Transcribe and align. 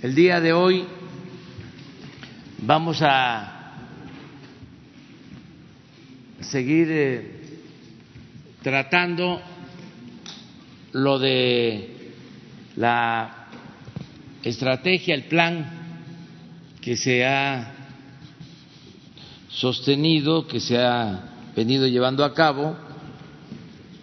El 0.00 0.14
día 0.14 0.40
de 0.40 0.52
hoy 0.52 0.84
vamos 2.58 3.00
a 3.02 3.72
seguir 6.40 6.86
eh, 6.88 7.40
tratando 8.62 9.42
lo 10.92 11.18
de 11.18 12.12
la 12.76 13.48
estrategia, 14.44 15.16
el 15.16 15.24
plan 15.24 15.68
que 16.80 16.96
se 16.96 17.26
ha 17.26 17.74
sostenido, 19.48 20.46
que 20.46 20.60
se 20.60 20.78
ha 20.78 21.24
venido 21.56 21.88
llevando 21.88 22.24
a 22.24 22.34
cabo 22.34 22.76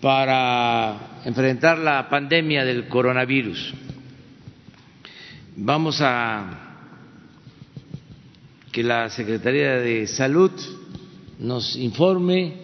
para 0.01 1.21
enfrentar 1.23 1.77
la 1.77 2.09
pandemia 2.09 2.65
del 2.65 2.89
coronavirus. 2.89 3.84
Vamos 5.57 6.01
a 6.01 6.43
que 8.73 8.83
la 8.83 9.09
Secretaría 9.09 9.75
de 9.75 10.05
Salud 10.05 10.51
nos 11.39 11.77
informe, 11.77 12.55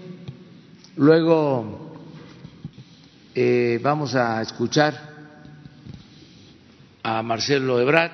luego 0.98 1.96
eh, 3.34 3.80
vamos 3.82 4.14
a 4.14 4.42
escuchar 4.42 5.10
a 7.02 7.24
Marcelo 7.24 7.80
Ebrat, 7.80 8.12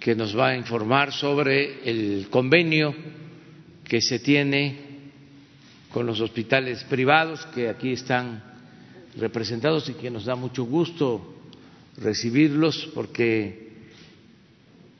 que 0.00 0.16
nos 0.16 0.36
va 0.36 0.48
a 0.48 0.56
informar 0.56 1.12
sobre 1.12 1.88
el 1.88 2.26
convenio 2.28 2.92
que 3.84 4.00
se 4.00 4.18
tiene 4.18 5.12
con 5.92 6.06
los 6.06 6.20
hospitales 6.20 6.82
privados 6.90 7.46
que 7.54 7.68
aquí 7.68 7.92
están 7.92 8.42
representados 9.16 9.88
y 9.88 9.94
que 9.94 10.10
nos 10.10 10.24
da 10.24 10.34
mucho 10.34 10.64
gusto 10.64 11.39
recibirlos 12.00 12.90
porque 12.94 13.70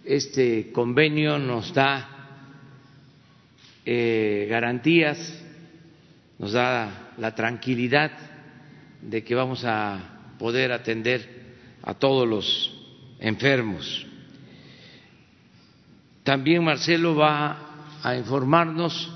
este 0.05 0.71
convenio 0.73 1.39
nos 1.39 1.73
da 1.73 2.09
eh, 3.85 4.47
garantías, 4.51 5.19
nos 6.39 6.53
da 6.53 7.13
la 7.17 7.35
tranquilidad 7.35 8.13
de 9.01 9.25
que 9.25 9.35
vamos 9.35 9.65
a 9.65 10.35
poder 10.39 10.73
atender 10.73 11.57
a 11.83 11.95
todos 11.95 12.29
los 12.29 12.75
enfermos. 13.19 14.07
También 16.23 16.65
Marcelo 16.65 17.15
va 17.15 17.99
a 18.03 18.15
informarnos 18.15 19.11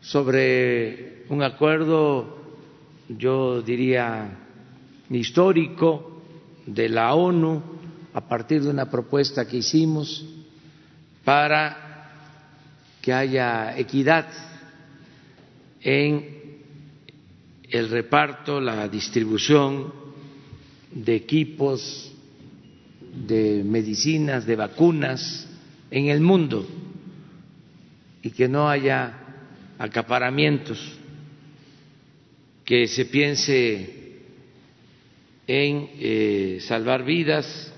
sobre 0.00 1.24
un 1.28 1.42
acuerdo, 1.42 2.38
yo 3.08 3.62
diría, 3.62 4.30
histórico 5.10 6.07
de 6.68 6.88
la 6.88 7.14
ONU 7.14 7.62
a 8.12 8.20
partir 8.28 8.62
de 8.62 8.68
una 8.68 8.90
propuesta 8.90 9.46
que 9.46 9.58
hicimos 9.58 10.24
para 11.24 12.10
que 13.00 13.12
haya 13.12 13.76
equidad 13.78 14.26
en 15.80 16.38
el 17.70 17.88
reparto, 17.88 18.60
la 18.60 18.86
distribución 18.88 19.92
de 20.92 21.14
equipos, 21.16 22.12
de 23.26 23.62
medicinas, 23.64 24.44
de 24.44 24.56
vacunas 24.56 25.48
en 25.90 26.08
el 26.08 26.20
mundo 26.20 26.66
y 28.22 28.30
que 28.30 28.48
no 28.48 28.68
haya 28.68 29.14
acaparamientos, 29.78 30.98
que 32.64 32.86
se 32.88 33.06
piense 33.06 33.97
en 35.48 35.90
eh, 35.98 36.58
salvar 36.60 37.02
vidas 37.04 37.72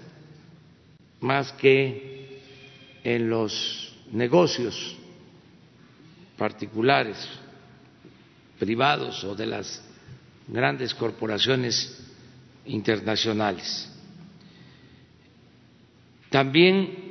más 1.21 1.53
que 1.53 2.41
en 3.05 3.31
los 3.31 3.95
negocios 4.11 4.97
particulares, 6.37 7.17
privados 8.59 9.23
o 9.23 9.37
de 9.37 9.47
las 9.47 9.83
grandes 10.49 10.93
corporaciones 10.95 11.97
internacionales. 12.67 13.89
También 16.29 17.11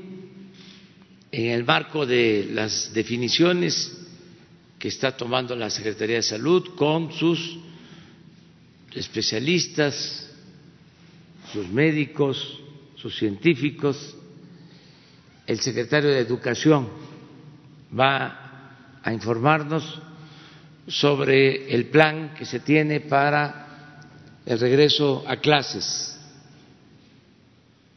en 1.31 1.51
el 1.51 1.63
marco 1.63 2.05
de 2.05 2.49
las 2.51 2.93
definiciones 2.93 3.95
que 4.77 4.89
está 4.89 5.15
tomando 5.15 5.55
la 5.55 5.69
Secretaría 5.69 6.17
de 6.17 6.23
Salud 6.23 6.75
con 6.75 7.13
sus 7.13 7.59
especialistas, 8.93 10.28
sus 11.51 11.67
médicos, 11.69 12.59
sus 12.95 13.17
científicos, 13.17 14.15
el 15.47 15.59
secretario 15.59 16.09
de 16.11 16.19
Educación 16.19 16.87
va 17.97 18.99
a 19.01 19.11
informarnos 19.11 19.99
sobre 20.87 21.73
el 21.73 21.85
plan 21.87 22.33
que 22.37 22.45
se 22.45 22.59
tiene 22.59 22.99
para 23.01 24.01
el 24.45 24.59
regreso 24.59 25.23
a 25.27 25.37
clases. 25.37 26.19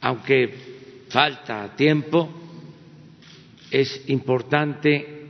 Aunque 0.01 1.05
falta 1.09 1.75
tiempo, 1.77 2.29
es 3.71 4.09
importante 4.09 5.23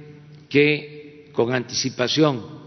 que 0.49 1.31
con 1.33 1.53
anticipación 1.55 2.63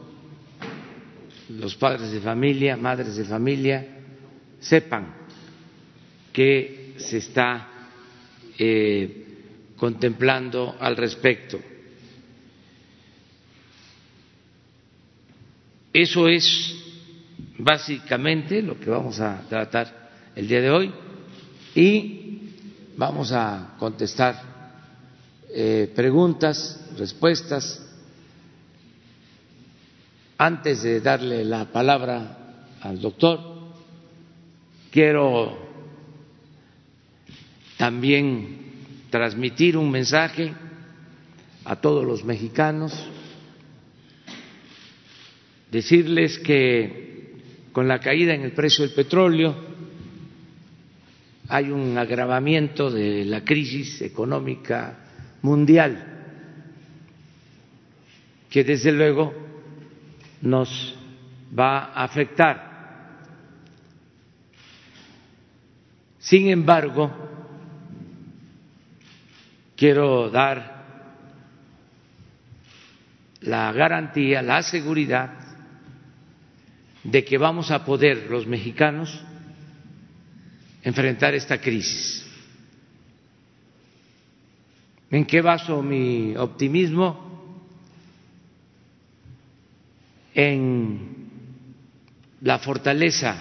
los 1.49 1.75
padres 1.75 2.11
de 2.11 2.19
familia, 2.19 2.75
madres 2.75 3.16
de 3.16 3.23
familia, 3.25 3.85
sepan 4.59 5.25
que 6.35 6.96
se 6.97 7.19
está 7.19 7.69
eh, 8.59 9.25
contemplando 9.78 10.75
al 10.78 10.97
respecto. 10.97 11.57
Eso 15.94 16.28
es 16.28 16.75
básicamente 17.57 18.62
lo 18.62 18.78
que 18.78 18.90
vamos 18.90 19.22
a 19.22 19.44
tratar 19.47 20.09
el 20.35 20.46
día 20.46 20.59
de 20.59 20.69
hoy 20.72 20.94
y 21.73 22.50
vamos 22.97 23.31
a 23.31 23.78
contestar 23.79 24.41
eh, 25.53 25.90
preguntas, 25.96 26.85
respuestas. 26.97 27.81
Antes 30.38 30.84
de 30.84 31.00
darle 31.00 31.46
la 31.46 31.63
palabra 31.72 32.67
al 32.81 33.00
doctor, 33.00 33.40
quiero 34.91 35.65
también 37.78 38.58
transmitir 39.09 39.78
un 39.78 39.91
mensaje 39.91 40.53
a 41.63 41.75
todos 41.78 42.06
los 42.06 42.24
mexicanos, 42.24 42.94
decirles 45.72 46.40
que 46.40 47.34
con 47.72 47.88
la 47.88 48.00
caída 48.00 48.34
en 48.34 48.41
el 48.41 48.52
precio 48.52 48.85
del 48.85 48.94
petróleo 48.94 49.56
hay 51.47 51.69
un 51.72 51.97
agravamiento 51.97 52.90
de 52.90 53.25
la 53.25 53.44
crisis 53.44 54.02
económica 54.02 54.97
mundial 55.41 56.12
que 58.50 58.64
desde 58.64 58.91
luego 58.91 59.34
nos 60.41 60.96
va 61.58 61.85
a 61.94 62.03
afectar. 62.06 62.75
Sin 66.19 66.47
embargo, 66.50 67.25
quiero 69.75 70.30
dar 70.30 70.75
la 73.41 73.72
garantía, 73.72 74.41
la 74.41 74.63
seguridad 74.63 75.31
de 77.03 77.24
que 77.24 77.38
vamos 77.38 77.69
a 77.69 77.85
poder 77.85 78.30
los 78.30 78.47
mexicanos 78.47 79.24
enfrentar 80.81 81.35
esta 81.35 81.59
crisis. 81.59 82.25
¿En 85.11 85.26
qué 85.26 85.41
baso 85.41 85.82
mi 85.82 86.35
optimismo? 86.35 87.23
En 90.34 91.29
la 92.41 92.59
fortaleza 92.59 93.35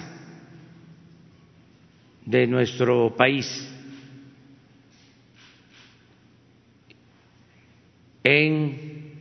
de 2.24 2.46
nuestro 2.46 3.14
país, 3.16 3.73
en 8.24 9.12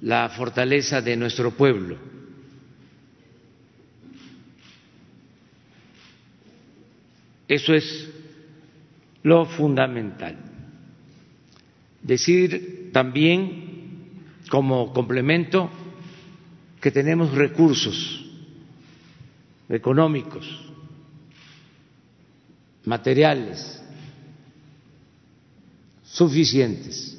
la 0.00 0.30
fortaleza 0.30 1.02
de 1.02 1.16
nuestro 1.16 1.50
pueblo. 1.50 1.98
Eso 7.46 7.74
es 7.74 8.08
lo 9.22 9.44
fundamental. 9.44 10.36
Decir 12.02 12.90
también, 12.92 14.22
como 14.50 14.92
complemento, 14.92 15.70
que 16.80 16.90
tenemos 16.90 17.32
recursos 17.32 18.24
económicos, 19.68 20.46
materiales, 22.84 23.82
suficientes, 26.04 27.15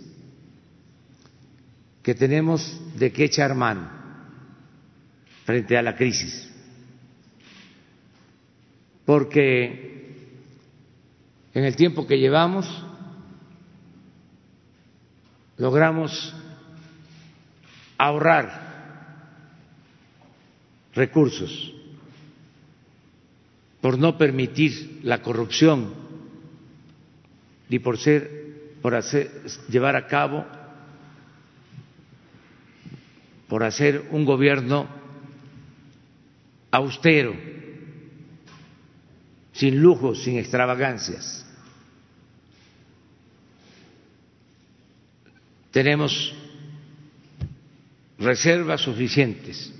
que 2.08 2.16
tenemos 2.16 2.80
de 2.96 3.12
qué 3.12 3.26
echar 3.26 3.54
mano 3.54 3.86
frente 5.44 5.78
a 5.78 5.82
la 5.82 5.94
crisis, 5.94 6.50
porque 9.06 10.16
en 11.54 11.66
el 11.66 11.76
tiempo 11.76 12.08
que 12.08 12.18
llevamos 12.18 12.66
logramos 15.58 16.34
ahorrar 17.98 19.28
recursos 20.96 21.74
por 23.82 24.00
no 24.00 24.18
permitir 24.18 25.02
la 25.04 25.22
corrupción 25.22 25.94
y 27.70 27.80
por 27.80 27.98
ser 27.98 28.78
por 28.82 28.96
hacer 28.96 29.30
llevar 29.68 29.98
a 29.98 30.08
cabo 30.08 30.46
por 33.48 33.64
hacer 33.64 34.10
un 34.12 34.26
gobierno 34.26 34.88
austero, 36.72 37.34
sin 39.54 39.82
lujos, 39.82 40.24
sin 40.24 40.38
extravagancias. 40.38 41.46
Tenemos 45.72 46.34
reservas 48.18 48.82
suficientes. 48.82 49.74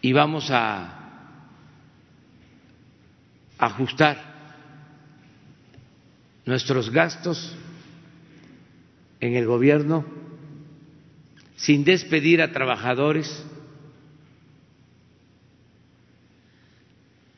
Y 0.00 0.12
vamos 0.12 0.50
a 0.50 1.00
ajustar 3.58 4.34
nuestros 6.44 6.90
gastos 6.90 7.56
en 9.24 9.36
el 9.36 9.46
gobierno 9.46 10.04
sin 11.56 11.84
despedir 11.84 12.42
a 12.42 12.52
trabajadores. 12.52 13.44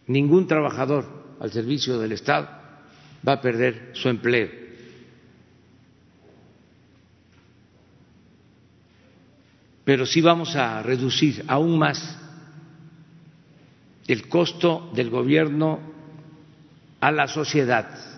Ningún 0.06 0.46
trabajador 0.46 1.36
al 1.40 1.52
servicio 1.52 1.98
del 1.98 2.12
Estado 2.12 2.48
va 3.26 3.34
a 3.34 3.40
perder 3.40 3.90
su 3.94 4.08
empleo. 4.08 4.66
pero 9.86 10.04
sí 10.04 10.20
vamos 10.20 10.56
a 10.56 10.82
reducir 10.82 11.44
aún 11.46 11.78
más 11.78 12.18
el 14.08 14.28
costo 14.28 14.90
del 14.92 15.10
gobierno 15.10 15.78
a 16.98 17.12
la 17.12 17.28
sociedad. 17.28 18.15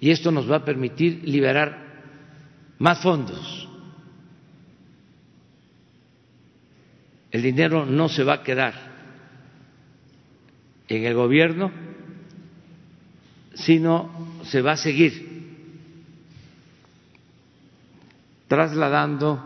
Y 0.00 0.10
esto 0.10 0.30
nos 0.30 0.50
va 0.50 0.56
a 0.56 0.64
permitir 0.64 1.22
liberar 1.24 1.84
más 2.78 3.00
fondos. 3.00 3.68
El 7.30 7.42
dinero 7.42 7.84
no 7.84 8.08
se 8.08 8.22
va 8.22 8.34
a 8.34 8.42
quedar 8.42 8.74
en 10.88 11.04
el 11.04 11.14
gobierno, 11.14 11.72
sino 13.54 14.40
se 14.44 14.62
va 14.62 14.72
a 14.72 14.76
seguir 14.76 15.34
trasladando 18.46 19.42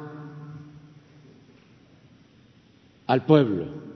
al 3.06 3.24
pueblo. 3.24 3.87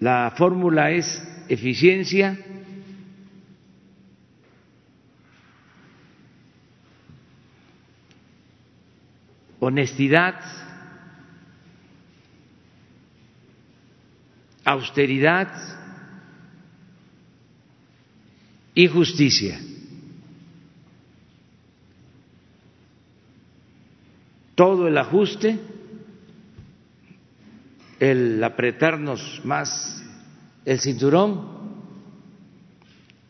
La 0.00 0.32
fórmula 0.36 0.90
es 0.90 1.22
eficiencia, 1.48 2.36
honestidad, 9.60 10.40
austeridad, 14.64 15.70
y 18.74 18.86
justicia. 18.86 19.60
Todo 24.54 24.88
el 24.88 24.96
ajuste, 24.98 25.58
el 28.00 28.42
apretarnos 28.42 29.42
más 29.44 30.02
el 30.64 30.80
cinturón, 30.80 31.60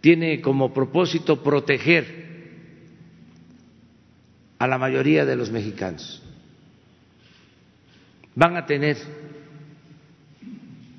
tiene 0.00 0.40
como 0.40 0.72
propósito 0.72 1.43
proteger 1.43 2.20
a 4.58 4.67
la 4.67 4.78
mayoría 4.78 5.25
de 5.25 5.37
los 5.37 5.50
mexicanos. 5.50 6.22
Van 8.34 8.56
a 8.56 8.64
tener 8.64 8.96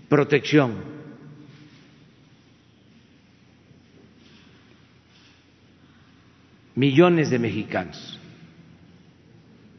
protección 0.10 0.92
millones 6.76 7.30
de 7.30 7.40
mexicanos. 7.40 8.20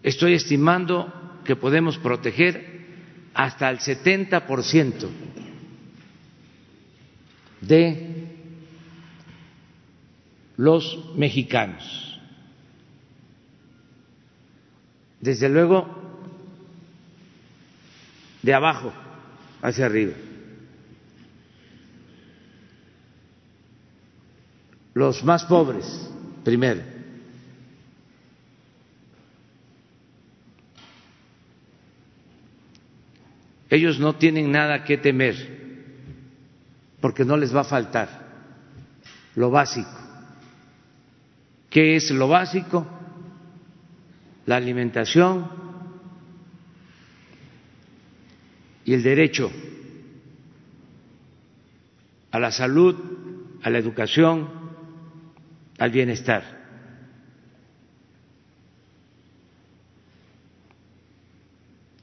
Estoy 0.02 0.34
estimando 0.34 1.40
que 1.44 1.56
podemos 1.56 1.98
proteger 1.98 2.71
hasta 3.34 3.70
el 3.70 3.78
70% 3.78 5.08
de 7.60 8.12
los 10.56 11.14
mexicanos. 11.16 12.20
Desde 15.20 15.48
luego, 15.48 15.86
de 18.42 18.54
abajo 18.54 18.92
hacia 19.62 19.86
arriba. 19.86 20.14
Los 24.94 25.24
más 25.24 25.44
pobres 25.44 26.10
primero. 26.44 27.01
Ellos 33.72 33.98
no 33.98 34.16
tienen 34.16 34.52
nada 34.52 34.84
que 34.84 34.98
temer 34.98 35.34
porque 37.00 37.24
no 37.24 37.38
les 37.38 37.56
va 37.56 37.62
a 37.62 37.64
faltar 37.64 38.06
lo 39.34 39.50
básico. 39.50 39.88
¿Qué 41.70 41.96
es 41.96 42.10
lo 42.10 42.28
básico? 42.28 42.86
La 44.44 44.56
alimentación 44.56 45.50
y 48.84 48.92
el 48.92 49.02
derecho 49.02 49.50
a 52.30 52.38
la 52.38 52.52
salud, 52.52 52.94
a 53.62 53.70
la 53.70 53.78
educación, 53.78 54.50
al 55.78 55.90
bienestar. 55.90 56.60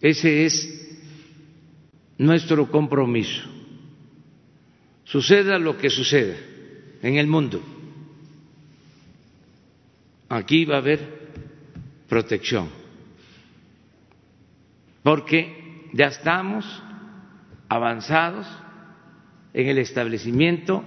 Ese 0.02 0.48
es 0.48 0.80
nuestro 2.20 2.70
compromiso. 2.70 3.50
Suceda 5.06 5.58
lo 5.58 5.78
que 5.78 5.90
suceda 5.90 6.36
en 7.02 7.16
el 7.16 7.26
mundo, 7.26 7.64
aquí 10.28 10.66
va 10.66 10.76
a 10.76 10.80
haber 10.80 11.00
protección, 12.08 12.70
porque 15.02 15.88
ya 15.94 16.08
estamos 16.08 16.66
avanzados 17.70 18.46
en 19.54 19.68
el 19.68 19.78
establecimiento 19.80 20.84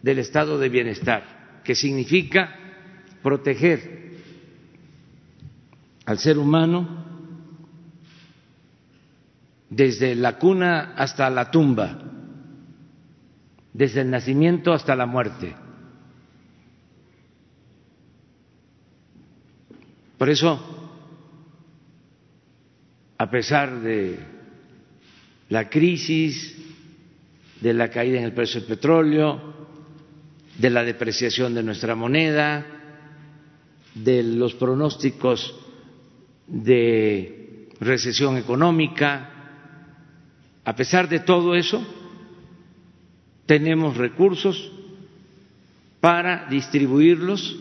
del 0.00 0.20
estado 0.20 0.58
de 0.58 0.68
bienestar 0.68 1.60
que 1.64 1.74
significa 1.74 2.56
proteger 3.22 4.14
al 6.06 6.18
ser 6.18 6.38
humano 6.38 7.09
desde 9.70 10.14
la 10.14 10.36
cuna 10.36 10.94
hasta 10.96 11.30
la 11.30 11.50
tumba, 11.50 11.98
desde 13.72 14.02
el 14.02 14.10
nacimiento 14.10 14.72
hasta 14.72 14.94
la 14.96 15.06
muerte. 15.06 15.54
Por 20.18 20.28
eso, 20.28 20.60
a 23.16 23.30
pesar 23.30 23.80
de 23.80 24.18
la 25.48 25.70
crisis, 25.70 26.56
de 27.60 27.72
la 27.72 27.88
caída 27.88 28.18
en 28.18 28.24
el 28.24 28.34
precio 28.34 28.60
del 28.60 28.68
petróleo, 28.68 29.68
de 30.58 30.70
la 30.70 30.84
depreciación 30.84 31.54
de 31.54 31.62
nuestra 31.62 31.94
moneda, 31.94 32.66
de 33.94 34.22
los 34.22 34.54
pronósticos 34.54 35.54
de 36.46 37.68
recesión 37.80 38.36
económica. 38.36 39.39
A 40.70 40.76
pesar 40.76 41.08
de 41.08 41.18
todo 41.18 41.56
eso, 41.56 41.84
tenemos 43.44 43.96
recursos 43.96 44.70
para 45.98 46.46
distribuirlos, 46.46 47.58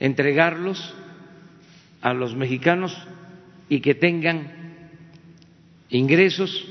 entregarlos 0.00 0.92
a 2.02 2.12
los 2.12 2.34
mexicanos 2.34 2.92
y 3.68 3.78
que 3.78 3.94
tengan 3.94 4.50
ingresos 5.90 6.66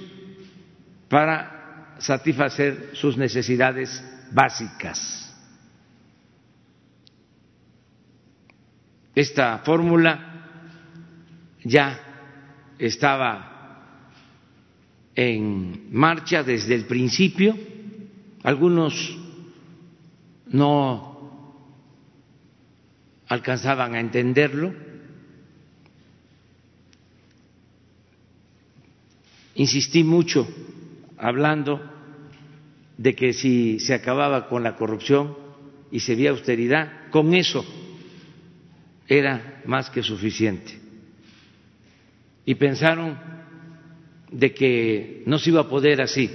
para 1.08 1.96
satisfacer 1.98 2.90
sus 2.96 3.16
necesidades 3.16 4.04
básicas. 4.34 5.34
Esta 9.16 9.60
fórmula 9.60 10.44
ya 11.64 12.02
estaba 12.78 13.53
en 15.16 15.90
marcha 15.92 16.44
desde 16.44 16.76
el 16.76 16.86
principio, 16.86 17.58
algunos 18.44 19.18
no 20.48 21.64
alcanzaban 23.28 23.96
a 23.96 24.00
entenderlo, 24.00 24.74
insistí 29.56 30.04
mucho 30.04 30.48
hablando 31.18 31.82
de 32.98 33.16
que 33.16 33.34
si 33.34 33.80
se 33.80 33.94
acababa 33.94 34.48
con 34.48 34.64
la 34.64 34.76
corrupción 34.76 35.36
y 35.92 36.00
se 36.00 36.16
veía 36.16 36.32
austeridad, 36.32 37.10
con 37.12 37.34
eso 37.34 37.66
era 39.08 39.62
más 39.66 39.90
que 39.90 40.04
suficiente. 40.04 40.80
Y 42.46 42.56
pensaron 42.56 43.18
de 44.34 44.54
que 44.54 45.24
no 45.26 45.38
se 45.38 45.52
iba 45.52 45.62
a 45.62 45.70
poder 45.70 46.02
así. 46.02 46.30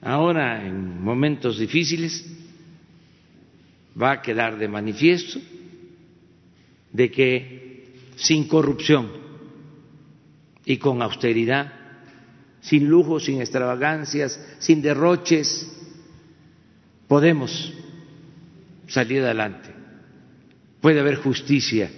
Ahora, 0.00 0.66
en 0.66 1.00
momentos 1.02 1.58
difíciles, 1.58 2.26
va 4.00 4.12
a 4.12 4.22
quedar 4.22 4.58
de 4.58 4.66
manifiesto 4.66 5.38
de 6.92 7.10
que 7.10 7.94
sin 8.16 8.48
corrupción 8.48 9.12
y 10.64 10.78
con 10.78 11.02
austeridad, 11.02 11.72
sin 12.60 12.88
lujos, 12.88 13.24
sin 13.26 13.40
extravagancias, 13.40 14.40
sin 14.58 14.82
derroches, 14.82 15.70
podemos 17.06 17.72
salir 18.88 19.22
adelante 19.22 19.80
puede 20.80 21.00
haber 21.00 21.16
justicia, 21.16 21.90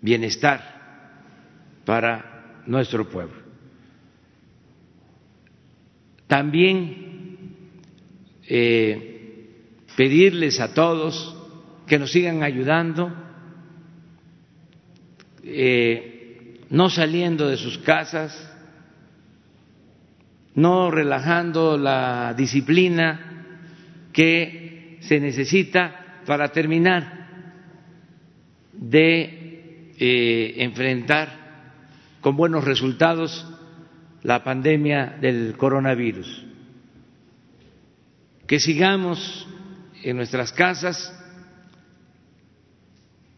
bienestar 0.00 0.73
para 1.84 2.62
nuestro 2.66 3.08
pueblo. 3.08 3.42
También 6.26 7.56
eh, 8.48 9.48
pedirles 9.96 10.60
a 10.60 10.72
todos 10.74 11.36
que 11.86 11.98
nos 11.98 12.12
sigan 12.12 12.42
ayudando, 12.42 13.12
eh, 15.42 16.60
no 16.70 16.88
saliendo 16.88 17.48
de 17.48 17.56
sus 17.56 17.78
casas, 17.78 18.50
no 20.54 20.90
relajando 20.90 21.76
la 21.76 22.34
disciplina 22.34 23.60
que 24.12 24.98
se 25.00 25.20
necesita 25.20 26.22
para 26.24 26.48
terminar 26.48 27.24
de 28.72 29.92
eh, 29.98 30.54
enfrentar 30.58 31.43
con 32.24 32.38
buenos 32.38 32.64
resultados 32.64 33.46
la 34.22 34.42
pandemia 34.42 35.18
del 35.20 35.58
coronavirus. 35.58 36.42
Que 38.46 38.58
sigamos 38.58 39.46
en 40.02 40.16
nuestras 40.16 40.50
casas, 40.50 41.12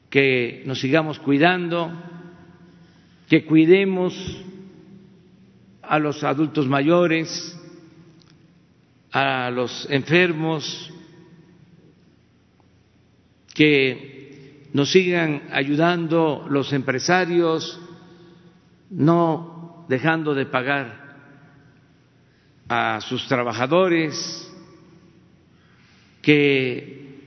que 0.09 0.63
nos 0.67 0.79
sigamos 0.79 1.19
cuidando, 1.19 1.91
que 3.29 3.45
cuidemos 3.45 4.15
a 5.83 5.99
los 5.99 6.23
adultos 6.23 6.69
mayores, 6.69 7.59
a 9.11 9.51
los 9.51 9.91
enfermos, 9.91 10.93
que 13.53 14.69
nos 14.73 14.93
sigan 14.93 15.49
ayudando 15.51 16.47
los 16.49 16.73
empresarios, 16.73 17.81
no 18.91 19.87
dejando 19.89 20.35
de 20.35 20.47
pagar 20.47 21.07
a 22.69 23.01
sus 23.01 23.27
trabajadores, 23.29 24.43
que 26.23 27.21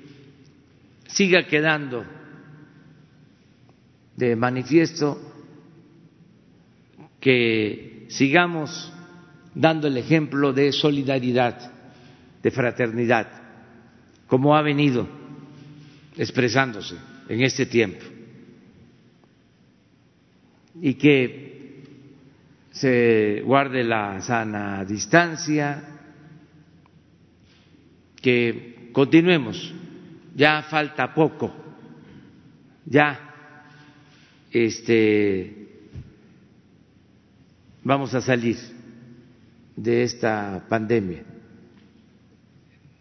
siga 1.07 1.47
quedando 1.47 2.05
de 4.17 4.35
manifiesto 4.35 5.17
que 7.21 8.05
sigamos 8.09 8.91
dando 9.55 9.87
el 9.87 9.97
ejemplo 9.97 10.51
de 10.51 10.71
solidaridad, 10.73 11.71
de 12.43 12.51
fraternidad, 12.51 13.27
como 14.27 14.55
ha 14.55 14.61
venido 14.61 15.07
expresándose 16.17 16.95
en 17.29 17.41
este 17.41 17.65
tiempo. 17.65 18.03
Y 20.81 20.95
que 20.95 21.49
se 22.79 23.41
guarde 23.45 23.83
la 23.83 24.21
sana 24.21 24.86
distancia, 24.86 25.83
que 28.21 28.89
continuemos, 28.93 29.74
ya 30.33 30.63
falta 30.63 31.13
poco, 31.13 31.53
ya 32.86 33.19
este 34.51 35.67
vamos 37.83 38.13
a 38.15 38.21
salir 38.21 38.57
de 39.75 40.03
esta 40.03 40.65
pandemia. 40.69 41.24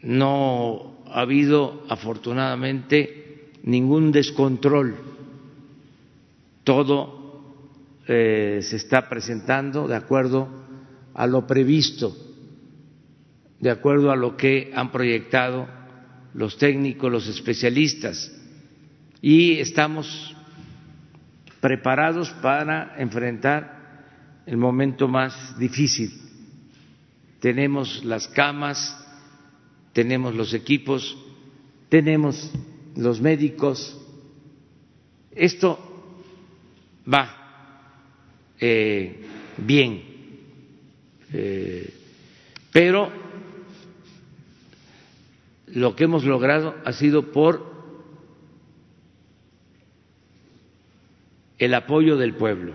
No 0.03 1.05
ha 1.07 1.21
habido 1.21 1.85
afortunadamente 1.89 3.53
ningún 3.63 4.11
descontrol. 4.11 4.97
Todo 6.65 7.18
eh, 8.09 8.61
se 8.63 8.77
está 8.77 9.09
presentando 9.09 9.87
de 9.87 9.95
acuerdo 9.95 10.49
a 11.15 11.27
lo 11.27 11.47
previsto, 11.47 12.17
de 13.61 13.71
acuerdo 13.71 14.11
a 14.11 14.17
lo 14.17 14.37
que 14.37 14.73
han 14.75 14.91
proyectado 14.91 15.69
los 16.35 16.59
técnicos, 16.59 17.13
los 17.13 17.29
especialistas, 17.29 18.35
y 19.21 19.59
estamos 19.59 20.35
preparados 21.61 22.31
para 22.43 22.95
enfrentar 22.99 24.43
el 24.47 24.57
momento 24.57 25.07
más 25.07 25.59
difícil. 25.59 26.13
Tenemos 27.41 28.05
las 28.05 28.27
camas 28.29 28.97
tenemos 29.99 30.33
los 30.33 30.55
equipos, 30.55 31.19
tenemos 31.89 32.53
los 32.95 33.21
médicos. 33.21 33.99
Esto 35.33 35.77
va 37.13 37.48
eh, 38.61 39.25
bien, 39.57 40.03
eh, 41.33 41.95
pero 42.73 43.11
lo 45.69 45.95
que 45.95 46.05
hemos 46.05 46.25
logrado 46.25 46.75
ha 46.85 46.93
sido 46.93 47.31
por 47.33 47.69
el 51.59 51.75
apoyo 51.75 52.17
del 52.17 52.35
pueblo, 52.35 52.75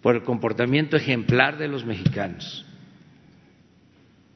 por 0.00 0.16
el 0.16 0.22
comportamiento 0.22 0.96
ejemplar 0.96 1.58
de 1.58 1.68
los 1.68 1.84
mexicanos. 1.84 2.64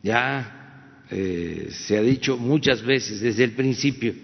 Ya 0.02 1.02
eh, 1.11 1.68
se 1.70 1.99
ha 1.99 2.02
dicho 2.02 2.37
muchas 2.37 2.82
veces 2.82 3.20
desde 3.20 3.44
el 3.44 3.52
principio 3.52 4.14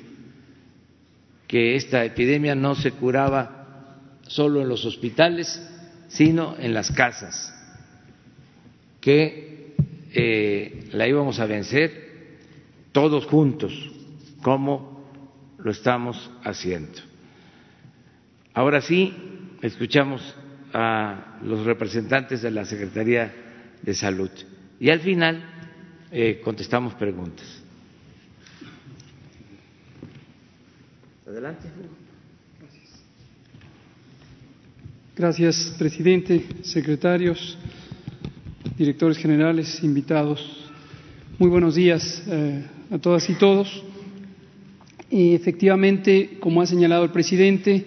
que 1.49 1.77
esta 1.77 2.05
epidemia 2.05 2.55
no 2.55 2.75
se 2.75 2.93
curaba 2.93 3.99
solo 4.27 4.63
en 4.63 4.69
los 4.69 4.85
hospitales, 4.85 5.61
sino 6.13 6.57
en 6.59 6.75
las 6.75 6.91
casas, 6.91 7.53
que 9.01 9.75
eh, 10.13 10.89
la 10.93 11.09
íbamos 11.09 11.41
a 11.41 11.47
vencer 11.47 12.39
todos 12.93 13.27
juntos, 13.27 13.73
como 14.43 15.11
lo 15.59 15.71
estamos 15.71 16.31
haciendo. 16.45 17.01
Ahora 18.53 18.83
sí, 18.83 19.15
escuchamos 19.63 20.37
a 20.75 21.39
los 21.43 21.65
representantes 21.65 22.43
de 22.43 22.51
la 22.51 22.67
Secretaría 22.67 23.33
de 23.81 23.95
Salud. 23.95 24.31
Y 24.79 24.91
al 24.91 25.01
final 25.01 25.43
eh, 26.11 26.41
contestamos 26.45 26.95
preguntas. 26.95 27.63
Adelante. 31.27 31.69
Gracias, 35.15 35.75
presidente, 35.77 36.43
secretarios, 36.63 37.59
directores 38.79 39.19
generales, 39.19 39.85
invitados. 39.85 40.71
Muy 41.39 41.51
buenos 41.51 41.75
días 41.75 42.23
eh, 42.27 42.65
a 42.91 42.97
todas 42.97 43.29
y 43.29 43.35
todos. 43.35 43.85
Efectivamente, 45.11 46.39
como 46.41 46.63
ha 46.63 46.67
señalado 46.67 47.05
el 47.05 47.11
presidente, 47.11 47.85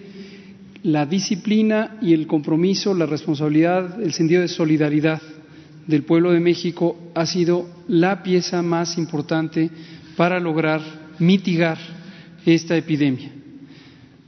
la 0.84 1.04
disciplina 1.04 1.98
y 2.00 2.12
el 2.12 2.28
compromiso, 2.28 2.94
la 2.94 3.06
responsabilidad, 3.06 4.00
el 4.00 4.12
sentido 4.12 4.42
de 4.42 4.48
solidaridad 4.48 5.20
del 5.88 6.04
pueblo 6.04 6.30
de 6.30 6.38
México 6.38 6.96
ha 7.16 7.26
sido 7.26 7.68
la 7.88 8.22
pieza 8.22 8.62
más 8.62 8.98
importante 8.98 9.68
para 10.16 10.38
lograr 10.38 10.80
mitigar 11.18 11.76
esta 12.44 12.76
epidemia. 12.76 13.32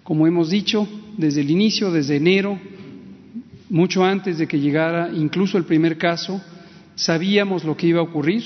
Como 0.03 0.27
hemos 0.27 0.51
dicho, 0.51 0.89
desde 1.17 1.43
el 1.43 1.51
inicio, 1.53 1.93
desde 1.93 2.17
enero, 2.17 2.59
mucho 3.71 4.05
antes 4.05 4.39
de 4.39 4.47
que 4.47 4.61
llegara 4.61 5.11
incluso 5.13 5.59
el 5.59 5.65
primer 5.65 5.99
caso, 5.99 6.41
sabíamos 6.95 7.65
lo 7.65 7.77
que 7.77 7.87
iba 7.87 8.01
a 8.01 8.05
ocurrir, 8.05 8.43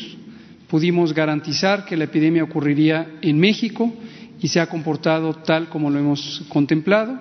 pudimos 0.68 1.12
garantizar 1.12 1.84
que 1.84 1.96
la 1.96 2.04
epidemia 2.04 2.44
ocurriría 2.44 3.18
en 3.20 3.38
México 3.38 3.92
y 4.40 4.48
se 4.48 4.60
ha 4.60 4.68
comportado 4.68 5.34
tal 5.34 5.68
como 5.68 5.90
lo 5.90 5.98
hemos 5.98 6.44
contemplado. 6.48 7.18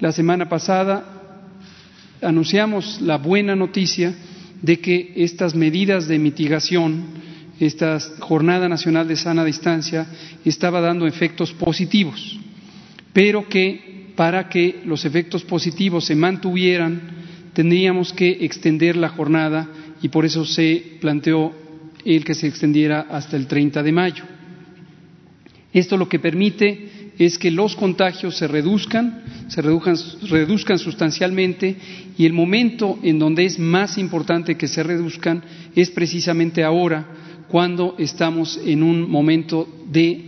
La 0.00 0.12
semana 0.12 0.48
pasada 0.48 1.04
anunciamos 2.22 3.00
la 3.00 3.18
buena 3.18 3.54
noticia 3.54 4.14
de 4.62 4.78
que 4.78 5.12
estas 5.16 5.54
medidas 5.54 6.06
de 6.08 6.18
mitigación, 6.18 7.04
esta 7.58 7.98
Jornada 8.20 8.68
Nacional 8.68 9.08
de 9.08 9.16
Sana 9.16 9.44
Distancia, 9.44 10.06
estaba 10.44 10.80
dando 10.80 11.06
efectos 11.06 11.52
positivos, 11.52 12.38
pero 13.12 13.48
que 13.48 14.01
para 14.16 14.48
que 14.48 14.82
los 14.84 15.04
efectos 15.04 15.44
positivos 15.44 16.04
se 16.04 16.14
mantuvieran, 16.14 17.00
tendríamos 17.52 18.12
que 18.12 18.44
extender 18.44 18.96
la 18.96 19.08
jornada 19.08 19.68
y 20.02 20.08
por 20.08 20.24
eso 20.24 20.44
se 20.44 20.96
planteó 21.00 21.52
el 22.04 22.24
que 22.24 22.34
se 22.34 22.48
extendiera 22.48 23.06
hasta 23.10 23.36
el 23.36 23.46
30 23.46 23.82
de 23.82 23.92
mayo. 23.92 24.24
Esto 25.72 25.96
lo 25.96 26.08
que 26.08 26.18
permite 26.18 27.12
es 27.18 27.38
que 27.38 27.50
los 27.50 27.76
contagios 27.76 28.36
se 28.36 28.48
reduzcan, 28.48 29.22
se 29.48 29.62
reduzcan, 29.62 29.96
reduzcan, 30.28 30.78
sustancialmente 30.78 31.76
y 32.18 32.26
el 32.26 32.32
momento 32.32 32.98
en 33.02 33.18
donde 33.18 33.44
es 33.44 33.58
más 33.58 33.98
importante 33.98 34.56
que 34.56 34.68
se 34.68 34.82
reduzcan 34.82 35.42
es 35.74 35.90
precisamente 35.90 36.64
ahora, 36.64 37.06
cuando 37.48 37.96
estamos 37.98 38.58
en 38.64 38.82
un 38.82 39.10
momento 39.10 39.68
de 39.90 40.24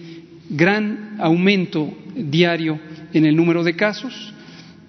gran 0.51 1.17
aumento 1.19 1.91
diario 2.15 2.79
en 3.15 3.25
el 3.25 3.35
número 3.35 3.65
de 3.65 3.75
casos, 3.75 4.35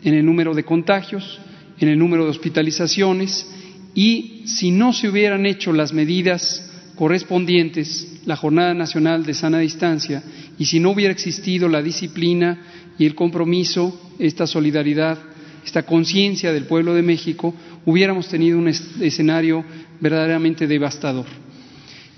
en 0.03 0.15
el 0.15 0.25
número 0.25 0.53
de 0.53 0.65
contagios, 0.65 1.39
en 1.79 1.87
el 1.87 1.97
número 1.97 2.25
de 2.25 2.31
hospitalizaciones 2.31 3.47
y 3.93 4.43
si 4.45 4.71
no 4.71 4.91
se 4.91 5.07
hubieran 5.07 5.45
hecho 5.45 5.71
las 5.71 5.93
medidas 5.93 6.69
correspondientes, 6.95 8.21
la 8.25 8.35
Jornada 8.35 8.73
Nacional 8.73 9.25
de 9.25 9.33
Sana 9.33 9.59
Distancia, 9.59 10.23
y 10.57 10.65
si 10.65 10.79
no 10.79 10.91
hubiera 10.91 11.13
existido 11.13 11.69
la 11.69 11.81
disciplina 11.81 12.59
y 12.97 13.05
el 13.05 13.15
compromiso, 13.15 14.13
esta 14.19 14.47
solidaridad, 14.47 15.17
esta 15.65 15.83
conciencia 15.83 16.51
del 16.51 16.65
pueblo 16.65 16.93
de 16.93 17.01
México, 17.01 17.53
hubiéramos 17.85 18.27
tenido 18.27 18.57
un 18.57 18.67
escenario 18.67 19.63
verdaderamente 19.99 20.67
devastador. 20.67 21.25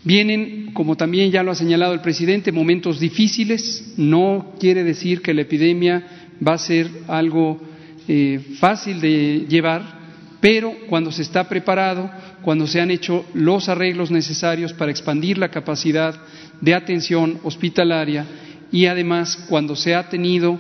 Vienen, 0.08 0.72
como 0.72 0.96
también 0.96 1.32
ya 1.32 1.44
lo 1.44 1.52
ha 1.52 1.56
señalado 1.56 1.94
el 1.94 2.00
presidente, 2.00 2.54
momentos 2.54 2.98
difíciles. 2.98 3.94
No 3.98 4.54
quiere 4.58 4.86
decir 4.86 5.22
que 5.22 5.34
la 5.34 5.42
epidemia 5.42 6.30
va 6.48 6.54
a 6.54 6.58
ser 6.58 6.90
algo 7.10 7.60
eh, 8.08 8.40
fácil 8.58 9.02
de 9.02 9.46
llevar, 9.50 9.84
pero 10.40 10.74
cuando 10.88 11.12
se 11.12 11.24
está 11.24 11.50
preparado, 11.50 12.10
cuando 12.42 12.68
se 12.68 12.80
han 12.80 12.90
hecho 12.90 13.26
los 13.34 13.68
arreglos 13.68 14.10
necesarios 14.10 14.72
para 14.72 14.92
expandir 14.92 15.38
la 15.38 15.50
capacidad 15.50 16.16
de 16.62 16.74
atención 16.74 17.42
hospitalaria 17.44 18.26
y 18.72 18.86
además 18.86 19.36
cuando 19.50 19.76
se 19.76 19.94
ha 19.94 20.08
tenido 20.08 20.58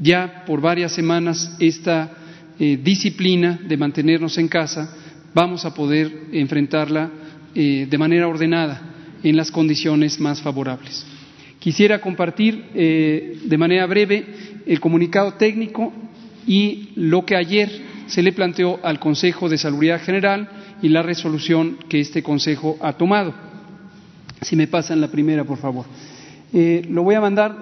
ya 0.00 0.42
por 0.48 0.60
varias 0.60 0.90
semanas 0.90 1.54
esta 1.60 2.10
eh, 2.58 2.76
disciplina 2.82 3.56
de 3.68 3.76
mantenernos 3.76 4.36
en 4.36 4.48
casa, 4.48 4.96
vamos 5.32 5.64
a 5.64 5.72
poder 5.72 6.24
enfrentarla 6.32 7.22
eh, 7.54 7.86
de 7.88 7.98
manera 7.98 8.26
ordenada 8.26 8.80
en 9.22 9.36
las 9.36 9.50
condiciones 9.50 10.18
más 10.18 10.42
favorables. 10.42 11.06
Quisiera 11.60 12.00
compartir 12.00 12.64
eh, 12.74 13.38
de 13.44 13.58
manera 13.58 13.86
breve 13.86 14.26
el 14.66 14.80
comunicado 14.80 15.34
técnico 15.34 15.92
y 16.46 16.90
lo 16.96 17.24
que 17.24 17.36
ayer 17.36 17.70
se 18.06 18.22
le 18.22 18.32
planteó 18.32 18.80
al 18.82 18.98
Consejo 18.98 19.48
de 19.48 19.56
Salubridad 19.56 20.02
General 20.02 20.48
y 20.82 20.88
la 20.88 21.02
resolución 21.02 21.78
que 21.88 22.00
este 22.00 22.22
Consejo 22.22 22.76
ha 22.80 22.94
tomado. 22.94 23.34
Si 24.42 24.56
me 24.56 24.66
pasan 24.66 25.00
la 25.00 25.08
primera, 25.08 25.44
por 25.44 25.58
favor. 25.58 25.86
Eh, 26.52 26.86
lo 26.90 27.02
voy 27.02 27.14
a 27.14 27.20
mandar, 27.20 27.56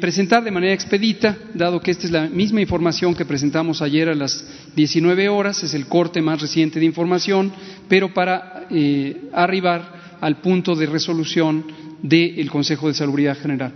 presentar 0.00 0.44
de 0.44 0.50
manera 0.50 0.72
expedita, 0.72 1.36
dado 1.52 1.80
que 1.80 1.90
esta 1.90 2.06
es 2.06 2.12
la 2.12 2.28
misma 2.28 2.60
información 2.60 3.14
que 3.14 3.24
presentamos 3.24 3.82
ayer 3.82 4.08
a 4.08 4.14
las 4.14 4.46
19 4.76 5.28
horas, 5.28 5.62
es 5.64 5.74
el 5.74 5.86
corte 5.86 6.22
más 6.22 6.40
reciente 6.40 6.78
de 6.78 6.86
información, 6.86 7.52
pero 7.88 8.14
para 8.14 8.61
eh, 8.72 9.28
arribar 9.32 10.18
al 10.20 10.36
punto 10.40 10.74
de 10.74 10.86
resolución 10.86 11.64
del 12.02 12.50
Consejo 12.50 12.88
de 12.88 12.94
Salubridad 12.94 13.38
General. 13.38 13.72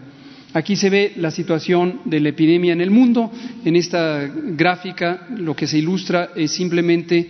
Aquí 0.53 0.75
se 0.77 0.89
ve 0.89 1.13
la 1.17 1.31
situación 1.31 2.01
de 2.07 2.21
la 2.21 2.31
epidemia 2.31 2.73
en 2.73 2.81
el 2.81 2.91
mundo. 2.91 3.31
En 3.65 3.77
esta 3.77 4.27
gráfica 4.27 5.27
lo 5.37 5.55
que 5.55 5.67
se 5.67 5.79
ilustra 5.79 6.31
es 6.35 6.53
simplemente 6.53 7.29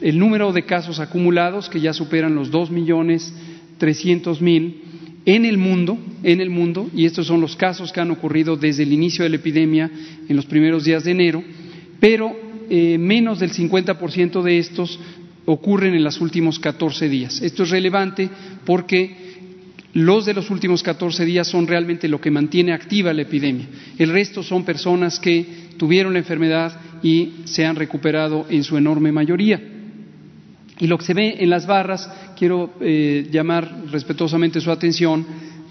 el 0.00 0.18
número 0.18 0.52
de 0.52 0.64
casos 0.64 1.00
acumulados, 1.00 1.70
que 1.70 1.80
ya 1.80 1.92
superan 1.92 2.34
los 2.34 2.50
dos 2.50 2.70
millones 2.70 3.32
trescientos 3.78 4.42
mil 4.42 4.82
en 5.24 5.44
el 5.44 5.58
mundo, 5.58 5.98
en 6.22 6.40
el 6.40 6.50
mundo, 6.50 6.88
y 6.94 7.04
estos 7.04 7.26
son 7.26 7.40
los 7.40 7.56
casos 7.56 7.92
que 7.92 8.00
han 8.00 8.10
ocurrido 8.10 8.56
desde 8.56 8.84
el 8.84 8.92
inicio 8.92 9.24
de 9.24 9.30
la 9.30 9.36
epidemia 9.36 9.90
en 10.28 10.36
los 10.36 10.46
primeros 10.46 10.84
días 10.84 11.02
de 11.02 11.10
enero, 11.10 11.42
pero 11.98 12.36
eh, 12.70 12.96
menos 12.98 13.40
del 13.40 13.52
50% 13.52 14.42
de 14.42 14.58
estos 14.58 15.00
ocurren 15.46 15.94
en 15.94 16.04
los 16.04 16.20
últimos 16.20 16.58
14 16.58 17.08
días. 17.08 17.40
Esto 17.40 17.62
es 17.62 17.70
relevante 17.70 18.28
porque 18.64 19.26
los 19.94 20.26
de 20.26 20.34
los 20.34 20.50
últimos 20.50 20.82
14 20.82 21.24
días 21.24 21.48
son 21.48 21.66
realmente 21.66 22.08
lo 22.08 22.20
que 22.20 22.30
mantiene 22.30 22.72
activa 22.72 23.14
la 23.14 23.22
epidemia. 23.22 23.66
El 23.98 24.10
resto 24.10 24.42
son 24.42 24.64
personas 24.64 25.18
que 25.18 25.46
tuvieron 25.78 26.12
la 26.12 26.18
enfermedad 26.18 26.78
y 27.02 27.32
se 27.44 27.64
han 27.64 27.76
recuperado 27.76 28.46
en 28.50 28.62
su 28.62 28.76
enorme 28.76 29.10
mayoría. 29.10 29.60
Y 30.78 30.86
lo 30.86 30.98
que 30.98 31.04
se 31.06 31.14
ve 31.14 31.36
en 31.38 31.48
las 31.48 31.66
barras, 31.66 32.10
quiero 32.36 32.74
eh, 32.80 33.28
llamar 33.30 33.86
respetuosamente 33.90 34.60
su 34.60 34.70
atención 34.70 35.24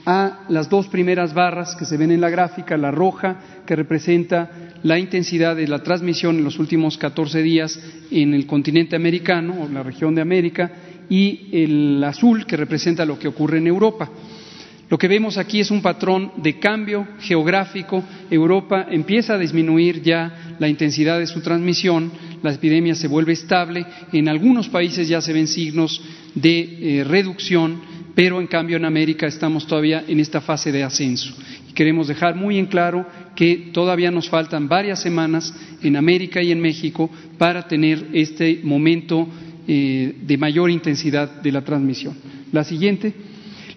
a 0.05 0.45
las 0.49 0.69
dos 0.69 0.88
primeras 0.88 1.33
barras 1.33 1.75
que 1.75 1.85
se 1.85 1.97
ven 1.97 2.11
en 2.11 2.21
la 2.21 2.29
gráfica, 2.29 2.77
la 2.77 2.91
roja, 2.91 3.63
que 3.65 3.75
representa 3.75 4.64
la 4.85 4.99
intensidad 4.99 5.55
de 5.55 5.67
la 5.67 5.81
transmisión 5.81 6.37
en 6.37 6.43
los 6.43 6.59
últimos 6.59 6.99
14 6.99 7.41
días 7.41 7.79
en 8.11 8.35
el 8.35 8.45
continente 8.45 8.95
americano 8.95 9.63
o 9.63 9.67
la 9.67 9.81
región 9.81 10.13
de 10.13 10.21
América, 10.21 10.71
y 11.09 11.49
el 11.51 12.03
azul, 12.03 12.45
que 12.45 12.55
representa 12.55 13.03
lo 13.03 13.17
que 13.17 13.27
ocurre 13.27 13.57
en 13.57 13.65
Europa. 13.65 14.11
Lo 14.87 14.99
que 14.99 15.07
vemos 15.07 15.39
aquí 15.39 15.59
es 15.59 15.71
un 15.71 15.81
patrón 15.81 16.33
de 16.37 16.59
cambio 16.59 17.07
geográfico. 17.19 18.03
Europa 18.29 18.85
empieza 18.91 19.33
a 19.33 19.39
disminuir 19.39 20.03
ya 20.03 20.55
la 20.59 20.67
intensidad 20.67 21.17
de 21.17 21.25
su 21.25 21.41
transmisión, 21.41 22.11
la 22.43 22.53
epidemia 22.53 22.93
se 22.93 23.07
vuelve 23.07 23.33
estable, 23.33 23.83
en 24.13 24.29
algunos 24.29 24.69
países 24.69 25.07
ya 25.07 25.19
se 25.19 25.33
ven 25.33 25.47
signos 25.47 25.99
de 26.35 26.99
eh, 26.99 27.03
reducción, 27.03 27.81
pero 28.13 28.39
en 28.39 28.45
cambio 28.45 28.77
en 28.77 28.85
América 28.85 29.25
estamos 29.25 29.65
todavía 29.65 30.03
en 30.07 30.19
esta 30.19 30.41
fase 30.41 30.71
de 30.71 30.83
ascenso. 30.83 31.33
Queremos 31.75 32.07
dejar 32.07 32.35
muy 32.35 32.57
en 32.57 32.67
claro 32.67 33.05
que 33.35 33.69
todavía 33.73 34.09
nos 34.09 34.29
faltan 34.29 34.69
varias 34.69 35.01
semanas 35.01 35.53
en 35.83 35.97
América 35.97 36.41
y 36.41 36.51
en 36.51 36.61
México 36.61 37.09
para 37.38 37.67
tener 37.67 38.07
este 38.13 38.61
momento 38.63 39.27
eh, 39.67 40.15
de 40.21 40.38
mayor 40.38 40.71
intensidad 40.71 41.41
de 41.41 41.51
la 41.51 41.61
transmisión. 41.61 42.15
La 42.53 42.63
siguiente. 42.63 43.13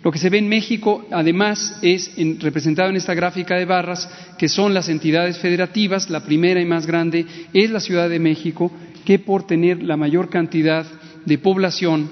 Lo 0.05 0.13
que 0.13 0.19
se 0.21 0.31
ve 0.31 0.39
en 0.39 0.49
México, 0.49 1.07
además, 1.11 1.81
es 1.83 2.13
representado 2.39 2.89
en 2.89 2.97
esta 2.97 3.15
gráfica 3.15 3.57
de 3.57 3.65
barras, 3.65 4.09
que 4.39 4.49
son 4.49 4.73
las 4.73 4.89
entidades 4.89 5.39
federativas. 5.39 6.09
La 6.09 6.25
primera 6.25 6.61
y 6.61 6.65
más 6.65 6.87
grande 6.87 7.27
es 7.53 7.71
la 7.71 7.81
Ciudad 7.81 8.09
de 8.09 8.21
México, 8.21 8.71
que 9.05 9.19
por 9.19 9.45
tener 9.45 9.83
la 9.83 9.97
mayor 9.97 10.31
cantidad 10.31 10.87
de 11.25 11.39
población 11.39 12.09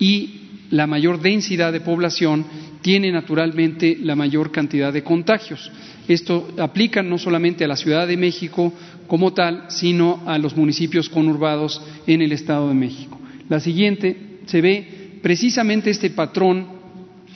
y 0.00 0.40
la 0.70 0.88
mayor 0.88 1.20
densidad 1.20 1.72
de 1.72 1.80
población, 1.80 2.44
tiene 2.82 3.12
naturalmente 3.12 3.98
la 4.00 4.16
mayor 4.16 4.50
cantidad 4.50 4.92
de 4.92 5.02
contagios. 5.02 5.70
Esto 6.08 6.48
aplica 6.58 7.02
no 7.02 7.18
solamente 7.18 7.64
a 7.64 7.68
la 7.68 7.76
Ciudad 7.76 8.06
de 8.06 8.16
México 8.16 8.72
como 9.06 9.32
tal, 9.32 9.64
sino 9.68 10.22
a 10.26 10.38
los 10.38 10.56
municipios 10.56 11.08
conurbados 11.08 11.82
en 12.06 12.22
el 12.22 12.32
Estado 12.32 12.68
de 12.68 12.74
México. 12.74 13.20
La 13.48 13.60
siguiente 13.60 14.16
se 14.46 14.60
ve 14.60 15.18
precisamente 15.22 15.90
este 15.90 16.10
patrón 16.10 16.80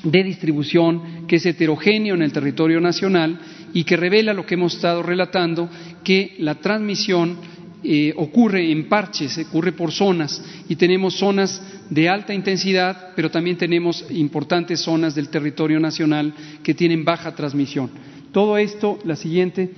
de 0.03 0.23
distribución 0.23 1.27
que 1.27 1.37
es 1.37 1.47
heterogéneo 1.47 2.15
en 2.15 2.23
el 2.23 2.33
territorio 2.33 2.81
nacional 2.81 3.39
y 3.73 3.85
que 3.85 3.97
revela 3.97 4.33
lo 4.33 4.47
que 4.47 4.55
hemos 4.55 4.75
estado 4.75 5.03
relatando, 5.03 5.69
que 6.05 6.37
la 6.39 6.57
transmisión 6.57 7.39
eh, 7.85 8.15
ocurre 8.17 8.73
en 8.73 8.89
parches, 8.89 9.37
ocurre 9.39 9.73
por 9.73 9.93
zonas 9.93 10.43
y 10.69 10.77
tenemos 10.77 11.15
zonas 11.15 11.61
de 11.91 12.09
alta 12.09 12.33
intensidad, 12.33 13.13
pero 13.15 13.31
también 13.31 13.59
tenemos 13.59 14.07
importantes 14.11 14.81
zonas 14.81 15.15
del 15.15 15.29
territorio 15.29 15.79
nacional 15.79 16.33
que 16.63 16.73
tienen 16.73 17.05
baja 17.05 17.35
transmisión. 17.35 17.91
Todo 18.33 18.57
esto, 18.57 18.99
la 19.05 19.17
siguiente 19.17 19.71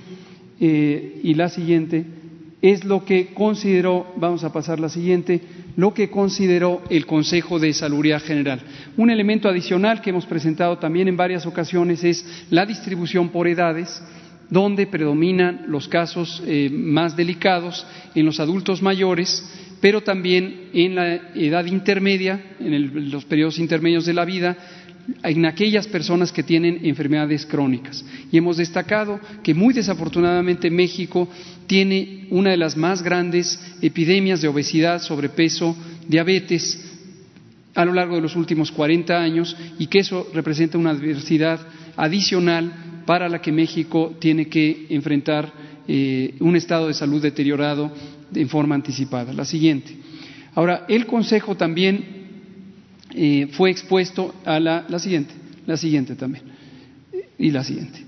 eh, 0.59 1.19
y 1.21 1.33
la 1.33 1.49
siguiente, 1.49 2.05
es 2.61 2.85
lo 2.85 3.05
que 3.05 3.33
consideró, 3.33 4.13
vamos 4.15 4.43
a 4.43 4.51
pasar 4.51 4.79
la 4.79 4.89
siguiente, 4.89 5.41
lo 5.75 5.93
que 5.93 6.09
consideró 6.09 6.81
el 6.89 7.05
Consejo 7.05 7.59
de 7.59 7.73
Salubridad 7.73 8.21
General. 8.21 8.61
Un 8.95 9.11
elemento 9.11 9.47
adicional 9.47 10.01
que 10.01 10.09
hemos 10.09 10.25
presentado 10.25 10.77
también 10.79 11.07
en 11.07 11.17
varias 11.17 11.45
ocasiones 11.45 12.03
es 12.03 12.25
la 12.49 12.65
distribución 12.65 13.29
por 13.29 13.47
edades 13.47 14.01
donde 14.49 14.87
predominan 14.87 15.65
los 15.67 15.87
casos 15.87 16.41
eh, 16.45 16.69
más 16.71 17.15
delicados 17.15 17.85
en 18.15 18.25
los 18.25 18.39
adultos 18.39 18.81
mayores, 18.81 19.43
pero 19.81 20.01
también 20.01 20.69
en 20.73 20.95
la 20.95 21.15
edad 21.35 21.65
intermedia, 21.65 22.55
en 22.59 23.11
los 23.11 23.25
periodos 23.25 23.59
intermedios 23.59 24.05
de 24.05 24.13
la 24.13 24.25
vida, 24.25 24.57
en 25.23 25.45
aquellas 25.45 25.87
personas 25.87 26.31
que 26.31 26.43
tienen 26.43 26.81
enfermedades 26.83 27.45
crónicas. 27.45 28.03
Y 28.31 28.37
hemos 28.37 28.57
destacado 28.57 29.19
que 29.43 29.53
muy 29.53 29.73
desafortunadamente 29.73 30.69
México 30.69 31.29
tiene 31.65 32.27
una 32.29 32.51
de 32.51 32.57
las 32.57 32.75
más 32.75 33.01
grandes 33.01 33.59
epidemias 33.81 34.41
de 34.41 34.47
obesidad, 34.47 35.01
sobrepeso, 35.01 35.75
diabetes 36.07 36.83
a 37.75 37.85
lo 37.85 37.93
largo 37.93 38.15
de 38.15 38.21
los 38.21 38.35
últimos 38.35 38.71
40 38.71 39.15
años 39.15 39.55
y 39.77 39.87
que 39.87 39.99
eso 39.99 40.27
representa 40.33 40.77
una 40.77 40.89
adversidad 40.89 41.59
adicional 41.95 42.73
para 43.07 43.29
la 43.29 43.41
que 43.41 43.53
México 43.53 44.17
tiene 44.19 44.47
que 44.47 44.87
enfrentar 44.89 45.49
eh, 45.87 46.35
un 46.41 46.57
estado 46.57 46.89
de 46.89 46.93
salud 46.93 47.21
deteriorado 47.21 47.89
en 48.35 48.49
forma 48.49 48.75
anticipada. 48.75 49.31
La 49.31 49.45
siguiente. 49.45 49.95
Ahora, 50.53 50.85
el 50.89 51.05
Consejo 51.05 51.55
también 51.55 52.03
eh, 53.15 53.47
fue 53.53 53.71
expuesto 53.71 54.35
a 54.43 54.59
la, 54.59 54.85
la 54.89 54.99
siguiente, 54.99 55.33
la 55.65 55.77
siguiente 55.77 56.15
también, 56.15 56.43
y 57.39 57.49
la 57.49 57.63
siguiente. 57.63 58.06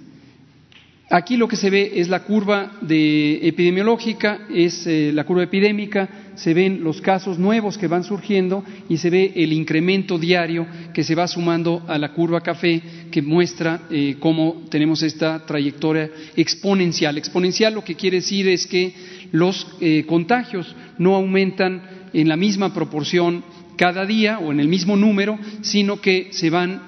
Aquí 1.12 1.38
lo 1.38 1.48
que 1.48 1.56
se 1.56 1.72
ve 1.72 1.94
es 1.96 2.08
la 2.08 2.20
curva 2.20 2.74
de 2.82 3.40
epidemiológica, 3.48 4.42
es 4.54 4.86
eh, 4.86 5.12
la 5.12 5.24
curva 5.24 5.42
epidémica, 5.42 6.08
se 6.36 6.54
ven 6.54 6.84
los 6.84 7.02
casos 7.02 7.40
nuevos 7.40 7.80
que 7.80 7.88
van 7.88 8.04
surgiendo 8.04 8.64
y 8.88 8.98
se 8.98 9.10
ve 9.10 9.34
el 9.36 9.52
incremento 9.52 10.20
diario 10.20 10.68
que 10.94 11.04
se 11.04 11.16
va 11.16 11.28
sumando 11.28 11.84
a 11.88 11.98
la 11.98 12.14
curva 12.14 12.42
café 12.42 12.84
que 13.10 13.24
muestra 13.24 13.88
eh, 13.90 14.18
cómo 14.20 14.66
tenemos 14.70 15.02
esta 15.02 15.44
trayectoria 15.48 16.12
exponencial. 16.36 17.18
Exponencial 17.18 17.74
lo 17.74 17.84
que 17.84 17.96
quiere 17.96 18.18
decir 18.18 18.48
es 18.48 18.68
que 18.68 18.94
los 19.32 19.66
eh, 19.82 20.06
contagios 20.06 20.76
no 21.00 21.16
aumentan 21.16 21.82
en 22.14 22.30
la 22.30 22.38
misma 22.38 22.72
proporción 22.72 23.44
cada 23.78 24.06
día 24.06 24.38
o 24.38 24.52
en 24.52 24.60
el 24.60 24.68
mismo 24.68 24.96
número, 24.96 25.40
sino 25.62 26.02
que 26.02 26.28
se 26.32 26.50
van 26.52 26.84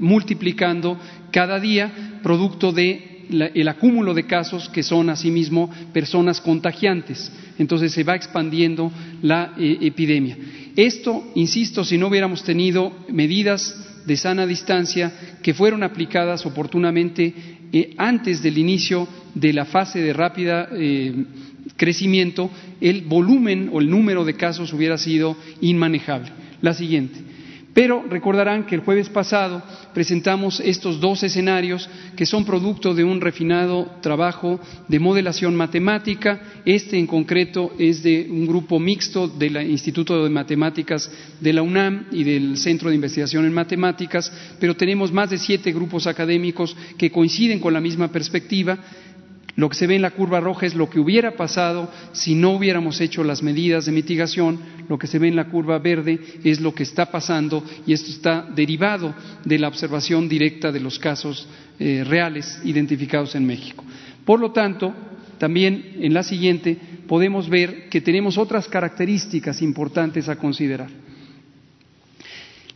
multiplicando 0.00 0.98
cada 1.30 1.60
día 1.60 2.18
producto 2.22 2.72
de 2.72 3.13
el 3.30 3.68
acúmulo 3.68 4.14
de 4.14 4.26
casos 4.26 4.68
que 4.68 4.82
son 4.82 5.10
asimismo 5.10 5.70
personas 5.92 6.40
contagiantes. 6.40 7.30
Entonces 7.58 7.92
se 7.92 8.04
va 8.04 8.16
expandiendo 8.16 8.92
la 9.22 9.54
eh, 9.58 9.78
epidemia. 9.82 10.36
Esto, 10.76 11.30
insisto, 11.34 11.84
si 11.84 11.98
no 11.98 12.08
hubiéramos 12.08 12.42
tenido 12.42 12.92
medidas 13.08 13.74
de 14.06 14.16
sana 14.16 14.46
distancia 14.46 15.12
que 15.42 15.54
fueron 15.54 15.82
aplicadas 15.82 16.44
oportunamente 16.46 17.32
eh, 17.72 17.94
antes 17.96 18.42
del 18.42 18.58
inicio 18.58 19.08
de 19.34 19.52
la 19.52 19.64
fase 19.64 20.00
de 20.00 20.12
rápida 20.12 20.68
eh, 20.72 21.24
crecimiento, 21.76 22.50
el 22.80 23.02
volumen 23.02 23.70
o 23.72 23.80
el 23.80 23.88
número 23.88 24.24
de 24.24 24.34
casos 24.34 24.72
hubiera 24.72 24.98
sido 24.98 25.36
inmanejable. 25.60 26.30
La 26.60 26.74
siguiente. 26.74 27.33
Pero 27.74 28.04
recordarán 28.08 28.64
que 28.66 28.76
el 28.76 28.82
jueves 28.82 29.08
pasado 29.08 29.60
presentamos 29.92 30.60
estos 30.60 31.00
dos 31.00 31.24
escenarios 31.24 31.90
que 32.16 32.24
son 32.24 32.44
producto 32.44 32.94
de 32.94 33.02
un 33.02 33.20
refinado 33.20 33.90
trabajo 34.00 34.60
de 34.86 35.00
modelación 35.00 35.56
matemática. 35.56 36.40
Este 36.64 36.96
en 36.96 37.08
concreto 37.08 37.72
es 37.76 38.04
de 38.04 38.28
un 38.30 38.46
grupo 38.46 38.78
mixto 38.78 39.26
del 39.26 39.56
Instituto 39.68 40.22
de 40.22 40.30
Matemáticas 40.30 41.10
de 41.40 41.52
la 41.52 41.62
UNAM 41.62 42.06
y 42.12 42.22
del 42.22 42.56
Centro 42.58 42.90
de 42.90 42.94
Investigación 42.94 43.44
en 43.44 43.52
Matemáticas, 43.52 44.32
pero 44.60 44.76
tenemos 44.76 45.10
más 45.12 45.30
de 45.30 45.38
siete 45.38 45.72
grupos 45.72 46.06
académicos 46.06 46.76
que 46.96 47.10
coinciden 47.10 47.58
con 47.58 47.72
la 47.72 47.80
misma 47.80 48.06
perspectiva 48.06 48.78
lo 49.56 49.68
que 49.68 49.76
se 49.76 49.86
ve 49.86 49.94
en 49.94 50.02
la 50.02 50.10
curva 50.10 50.40
roja 50.40 50.66
es 50.66 50.74
lo 50.74 50.90
que 50.90 50.98
hubiera 50.98 51.36
pasado 51.36 51.88
si 52.12 52.34
no 52.34 52.50
hubiéramos 52.50 53.00
hecho 53.00 53.22
las 53.22 53.42
medidas 53.42 53.86
de 53.86 53.92
mitigación. 53.92 54.58
Lo 54.88 54.98
que 54.98 55.06
se 55.06 55.18
ve 55.18 55.28
en 55.28 55.36
la 55.36 55.48
curva 55.48 55.78
verde 55.78 56.18
es 56.42 56.60
lo 56.60 56.74
que 56.74 56.82
está 56.82 57.06
pasando 57.06 57.62
y 57.86 57.92
esto 57.92 58.10
está 58.10 58.42
derivado 58.42 59.14
de 59.44 59.58
la 59.58 59.68
observación 59.68 60.28
directa 60.28 60.72
de 60.72 60.80
los 60.80 60.98
casos 60.98 61.46
eh, 61.78 62.02
reales 62.04 62.60
identificados 62.64 63.36
en 63.36 63.46
México. 63.46 63.84
Por 64.24 64.40
lo 64.40 64.50
tanto, 64.50 64.92
también 65.38 65.98
en 66.00 66.14
la 66.14 66.24
siguiente 66.24 66.76
podemos 67.06 67.48
ver 67.48 67.88
que 67.88 68.00
tenemos 68.00 68.38
otras 68.38 68.66
características 68.66 69.62
importantes 69.62 70.28
a 70.28 70.36
considerar. 70.36 71.03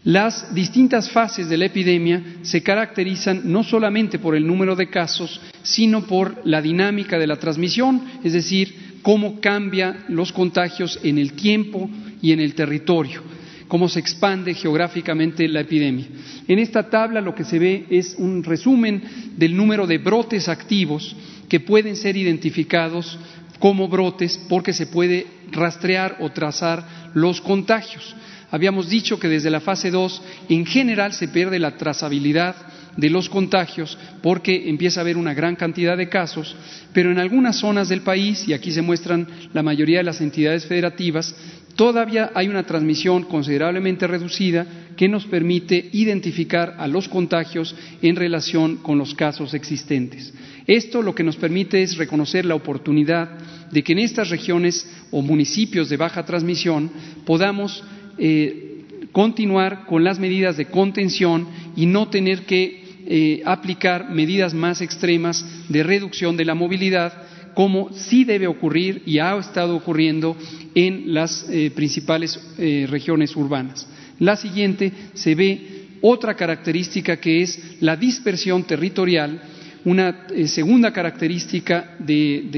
Las 0.05 0.55
distintas 0.55 1.11
fases 1.11 1.49
de 1.49 1.57
la 1.57 1.67
epidemia 1.67 2.23
se 2.43 2.63
caracterizan 2.63 3.43
no 3.45 3.65
solamente 3.65 4.19
por 4.19 4.37
el 4.37 4.47
número 4.47 4.77
de 4.77 4.89
casos, 4.89 5.41
sino 5.63 6.07
por 6.07 6.41
la 6.45 6.63
dinámica 6.63 7.19
de 7.19 7.27
la 7.27 7.37
transmisión, 7.37 8.03
es 8.23 8.33
decir, 8.33 9.01
cómo 9.03 9.41
cambian 9.41 10.05
los 10.09 10.33
contagios 10.33 11.01
en 11.03 11.19
el 11.19 11.33
tiempo 11.33 11.91
y 12.23 12.33
en 12.33 12.41
el 12.41 12.55
territorio, 12.55 13.23
cómo 13.67 13.89
se 13.89 13.99
expande 13.99 14.55
geográficamente 14.55 15.49
la 15.49 15.61
epidemia. 15.61 16.07
En 16.47 16.61
esta 16.61 16.89
tabla 16.89 17.21
lo 17.21 17.35
que 17.35 17.45
se 17.45 17.59
ve 17.59 17.87
es 17.91 18.15
un 18.19 18.45
resumen 18.45 19.03
del 19.37 19.57
número 19.57 19.87
de 19.87 19.99
brotes 19.99 20.49
activos 20.49 21.17
que 21.49 21.61
pueden 21.61 21.97
ser 21.97 22.17
identificados 22.17 23.19
como 23.59 23.89
brotes 23.89 24.39
porque 24.49 24.73
se 24.73 24.87
puede 24.87 25.27
rastrear 25.51 26.19
o 26.21 26.31
trazar 26.31 27.11
los 27.15 27.41
contagios. 27.41 28.15
Habíamos 28.51 28.89
dicho 28.89 29.19
que 29.19 29.29
desde 29.29 29.51
la 29.51 29.61
fase 29.61 29.91
2 29.91 30.23
en 30.49 30.65
general 30.65 31.13
se 31.13 31.29
pierde 31.29 31.59
la 31.59 31.77
trazabilidad 31.77 32.57
de 32.97 33.11
los 33.11 33.29
contagios 33.29 33.97
porque 34.23 34.69
empieza 34.69 35.01
a 35.01 35.03
haber 35.03 35.17
una 35.17 35.35
gran 35.35 35.55
cantidad 35.55 35.97
de 35.97 36.09
casos, 36.09 36.57
pero 36.93 37.13
en 37.13 37.19
algunas 37.19 37.57
zonas 37.57 37.89
del 37.89 38.01
país, 38.01 38.49
y 38.49 38.55
aquí 38.55 38.73
se 38.73 38.83
muestran 38.83 39.27
la 39.53 39.63
mayoría 39.63 39.99
de 39.99 40.05
las 40.05 40.21
entidades 40.21 40.67
federativas, 40.67 41.35
todavía 41.77 42.33
hay 42.35 42.49
una 42.49 42.65
transmisión 42.65 43.23
considerablemente 43.25 44.07
reducida 44.07 44.67
que 44.97 45.09
nos 45.09 45.27
permite 45.27 45.91
identificar 45.93 46.75
a 46.77 46.89
los 46.89 47.07
contagios 47.07 47.77
en 48.03 48.17
relación 48.17 48.79
con 48.79 48.99
los 48.99 49.15
casos 49.15 49.55
existentes. 49.55 50.35
Esto 50.67 51.03
lo 51.03 51.15
que 51.15 51.23
nos 51.23 51.37
permite 51.37 51.83
es 51.83 51.97
reconocer 51.97 52.45
la 52.45 52.57
oportunidad 52.57 53.31
de 53.71 53.85
que 53.85 53.93
en 53.93 54.01
estas 54.01 54.31
regiones 54.31 54.91
o 55.13 55.23
municipios 55.23 55.89
de 55.89 55.97
baja 55.97 56.25
transmisión 56.25 56.91
podamos 57.25 57.85
eh, 58.19 58.85
continuar 59.13 59.87
con 59.87 60.05
las 60.05 60.19
medidas 60.19 60.57
de 60.57 60.67
contención 60.67 61.47
y 61.77 61.87
no 61.87 62.09
tener 62.09 62.45
que 62.47 62.83
eh, 63.07 63.43
aplicar 63.45 64.11
medidas 64.11 64.55
más 64.55 64.81
extremas 64.81 65.45
de 65.69 65.83
reducción 65.83 66.37
de 66.37 66.45
la 66.45 66.55
movilidad, 66.55 67.13
como 67.55 67.93
sí 67.93 68.25
debe 68.25 68.47
ocurrir 68.47 69.03
y 69.07 69.19
ha 69.19 69.37
estado 69.37 69.75
ocurriendo 69.77 70.37
en 70.75 71.15
las 71.15 71.49
eh, 71.49 71.71
principales 71.75 72.39
regiones 72.59 73.35
urbanas. 73.35 73.87
La 74.19 74.37
siguiente 74.37 74.93
se 75.15 75.35
ve 75.35 75.79
otra 76.01 76.35
característica 76.35 77.17
que 77.19 77.43
es 77.43 77.77
la 77.81 77.97
dispersión 77.97 78.65
territorial 78.65 79.41
una 79.89 80.27
segunda 80.47 80.93
característica 80.93 81.97
de, 81.99 82.49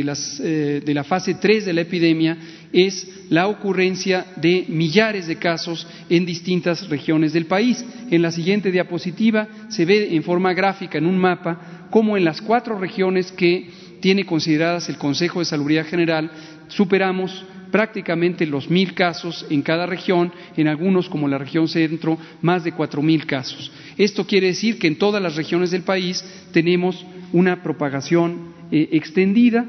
de, 0.85 0.95
la 0.95 1.05
fase 1.05 1.35
3 1.35 1.65
de 1.65 1.73
la 1.73 1.83
epidemia 1.83 2.37
es 2.73 3.07
la 3.31 3.47
ocurrencia 3.47 4.27
de 4.35 4.65
millares 4.69 5.29
de 5.29 5.37
casos 5.37 5.87
en 6.09 6.27
distintas 6.27 6.89
regiones 6.89 7.33
del 7.33 7.47
país. 7.47 7.85
En 8.11 8.21
la 8.21 8.33
siguiente 8.33 8.73
diapositiva 8.73 9.47
se 9.69 9.85
ve 9.85 10.13
en 10.17 10.25
forma 10.25 10.53
gráfica 10.55 10.99
en 10.99 11.07
un 11.07 11.19
mapa 11.19 11.87
cómo 11.91 12.17
en 12.17 12.25
las 12.25 12.41
cuatro 12.41 12.77
regiones 12.77 13.31
que 13.31 13.69
tiene 14.01 14.25
consideradas 14.25 14.89
el 14.89 14.99
Consejo 14.99 15.39
de 15.39 15.45
Salubridad 15.45 15.87
General 15.87 16.29
superamos 16.67 17.45
prácticamente 17.71 18.45
los 18.45 18.69
mil 18.69 18.95
casos 18.95 19.47
en 19.49 19.63
cada 19.63 19.87
región, 19.87 20.33
en 20.57 20.67
algunos 20.67 21.09
como 21.09 21.29
la 21.29 21.39
región 21.39 21.69
centro, 21.69 22.19
más 22.43 22.65
de 22.65 22.73
cuatro 22.73 23.03
mil 23.03 23.25
casos. 23.25 23.71
Esto 23.97 24.27
quiere 24.27 24.49
decir 24.49 24.81
que 24.81 24.89
en 24.89 24.97
todas 24.97 25.23
las 25.23 25.37
regiones 25.37 25.71
del 25.71 25.83
país 25.83 26.25
tenemos 26.53 27.07
una 27.33 27.63
propagación 27.63 28.55
eh, 28.71 28.89
extendida 28.93 29.67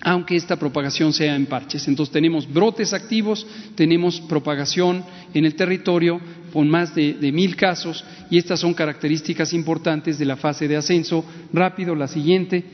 aunque 0.00 0.36
esta 0.36 0.56
propagación 0.56 1.12
sea 1.12 1.34
en 1.34 1.46
parches. 1.46 1.88
Entonces 1.88 2.12
tenemos 2.12 2.50
brotes 2.52 2.92
activos, 2.92 3.46
tenemos 3.74 4.20
propagación 4.20 5.04
en 5.34 5.44
el 5.44 5.54
territorio 5.54 6.20
con 6.52 6.68
más 6.68 6.94
de, 6.94 7.32
mil 7.32 7.56
casos 7.56 8.04
y 8.30 8.38
estas 8.38 8.60
son 8.60 8.74
características 8.74 9.52
importantes 9.52 10.18
de 10.18 10.24
la 10.24 10.36
fase 10.36 10.68
de 10.68 10.76
ascenso 10.76 11.24
rápido, 11.52 11.94
la 11.94 12.08
siguiente. 12.08 12.64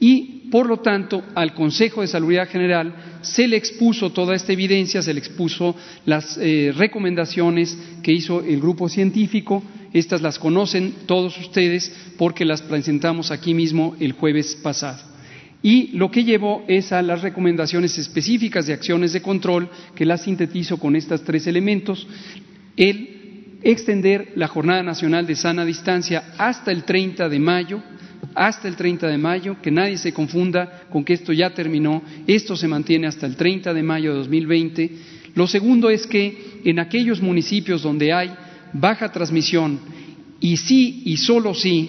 Y 0.00 0.48
por 0.50 0.66
lo 0.66 0.78
tanto, 0.78 1.22
al 1.34 1.54
Consejo 1.54 2.00
de 2.00 2.08
Salud 2.08 2.34
General 2.50 2.92
se 3.20 3.46
le 3.46 3.56
expuso 3.56 4.10
toda 4.10 4.34
esta 4.34 4.52
evidencia, 4.52 5.02
se 5.02 5.12
le 5.12 5.20
expuso 5.20 5.76
las 6.06 6.38
eh, 6.38 6.72
recomendaciones 6.74 7.76
que 8.02 8.12
hizo 8.12 8.42
el 8.42 8.58
grupo 8.58 8.88
científico. 8.88 9.62
Estas 9.92 10.22
las 10.22 10.38
conocen 10.38 10.94
todos 11.06 11.38
ustedes 11.38 11.92
porque 12.16 12.44
las 12.44 12.62
presentamos 12.62 13.30
aquí 13.30 13.54
mismo 13.54 13.96
el 13.98 14.12
jueves 14.12 14.56
pasado. 14.62 15.10
Y 15.62 15.88
lo 15.88 16.10
que 16.10 16.24
llevó 16.24 16.64
es 16.68 16.92
a 16.92 17.02
las 17.02 17.22
recomendaciones 17.22 17.98
específicas 17.98 18.66
de 18.66 18.72
acciones 18.72 19.12
de 19.12 19.20
control, 19.20 19.68
que 19.94 20.06
las 20.06 20.22
sintetizo 20.22 20.78
con 20.78 20.96
estos 20.96 21.22
tres 21.22 21.46
elementos, 21.46 22.06
el 22.76 23.58
extender 23.62 24.32
la 24.36 24.48
Jornada 24.48 24.82
Nacional 24.82 25.26
de 25.26 25.36
Sana 25.36 25.66
Distancia 25.66 26.32
hasta 26.38 26.72
el 26.72 26.84
30 26.84 27.28
de 27.28 27.38
mayo, 27.38 27.82
hasta 28.34 28.68
el 28.68 28.76
30 28.76 29.08
de 29.08 29.18
mayo, 29.18 29.56
que 29.60 29.70
nadie 29.70 29.98
se 29.98 30.14
confunda 30.14 30.84
con 30.90 31.04
que 31.04 31.14
esto 31.14 31.32
ya 31.32 31.50
terminó, 31.50 32.02
esto 32.26 32.56
se 32.56 32.68
mantiene 32.68 33.06
hasta 33.06 33.26
el 33.26 33.36
30 33.36 33.74
de 33.74 33.82
mayo 33.82 34.12
de 34.12 34.18
2020. 34.18 34.90
Lo 35.34 35.46
segundo 35.46 35.90
es 35.90 36.06
que 36.06 36.60
en 36.64 36.78
aquellos 36.78 37.20
municipios 37.20 37.82
donde 37.82 38.12
hay 38.12 38.30
baja 38.72 39.10
transmisión, 39.10 39.78
y 40.40 40.56
sí 40.56 41.02
y 41.04 41.16
solo 41.16 41.54
si 41.54 41.88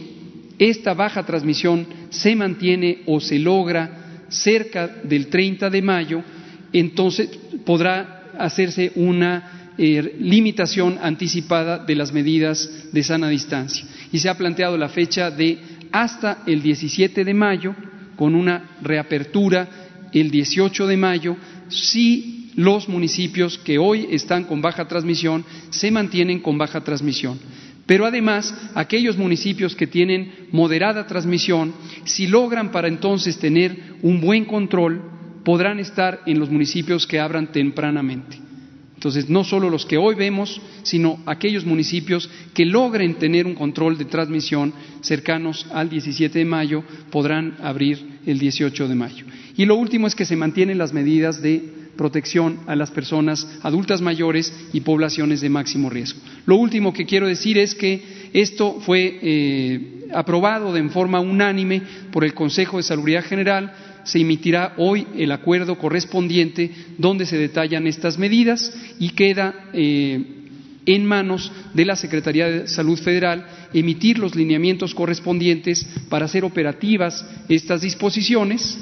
esta 0.59 0.93
baja 0.93 1.25
transmisión 1.25 1.87
se 2.09 2.35
mantiene 2.35 3.03
o 3.07 3.19
se 3.19 3.39
logra 3.39 4.25
cerca 4.29 4.87
del 4.87 5.27
30 5.27 5.69
de 5.69 5.81
mayo, 5.81 6.23
entonces 6.71 7.29
podrá 7.65 8.31
hacerse 8.37 8.91
una 8.95 9.71
eh, 9.77 10.15
limitación 10.19 10.99
anticipada 11.01 11.79
de 11.79 11.95
las 11.95 12.13
medidas 12.13 12.69
de 12.91 13.03
sana 13.03 13.29
distancia. 13.29 13.85
Y 14.11 14.19
se 14.19 14.29
ha 14.29 14.37
planteado 14.37 14.77
la 14.77 14.89
fecha 14.89 15.31
de 15.31 15.57
hasta 15.91 16.43
el 16.45 16.61
17 16.61 17.25
de 17.25 17.33
mayo, 17.33 17.75
con 18.15 18.35
una 18.35 18.77
reapertura 18.81 19.67
el 20.13 20.29
18 20.29 20.87
de 20.87 20.97
mayo, 20.97 21.37
si 21.69 22.40
los 22.55 22.89
municipios 22.89 23.57
que 23.57 23.77
hoy 23.77 24.07
están 24.11 24.45
con 24.45 24.61
baja 24.61 24.87
transmisión 24.87 25.45
se 25.69 25.91
mantienen 25.91 26.39
con 26.39 26.57
baja 26.57 26.81
transmisión. 26.81 27.39
Pero 27.85 28.05
además, 28.05 28.53
aquellos 28.75 29.17
municipios 29.17 29.75
que 29.75 29.87
tienen 29.87 30.47
moderada 30.51 31.07
transmisión, 31.07 31.73
si 32.05 32.27
logran 32.27 32.71
para 32.71 32.87
entonces 32.87 33.37
tener 33.37 33.95
un 34.01 34.21
buen 34.21 34.45
control, 34.45 35.01
podrán 35.43 35.79
estar 35.79 36.21
en 36.25 36.39
los 36.39 36.49
municipios 36.49 37.07
que 37.07 37.19
abran 37.19 37.51
tempranamente. 37.51 38.37
Entonces, 39.01 39.29
no 39.29 39.43
solo 39.43 39.71
los 39.71 39.87
que 39.87 39.97
hoy 39.97 40.13
vemos, 40.13 40.61
sino 40.83 41.19
aquellos 41.25 41.65
municipios 41.65 42.29
que 42.53 42.65
logren 42.65 43.15
tener 43.15 43.47
un 43.47 43.55
control 43.55 43.97
de 43.97 44.05
transmisión 44.05 44.73
cercanos 45.01 45.65
al 45.73 45.89
17 45.89 46.37
de 46.37 46.45
mayo 46.45 46.83
podrán 47.09 47.57
abrir 47.63 48.19
el 48.27 48.37
18 48.37 48.87
de 48.87 48.93
mayo. 48.93 49.25
Y 49.57 49.65
lo 49.65 49.75
último 49.75 50.05
es 50.05 50.13
que 50.13 50.23
se 50.23 50.35
mantienen 50.35 50.77
las 50.77 50.93
medidas 50.93 51.41
de 51.41 51.80
protección 51.95 52.59
a 52.67 52.75
las 52.75 52.91
personas 52.91 53.47
adultas 53.61 54.01
mayores 54.01 54.53
y 54.73 54.81
poblaciones 54.81 55.41
de 55.41 55.49
máximo 55.49 55.89
riesgo. 55.89 56.19
Lo 56.45 56.55
último 56.55 56.93
que 56.93 57.05
quiero 57.05 57.27
decir 57.27 57.57
es 57.57 57.75
que 57.75 58.29
esto 58.33 58.79
fue 58.81 59.19
eh, 59.21 60.07
aprobado 60.13 60.73
de 60.73 60.87
forma 60.89 61.19
unánime 61.19 61.81
por 62.11 62.23
el 62.23 62.33
Consejo 62.33 62.77
de 62.77 62.83
Salubridad 62.83 63.23
General. 63.23 63.73
Se 64.03 64.19
emitirá 64.19 64.73
hoy 64.77 65.05
el 65.15 65.31
acuerdo 65.31 65.77
correspondiente 65.77 66.71
donde 66.97 67.25
se 67.25 67.37
detallan 67.37 67.87
estas 67.87 68.17
medidas 68.17 68.73
y 68.99 69.09
queda 69.09 69.69
eh, 69.73 70.41
en 70.85 71.05
manos 71.05 71.51
de 71.73 71.85
la 71.85 71.95
Secretaría 71.95 72.47
de 72.47 72.67
Salud 72.67 72.99
Federal 72.99 73.45
emitir 73.73 74.17
los 74.17 74.35
lineamientos 74.35 74.95
correspondientes 74.95 75.85
para 76.09 76.25
hacer 76.25 76.43
operativas 76.43 77.25
estas 77.47 77.81
disposiciones 77.81 78.79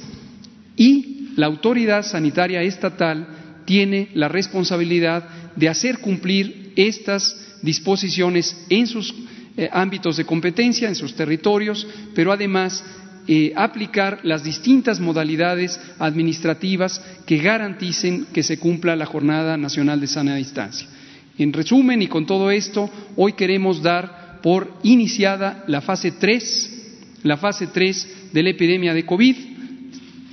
y 0.77 1.18
la 1.39 1.45
autoridad 1.45 2.03
sanitaria 2.03 2.61
estatal 2.63 3.25
tiene 3.63 4.09
la 4.13 4.27
responsabilidad 4.27 5.23
de 5.55 5.69
hacer 5.69 5.99
cumplir 5.99 6.73
estas 6.75 7.57
disposiciones 7.61 8.65
en 8.69 8.87
sus 8.87 9.15
eh, 9.55 9.69
ámbitos 9.71 10.17
de 10.17 10.25
competencia, 10.25 10.89
en 10.89 10.95
sus 10.95 11.15
territorios, 11.15 11.87
pero 12.13 12.33
además 12.33 12.83
eh, 13.25 13.53
aplicar 13.55 14.19
las 14.23 14.43
distintas 14.43 14.99
modalidades 14.99 15.79
administrativas 15.97 17.01
que 17.25 17.37
garanticen 17.37 18.25
que 18.33 18.43
se 18.43 18.59
cumpla 18.59 18.97
la 18.97 19.05
Jornada 19.05 19.55
Nacional 19.55 20.01
de 20.01 20.07
Sana 20.07 20.35
Distancia. 20.35 20.89
En 21.37 21.53
resumen, 21.53 22.01
y 22.01 22.07
con 22.07 22.25
todo 22.25 22.51
esto, 22.51 22.89
hoy 23.15 23.31
queremos 23.31 23.81
dar 23.81 24.41
por 24.43 24.73
iniciada 24.83 25.63
la 25.67 25.79
fase 25.79 26.11
3, 26.11 27.21
la 27.23 27.37
fase 27.37 27.67
3 27.67 28.31
de 28.33 28.43
la 28.43 28.49
epidemia 28.49 28.93
de 28.93 29.05
COVID, 29.05 29.48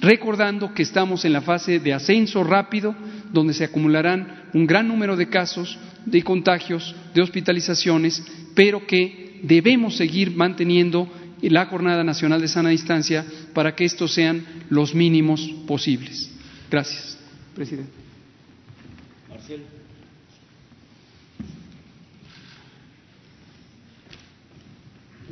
recordando 0.00 0.74
que 0.74 0.82
estamos 0.82 1.24
en 1.24 1.32
la 1.32 1.40
fase 1.40 1.78
de 1.78 1.92
ascenso 1.92 2.44
rápido, 2.44 2.94
donde 3.32 3.54
se 3.54 3.64
acumularán 3.64 4.44
un 4.52 4.66
gran 4.66 4.88
número 4.88 5.16
de 5.16 5.28
casos, 5.28 5.78
de 6.04 6.22
contagios, 6.22 6.94
de 7.14 7.22
hospitalizaciones, 7.22 8.22
pero 8.54 8.86
que 8.86 9.40
debemos 9.42 9.96
seguir 9.96 10.30
manteniendo 10.30 11.10
la 11.42 11.66
Jornada 11.66 12.02
Nacional 12.04 12.40
de 12.40 12.48
Sana 12.48 12.70
Distancia 12.70 13.24
para 13.52 13.74
que 13.74 13.84
estos 13.84 14.12
sean 14.12 14.44
los 14.70 14.94
mínimos 14.94 15.42
posibles. 15.66 16.30
Gracias, 16.70 17.18
presidente. 17.54 17.92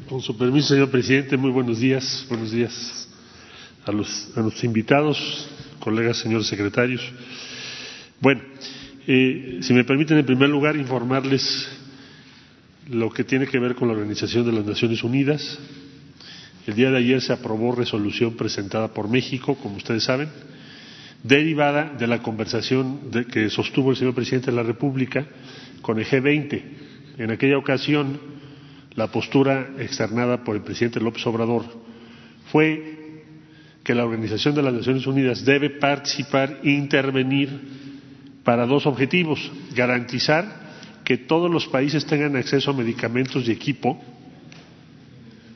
Con 0.09 0.21
su 0.21 0.37
permiso, 0.37 0.69
señor 0.69 0.91
presidente, 0.91 1.37
muy 1.37 1.51
buenos 1.51 1.81
días. 1.81 2.27
Buenos 2.29 2.51
días 2.53 3.04
a 3.87 3.93
los, 3.93 4.33
a 4.37 4.67
invitados, 4.67 5.49
colegas, 5.79 6.19
señores 6.19 6.47
secretarios. 6.47 7.03
Bueno, 8.21 8.41
eh, 9.07 9.59
si 9.63 9.73
me 9.75 9.85
permiten, 9.85 10.19
en 10.19 10.27
primer 10.27 10.49
lugar, 10.49 10.77
informarles 10.77 11.69
lo 12.89 13.11
que 13.11 13.25
tiene 13.25 13.47
que 13.47 13.59
ver 13.59 13.75
con 13.75 13.89
la 13.89 13.95
Organización 13.95 14.47
de 14.47 14.53
las 14.53 14.65
Naciones 14.65 15.03
Unidas. 15.05 15.59
El 16.67 16.75
día 16.75 16.91
de 16.91 16.99
ayer 16.99 17.21
se 17.21 17.33
aprobó 17.33 17.75
resolución 17.75 18.35
presentada 18.35 18.89
por 18.89 19.09
México, 19.09 19.57
como 19.57 19.77
ustedes 19.77 20.05
saben, 20.05 20.29
derivada 21.23 21.93
de 21.99 22.07
la 22.07 22.23
conversación 22.23 23.11
que 23.31 23.51
sostuvo 23.51 23.91
el 23.91 23.97
señor 23.97 24.15
presidente 24.15 24.51
de 24.51 24.57
la 24.57 24.63
República 24.63 25.27
con 25.83 25.99
el 25.99 26.07
G20. 26.07 26.63
En 27.19 27.31
aquella 27.31 27.59
ocasión, 27.59 28.19
la 28.95 29.09
postura 29.09 29.75
externada 29.79 30.45
por 30.45 30.57
el 30.57 30.63
presidente 30.63 31.01
López 31.01 31.27
Obrador 31.27 31.65
fue 32.51 32.94
que 33.85 33.95
la 33.95 34.05
Organización 34.05 34.55
de 34.55 34.63
las 34.63 34.73
Naciones 34.73 35.07
Unidas 35.07 35.45
debe 35.45 35.69
participar 35.69 36.61
e 36.65 36.71
intervenir 36.71 37.51
para 38.43 38.67
dos 38.67 38.87
objetivos. 38.87 39.53
Garantizar 39.77 40.65
que 41.05 41.19
todos 41.19 41.51
los 41.51 41.69
países 41.69 42.07
tengan 42.07 42.35
acceso 42.35 42.71
a 42.71 42.75
medicamentos 42.75 43.47
y 43.47 43.53
equipo, 43.53 44.03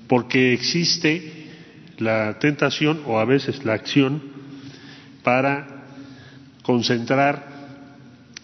porque 0.06 0.52
existe 0.52 1.48
la 1.96 2.38
tentación 2.38 3.00
o 3.06 3.18
a 3.18 3.24
veces 3.24 3.64
la 3.64 3.72
acción 3.72 4.20
para 5.22 5.84
concentrar 6.62 7.48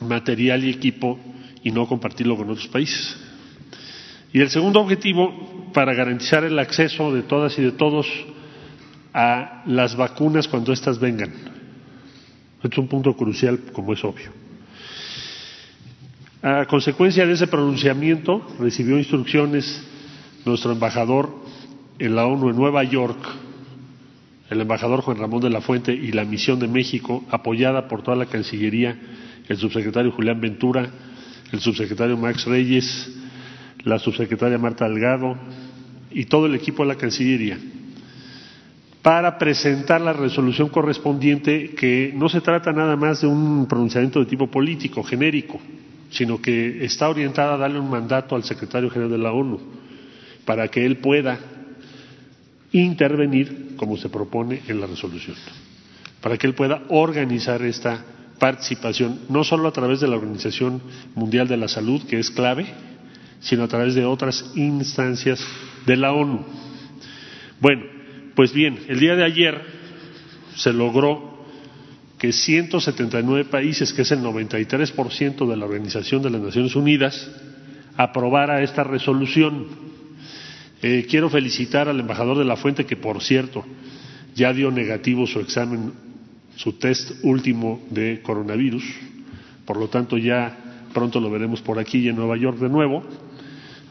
material 0.00 0.64
y 0.64 0.70
equipo 0.70 1.20
y 1.62 1.70
no 1.70 1.86
compartirlo 1.86 2.38
con 2.38 2.48
otros 2.48 2.68
países. 2.68 3.16
Y 4.32 4.40
el 4.40 4.48
segundo 4.48 4.80
objetivo, 4.80 5.70
para 5.74 5.92
garantizar 5.92 6.42
el 6.44 6.58
acceso 6.58 7.14
de 7.14 7.22
todas 7.22 7.58
y 7.58 7.62
de 7.62 7.72
todos 7.72 8.06
a 9.14 9.62
las 9.66 9.96
vacunas 9.96 10.48
cuando 10.48 10.72
éstas 10.72 10.98
vengan. 10.98 11.32
Es 12.62 12.76
un 12.76 12.88
punto 12.88 13.14
crucial, 13.14 13.60
como 13.72 13.92
es 13.92 14.02
obvio. 14.04 14.32
A 16.42 16.66
consecuencia 16.66 17.24
de 17.24 17.32
ese 17.32 17.46
pronunciamiento, 17.46 18.44
recibió 18.58 18.98
instrucciones 18.98 19.82
nuestro 20.44 20.72
embajador 20.72 21.32
en 21.98 22.16
la 22.16 22.26
ONU 22.26 22.50
en 22.50 22.56
Nueva 22.56 22.82
York, 22.82 23.18
el 24.50 24.60
embajador 24.60 25.00
Juan 25.00 25.16
Ramón 25.16 25.40
de 25.40 25.50
la 25.50 25.60
Fuente 25.60 25.94
y 25.94 26.12
la 26.12 26.24
misión 26.24 26.58
de 26.58 26.68
México, 26.68 27.24
apoyada 27.30 27.86
por 27.88 28.02
toda 28.02 28.16
la 28.16 28.26
Cancillería, 28.26 28.98
el 29.48 29.56
subsecretario 29.56 30.10
Julián 30.12 30.40
Ventura, 30.40 30.90
el 31.52 31.60
subsecretario 31.60 32.16
Max 32.16 32.44
Reyes, 32.46 33.10
la 33.84 33.98
subsecretaria 33.98 34.58
Marta 34.58 34.88
Delgado 34.88 35.36
y 36.10 36.24
todo 36.24 36.46
el 36.46 36.54
equipo 36.54 36.82
de 36.82 36.88
la 36.88 36.96
Cancillería 36.96 37.58
para 39.04 39.36
presentar 39.36 40.00
la 40.00 40.14
resolución 40.14 40.70
correspondiente 40.70 41.74
que 41.74 42.10
no 42.16 42.30
se 42.30 42.40
trata 42.40 42.72
nada 42.72 42.96
más 42.96 43.20
de 43.20 43.26
un 43.26 43.66
pronunciamiento 43.68 44.18
de 44.18 44.24
tipo 44.24 44.46
político, 44.46 45.02
genérico, 45.02 45.60
sino 46.08 46.40
que 46.40 46.82
está 46.82 47.10
orientada 47.10 47.52
a 47.52 47.58
darle 47.58 47.80
un 47.80 47.90
mandato 47.90 48.34
al 48.34 48.44
secretario 48.44 48.88
general 48.88 49.12
de 49.12 49.18
la 49.18 49.32
ONU 49.32 49.60
para 50.46 50.68
que 50.68 50.86
él 50.86 50.96
pueda 50.96 51.38
intervenir 52.72 53.74
como 53.76 53.98
se 53.98 54.08
propone 54.08 54.62
en 54.68 54.80
la 54.80 54.86
resolución, 54.86 55.36
para 56.22 56.38
que 56.38 56.46
él 56.46 56.54
pueda 56.54 56.84
organizar 56.88 57.60
esta 57.60 58.02
participación, 58.38 59.20
no 59.28 59.44
solo 59.44 59.68
a 59.68 59.72
través 59.72 60.00
de 60.00 60.08
la 60.08 60.16
Organización 60.16 60.80
Mundial 61.14 61.46
de 61.46 61.58
la 61.58 61.68
Salud, 61.68 62.02
que 62.04 62.18
es 62.18 62.30
clave, 62.30 62.68
sino 63.40 63.64
a 63.64 63.68
través 63.68 63.94
de 63.94 64.06
otras 64.06 64.50
instancias 64.54 65.46
de 65.84 65.96
la 65.98 66.14
ONU. 66.14 66.42
Bueno, 67.60 67.93
pues 68.34 68.52
bien, 68.52 68.80
el 68.88 69.00
día 69.00 69.16
de 69.16 69.24
ayer 69.24 69.62
se 70.56 70.72
logró 70.72 71.34
que 72.18 72.32
179 72.32 73.44
países, 73.44 73.92
que 73.92 74.02
es 74.02 74.12
el 74.12 74.20
93% 74.20 75.48
de 75.48 75.56
la 75.56 75.64
Organización 75.64 76.22
de 76.22 76.30
las 76.30 76.40
Naciones 76.40 76.74
Unidas, 76.74 77.30
aprobara 77.96 78.62
esta 78.62 78.84
resolución. 78.84 79.66
Eh, 80.82 81.06
quiero 81.08 81.30
felicitar 81.30 81.88
al 81.88 82.00
embajador 82.00 82.38
de 82.38 82.44
la 82.44 82.56
Fuente, 82.56 82.86
que 82.86 82.96
por 82.96 83.22
cierto 83.22 83.64
ya 84.34 84.52
dio 84.52 84.70
negativo 84.70 85.26
su 85.26 85.40
examen, 85.40 85.92
su 86.56 86.72
test 86.74 87.12
último 87.22 87.82
de 87.90 88.20
coronavirus, 88.22 88.84
por 89.64 89.76
lo 89.76 89.88
tanto 89.88 90.18
ya 90.18 90.56
pronto 90.92 91.20
lo 91.20 91.30
veremos 91.30 91.60
por 91.60 91.78
aquí 91.78 92.08
en 92.08 92.16
Nueva 92.16 92.36
York 92.36 92.58
de 92.58 92.68
nuevo, 92.68 93.04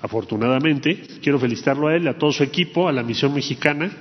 afortunadamente. 0.01 1.01
Quiero 1.21 1.39
felicitarlo 1.39 1.87
a 1.87 1.95
él, 1.95 2.07
a 2.07 2.17
todo 2.17 2.31
su 2.31 2.43
equipo, 2.43 2.87
a 2.87 2.91
la 2.91 3.03
misión 3.03 3.33
mexicana, 3.33 3.91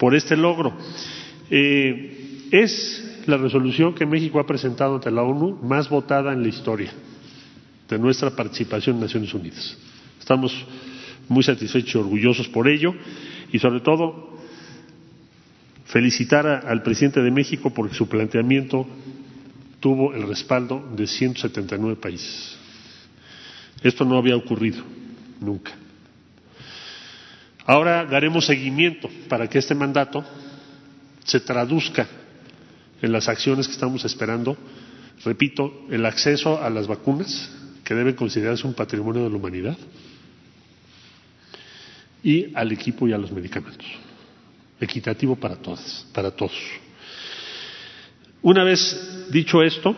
por 0.00 0.14
este 0.14 0.34
logro. 0.34 0.72
Eh, 1.50 2.48
es 2.50 3.22
la 3.26 3.36
resolución 3.36 3.94
que 3.94 4.06
México 4.06 4.40
ha 4.40 4.46
presentado 4.46 4.94
ante 4.94 5.10
la 5.10 5.22
ONU 5.22 5.60
más 5.62 5.90
votada 5.90 6.32
en 6.32 6.42
la 6.42 6.48
historia 6.48 6.90
de 7.86 7.98
nuestra 7.98 8.30
participación 8.30 8.96
en 8.96 9.02
Naciones 9.02 9.34
Unidas. 9.34 9.76
Estamos 10.18 10.56
muy 11.28 11.42
satisfechos 11.42 11.94
y 11.94 11.98
orgullosos 11.98 12.48
por 12.48 12.66
ello 12.66 12.94
y 13.52 13.58
sobre 13.58 13.80
todo 13.80 14.38
felicitar 15.84 16.46
al 16.46 16.82
presidente 16.82 17.20
de 17.20 17.30
México 17.30 17.68
porque 17.70 17.94
su 17.94 18.08
planteamiento 18.08 18.86
tuvo 19.80 20.14
el 20.14 20.26
respaldo 20.26 20.82
de 20.96 21.06
179 21.06 21.96
países. 21.96 22.56
Esto 23.82 24.06
no 24.06 24.16
había 24.16 24.36
ocurrido 24.36 24.82
nunca. 25.40 25.72
Ahora 27.70 28.04
daremos 28.04 28.46
seguimiento 28.46 29.08
para 29.28 29.46
que 29.46 29.60
este 29.60 29.76
mandato 29.76 30.24
se 31.22 31.38
traduzca 31.38 32.04
en 33.00 33.12
las 33.12 33.28
acciones 33.28 33.68
que 33.68 33.74
estamos 33.74 34.04
esperando. 34.04 34.56
Repito, 35.24 35.86
el 35.88 36.04
acceso 36.04 36.60
a 36.60 36.68
las 36.68 36.88
vacunas, 36.88 37.48
que 37.84 37.94
deben 37.94 38.16
considerarse 38.16 38.66
un 38.66 38.74
patrimonio 38.74 39.22
de 39.22 39.30
la 39.30 39.36
humanidad, 39.36 39.78
y 42.24 42.52
al 42.56 42.72
equipo 42.72 43.06
y 43.06 43.12
a 43.12 43.18
los 43.18 43.30
medicamentos. 43.30 43.86
Equitativo 44.80 45.36
para 45.36 45.54
todas, 45.54 46.04
para 46.12 46.32
todos. 46.32 46.58
Una 48.42 48.64
vez 48.64 49.28
dicho 49.30 49.62
esto, 49.62 49.94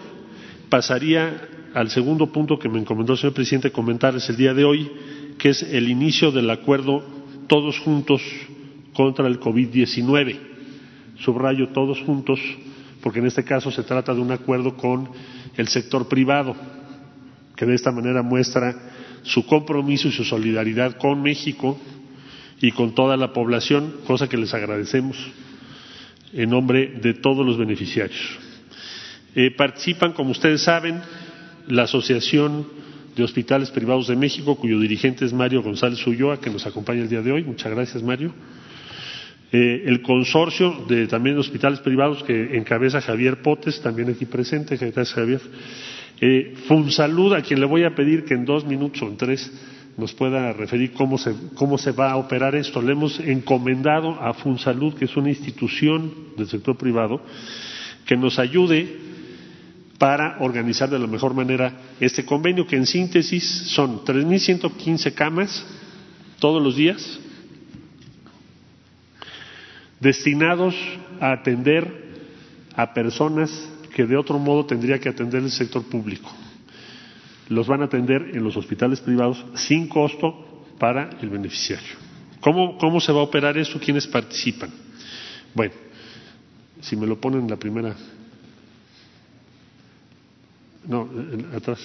pasaría 0.69 1.49
al 1.73 1.89
segundo 1.89 2.31
punto 2.31 2.59
que 2.59 2.69
me 2.69 2.79
encomendó 2.79 3.15
el 3.15 3.19
señor 3.19 3.33
presidente 3.33 3.73
comentarles 3.73 4.29
el 4.29 4.37
día 4.37 4.53
de 4.53 4.63
hoy, 4.65 4.93
que 5.39 5.49
es 5.49 5.63
el 5.63 5.89
inicio 5.89 6.31
del 6.33 6.51
acuerdo 6.51 7.22
todos 7.47 7.79
juntos 7.79 8.23
contra 8.95 9.27
el 9.27 9.41
COVID-19. 9.41 10.39
Subrayo 11.19 11.69
todos 11.69 12.01
juntos 12.01 12.41
porque 13.03 13.19
en 13.19 13.27
este 13.27 13.45
caso 13.45 13.71
se 13.71 13.83
trata 13.83 14.15
de 14.15 14.21
un 14.21 14.31
acuerdo 14.31 14.77
con 14.77 15.11
el 15.57 15.69
sector 15.69 16.09
privado, 16.09 16.55
que 17.57 17.67
de 17.67 17.75
esta 17.75 17.91
manera 17.91 18.23
muestra 18.23 18.75
su 19.23 19.45
compromiso 19.45 20.09
y 20.09 20.13
su 20.13 20.25
solidaridad 20.25 20.97
con 20.97 21.21
México 21.21 21.79
y 22.61 22.71
con 22.71 22.95
toda 22.95 23.17
la 23.17 23.33
población, 23.33 23.97
cosa 24.07 24.29
que 24.29 24.37
les 24.37 24.55
agradecemos 24.55 25.17
en 26.33 26.49
nombre 26.49 26.87
de 27.03 27.15
todos 27.15 27.45
los 27.45 27.59
beneficiarios. 27.59 28.39
Eh, 29.35 29.51
participan, 29.51 30.13
como 30.13 30.31
ustedes 30.31 30.63
saben, 30.63 31.01
la 31.67 31.83
Asociación 31.83 32.67
de 33.17 33.23
Hospitales 33.23 33.71
Privados 33.71 34.09
de 34.09 34.17
México, 34.17 34.57
cuyo 34.57 34.79
dirigente 34.79 35.25
es 35.25 35.33
Mario 35.33 35.63
González 35.63 36.07
Ulloa, 36.07 36.41
que 36.41 36.51
nos 36.51 36.67
acompaña 36.67 37.03
el 37.03 37.09
día 37.09 37.23
de 37.23 37.33
hoy. 37.33 37.45
Muchas 37.45 37.73
gracias, 37.73 38.03
Mario. 38.03 38.33
Eh, 39.53 39.85
el 39.87 40.01
consorcio 40.01 40.85
de 40.89 41.07
también 41.07 41.37
hospitales 41.37 41.81
privados 41.81 42.23
que 42.23 42.57
encabeza 42.57 43.03
Javier 43.03 43.43
Potes, 43.43 43.83
también 43.83 44.09
aquí 44.09 44.25
presente, 44.25 44.77
gracias 44.77 45.13
Javier. 45.13 45.43
Eh, 46.21 46.55
Funsalud, 46.67 47.35
a 47.35 47.43
quien 47.43 47.61
le 47.61 47.67
voy 47.67 47.85
a 47.85 47.95
pedir 47.95 48.25
que 48.25 48.33
en 48.33 48.47
dos 48.47 48.65
minutos 48.65 49.03
o 49.03 49.09
en 49.09 49.19
tres 49.19 49.53
nos 49.99 50.15
pueda 50.15 50.55
referir 50.55 50.93
cómo 50.93 51.19
se, 51.19 51.35
cómo 51.55 51.77
se 51.77 51.93
va 51.93 52.13
a 52.13 52.17
operar 52.17 52.55
esto. 52.55 52.81
Le 52.81 52.93
hemos 52.93 53.21
encomendado 53.21 54.13
a 54.23 54.33
Funsalud, 54.33 54.95
que 54.95 55.05
es 55.05 55.17
una 55.19 55.29
institución 55.29 56.11
del 56.37 56.49
sector 56.49 56.79
privado, 56.79 57.21
que 58.07 58.17
nos 58.17 58.39
ayude 58.39 59.12
para 60.03 60.39
organizar 60.41 60.91
de 60.91 60.99
la 60.99 61.07
mejor 61.07 61.33
manera 61.33 61.73
este 62.01 62.25
convenio, 62.25 62.67
que 62.67 62.75
en 62.75 62.87
síntesis 62.87 63.45
son 63.71 64.05
3.115 64.05 65.15
camas 65.15 65.65
todos 66.41 66.61
los 66.61 66.75
días, 66.75 67.21
destinados 70.01 70.75
a 71.21 71.31
atender 71.31 71.87
a 72.75 72.93
personas 72.93 73.49
que 73.95 74.05
de 74.05 74.17
otro 74.17 74.41
modo 74.41 74.67
tendría 74.67 74.99
que 74.99 75.09
atender 75.09 75.41
el 75.41 75.53
sector 75.53 75.85
público. 75.85 76.33
Los 77.49 77.69
van 77.69 77.83
a 77.83 77.85
atender 77.85 78.33
en 78.35 78.43
los 78.43 78.57
hospitales 78.57 79.01
privados 79.01 79.45
sin 79.55 79.87
costo 79.87 80.67
para 80.81 81.11
el 81.23 81.31
beneficiario. 81.31 81.95
¿Cómo, 82.41 82.77
cómo 82.77 83.01
se 83.01 83.13
va 83.13 83.21
a 83.21 83.23
operar 83.23 83.57
eso? 83.57 83.79
¿Quiénes 83.79 84.09
participan? 84.09 84.71
Bueno, 85.55 85.75
si 86.81 86.97
me 86.97 87.07
lo 87.07 87.21
ponen 87.21 87.43
en 87.43 87.51
la 87.51 87.57
primera. 87.57 87.95
No, 90.87 91.09
atrás. 91.55 91.81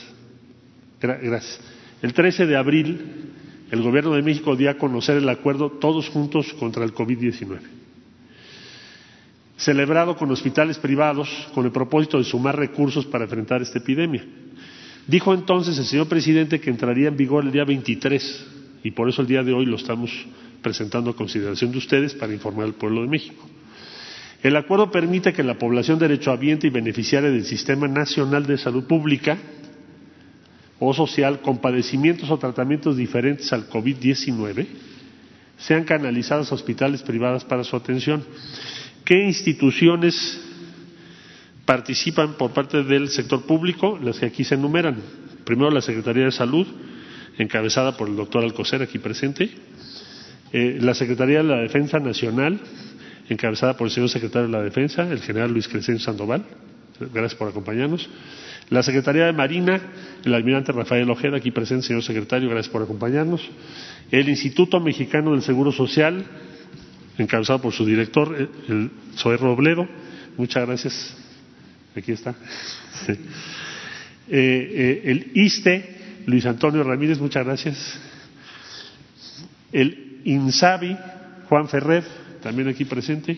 Gracias. 1.02 1.60
El 2.02 2.14
13 2.14 2.46
de 2.46 2.56
abril, 2.56 3.32
el 3.72 3.82
Gobierno 3.82 4.14
de 4.14 4.22
México 4.22 4.56
dio 4.56 4.70
a 4.70 4.76
conocer 4.76 5.18
el 5.18 5.30
acuerdo 5.30 5.72
Todos 5.72 6.10
Juntos 6.10 6.54
contra 6.54 6.84
el 6.84 6.94
COVID-19 6.94 7.78
celebrado 9.58 10.16
con 10.16 10.32
hospitales 10.32 10.78
privados 10.78 11.28
con 11.54 11.66
el 11.66 11.72
propósito 11.72 12.20
de 12.20 12.24
sumar 12.24 12.56
recursos 12.56 13.06
para 13.06 13.24
enfrentar 13.24 13.62
esta 13.62 13.80
epidemia. 13.80 14.24
Dijo 15.08 15.34
entonces 15.34 15.78
el 15.80 15.86
señor 15.86 16.08
presidente 16.08 16.60
que 16.60 16.70
entraría 16.70 17.08
en 17.08 17.18
vigor 17.18 17.44
el 17.44 17.52
día 17.52 17.66
23 17.66 18.46
y 18.84 18.92
por 18.92 19.10
eso 19.10 19.22
el 19.22 19.28
día 19.28 19.44
de 19.44 19.54
hoy 19.54 19.66
lo 19.66 19.78
estamos 19.78 20.12
presentando 20.62 21.10
a 21.10 21.16
consideración 21.16 21.72
de 21.72 21.80
ustedes 21.80 22.14
para 22.14 22.34
informar 22.34 22.66
al 22.66 22.74
pueblo 22.74 23.02
de 23.02 23.08
México. 23.08 23.48
El 24.44 24.56
acuerdo 24.56 24.92
permite 24.92 25.34
que 25.34 25.44
la 25.44 25.58
población 25.58 25.98
derechohabiente 25.98 26.68
y 26.68 26.70
beneficiaria 26.70 27.30
del 27.30 27.46
Sistema 27.46 27.88
Nacional 27.88 28.46
de 28.46 28.58
Salud 28.58 28.84
Pública 28.84 29.38
o 30.80 30.94
social 30.94 31.42
con 31.42 31.58
padecimientos 31.58 32.30
o 32.30 32.38
tratamientos 32.38 32.98
diferentes 32.98 33.52
al 33.52 33.68
COVID-19 33.68 34.68
sean 35.58 35.86
canalizados 35.86 36.52
a 36.52 36.56
hospitales 36.56 37.02
privados 37.02 37.44
para 37.44 37.64
su 37.64 37.76
atención. 37.76 38.24
¿Qué 39.04 39.24
instituciones 39.24 40.40
participan 41.66 42.34
por 42.34 42.52
parte 42.52 42.84
del 42.84 43.10
sector 43.10 43.44
público? 43.44 43.98
Las 44.02 44.20
que 44.20 44.28
aquí 44.28 44.44
se 44.44 44.56
enumeran. 44.56 45.02
Primero, 45.46 45.72
la 45.72 45.82
Secretaría 45.82 46.26
de 46.26 46.32
Salud, 46.32 46.68
encabezada 47.38 47.98
por 47.98 48.08
el 48.08 48.16
doctor 48.16 48.44
Alcocer, 48.44 48.84
aquí 48.84 49.00
presente. 49.00 49.50
Eh, 50.54 50.78
la 50.80 50.94
Secretaría 50.94 51.38
de 51.38 51.44
la 51.44 51.58
Defensa 51.58 52.00
Nacional, 52.00 52.60
encabezada 53.30 53.76
por 53.76 53.88
el 53.88 53.92
señor 53.92 54.10
secretario 54.10 54.48
de 54.48 54.54
la 54.54 54.62
Defensa, 54.62 55.04
el 55.04 55.22
general 55.22 55.52
Luis 55.52 55.68
Crescencio 55.68 56.06
Sandoval. 56.06 56.44
Gracias 57.00 57.36
por 57.36 57.48
acompañarnos. 57.48 58.10
La 58.70 58.84
Secretaría 58.84 59.26
de 59.26 59.34
Marina, 59.34 59.80
el 60.26 60.34
almirante 60.34 60.72
Rafael 60.72 61.10
Ojeda, 61.10 61.38
aquí 61.38 61.52
presente, 61.52 61.88
señor 61.88 62.04
secretario, 62.04 62.50
gracias 62.50 62.72
por 62.72 62.82
acompañarnos. 62.82 63.42
El 64.12 64.28
Instituto 64.28 64.80
Mexicano 64.80 65.32
del 65.32 65.42
Seguro 65.42 65.72
Social, 65.72 66.26
encabezado 67.18 67.62
por 67.62 67.72
su 67.72 67.86
director, 67.86 68.36
eh, 68.38 68.48
el 68.68 68.92
Zoé 69.16 69.38
Robledo. 69.38 69.88
Muchas 70.36 70.66
gracias. 70.68 71.18
Aquí 71.96 72.12
está. 72.12 72.36
Eh, 73.10 73.16
eh, 74.30 75.02
el 75.06 75.32
ISTE, 75.36 76.24
Luis 76.26 76.46
Antonio 76.46 76.84
Ramírez, 76.84 77.18
muchas 77.20 77.46
gracias. 77.46 77.98
El 79.72 80.20
INSABI, 80.26 80.98
Juan 81.48 81.70
Ferrer, 81.70 82.04
también 82.48 82.70
aquí 82.70 82.86
presente. 82.86 83.38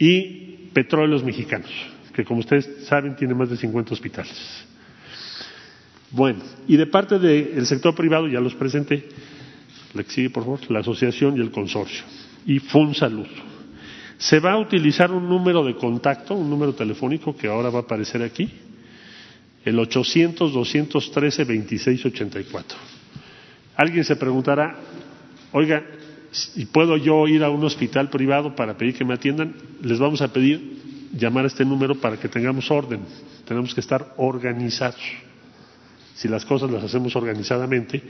Y 0.00 0.68
Petróleos 0.74 1.22
Mexicanos, 1.22 1.70
que 2.12 2.24
como 2.24 2.40
ustedes 2.40 2.68
saben 2.88 3.14
tiene 3.14 3.34
más 3.34 3.48
de 3.48 3.56
50 3.56 3.94
hospitales. 3.94 4.34
Bueno, 6.10 6.40
y 6.66 6.76
de 6.76 6.88
parte 6.88 7.20
del 7.20 7.64
sector 7.64 7.94
privado, 7.94 8.26
ya 8.26 8.40
los 8.40 8.56
presenté, 8.56 9.04
la 9.94 10.02
por 10.32 10.42
favor, 10.42 10.68
la 10.72 10.80
asociación 10.80 11.36
y 11.36 11.40
el 11.40 11.52
consorcio. 11.52 12.02
Y 12.46 12.58
FUNSALUD. 12.58 13.28
Se 14.18 14.40
va 14.40 14.54
a 14.54 14.58
utilizar 14.58 15.12
un 15.12 15.28
número 15.28 15.64
de 15.64 15.76
contacto, 15.76 16.34
un 16.34 16.50
número 16.50 16.74
telefónico 16.74 17.36
que 17.36 17.46
ahora 17.46 17.70
va 17.70 17.78
a 17.78 17.82
aparecer 17.82 18.22
aquí, 18.22 18.50
el 19.64 19.78
800-213-2684. 19.78 22.64
Alguien 23.76 24.02
se 24.02 24.16
preguntará, 24.16 24.80
oiga, 25.52 25.84
¿y 26.54 26.66
puedo 26.66 26.96
yo 26.96 27.26
ir 27.28 27.42
a 27.44 27.50
un 27.50 27.64
hospital 27.64 28.10
privado 28.10 28.54
para 28.54 28.76
pedir 28.76 28.94
que 28.94 29.04
me 29.04 29.14
atiendan? 29.14 29.54
Les 29.82 29.98
vamos 29.98 30.20
a 30.22 30.32
pedir 30.32 31.08
llamar 31.12 31.44
a 31.44 31.48
este 31.48 31.64
número 31.64 31.94
para 31.94 32.16
que 32.16 32.28
tengamos 32.28 32.70
orden. 32.70 33.00
Tenemos 33.46 33.74
que 33.74 33.80
estar 33.80 34.14
organizados. 34.16 35.00
Si 36.14 36.28
las 36.28 36.44
cosas 36.44 36.70
las 36.70 36.84
hacemos 36.84 37.14
organizadamente, 37.16 38.02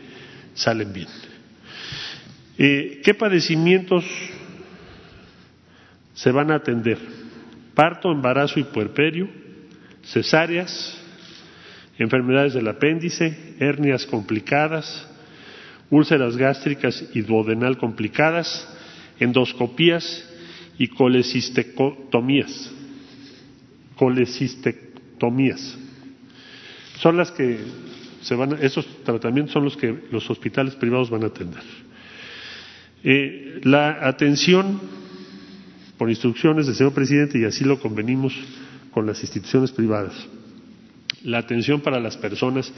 salen 0.55 0.93
bien. 0.93 1.09
Eh, 2.59 3.01
¿Qué 3.05 3.15
padecimientos 3.15 4.05
se 6.15 6.31
van 6.31 6.51
a 6.51 6.57
atender 6.57 6.99
parto, 7.75 8.11
embarazo 8.11 8.59
y 8.59 8.65
puerperio, 8.65 9.29
cesáreas, 10.03 10.99
enfermedades 11.99 12.55
del 12.55 12.67
apéndice, 12.69 13.55
hernias 13.61 14.07
complicadas, 14.07 15.07
úlceras 15.91 16.37
gástricas 16.37 17.05
y 17.15 17.23
duodenal 17.23 17.79
complicadas, 17.79 18.69
endoscopías 19.19 20.25
y 20.79 20.89
colecistectomías. 20.89 22.73
Colecistectomías. 23.97 25.79
Son 26.99 27.17
las 27.17 27.31
que 27.31 27.59
se 28.23 28.35
van, 28.35 28.59
esos 28.61 28.87
tratamientos 29.05 29.53
son 29.53 29.65
los 29.65 29.77
que 29.77 29.95
los 30.11 30.29
hospitales 30.31 30.75
privados 30.75 31.11
van 31.11 31.25
a 31.25 31.27
atender. 31.27 31.63
Eh, 33.05 33.61
la 33.63 34.07
atención 34.07 34.81
por 35.97 36.11
instrucciones 36.11 36.67
del 36.67 36.75
señor 36.75 36.93
presidente 36.93 37.39
y 37.39 37.45
así 37.45 37.65
lo 37.65 37.79
convenimos 37.79 38.35
con 38.91 39.07
las 39.07 39.23
instituciones 39.23 39.71
privadas. 39.73 40.15
La 41.23 41.39
atención 41.39 41.81
para 41.81 42.01
las 42.01 42.17
personas 42.17 42.73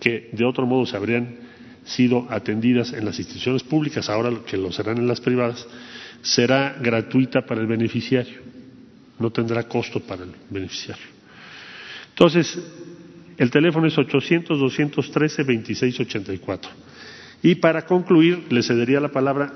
que 0.00 0.30
de 0.32 0.44
otro 0.44 0.66
modo 0.66 0.86
se 0.86 0.96
habrían 0.96 1.45
sido 1.86 2.26
atendidas 2.30 2.92
en 2.92 3.04
las 3.04 3.18
instituciones 3.18 3.62
públicas, 3.62 4.08
ahora 4.10 4.30
que 4.44 4.56
lo 4.56 4.72
serán 4.72 4.98
en 4.98 5.06
las 5.06 5.20
privadas, 5.20 5.66
será 6.20 6.76
gratuita 6.80 7.42
para 7.46 7.60
el 7.60 7.66
beneficiario, 7.66 8.40
no 9.18 9.30
tendrá 9.30 9.62
costo 9.64 10.00
para 10.00 10.24
el 10.24 10.32
beneficiario. 10.50 11.04
Entonces, 12.10 12.58
el 13.38 13.50
teléfono 13.50 13.86
es 13.86 13.96
800-213-2684. 13.96 16.60
Y 17.42 17.54
para 17.56 17.84
concluir, 17.86 18.44
le 18.50 18.62
cedería 18.62 19.00
la 19.00 19.12
palabra 19.12 19.52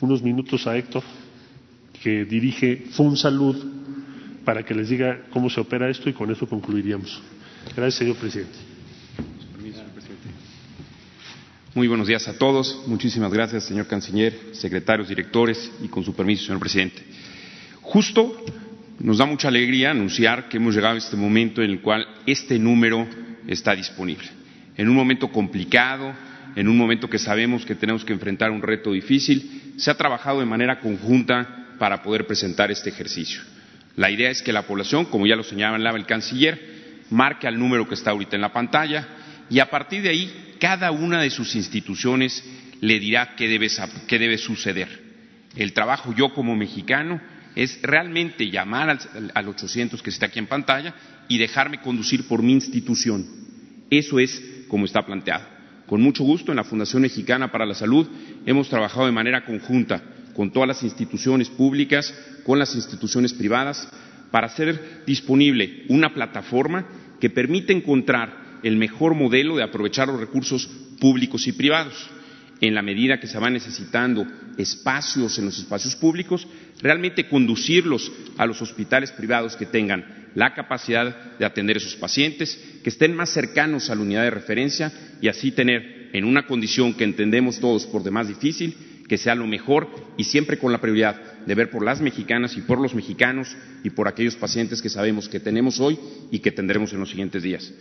unos 0.00 0.22
minutos 0.22 0.66
a 0.66 0.76
Héctor, 0.76 1.02
que 2.02 2.24
dirige 2.24 2.86
FunSalud, 2.92 3.56
para 4.44 4.62
que 4.64 4.74
les 4.74 4.88
diga 4.88 5.24
cómo 5.30 5.50
se 5.50 5.60
opera 5.60 5.90
esto 5.90 6.08
y 6.08 6.12
con 6.12 6.30
eso 6.30 6.46
concluiríamos. 6.46 7.20
Gracias, 7.74 7.94
señor 7.96 8.16
presidente. 8.16 8.56
Muy 11.78 11.86
buenos 11.86 12.08
días 12.08 12.26
a 12.26 12.36
todos. 12.36 12.82
Muchísimas 12.88 13.32
gracias, 13.32 13.62
señor 13.62 13.86
canciller, 13.86 14.36
secretarios, 14.50 15.08
directores 15.08 15.70
y 15.80 15.86
con 15.86 16.02
su 16.02 16.12
permiso, 16.12 16.44
señor 16.44 16.58
presidente. 16.58 17.04
Justo 17.82 18.44
nos 18.98 19.18
da 19.18 19.26
mucha 19.26 19.46
alegría 19.46 19.92
anunciar 19.92 20.48
que 20.48 20.56
hemos 20.56 20.74
llegado 20.74 20.96
a 20.96 20.98
este 20.98 21.16
momento 21.16 21.62
en 21.62 21.70
el 21.70 21.80
cual 21.80 22.04
este 22.26 22.58
número 22.58 23.06
está 23.46 23.76
disponible. 23.76 24.26
En 24.76 24.88
un 24.88 24.96
momento 24.96 25.30
complicado, 25.30 26.12
en 26.56 26.66
un 26.66 26.76
momento 26.76 27.08
que 27.08 27.20
sabemos 27.20 27.64
que 27.64 27.76
tenemos 27.76 28.04
que 28.04 28.12
enfrentar 28.12 28.50
un 28.50 28.60
reto 28.60 28.90
difícil, 28.90 29.74
se 29.76 29.92
ha 29.92 29.96
trabajado 29.96 30.40
de 30.40 30.46
manera 30.46 30.80
conjunta 30.80 31.76
para 31.78 32.02
poder 32.02 32.26
presentar 32.26 32.72
este 32.72 32.90
ejercicio. 32.90 33.40
La 33.94 34.10
idea 34.10 34.30
es 34.30 34.42
que 34.42 34.52
la 34.52 34.66
población, 34.66 35.04
como 35.04 35.28
ya 35.28 35.36
lo 35.36 35.44
señalaba 35.44 35.96
el 35.96 36.06
canciller, 36.06 37.04
marque 37.10 37.46
al 37.46 37.56
número 37.56 37.86
que 37.86 37.94
está 37.94 38.10
ahorita 38.10 38.34
en 38.34 38.42
la 38.42 38.52
pantalla 38.52 39.06
y 39.48 39.60
a 39.60 39.70
partir 39.70 40.02
de 40.02 40.08
ahí 40.08 40.47
cada 40.58 40.90
una 40.90 41.20
de 41.20 41.30
sus 41.30 41.54
instituciones 41.54 42.44
le 42.80 42.98
dirá 43.00 43.34
qué 43.36 43.48
debe, 43.48 43.68
qué 44.06 44.18
debe 44.18 44.38
suceder. 44.38 45.08
El 45.56 45.72
trabajo 45.72 46.14
yo 46.14 46.32
como 46.32 46.54
mexicano 46.54 47.20
es 47.56 47.80
realmente 47.82 48.50
llamar 48.50 48.90
al, 48.90 49.32
al 49.34 49.48
800 49.48 50.02
que 50.02 50.10
está 50.10 50.26
aquí 50.26 50.38
en 50.38 50.46
pantalla 50.46 50.94
y 51.28 51.38
dejarme 51.38 51.80
conducir 51.80 52.26
por 52.28 52.42
mi 52.42 52.52
institución. 52.52 53.26
Eso 53.90 54.18
es 54.18 54.42
como 54.68 54.84
está 54.84 55.04
planteado. 55.04 55.44
Con 55.86 56.02
mucho 56.02 56.22
gusto, 56.22 56.52
en 56.52 56.56
la 56.56 56.64
Fundación 56.64 57.02
Mexicana 57.02 57.50
para 57.50 57.64
la 57.64 57.74
Salud 57.74 58.06
hemos 58.44 58.68
trabajado 58.68 59.06
de 59.06 59.12
manera 59.12 59.44
conjunta 59.44 60.02
con 60.34 60.52
todas 60.52 60.68
las 60.68 60.82
instituciones 60.82 61.48
públicas, 61.48 62.14
con 62.44 62.58
las 62.58 62.74
instituciones 62.74 63.32
privadas, 63.32 63.88
para 64.30 64.46
hacer 64.46 65.02
disponible 65.06 65.84
una 65.88 66.12
plataforma 66.12 66.86
que 67.18 67.30
permite 67.30 67.72
encontrar 67.72 68.47
el 68.62 68.76
mejor 68.76 69.14
modelo 69.14 69.56
de 69.56 69.62
aprovechar 69.62 70.08
los 70.08 70.20
recursos 70.20 70.68
públicos 71.00 71.46
y 71.46 71.52
privados. 71.52 72.10
En 72.60 72.74
la 72.74 72.82
medida 72.82 73.20
que 73.20 73.28
se 73.28 73.38
van 73.38 73.52
necesitando 73.52 74.26
espacios 74.56 75.38
en 75.38 75.44
los 75.44 75.58
espacios 75.58 75.94
públicos, 75.94 76.46
realmente 76.82 77.28
conducirlos 77.28 78.10
a 78.36 78.46
los 78.46 78.60
hospitales 78.60 79.12
privados 79.12 79.54
que 79.54 79.66
tengan 79.66 80.30
la 80.34 80.54
capacidad 80.54 81.36
de 81.38 81.44
atender 81.44 81.76
a 81.76 81.80
esos 81.80 81.96
pacientes, 81.96 82.60
que 82.82 82.90
estén 82.90 83.14
más 83.14 83.30
cercanos 83.30 83.90
a 83.90 83.94
la 83.94 84.02
unidad 84.02 84.24
de 84.24 84.30
referencia 84.30 84.92
y 85.20 85.28
así 85.28 85.52
tener 85.52 86.10
en 86.12 86.24
una 86.24 86.46
condición 86.46 86.94
que 86.94 87.04
entendemos 87.04 87.60
todos 87.60 87.86
por 87.86 88.02
demás 88.02 88.28
difícil, 88.28 88.76
que 89.08 89.18
sea 89.18 89.34
lo 89.34 89.46
mejor 89.46 89.88
y 90.16 90.24
siempre 90.24 90.58
con 90.58 90.70
la 90.70 90.80
prioridad 90.80 91.44
de 91.46 91.54
ver 91.54 91.70
por 91.70 91.84
las 91.84 92.00
mexicanas 92.00 92.56
y 92.56 92.60
por 92.60 92.78
los 92.78 92.94
mexicanos 92.94 93.56
y 93.82 93.90
por 93.90 94.06
aquellos 94.06 94.36
pacientes 94.36 94.82
que 94.82 94.90
sabemos 94.90 95.28
que 95.28 95.40
tenemos 95.40 95.80
hoy 95.80 95.98
y 96.30 96.40
que 96.40 96.52
tendremos 96.52 96.92
en 96.92 97.00
los 97.00 97.10
siguientes 97.10 97.42
días. 97.42 97.72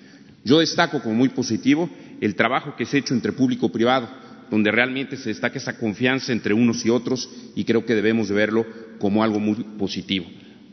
Yo 0.48 0.60
destaco 0.60 1.02
como 1.02 1.14
muy 1.14 1.28
positivo 1.28 1.90
el 2.22 2.34
trabajo 2.36 2.74
que 2.78 2.86
se 2.86 2.96
ha 2.96 3.00
hecho 3.02 3.14
entre 3.14 3.34
público 3.34 3.66
y 3.66 3.70
privado, 3.70 4.08
donde 4.50 4.72
realmente 4.72 5.18
se 5.18 5.28
destaca 5.28 5.58
esa 5.58 5.78
confianza 5.78 6.32
entre 6.32 6.54
unos 6.54 6.86
y 6.86 6.90
otros 6.90 7.30
y 7.54 7.66
creo 7.66 7.86
que 7.86 7.94
debemos 7.94 8.30
de 8.30 8.36
verlo 8.36 8.66
como 8.98 9.26
algo 9.26 9.42
muy 9.42 9.56
positivo. 9.78 10.26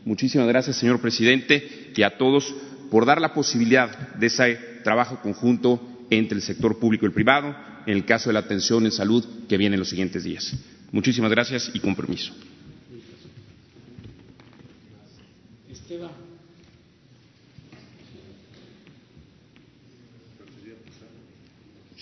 Muchísimas 0.05 0.47
gracias, 0.47 0.77
señor 0.77 1.01
presidente, 1.01 1.91
y 1.93 2.03
a 2.03 2.17
todos 2.17 2.55
por 2.89 3.05
dar 3.05 3.19
la 3.19 3.33
posibilidad 3.33 4.15
de 4.15 4.27
ese 4.27 4.55
trabajo 4.85 5.19
conjunto 5.21 6.05
entre 6.09 6.37
el 6.37 6.41
sector 6.41 6.79
público 6.79 7.05
y 7.05 7.07
el 7.07 7.13
privado, 7.13 7.53
en 7.85 7.97
el 7.97 8.05
caso 8.05 8.29
de 8.29 8.33
la 8.35 8.39
atención 8.39 8.85
en 8.85 8.93
salud 8.93 9.25
que 9.49 9.57
viene 9.57 9.75
en 9.75 9.81
los 9.81 9.89
siguientes 9.89 10.23
días. 10.23 10.55
Muchísimas 10.93 11.31
gracias 11.31 11.69
y 11.73 11.81
con 11.81 11.97
permiso. 11.97 12.33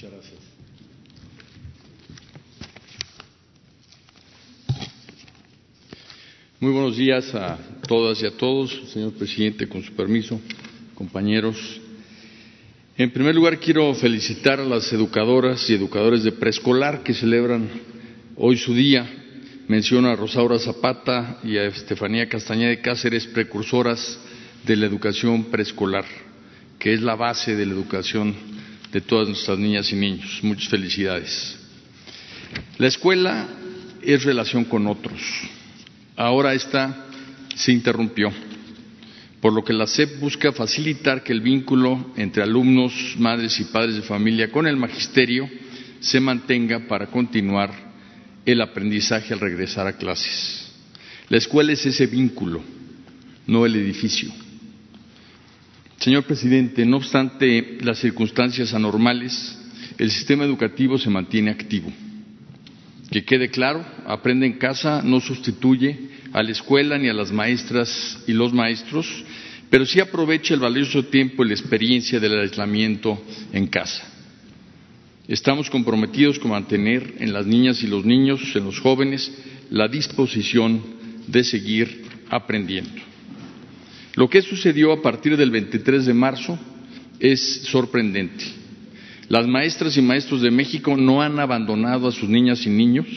Muchas 0.04 0.12
gracias. 0.12 0.40
Muy 6.64 6.72
buenos 6.72 6.96
días 6.96 7.36
a 7.36 7.58
todas 7.90 8.24
y 8.24 8.26
a 8.26 8.32
todos, 8.32 8.72
señor 8.94 9.12
presidente, 9.12 9.68
con 9.68 9.84
su 9.84 9.92
permiso, 9.92 10.40
compañeros. 10.96 11.58
En 12.98 13.12
primer 13.12 13.36
lugar, 13.36 13.60
quiero 13.60 13.94
felicitar 13.94 14.62
a 14.62 14.64
las 14.64 14.94
educadoras 14.94 15.70
y 15.70 15.74
educadores 15.74 16.24
de 16.24 16.32
preescolar 16.32 17.04
que 17.04 17.14
celebran 17.14 17.68
hoy 18.38 18.56
su 18.56 18.74
día. 18.74 19.06
Menciono 19.68 20.08
a 20.08 20.16
Rosaura 20.16 20.58
Zapata 20.58 21.42
y 21.44 21.58
a 21.58 21.66
Estefanía 21.66 22.30
Castañeda 22.30 22.70
de 22.70 22.80
Cáceres, 22.80 23.28
precursoras 23.28 24.18
de 24.66 24.78
la 24.78 24.86
educación 24.86 25.52
preescolar, 25.52 26.06
que 26.80 26.94
es 26.94 27.02
la 27.02 27.16
base 27.16 27.58
de 27.58 27.66
la 27.66 27.74
educación 27.74 28.34
de 28.90 29.02
todas 29.02 29.28
nuestras 29.28 29.60
niñas 29.60 29.92
y 29.92 29.98
niños. 29.98 30.40
Muchas 30.44 30.70
felicidades. 30.70 31.60
La 32.78 32.88
escuela 32.88 33.50
es 34.02 34.24
relación 34.24 34.64
con 34.64 34.88
otros. 34.88 35.20
Ahora 36.16 36.54
esta 36.54 37.08
se 37.56 37.72
interrumpió, 37.72 38.32
por 39.42 39.54
lo 39.54 39.64
que 39.64 39.74
la 39.74 39.88
SEP 39.88 40.20
busca 40.20 40.52
facilitar 40.52 41.24
que 41.24 41.34
el 41.34 41.42
vínculo 41.42 42.14
entre 42.18 42.44
alumnos, 42.44 43.16
madres 43.18 43.60
y 43.60 43.66
padres 43.66 43.96
de 43.96 44.02
familia 44.04 44.52
con 44.52 44.68
el 44.68 44.78
magisterio 44.78 45.50
se 46.00 46.20
mantenga 46.20 46.88
para 46.88 47.08
continuar 47.08 47.72
el 48.46 48.62
aprendizaje 48.62 49.34
al 49.34 49.40
regresar 49.40 49.88
a 49.88 49.98
clases. 49.98 50.72
La 51.30 51.38
escuela 51.38 51.72
es 51.72 51.86
ese 51.86 52.06
vínculo, 52.08 52.62
no 53.48 53.66
el 53.66 53.76
edificio. 53.76 54.32
Señor 55.98 56.24
presidente, 56.26 56.86
no 56.86 56.98
obstante 56.98 57.78
las 57.82 58.00
circunstancias 58.00 58.74
anormales, 58.74 59.58
el 59.98 60.12
sistema 60.12 60.44
educativo 60.44 60.98
se 60.98 61.10
mantiene 61.10 61.50
activo. 61.50 61.92
Que 63.14 63.24
quede 63.24 63.50
claro, 63.50 63.86
aprende 64.08 64.48
en 64.48 64.54
casa 64.54 65.04
no 65.04 65.20
sustituye 65.22 66.00
a 66.32 66.42
la 66.42 66.50
escuela 66.50 66.98
ni 66.98 67.10
a 67.10 67.14
las 67.14 67.32
maestras 67.32 68.18
y 68.26 68.34
los 68.34 68.52
maestros, 68.54 69.06
pero 69.70 69.86
sí 69.86 70.00
aprovecha 70.00 70.56
el 70.56 70.60
valioso 70.60 71.06
tiempo 71.06 71.46
y 71.46 71.50
la 71.50 71.54
experiencia 71.54 72.20
del 72.20 72.40
aislamiento 72.40 73.24
en 73.52 73.68
casa. 73.68 74.04
Estamos 75.28 75.70
comprometidos 75.70 76.40
con 76.40 76.50
mantener 76.50 77.14
en 77.20 77.34
las 77.34 77.46
niñas 77.46 77.84
y 77.84 77.88
los 77.88 78.04
niños, 78.04 78.42
en 78.56 78.66
los 78.66 78.80
jóvenes, 78.80 79.32
la 79.70 79.88
disposición 79.88 80.82
de 81.28 81.44
seguir 81.44 82.06
aprendiendo. 82.32 83.00
Lo 84.16 84.28
que 84.28 84.42
sucedió 84.42 84.92
a 84.92 85.04
partir 85.04 85.38
del 85.38 85.52
23 85.52 86.08
de 86.08 86.14
marzo 86.16 86.58
es 87.20 87.62
sorprendente. 87.66 88.63
Las 89.34 89.48
maestras 89.48 89.98
y 89.98 90.02
maestros 90.04 90.44
de 90.44 90.52
México 90.52 90.96
no 90.96 91.24
han 91.24 91.40
abandonado 91.40 92.08
a 92.08 92.12
sus 92.12 92.30
niñas 92.30 92.68
y 92.68 92.70
niños, 92.70 93.08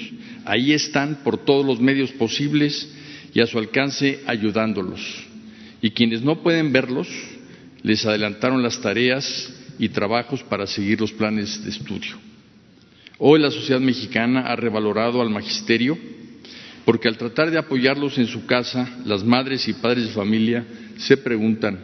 ahí 0.47 0.73
están 0.73 1.17
por 1.23 1.37
todos 1.37 1.67
los 1.67 1.79
medios 1.79 2.11
posibles 2.13 2.91
y 3.35 3.41
a 3.43 3.47
su 3.47 3.59
alcance 3.59 4.21
ayudándolos. 4.27 4.99
Y 5.83 5.91
quienes 5.91 6.23
no 6.23 6.43
pueden 6.43 6.73
verlos, 6.73 7.07
les 7.83 8.07
adelantaron 8.07 8.63
las 8.63 8.81
tareas 8.81 9.53
y 9.79 9.91
trabajos 9.91 10.43
para 10.43 10.67
seguir 10.67 11.03
los 11.03 11.13
planes 11.13 11.63
de 11.63 11.69
estudio. 11.69 12.17
Hoy 13.19 13.39
la 13.39 13.51
sociedad 13.51 13.81
mexicana 13.81 14.41
ha 14.41 14.57
revalorado 14.57 15.21
al 15.21 15.29
magisterio 15.29 15.99
porque 16.87 17.09
al 17.09 17.19
tratar 17.19 17.51
de 17.51 17.59
apoyarlos 17.59 18.17
en 18.17 18.27
su 18.27 18.47
casa, 18.47 18.89
las 19.05 19.23
madres 19.23 19.69
y 19.69 19.75
padres 19.75 20.07
de 20.07 20.13
familia 20.15 20.65
se 20.97 21.19
preguntan, 21.19 21.79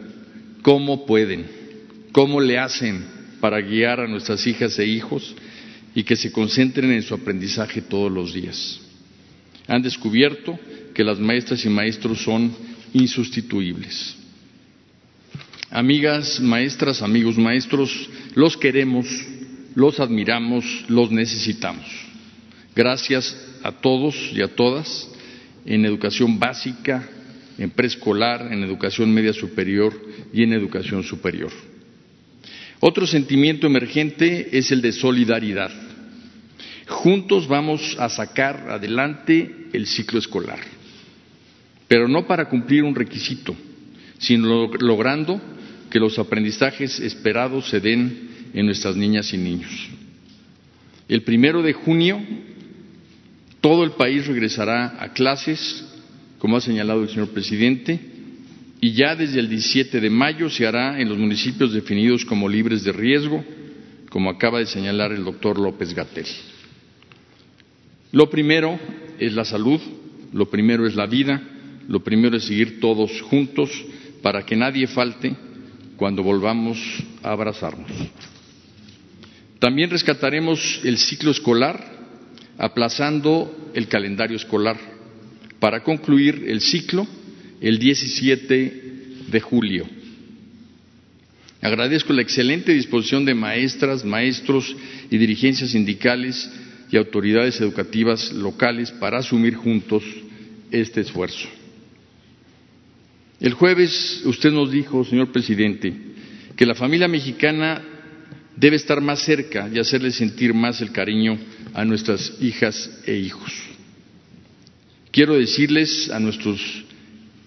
¿cómo 0.63 1.05
pueden? 1.05 1.45
¿Cómo 2.11 2.41
le 2.41 2.57
hacen 2.57 3.21
para 3.43 3.59
guiar 3.59 3.99
a 3.99 4.07
nuestras 4.07 4.47
hijas 4.47 4.79
e 4.79 4.85
hijos 4.85 5.35
y 5.93 6.03
que 6.03 6.15
se 6.15 6.31
concentren 6.31 6.89
en 6.93 7.03
su 7.03 7.13
aprendizaje 7.13 7.81
todos 7.81 8.09
los 8.09 8.33
días? 8.33 8.79
Han 9.67 9.81
descubierto 9.81 10.57
que 10.93 11.03
las 11.03 11.19
maestras 11.19 11.65
y 11.65 11.69
maestros 11.69 12.23
son 12.23 12.55
insustituibles. 12.93 14.15
Amigas, 15.69 16.39
maestras, 16.39 17.01
amigos, 17.01 17.37
maestros, 17.37 18.09
los 18.33 18.55
queremos, 18.55 19.07
los 19.75 19.99
admiramos, 19.99 20.85
los 20.87 21.11
necesitamos. 21.11 21.85
Gracias 22.73 23.35
a 23.61 23.73
todos 23.73 24.15
y 24.33 24.41
a 24.41 24.55
todas 24.55 25.09
en 25.65 25.83
educación 25.83 26.39
básica, 26.39 27.09
en 27.57 27.71
preescolar, 27.71 28.53
en 28.53 28.63
educación 28.63 29.13
media 29.13 29.33
superior 29.33 29.93
y 30.31 30.43
en 30.43 30.53
educación 30.53 31.03
superior. 31.03 31.51
Otro 32.85 33.07
sentimiento 33.07 33.65
emergente 33.65 34.57
es 34.57 34.69
el 34.73 34.81
de 34.81 34.91
solidaridad. 34.91 35.71
Juntos 36.85 37.47
vamos 37.47 37.95
a 37.97 38.09
sacar 38.09 38.69
adelante 38.69 39.69
el 39.71 39.87
ciclo 39.87 40.19
escolar, 40.19 40.59
pero 41.87 42.09
no 42.09 42.27
para 42.27 42.49
cumplir 42.49 42.83
un 42.83 42.93
requisito, 42.93 43.55
sino 44.17 44.69
logrando 44.81 45.39
que 45.89 45.97
los 45.97 46.19
aprendizajes 46.19 46.99
esperados 46.99 47.69
se 47.69 47.79
den 47.79 48.51
en 48.53 48.65
nuestras 48.65 48.97
niñas 48.97 49.33
y 49.33 49.37
niños. 49.37 49.71
El 51.07 51.21
primero 51.21 51.61
de 51.61 51.71
junio 51.71 52.21
todo 53.61 53.85
el 53.85 53.91
país 53.91 54.27
regresará 54.27 54.97
a 55.01 55.13
clases, 55.13 55.85
como 56.37 56.57
ha 56.57 56.59
señalado 56.59 57.03
el 57.03 57.09
señor 57.09 57.29
presidente, 57.29 58.12
y 58.83 58.91
ya 58.91 59.15
desde 59.15 59.39
el 59.39 59.47
17 59.47 60.01
de 60.01 60.09
mayo 60.09 60.49
se 60.49 60.67
hará 60.67 60.99
en 60.99 61.07
los 61.07 61.17
municipios 61.17 61.71
definidos 61.71 62.25
como 62.25 62.49
libres 62.49 62.83
de 62.83 62.91
riesgo, 62.91 63.41
como 64.09 64.29
acaba 64.29 64.59
de 64.59 64.65
señalar 64.65 65.13
el 65.13 65.23
doctor 65.23 65.57
López 65.57 65.93
Gatel. 65.93 66.25
Lo 68.11 68.29
primero 68.29 68.77
es 69.17 69.31
la 69.31 69.45
salud, 69.45 69.79
lo 70.33 70.49
primero 70.49 70.85
es 70.85 70.97
la 70.97 71.05
vida, 71.05 71.41
lo 71.87 72.03
primero 72.03 72.35
es 72.35 72.43
seguir 72.43 72.81
todos 72.81 73.21
juntos 73.21 73.69
para 74.21 74.45
que 74.45 74.57
nadie 74.57 74.85
falte 74.85 75.33
cuando 75.95 76.21
volvamos 76.21 76.77
a 77.23 77.31
abrazarnos. 77.31 77.89
También 79.59 79.91
rescataremos 79.91 80.81
el 80.83 80.97
ciclo 80.97 81.31
escolar 81.31 81.81
aplazando 82.57 83.71
el 83.73 83.87
calendario 83.87 84.35
escolar 84.35 84.75
para 85.61 85.81
concluir 85.83 86.43
el 86.49 86.59
ciclo 86.59 87.07
el 87.63 87.79
17 87.79 88.83
de 89.31 89.39
julio. 89.39 89.87
Agradezco 91.61 92.11
la 92.11 92.21
excelente 92.21 92.73
disposición 92.73 93.23
de 93.23 93.33
maestras, 93.33 94.03
maestros 94.03 94.75
y 95.09 95.17
dirigencias 95.17 95.69
sindicales 95.69 96.51
y 96.91 96.97
autoridades 96.97 97.61
educativas 97.61 98.33
locales 98.33 98.91
para 98.91 99.19
asumir 99.19 99.55
juntos 99.55 100.03
este 100.71 100.99
esfuerzo. 100.99 101.47
El 103.39 103.53
jueves 103.53 104.23
usted 104.25 104.51
nos 104.51 104.69
dijo, 104.69 105.05
señor 105.05 105.31
presidente, 105.31 105.93
que 106.57 106.65
la 106.65 106.75
familia 106.75 107.07
mexicana 107.07 107.81
debe 108.57 108.75
estar 108.75 108.99
más 108.99 109.21
cerca 109.21 109.69
y 109.73 109.79
hacerle 109.79 110.11
sentir 110.11 110.53
más 110.53 110.81
el 110.81 110.91
cariño 110.91 111.39
a 111.73 111.85
nuestras 111.85 112.33
hijas 112.41 112.91
e 113.05 113.15
hijos. 113.15 113.53
Quiero 115.11 115.35
decirles 115.35 116.09
a 116.09 116.19
nuestros 116.19 116.82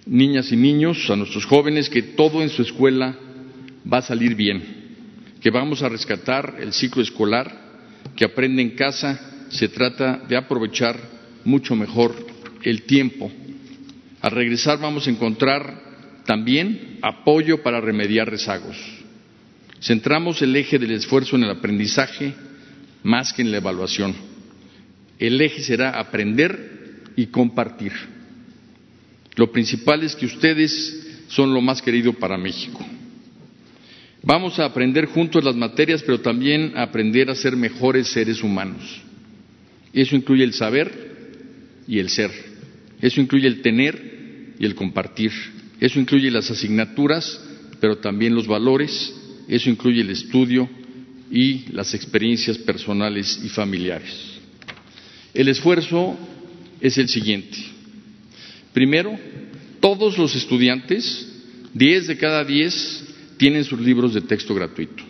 niñas 0.06 0.52
y 0.52 0.56
niños, 0.56 1.10
a 1.10 1.16
nuestros 1.16 1.44
jóvenes, 1.44 1.90
que 1.90 2.02
todo 2.02 2.40
en 2.40 2.48
su 2.48 2.62
escuela 2.62 3.16
va 3.92 3.98
a 3.98 4.02
salir 4.02 4.34
bien, 4.34 4.62
que 5.40 5.50
vamos 5.50 5.82
a 5.82 5.88
rescatar 5.88 6.56
el 6.60 6.72
ciclo 6.72 7.02
escolar, 7.02 7.66
que 8.14 8.24
aprende 8.24 8.62
en 8.62 8.70
casa, 8.70 9.46
se 9.50 9.68
trata 9.68 10.22
de 10.28 10.36
aprovechar 10.36 10.96
mucho 11.44 11.76
mejor 11.76 12.14
el 12.62 12.82
tiempo. 12.82 13.30
Al 14.22 14.30
regresar 14.30 14.80
vamos 14.80 15.06
a 15.06 15.10
encontrar 15.10 15.82
también 16.24 16.98
apoyo 17.02 17.62
para 17.62 17.80
remediar 17.80 18.28
rezagos. 18.28 18.76
Centramos 19.80 20.40
el 20.42 20.56
eje 20.56 20.78
del 20.78 20.92
esfuerzo 20.92 21.36
en 21.36 21.44
el 21.44 21.50
aprendizaje, 21.50 22.32
más 23.02 23.32
que 23.32 23.42
en 23.42 23.50
la 23.50 23.58
evaluación. 23.58 24.14
El 25.18 25.40
eje 25.40 25.62
será 25.62 25.90
aprender 25.98 27.02
y 27.14 27.26
compartir. 27.26 27.92
Lo 29.36 29.52
principal 29.52 30.02
es 30.02 30.16
que 30.16 30.26
ustedes 30.26 31.06
son 31.28 31.52
lo 31.52 31.60
más 31.60 31.82
querido 31.82 32.12
para 32.14 32.38
México. 32.38 32.84
Vamos 34.22 34.58
a 34.58 34.64
aprender 34.64 35.06
juntos 35.06 35.44
las 35.44 35.54
materias, 35.54 36.02
pero 36.02 36.20
también 36.20 36.72
a 36.74 36.82
aprender 36.82 37.30
a 37.30 37.34
ser 37.34 37.54
mejores 37.54 38.08
seres 38.08 38.42
humanos. 38.42 39.02
Eso 39.92 40.16
incluye 40.16 40.42
el 40.42 40.52
saber 40.52 41.32
y 41.86 41.98
el 41.98 42.08
ser. 42.08 42.30
Eso 43.00 43.20
incluye 43.20 43.46
el 43.46 43.62
tener 43.62 44.54
y 44.58 44.64
el 44.64 44.74
compartir. 44.74 45.30
Eso 45.80 46.00
incluye 46.00 46.30
las 46.30 46.50
asignaturas, 46.50 47.40
pero 47.80 47.98
también 47.98 48.34
los 48.34 48.46
valores. 48.46 49.14
Eso 49.48 49.70
incluye 49.70 50.00
el 50.00 50.10
estudio 50.10 50.68
y 51.30 51.66
las 51.72 51.94
experiencias 51.94 52.58
personales 52.58 53.38
y 53.44 53.48
familiares. 53.48 54.40
El 55.34 55.48
esfuerzo 55.48 56.18
es 56.80 56.98
el 56.98 57.08
siguiente. 57.08 57.75
Primero, 58.76 59.18
todos 59.80 60.18
los 60.18 60.36
estudiantes, 60.36 61.26
10 61.72 62.08
de 62.08 62.18
cada 62.18 62.44
10, 62.44 63.04
tienen 63.38 63.64
sus 63.64 63.80
libros 63.80 64.12
de 64.12 64.20
texto 64.20 64.54
gratuito. 64.54 65.02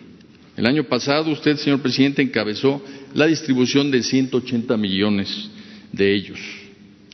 El 0.55 0.65
año 0.65 0.85
pasado 0.85 1.31
usted, 1.31 1.57
señor 1.57 1.81
presidente, 1.81 2.21
encabezó 2.21 2.81
la 3.13 3.27
distribución 3.27 3.91
de 3.91 4.03
180 4.03 4.77
millones 4.77 5.49
de 5.91 6.15
ellos. 6.15 6.39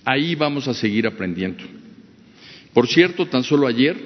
Ahí 0.05 0.35
vamos 0.35 0.67
a 0.67 0.75
seguir 0.75 1.07
aprendiendo. 1.07 1.63
Por 2.71 2.87
cierto, 2.87 3.25
tan 3.25 3.43
solo 3.43 3.65
ayer, 3.65 3.97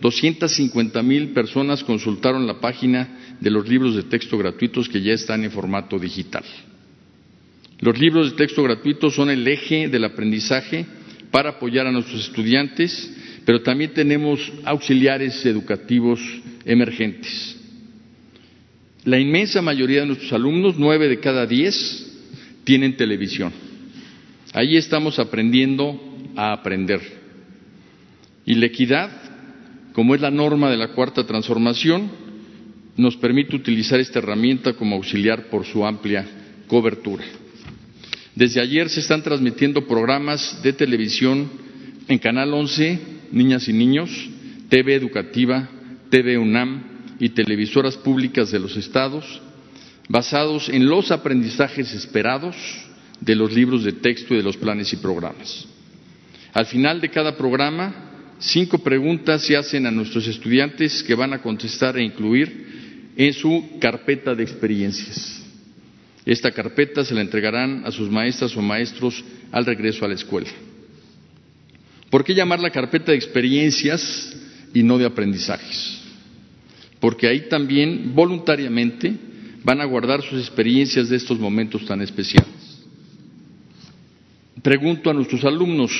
250 0.00 1.02
mil 1.02 1.30
personas 1.30 1.82
consultaron 1.82 2.46
la 2.46 2.60
página 2.60 3.36
de 3.40 3.50
los 3.50 3.68
libros 3.68 3.96
de 3.96 4.04
texto 4.04 4.38
gratuitos 4.38 4.88
que 4.88 5.02
ya 5.02 5.14
están 5.14 5.42
en 5.42 5.50
formato 5.50 5.98
digital. 5.98 6.44
Los 7.80 7.98
libros 7.98 8.30
de 8.30 8.36
texto 8.36 8.62
gratuitos 8.62 9.16
son 9.16 9.30
el 9.30 9.48
eje 9.48 9.88
del 9.88 10.04
aprendizaje 10.04 10.86
para 11.30 11.50
apoyar 11.50 11.86
a 11.86 11.92
nuestros 11.92 12.26
estudiantes, 12.26 13.14
pero 13.44 13.62
también 13.62 13.92
tenemos 13.92 14.52
auxiliares 14.64 15.44
educativos 15.46 16.20
emergentes. 16.64 17.56
La 19.04 19.18
inmensa 19.18 19.62
mayoría 19.62 20.00
de 20.00 20.06
nuestros 20.06 20.32
alumnos, 20.32 20.74
nueve 20.78 21.08
de 21.08 21.18
cada 21.18 21.46
diez, 21.46 22.04
tienen 22.64 22.96
televisión. 22.96 23.52
Ahí 24.52 24.76
estamos 24.76 25.18
aprendiendo 25.18 25.98
a 26.36 26.52
aprender. 26.52 27.00
Y 28.44 28.54
la 28.54 28.66
equidad, 28.66 29.10
como 29.92 30.14
es 30.14 30.20
la 30.20 30.30
norma 30.30 30.70
de 30.70 30.76
la 30.76 30.88
cuarta 30.88 31.26
transformación, 31.26 32.10
nos 32.96 33.16
permite 33.16 33.56
utilizar 33.56 34.00
esta 34.00 34.18
herramienta 34.18 34.72
como 34.74 34.96
auxiliar 34.96 35.48
por 35.48 35.64
su 35.64 35.86
amplia 35.86 36.26
cobertura. 36.66 37.24
Desde 38.38 38.60
ayer 38.60 38.88
se 38.88 39.00
están 39.00 39.20
transmitiendo 39.20 39.84
programas 39.88 40.62
de 40.62 40.72
televisión 40.72 41.50
en 42.06 42.18
Canal 42.18 42.54
11, 42.54 43.00
Niñas 43.32 43.66
y 43.66 43.72
Niños, 43.72 44.10
TV 44.68 44.94
Educativa, 44.94 45.68
TV 46.08 46.38
UNAM 46.38 47.16
y 47.18 47.30
televisoras 47.30 47.96
públicas 47.96 48.52
de 48.52 48.60
los 48.60 48.76
estados, 48.76 49.42
basados 50.08 50.68
en 50.68 50.86
los 50.88 51.10
aprendizajes 51.10 51.92
esperados 51.92 52.54
de 53.18 53.34
los 53.34 53.52
libros 53.52 53.82
de 53.82 53.94
texto 53.94 54.34
y 54.34 54.36
de 54.36 54.44
los 54.44 54.56
planes 54.56 54.92
y 54.92 54.98
programas. 54.98 55.66
Al 56.52 56.66
final 56.66 57.00
de 57.00 57.10
cada 57.10 57.36
programa, 57.36 58.36
cinco 58.38 58.78
preguntas 58.78 59.42
se 59.42 59.56
hacen 59.56 59.84
a 59.84 59.90
nuestros 59.90 60.28
estudiantes 60.28 61.02
que 61.02 61.16
van 61.16 61.32
a 61.32 61.42
contestar 61.42 61.98
e 61.98 62.04
incluir 62.04 63.12
en 63.16 63.32
su 63.32 63.80
carpeta 63.80 64.32
de 64.32 64.44
experiencias. 64.44 65.47
Esta 66.28 66.50
carpeta 66.50 67.06
se 67.06 67.14
la 67.14 67.22
entregarán 67.22 67.86
a 67.86 67.90
sus 67.90 68.10
maestras 68.10 68.54
o 68.54 68.60
maestros 68.60 69.24
al 69.50 69.64
regreso 69.64 70.04
a 70.04 70.08
la 70.08 70.14
escuela. 70.14 70.50
¿Por 72.10 72.22
qué 72.22 72.34
llamarla 72.34 72.68
carpeta 72.68 73.12
de 73.12 73.16
experiencias 73.16 74.36
y 74.74 74.82
no 74.82 74.98
de 74.98 75.06
aprendizajes? 75.06 76.02
Porque 77.00 77.28
ahí 77.28 77.48
también 77.48 78.14
voluntariamente 78.14 79.14
van 79.64 79.80
a 79.80 79.86
guardar 79.86 80.20
sus 80.20 80.38
experiencias 80.38 81.08
de 81.08 81.16
estos 81.16 81.38
momentos 81.38 81.86
tan 81.86 82.02
especiales. 82.02 82.84
Pregunto 84.62 85.08
a 85.08 85.14
nuestros 85.14 85.44
alumnos, 85.44 85.92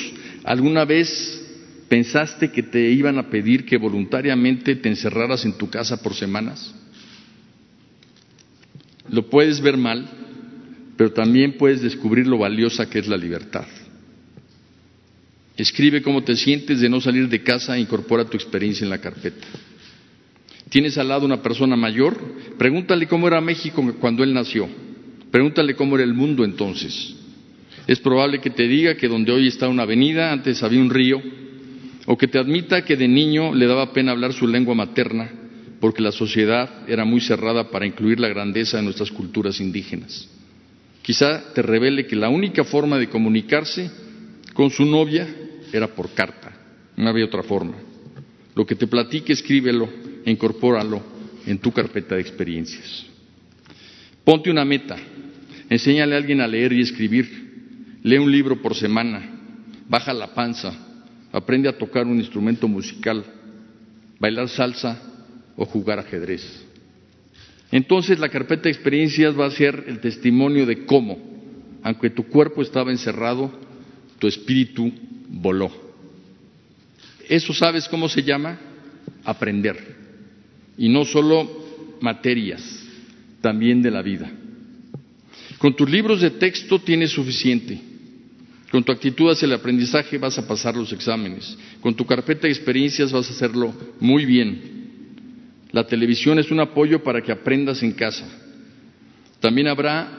¿alguna 0.43 0.85
vez 0.85 1.43
pensaste 1.87 2.51
que 2.51 2.61
te 2.61 2.91
iban 2.91 3.17
a 3.17 3.31
pedir 3.31 3.65
que 3.65 3.77
voluntariamente 3.77 4.75
te 4.75 4.89
encerraras 4.89 5.43
en 5.43 5.57
tu 5.57 5.71
casa 5.71 6.03
por 6.03 6.13
semanas? 6.13 6.75
Lo 9.11 9.29
puedes 9.29 9.61
ver 9.61 9.77
mal, 9.77 10.07
pero 10.97 11.11
también 11.11 11.53
puedes 11.57 11.81
descubrir 11.81 12.27
lo 12.27 12.37
valiosa 12.37 12.89
que 12.89 12.99
es 12.99 13.07
la 13.07 13.17
libertad. 13.17 13.65
Escribe 15.57 16.01
cómo 16.01 16.23
te 16.23 16.35
sientes 16.35 16.79
de 16.79 16.89
no 16.89 17.01
salir 17.01 17.27
de 17.27 17.43
casa 17.43 17.75
e 17.75 17.81
incorpora 17.81 18.25
tu 18.25 18.37
experiencia 18.37 18.83
en 18.85 18.89
la 18.89 19.01
carpeta. 19.01 19.47
Tienes 20.69 20.97
al 20.97 21.07
lado 21.07 21.25
una 21.25 21.41
persona 21.41 21.75
mayor, 21.75 22.17
pregúntale 22.57 23.07
cómo 23.07 23.27
era 23.27 23.41
México 23.41 23.83
cuando 23.99 24.23
él 24.23 24.33
nació. 24.33 24.69
Pregúntale 25.31 25.75
cómo 25.75 25.95
era 25.95 26.03
el 26.03 26.13
mundo 26.13 26.43
entonces. 26.43 27.15
Es 27.87 27.99
probable 27.99 28.39
que 28.39 28.51
te 28.51 28.67
diga 28.67 28.95
que 28.95 29.07
donde 29.07 29.31
hoy 29.31 29.47
está 29.47 29.67
una 29.67 29.83
avenida, 29.83 30.31
antes 30.31 30.61
había 30.63 30.79
un 30.79 30.91
río, 30.91 31.21
o 32.05 32.17
que 32.17 32.27
te 32.27 32.39
admita 32.39 32.83
que 32.85 32.95
de 32.95 33.07
niño 33.07 33.53
le 33.53 33.65
daba 33.65 33.93
pena 33.93 34.11
hablar 34.11 34.33
su 34.33 34.47
lengua 34.47 34.75
materna, 34.75 35.29
porque 35.79 36.01
la 36.01 36.11
sociedad 36.11 36.87
era 36.87 37.05
muy 37.05 37.21
cerrada 37.21 37.69
para 37.69 37.85
incluir 37.85 38.19
la 38.19 38.27
grandeza 38.27 38.77
de 38.77 38.83
nuestras 38.83 39.11
culturas 39.11 39.59
indígenas. 39.59 40.27
Quizá 41.01 41.53
te 41.53 41.61
revele 41.61 42.05
que 42.05 42.15
la 42.15 42.29
única 42.29 42.63
forma 42.63 42.97
de 42.97 43.09
comunicarse 43.09 43.89
con 44.53 44.69
su 44.69 44.85
novia 44.85 45.27
era 45.71 45.87
por 45.87 46.13
carta, 46.13 46.51
no 46.97 47.09
había 47.09 47.25
otra 47.25 47.43
forma. 47.43 47.75
Lo 48.55 48.65
que 48.65 48.75
te 48.75 48.87
platique, 48.87 49.31
escríbelo 49.31 49.89
e 50.25 50.31
incorpóralo 50.31 51.01
en 51.45 51.59
tu 51.59 51.71
carpeta 51.71 52.15
de 52.15 52.21
experiencias. 52.21 53.05
Ponte 54.23 54.51
una 54.51 54.65
meta, 54.65 54.97
enséñale 55.69 56.15
a 56.15 56.17
alguien 56.17 56.41
a 56.41 56.47
leer 56.47 56.73
y 56.73 56.81
escribir, 56.81 57.97
lee 58.03 58.17
un 58.17 58.31
libro 58.31 58.61
por 58.61 58.75
semana, 58.75 59.21
baja 59.87 60.13
la 60.13 60.33
panza, 60.33 60.73
aprende 61.31 61.69
a 61.69 61.77
tocar 61.77 62.05
un 62.05 62.19
instrumento 62.19 62.67
musical, 62.67 63.23
bailar 64.19 64.49
salsa 64.49 65.08
o 65.59 65.65
jugar 65.65 65.99
ajedrez. 65.99 66.41
Entonces 67.69 68.17
la 68.17 68.29
carpeta 68.29 68.63
de 68.63 68.71
experiencias 68.71 69.37
va 69.37 69.45
a 69.45 69.51
ser 69.51 69.83
el 69.87 69.99
testimonio 69.99 70.65
de 70.65 70.85
cómo, 70.85 71.19
aunque 71.83 72.09
tu 72.09 72.23
cuerpo 72.23 72.61
estaba 72.61 72.91
encerrado, 72.91 73.51
tu 74.19 74.27
espíritu 74.27 74.89
voló. 75.27 75.69
Eso 77.27 77.53
sabes 77.53 77.89
cómo 77.89 78.07
se 78.07 78.23
llama? 78.23 78.57
Aprender. 79.25 79.97
Y 80.77 80.87
no 80.87 81.03
solo 81.03 81.97
materias, 81.99 82.63
también 83.41 83.81
de 83.81 83.91
la 83.91 84.01
vida. 84.01 84.31
Con 85.57 85.75
tus 85.75 85.89
libros 85.89 86.21
de 86.21 86.31
texto 86.31 86.79
tienes 86.79 87.11
suficiente. 87.11 87.81
Con 88.71 88.81
tu 88.83 88.93
actitud 88.93 89.29
hacia 89.29 89.45
el 89.45 89.53
aprendizaje 89.53 90.17
vas 90.17 90.37
a 90.39 90.47
pasar 90.47 90.77
los 90.77 90.93
exámenes. 90.93 91.57
Con 91.81 91.95
tu 91.95 92.05
carpeta 92.05 92.43
de 92.43 92.53
experiencias 92.53 93.11
vas 93.11 93.29
a 93.29 93.33
hacerlo 93.33 93.73
muy 93.99 94.25
bien. 94.25 94.78
La 95.71 95.85
televisión 95.85 96.39
es 96.39 96.51
un 96.51 96.59
apoyo 96.59 97.03
para 97.03 97.21
que 97.21 97.31
aprendas 97.31 97.83
en 97.83 97.91
casa. 97.91 98.25
También 99.39 99.67
habrá 99.67 100.09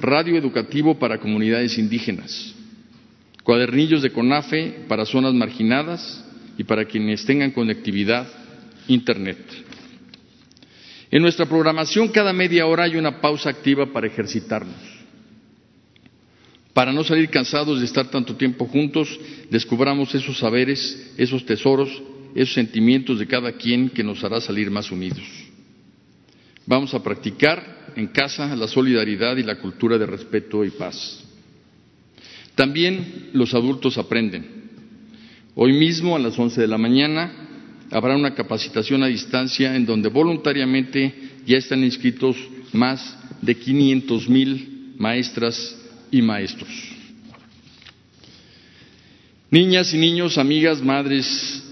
radio 0.00 0.36
educativo 0.36 0.98
para 0.98 1.18
comunidades 1.18 1.78
indígenas 1.78 2.54
cuadernillos 3.42 4.02
de 4.02 4.12
CONAFE 4.12 4.84
para 4.88 5.04
zonas 5.04 5.34
marginadas 5.34 6.24
y 6.58 6.64
para 6.64 6.84
quienes 6.84 7.24
tengan 7.24 7.50
conectividad 7.50 8.26
Internet. 8.88 9.38
En 11.10 11.22
nuestra 11.22 11.46
programación 11.46 12.08
cada 12.08 12.32
media 12.32 12.66
hora 12.66 12.84
hay 12.84 12.96
una 12.96 13.20
pausa 13.20 13.50
activa 13.50 13.86
para 13.92 14.06
ejercitarnos. 14.06 14.76
Para 16.72 16.92
no 16.92 17.02
salir 17.02 17.28
cansados 17.28 17.80
de 17.80 17.86
estar 17.86 18.08
tanto 18.08 18.36
tiempo 18.36 18.66
juntos, 18.66 19.18
descubramos 19.50 20.14
esos 20.14 20.38
saberes, 20.38 21.12
esos 21.16 21.44
tesoros, 21.44 21.90
esos 22.34 22.54
sentimientos 22.54 23.18
de 23.18 23.26
cada 23.26 23.52
quien 23.52 23.90
que 23.90 24.04
nos 24.04 24.22
hará 24.24 24.40
salir 24.40 24.70
más 24.70 24.90
unidos. 24.90 25.22
Vamos 26.66 26.94
a 26.94 27.02
practicar 27.02 27.92
en 27.96 28.08
casa 28.08 28.54
la 28.54 28.68
solidaridad 28.68 29.36
y 29.36 29.42
la 29.42 29.58
cultura 29.58 29.98
de 29.98 30.06
respeto 30.06 30.64
y 30.64 30.70
paz. 30.70 31.24
También 32.54 33.30
los 33.32 33.54
adultos 33.54 33.98
aprenden. 33.98 34.60
Hoy 35.54 35.72
mismo 35.72 36.14
a 36.14 36.18
las 36.18 36.38
11 36.38 36.60
de 36.60 36.68
la 36.68 36.78
mañana 36.78 37.32
habrá 37.90 38.16
una 38.16 38.34
capacitación 38.34 39.02
a 39.02 39.08
distancia 39.08 39.74
en 39.74 39.84
donde 39.84 40.08
voluntariamente 40.08 41.12
ya 41.46 41.56
están 41.56 41.82
inscritos 41.82 42.36
más 42.72 43.18
de 43.42 43.56
500 43.56 44.28
mil 44.28 44.94
maestras 44.96 45.76
y 46.10 46.22
maestros. 46.22 46.70
Niñas 49.50 49.92
y 49.92 49.98
niños, 49.98 50.38
amigas, 50.38 50.80
madres 50.80 51.64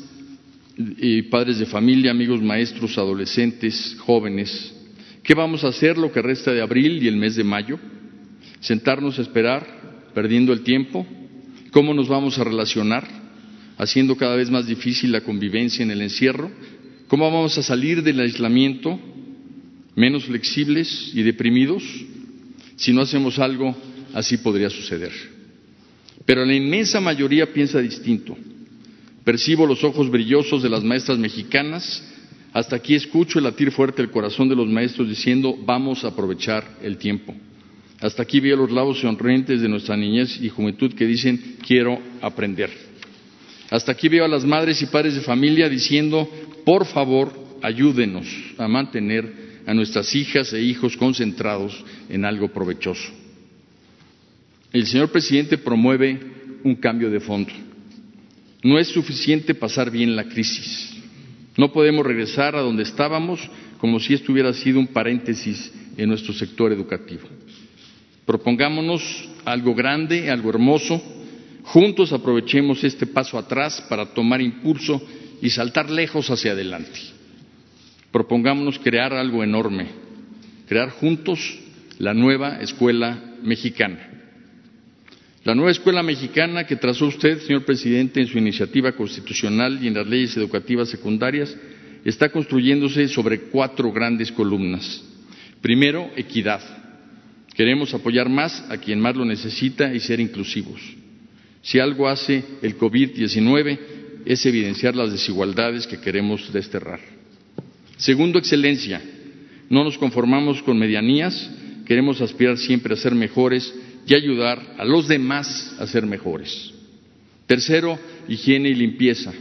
padres 1.31 1.59
de 1.59 1.66
familia, 1.66 2.12
amigos, 2.12 2.41
maestros, 2.41 2.97
adolescentes, 2.99 3.97
jóvenes, 4.01 4.72
¿qué 5.22 5.35
vamos 5.35 5.64
a 5.64 5.68
hacer 5.68 5.99
lo 5.99 6.12
que 6.12 6.22
resta 6.22 6.53
de 6.53 6.62
abril 6.62 7.03
y 7.03 7.09
el 7.09 7.16
mes 7.16 7.35
de 7.35 7.45
mayo? 7.45 7.79
¿Sentarnos 8.61 9.18
a 9.18 9.22
esperar 9.22 10.11
perdiendo 10.14 10.53
el 10.53 10.62
tiempo? 10.62 11.07
¿Cómo 11.72 11.95
nos 11.95 12.09
vamos 12.09 12.39
a 12.39 12.45
relacionar? 12.45 13.07
Haciendo 13.76 14.16
cada 14.16 14.37
vez 14.37 14.51
más 14.51 14.66
difícil 14.66 15.12
la 15.12 15.20
convivencia 15.20 15.83
en 15.83 15.91
el 15.91 16.03
encierro. 16.03 16.51
¿Cómo 17.09 17.24
vamos 17.24 17.57
a 17.59 17.62
salir 17.62 18.03
del 18.03 18.20
aislamiento 18.20 18.99
menos 19.95 20.24
flexibles 20.24 21.12
y 21.14 21.22
deprimidos? 21.22 21.83
Si 22.76 22.93
no 22.93 23.03
hacemos 23.03 23.39
algo, 23.39 23.76
así 24.14 24.37
podría 24.39 24.70
suceder. 24.70 25.12
Pero 26.24 26.45
la 26.45 26.55
inmensa 26.55 27.01
mayoría 27.01 27.53
piensa 27.53 27.81
distinto. 27.81 28.37
Percibo 29.29 29.66
los 29.66 29.85
ojos 29.85 30.11
brillosos 30.11 30.62
de 30.62 30.70
las 30.70 30.83
maestras 30.83 31.18
mexicanas. 31.18 32.03
Hasta 32.55 32.76
aquí 32.76 32.95
escucho 32.95 33.39
el 33.39 33.45
latir 33.45 33.70
fuerte 33.70 34.01
del 34.01 34.11
corazón 34.11 34.49
de 34.49 34.57
los 34.57 34.66
maestros 34.66 35.07
diciendo, 35.07 35.55
vamos 35.66 36.03
a 36.03 36.09
aprovechar 36.09 36.79
el 36.81 36.97
tiempo. 36.97 37.35
Hasta 38.01 38.22
aquí 38.22 38.41
veo 38.41 38.57
los 38.57 38.70
labios 38.70 39.01
sonrientes 39.01 39.61
de 39.61 39.68
nuestra 39.68 39.99
niñez 39.99 40.41
y 40.41 40.49
juventud 40.49 40.95
que 40.95 41.05
dicen 41.05 41.59
quiero 41.61 41.99
aprender. 42.22 42.70
Hasta 43.68 43.93
aquí 43.93 44.09
veo 44.09 44.24
a 44.24 44.29
las 44.29 44.47
madres 44.47 44.81
y 44.81 44.87
padres 44.87 45.14
de 45.14 45.20
familia 45.20 45.68
diciendo 45.68 46.26
por 46.64 46.87
favor 46.87 47.31
ayúdenos 47.61 48.26
a 48.57 48.66
mantener 48.66 49.61
a 49.66 49.74
nuestras 49.74 50.14
hijas 50.14 50.55
e 50.55 50.62
hijos 50.62 50.97
concentrados 50.97 51.85
en 52.09 52.24
algo 52.24 52.49
provechoso. 52.49 53.12
El 54.72 54.87
señor 54.87 55.11
presidente 55.12 55.59
promueve 55.59 56.18
un 56.64 56.76
cambio 56.76 57.11
de 57.11 57.20
fondo. 57.20 57.68
No 58.62 58.78
es 58.78 58.88
suficiente 58.88 59.54
pasar 59.54 59.90
bien 59.90 60.16
la 60.16 60.24
crisis. 60.24 60.96
No 61.56 61.72
podemos 61.72 62.04
regresar 62.04 62.56
a 62.56 62.61
donde 62.61 62.82
estábamos 62.82 63.40
como 63.78 64.00
si 64.00 64.14
esto 64.14 64.32
hubiera 64.32 64.52
sido 64.52 64.80
un 64.80 64.88
paréntesis 64.88 65.72
en 65.96 66.09
nuestro 66.09 66.32
sector 66.32 66.72
educativo. 66.72 67.28
Propongámonos 68.24 69.28
algo 69.44 69.74
grande, 69.74 70.30
algo 70.30 70.50
hermoso. 70.50 71.00
Juntos 71.62 72.12
aprovechemos 72.12 72.82
este 72.84 73.06
paso 73.06 73.38
atrás 73.38 73.80
para 73.88 74.06
tomar 74.06 74.40
impulso 74.40 75.00
y 75.40 75.50
saltar 75.50 75.90
lejos 75.90 76.30
hacia 76.30 76.52
adelante. 76.52 76.98
Propongámonos 78.11 78.78
crear 78.78 79.12
algo 79.12 79.44
enorme, 79.44 79.86
crear 80.66 80.90
juntos 80.90 81.59
la 81.98 82.14
nueva 82.14 82.61
escuela 82.61 83.36
mexicana. 83.42 84.18
La 85.49 85.55
nueva 85.55 85.70
escuela 85.70 86.03
mexicana 86.03 86.66
que 86.66 86.76
trazó 86.76 87.07
usted, 87.07 87.40
señor 87.40 87.64
presidente, 87.64 88.20
en 88.20 88.26
su 88.26 88.36
iniciativa 88.36 88.92
constitucional 88.92 89.78
y 89.82 89.88
en 89.88 89.94
las 89.94 90.07
leyes 90.07 90.36
educativas 90.36 90.90
secundarias, 90.90 91.57
está 92.05 92.28
construyéndose 92.28 93.09
sobre 93.09 93.40
cuatro 93.44 93.90
grandes 93.90 94.30
columnas. 94.30 95.03
Primero, 95.62 96.11
equidad. 96.16 96.61
Queremos 97.55 97.94
apoyar 97.94 98.28
más 98.28 98.62
a 98.68 98.76
quien 98.76 99.01
más 99.01 99.16
lo 99.16 99.24
necesita 99.24 99.94
y 99.94 100.01
ser 100.01 100.20
inclusivos. 100.20 100.82
Si 101.62 101.78
algo 101.78 102.11
hace 102.11 102.44
el 102.61 102.76
COVID-19 102.76 103.78
es 104.26 104.44
evidenciar 104.44 104.94
las 104.94 105.12
desigualdades 105.12 105.86
que 105.86 105.99
queremos 105.99 106.53
desterrar. 106.53 107.01
Segundo, 107.96 108.38
excelencia. 108.38 109.01
No 109.70 109.82
nos 109.82 109.96
conformamos 109.96 110.62
con 110.62 110.78
medianías, 110.78 111.51
queremos 111.86 112.20
aspirar 112.20 112.59
siempre 112.59 112.92
a 112.92 112.99
ser 112.99 113.14
mejores 113.14 113.72
y 114.09 114.14
ayudar 114.14 114.74
a 114.78 114.84
los 114.84 115.06
demás 115.06 115.76
a 115.78 115.86
ser 115.86 116.06
mejores. 116.06 116.72
Tercero, 117.46 117.98
higiene 118.26 118.70
y 118.70 118.74
limpieza. 118.74 119.32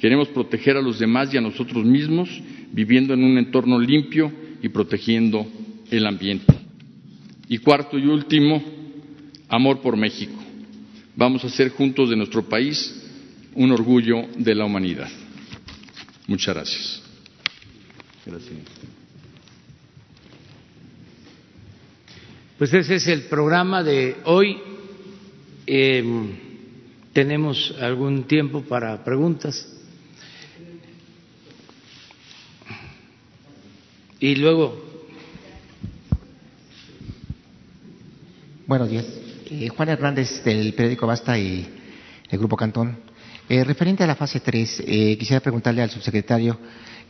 Queremos 0.00 0.28
proteger 0.28 0.76
a 0.76 0.82
los 0.82 0.98
demás 0.98 1.32
y 1.32 1.36
a 1.36 1.40
nosotros 1.40 1.84
mismos 1.84 2.28
viviendo 2.72 3.14
en 3.14 3.22
un 3.22 3.38
entorno 3.38 3.78
limpio 3.78 4.32
y 4.60 4.68
protegiendo 4.68 5.46
el 5.90 6.06
ambiente. 6.06 6.52
Y 7.48 7.58
cuarto 7.58 7.96
y 7.96 8.06
último, 8.06 8.62
amor 9.48 9.80
por 9.80 9.96
México. 9.96 10.42
Vamos 11.14 11.44
a 11.44 11.46
hacer 11.46 11.68
juntos 11.68 12.10
de 12.10 12.16
nuestro 12.16 12.48
país 12.48 13.00
un 13.54 13.70
orgullo 13.70 14.26
de 14.36 14.54
la 14.56 14.64
humanidad. 14.64 15.08
Muchas 16.26 16.54
gracias. 16.54 17.02
Gracias. 18.26 18.73
Pues 22.58 22.72
ese 22.72 22.96
es 22.96 23.06
el 23.08 23.22
programa 23.22 23.82
de 23.82 24.16
hoy. 24.24 24.58
Eh, 25.66 26.04
tenemos 27.12 27.74
algún 27.80 28.24
tiempo 28.24 28.62
para 28.62 29.02
preguntas. 29.02 29.70
Y 34.20 34.36
luego 34.36 34.84
Buenos 38.66 38.88
días. 38.88 39.04
Eh, 39.50 39.68
Juan 39.68 39.90
Hernández 39.90 40.42
del 40.42 40.72
periódico 40.72 41.06
Basta 41.06 41.38
y 41.38 41.68
del 42.30 42.38
Grupo 42.38 42.56
Cantón. 42.56 42.96
Eh, 43.48 43.62
referente 43.62 44.02
a 44.02 44.06
la 44.06 44.14
fase 44.14 44.40
3, 44.40 44.84
eh, 44.86 45.16
quisiera 45.18 45.40
preguntarle 45.40 45.82
al 45.82 45.90
subsecretario 45.90 46.58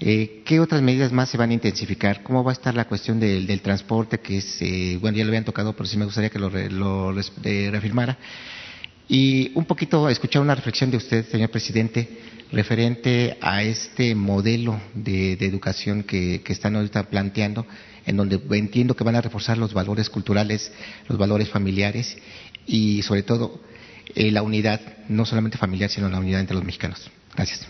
eh, 0.00 0.42
qué 0.44 0.58
otras 0.58 0.82
medidas 0.82 1.12
más 1.12 1.30
se 1.30 1.36
van 1.36 1.50
a 1.50 1.54
intensificar, 1.54 2.22
cómo 2.22 2.42
va 2.42 2.50
a 2.50 2.54
estar 2.54 2.74
la 2.74 2.86
cuestión 2.86 3.20
del, 3.20 3.46
del 3.46 3.60
transporte, 3.60 4.18
que 4.18 4.38
es, 4.38 4.60
eh, 4.60 4.98
bueno, 5.00 5.16
ya 5.16 5.24
lo 5.24 5.28
habían 5.28 5.44
tocado, 5.44 5.72
pero 5.72 5.86
sí 5.86 5.96
me 5.96 6.04
gustaría 6.04 6.30
que 6.30 6.38
lo, 6.38 6.50
lo 6.50 7.20
eh, 7.44 7.68
reafirmara. 7.70 8.18
Y 9.08 9.52
un 9.54 9.64
poquito 9.66 10.08
escuchar 10.08 10.42
una 10.42 10.54
reflexión 10.54 10.90
de 10.90 10.96
usted, 10.96 11.26
señor 11.30 11.50
presidente, 11.50 12.08
referente 12.50 13.36
a 13.40 13.62
este 13.62 14.14
modelo 14.14 14.80
de, 14.94 15.36
de 15.36 15.46
educación 15.46 16.02
que, 16.02 16.40
que 16.42 16.52
están 16.52 16.74
ahorita 16.74 17.04
planteando, 17.04 17.66
en 18.06 18.16
donde 18.16 18.40
entiendo 18.50 18.96
que 18.96 19.04
van 19.04 19.16
a 19.16 19.20
reforzar 19.20 19.58
los 19.58 19.72
valores 19.72 20.10
culturales, 20.10 20.72
los 21.08 21.18
valores 21.18 21.48
familiares 21.48 22.16
y 22.66 23.02
sobre 23.02 23.22
todo 23.22 23.60
eh, 24.14 24.30
la 24.30 24.42
unidad, 24.42 24.80
no 25.08 25.24
solamente 25.24 25.58
familiar, 25.58 25.90
sino 25.90 26.08
la 26.08 26.18
unidad 26.18 26.40
entre 26.40 26.54
los 26.56 26.64
mexicanos. 26.64 27.10
Gracias. 27.34 27.66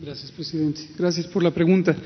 Gracias, 0.00 0.30
presidente. 0.30 0.82
Gracias 0.96 1.26
por 1.26 1.42
la 1.42 1.50
pregunta. 1.50 1.96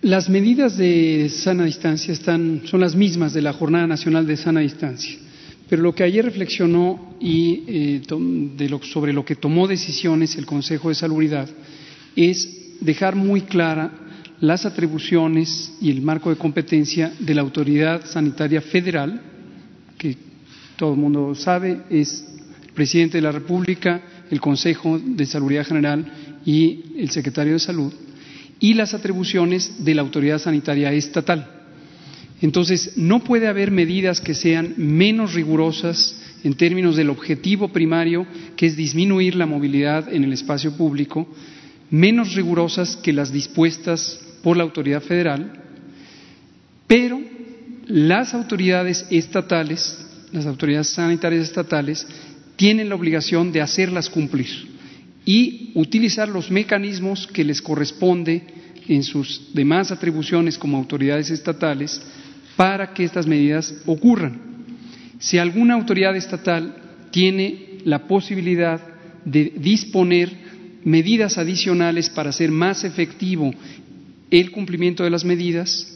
Las 0.00 0.28
medidas 0.30 0.76
de 0.76 1.28
sana 1.28 1.64
distancia 1.64 2.12
están, 2.12 2.62
son 2.64 2.80
las 2.80 2.94
mismas 2.94 3.34
de 3.34 3.42
la 3.42 3.52
Jornada 3.52 3.86
Nacional 3.86 4.26
de 4.26 4.36
Sana 4.36 4.60
Distancia, 4.60 5.18
pero 5.68 5.82
lo 5.82 5.94
que 5.94 6.04
ayer 6.04 6.24
reflexionó 6.24 7.16
y, 7.20 7.64
eh, 7.66 8.00
de 8.56 8.68
lo- 8.68 8.82
sobre 8.82 9.12
lo 9.12 9.24
que 9.24 9.34
tomó 9.36 9.66
decisiones 9.66 10.36
el 10.36 10.46
Consejo 10.46 10.88
de 10.88 10.94
Salubridad 10.94 11.48
es 12.16 12.78
dejar 12.80 13.16
muy 13.16 13.42
clara 13.42 13.90
las 14.40 14.64
atribuciones 14.66 15.72
y 15.80 15.90
el 15.90 16.02
marco 16.02 16.30
de 16.30 16.36
competencia 16.36 17.12
de 17.18 17.34
la 17.34 17.42
Autoridad 17.42 18.06
Sanitaria 18.06 18.60
Federal, 18.60 19.20
que 19.96 20.16
todo 20.76 20.92
el 20.92 20.98
mundo 20.98 21.34
sabe, 21.34 21.82
es 21.90 22.24
el 22.66 22.72
presidente 22.72 23.18
de 23.18 23.22
la 23.22 23.32
República, 23.32 24.00
el 24.30 24.40
Consejo 24.40 24.98
de 24.98 25.26
Salubridad 25.26 25.66
General 25.66 26.40
y 26.44 26.84
el 26.98 27.10
secretario 27.10 27.54
de 27.54 27.58
Salud, 27.58 27.92
y 28.60 28.74
las 28.74 28.94
atribuciones 28.94 29.84
de 29.84 29.94
la 29.94 30.02
Autoridad 30.02 30.38
Sanitaria 30.38 30.92
Estatal. 30.92 31.54
Entonces, 32.40 32.92
no 32.96 33.24
puede 33.24 33.48
haber 33.48 33.72
medidas 33.72 34.20
que 34.20 34.34
sean 34.34 34.74
menos 34.76 35.34
rigurosas 35.34 36.20
en 36.44 36.54
términos 36.54 36.94
del 36.94 37.10
objetivo 37.10 37.68
primario, 37.68 38.24
que 38.56 38.66
es 38.66 38.76
disminuir 38.76 39.34
la 39.34 39.46
movilidad 39.46 40.12
en 40.12 40.22
el 40.22 40.32
espacio 40.32 40.76
público, 40.76 41.26
menos 41.90 42.34
rigurosas 42.34 42.96
que 42.96 43.12
las 43.12 43.32
dispuestas 43.32 44.20
por 44.48 44.56
la 44.56 44.62
autoridad 44.62 45.02
federal, 45.02 45.52
pero 46.86 47.20
las 47.86 48.32
autoridades 48.32 49.06
estatales, 49.10 50.02
las 50.32 50.46
autoridades 50.46 50.86
sanitarias 50.86 51.42
estatales, 51.42 52.06
tienen 52.56 52.88
la 52.88 52.94
obligación 52.94 53.52
de 53.52 53.60
hacerlas 53.60 54.08
cumplir 54.08 54.48
y 55.26 55.72
utilizar 55.74 56.30
los 56.30 56.50
mecanismos 56.50 57.26
que 57.26 57.44
les 57.44 57.60
corresponde 57.60 58.42
en 58.88 59.02
sus 59.02 59.50
demás 59.52 59.92
atribuciones 59.92 60.56
como 60.56 60.78
autoridades 60.78 61.28
estatales 61.28 62.00
para 62.56 62.94
que 62.94 63.04
estas 63.04 63.26
medidas 63.26 63.74
ocurran. 63.84 64.40
Si 65.18 65.36
alguna 65.36 65.74
autoridad 65.74 66.16
estatal 66.16 66.74
tiene 67.10 67.80
la 67.84 68.06
posibilidad 68.06 68.80
de 69.26 69.52
disponer 69.58 70.32
medidas 70.84 71.36
adicionales 71.36 72.08
para 72.08 72.30
hacer 72.30 72.50
más 72.50 72.84
efectivo 72.84 73.52
el 74.30 74.50
cumplimiento 74.50 75.04
de 75.04 75.10
las 75.10 75.24
medidas, 75.24 75.86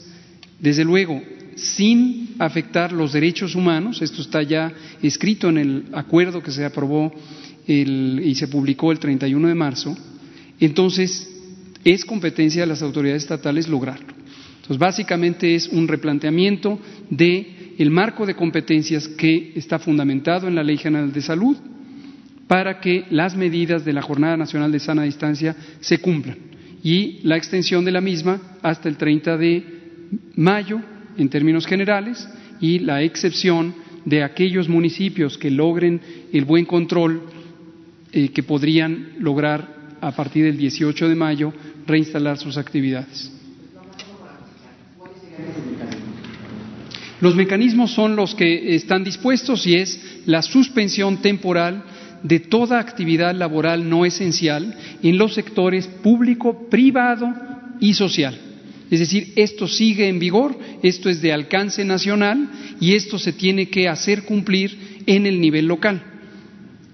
desde 0.59 0.85
luego, 0.85 1.23
sin 1.57 2.35
afectar 2.39 2.93
los 2.93 3.13
derechos 3.13 3.55
humanos, 3.55 4.01
esto 4.03 4.23
está 4.23 4.43
ya 4.43 4.73
escrito 5.03 5.49
en 5.49 5.59
el 5.59 5.85
acuerdo 5.93 6.43
que 6.43 6.51
se 6.51 6.65
aprobó 6.65 7.13
y 7.67 8.35
se 8.35 8.49
publicó 8.49 8.91
el 8.91 8.99
31 8.99 9.49
de 9.49 9.55
marzo, 9.55 9.97
entonces 10.61 11.29
es 11.85 12.05
competencia 12.05 12.63
de 12.63 12.67
las 12.67 12.83
autoridades 12.83 13.23
estatales 13.23 13.69
lograrlo. 13.69 14.15
Entonces, 14.57 14.79
básicamente 14.79 15.55
es 15.55 15.69
un 15.69 15.89
replanteamiento 15.89 16.79
de 17.11 17.75
el 17.79 17.91
marco 17.91 18.25
de 18.27 18.35
competencias 18.35 19.09
que 19.09 19.53
está 19.57 19.79
fundamentado 19.79 20.47
en 20.47 20.55
la 20.55 20.63
Ley 20.63 20.79
General 20.79 21.13
de 21.13 21.21
Salud 21.21 21.57
para 22.47 22.81
que 22.81 23.07
las 23.11 23.37
medidas 23.37 23.85
de 23.85 23.93
la 23.93 24.03
Jornada 24.03 24.37
Nacional 24.37 24.71
de 24.71 24.79
Sana 24.79 25.03
Distancia 25.03 25.57
se 25.81 25.99
cumplan 25.99 26.52
y 26.83 27.21
la 27.23 27.37
extensión 27.37 27.85
de 27.85 27.93
la 27.93 28.01
misma 28.01 28.41
hasta 28.63 28.89
el 28.89 28.97
30 28.97 29.37
de 29.37 29.65
mayo 30.35 30.81
en 31.17 31.29
términos 31.29 31.67
generales 31.67 32.29
y 32.61 32.81
la 32.81 33.03
excepción 33.03 33.75
de 34.05 34.23
aquellos 34.23 34.69
municipios 34.69 35.39
que 35.39 35.51
logren 35.51 36.01
el 36.33 36.45
buen 36.45 36.65
control 36.65 37.23
eh, 38.13 38.29
que 38.29 38.43
podrían 38.43 39.13
lograr 39.21 39.97
a 40.01 40.11
partir 40.13 40.45
del 40.45 40.57
18 40.57 41.09
de 41.09 41.15
mayo 41.15 41.53
reinstalar 41.87 42.39
sus 42.39 42.57
actividades. 42.57 43.31
Los 47.21 47.37
mecanismos 47.37 47.93
son 47.93 48.17
los 48.17 48.35
que 48.35 48.75
están 48.75 49.05
dispuestos 49.05 49.65
y 49.65 49.77
es 49.77 50.23
la 50.27 50.43
suspensión 50.43 51.23
temporal 51.23 51.85
de 52.23 52.41
toda 52.41 52.79
actividad 52.79 53.35
laboral 53.35 53.89
no 53.89 54.05
esencial 54.05 54.75
en 55.03 55.19
los 55.19 55.35
sectores 55.35 55.87
público, 55.87 56.69
privado 56.69 57.33
y 57.81 57.95
social. 57.95 58.39
Es 58.91 59.01
decir, 59.01 59.33
esto 59.37 59.67
sigue 59.67 60.09
en 60.09 60.19
vigor, 60.19 60.57
esto 60.83 61.09
es 61.09 61.23
de 61.23 61.33
alcance 61.33 61.85
nacional 61.85 62.51
y 62.79 62.95
esto 62.95 63.19
se 63.19 63.33
tiene 63.33 63.69
que 63.69 63.89
hacer 63.89 64.25
cumplir 64.25 65.01
en 65.07 65.27
el 65.27 65.41
nivel 65.41 65.67
local. 65.67 66.03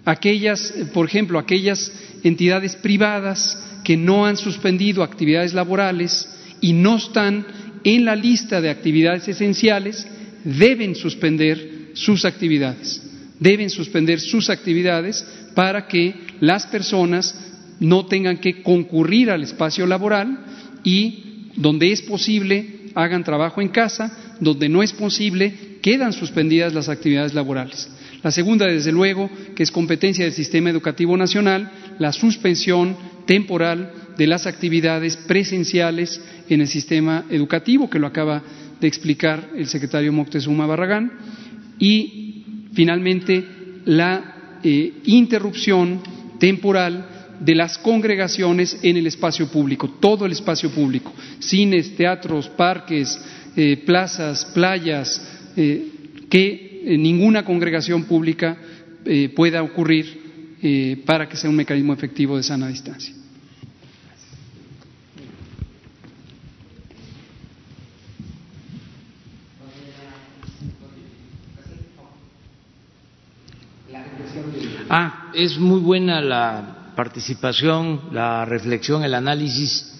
Aquellas, 0.04 0.70
eh, 0.70 0.86
por 0.86 1.06
ejemplo, 1.06 1.38
aquellas 1.38 1.92
entidades 2.22 2.76
privadas 2.76 3.58
que 3.84 3.96
no 3.96 4.26
han 4.26 4.36
suspendido 4.36 5.02
actividades 5.02 5.54
laborales 5.54 6.28
y 6.60 6.72
no 6.72 6.96
están 6.96 7.46
en 7.84 8.04
la 8.04 8.16
lista 8.16 8.60
de 8.60 8.70
actividades 8.70 9.28
esenciales, 9.28 10.06
deben 10.44 10.94
suspender 10.94 11.90
sus 11.94 12.24
actividades. 12.24 13.07
Deben 13.40 13.70
suspender 13.70 14.20
sus 14.20 14.50
actividades 14.50 15.24
para 15.54 15.86
que 15.86 16.14
las 16.40 16.66
personas 16.66 17.34
no 17.80 18.06
tengan 18.06 18.38
que 18.38 18.62
concurrir 18.62 19.30
al 19.30 19.42
espacio 19.42 19.86
laboral 19.86 20.44
y, 20.82 21.50
donde 21.56 21.92
es 21.92 22.02
posible, 22.02 22.90
hagan 22.94 23.24
trabajo 23.24 23.60
en 23.60 23.68
casa, 23.68 24.36
donde 24.40 24.68
no 24.68 24.82
es 24.82 24.92
posible, 24.92 25.78
quedan 25.80 26.12
suspendidas 26.12 26.74
las 26.74 26.88
actividades 26.88 27.34
laborales. 27.34 27.88
La 28.22 28.32
segunda, 28.32 28.66
desde 28.66 28.90
luego, 28.90 29.30
que 29.54 29.62
es 29.62 29.70
competencia 29.70 30.24
del 30.24 30.34
Sistema 30.34 30.70
Educativo 30.70 31.16
Nacional, 31.16 31.70
la 31.98 32.12
suspensión 32.12 32.96
temporal 33.26 33.92
de 34.16 34.26
las 34.26 34.46
actividades 34.46 35.16
presenciales 35.16 36.20
en 36.48 36.60
el 36.60 36.66
sistema 36.66 37.24
educativo, 37.30 37.88
que 37.88 38.00
lo 38.00 38.08
acaba 38.08 38.42
de 38.80 38.88
explicar 38.88 39.50
el 39.56 39.68
secretario 39.68 40.12
Moctezuma 40.12 40.66
Barragán, 40.66 41.12
y 41.78 42.27
finalmente 42.78 43.44
la 43.86 44.60
eh, 44.62 45.00
interrupción 45.06 46.00
temporal 46.38 47.08
de 47.40 47.56
las 47.56 47.76
congregaciones 47.76 48.78
en 48.82 48.96
el 48.96 49.08
espacio 49.08 49.48
público, 49.48 49.96
todo 49.98 50.24
el 50.24 50.30
espacio 50.30 50.70
público, 50.70 51.12
cines, 51.40 51.96
teatros, 51.96 52.48
parques, 52.50 53.20
eh, 53.56 53.82
plazas, 53.84 54.44
playas, 54.54 55.20
eh, 55.56 55.88
que 56.30 56.84
ninguna 56.96 57.44
congregación 57.44 58.04
pública 58.04 58.56
pueda 59.34 59.62
ocurrir 59.62 61.02
para 61.04 61.28
que 61.28 61.36
sea 61.36 61.50
un 61.50 61.56
mecanismo 61.56 61.92
efectivo 61.92 62.36
de 62.36 62.42
sana 62.42 62.68
distancia. 62.68 63.17
Ah, 74.90 75.30
es 75.34 75.58
muy 75.58 75.80
buena 75.80 76.22
la 76.22 76.92
participación, 76.96 78.08
la 78.10 78.46
reflexión, 78.46 79.04
el 79.04 79.12
análisis 79.12 79.94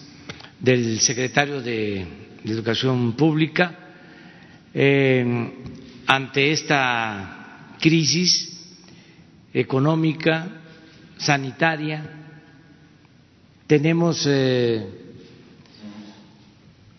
del 0.59 0.99
secretario 1.01 1.61
de, 1.61 2.27
Educación 2.45 3.13
Pública 3.13 3.75
eh, 4.73 5.53
ante 6.07 6.53
esta 6.53 7.75
crisis 7.79 8.79
económica, 9.53 10.49
sanitaria. 11.19 12.03
Tenemos 13.67 14.25
eh, 14.27 14.87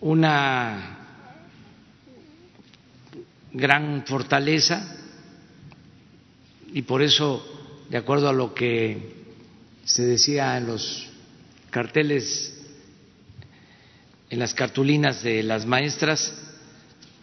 una 0.01 0.97
gran 3.53 4.03
fortaleza 4.05 4.95
y 6.73 6.83
por 6.83 7.01
eso, 7.01 7.58
de 7.89 7.97
acuerdo 7.97 8.29
a 8.29 8.33
lo 8.33 8.53
que 8.53 8.97
se 9.83 10.03
decía 10.03 10.57
en 10.57 10.67
los 10.67 11.09
carteles, 11.69 12.55
en 14.29 14.39
las 14.39 14.53
cartulinas 14.53 15.23
de 15.23 15.43
las 15.43 15.65
maestras, 15.65 16.33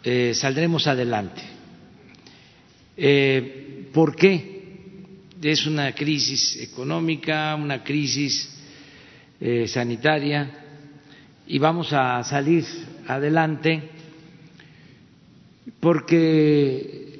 eh, 0.03 0.33
saldremos 0.33 0.87
adelante 0.87 1.57
Eh, 2.99 3.89
¿Por 3.93 4.15
qué? 4.15 4.57
Es 5.41 5.67
una 5.67 5.93
crisis 5.93 6.57
económica, 6.59 7.53
una 7.55 7.83
crisis 7.83 8.49
eh, 9.39 9.67
sanitaria 9.67 10.49
y 11.45 11.59
vamos 11.59 11.93
a 11.93 12.23
salir 12.23 12.65
adelante 13.07 13.83
porque 15.79 17.19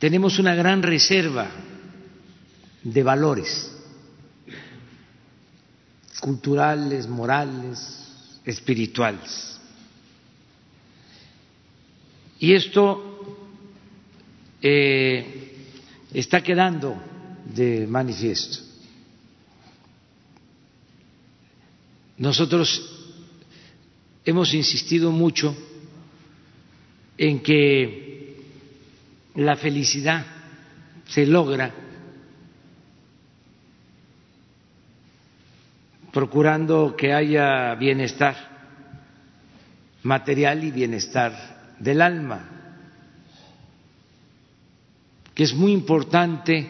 tenemos 0.00 0.40
una 0.40 0.56
gran 0.56 0.82
reserva 0.82 1.48
de 2.84 3.02
valores 3.02 3.74
culturales, 6.24 7.06
morales, 7.06 8.40
espirituales. 8.46 9.60
Y 12.38 12.54
esto 12.54 13.46
eh, 14.62 15.56
está 16.14 16.42
quedando 16.42 16.96
de 17.44 17.86
manifiesto. 17.86 18.58
Nosotros 22.16 22.90
hemos 24.24 24.54
insistido 24.54 25.10
mucho 25.10 25.54
en 27.18 27.40
que 27.40 28.40
la 29.34 29.56
felicidad 29.56 30.24
se 31.06 31.26
logra 31.26 31.83
procurando 36.14 36.94
que 36.96 37.12
haya 37.12 37.74
bienestar 37.74 38.36
material 40.04 40.62
y 40.62 40.70
bienestar 40.70 41.74
del 41.80 42.00
alma, 42.00 42.48
que 45.34 45.42
es 45.42 45.52
muy 45.54 45.72
importante 45.72 46.68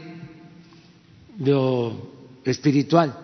lo 1.40 2.40
espiritual, 2.42 3.14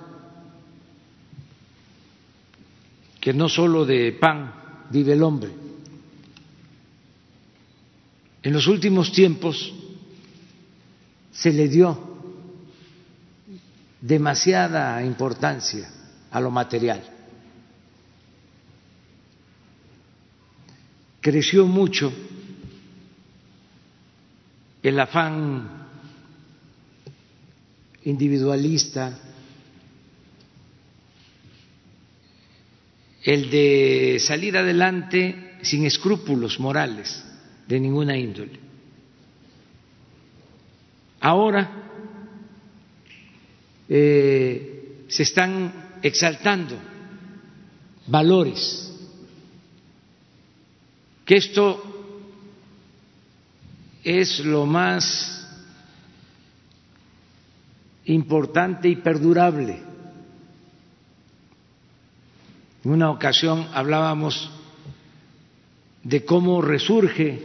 que 3.18 3.32
no 3.32 3.48
solo 3.48 3.86
de 3.86 4.12
pan 4.12 4.52
vive 4.90 5.14
el 5.14 5.22
hombre. 5.22 5.50
En 8.42 8.52
los 8.52 8.66
últimos 8.66 9.10
tiempos 9.10 9.72
se 11.32 11.50
le 11.50 11.66
dio 11.68 11.98
demasiada 14.02 15.02
importancia 15.02 15.90
a 16.30 16.40
lo 16.40 16.50
material. 16.50 17.02
Creció 21.20 21.66
mucho 21.66 22.12
el 24.82 24.98
afán 24.98 25.80
individualista, 28.04 29.18
el 33.22 33.50
de 33.50 34.16
salir 34.18 34.56
adelante 34.56 35.58
sin 35.62 35.84
escrúpulos 35.84 36.58
morales 36.58 37.22
de 37.66 37.78
ninguna 37.78 38.16
índole. 38.16 38.58
Ahora 41.20 41.70
eh, 43.86 45.04
se 45.08 45.22
están 45.22 45.89
exaltando 46.02 46.76
valores, 48.06 48.86
que 51.24 51.36
esto 51.36 51.82
es 54.02 54.40
lo 54.40 54.66
más 54.66 55.46
importante 58.06 58.88
y 58.88 58.96
perdurable. 58.96 59.82
En 62.84 62.90
una 62.92 63.10
ocasión 63.10 63.68
hablábamos 63.74 64.50
de 66.02 66.24
cómo 66.24 66.62
resurge 66.62 67.42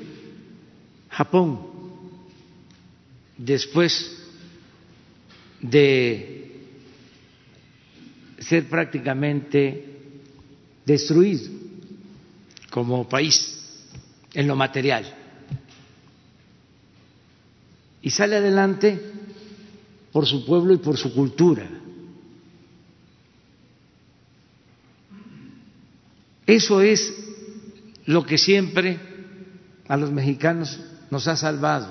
Japón 1.10 1.60
después 3.38 4.18
de 5.62 6.35
ser 8.48 8.70
prácticamente 8.70 9.96
destruido 10.86 11.50
como 12.70 13.10
país 13.10 13.58
en 14.34 14.48
lo 14.48 14.56
material. 14.56 15.06
Y 18.02 18.10
sale 18.12 18.36
adelante 18.36 19.02
por 20.12 20.28
su 20.28 20.46
pueblo 20.46 20.74
y 20.74 20.78
por 20.78 20.98
su 20.98 21.14
cultura. 21.14 21.68
Eso 26.46 26.82
es 26.82 27.12
lo 28.06 28.24
que 28.24 28.38
siempre 28.38 29.00
a 29.88 29.98
los 29.98 30.12
mexicanos 30.12 30.80
nos 31.10 31.28
ha 31.28 31.36
salvado. 31.36 31.90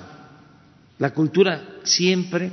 La 0.99 1.13
cultura 1.13 1.79
siempre 1.83 2.49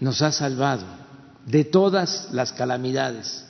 nos 0.00 0.22
ha 0.22 0.32
salvado 0.32 1.01
de 1.46 1.64
todas 1.64 2.28
las 2.32 2.52
calamidades. 2.52 3.46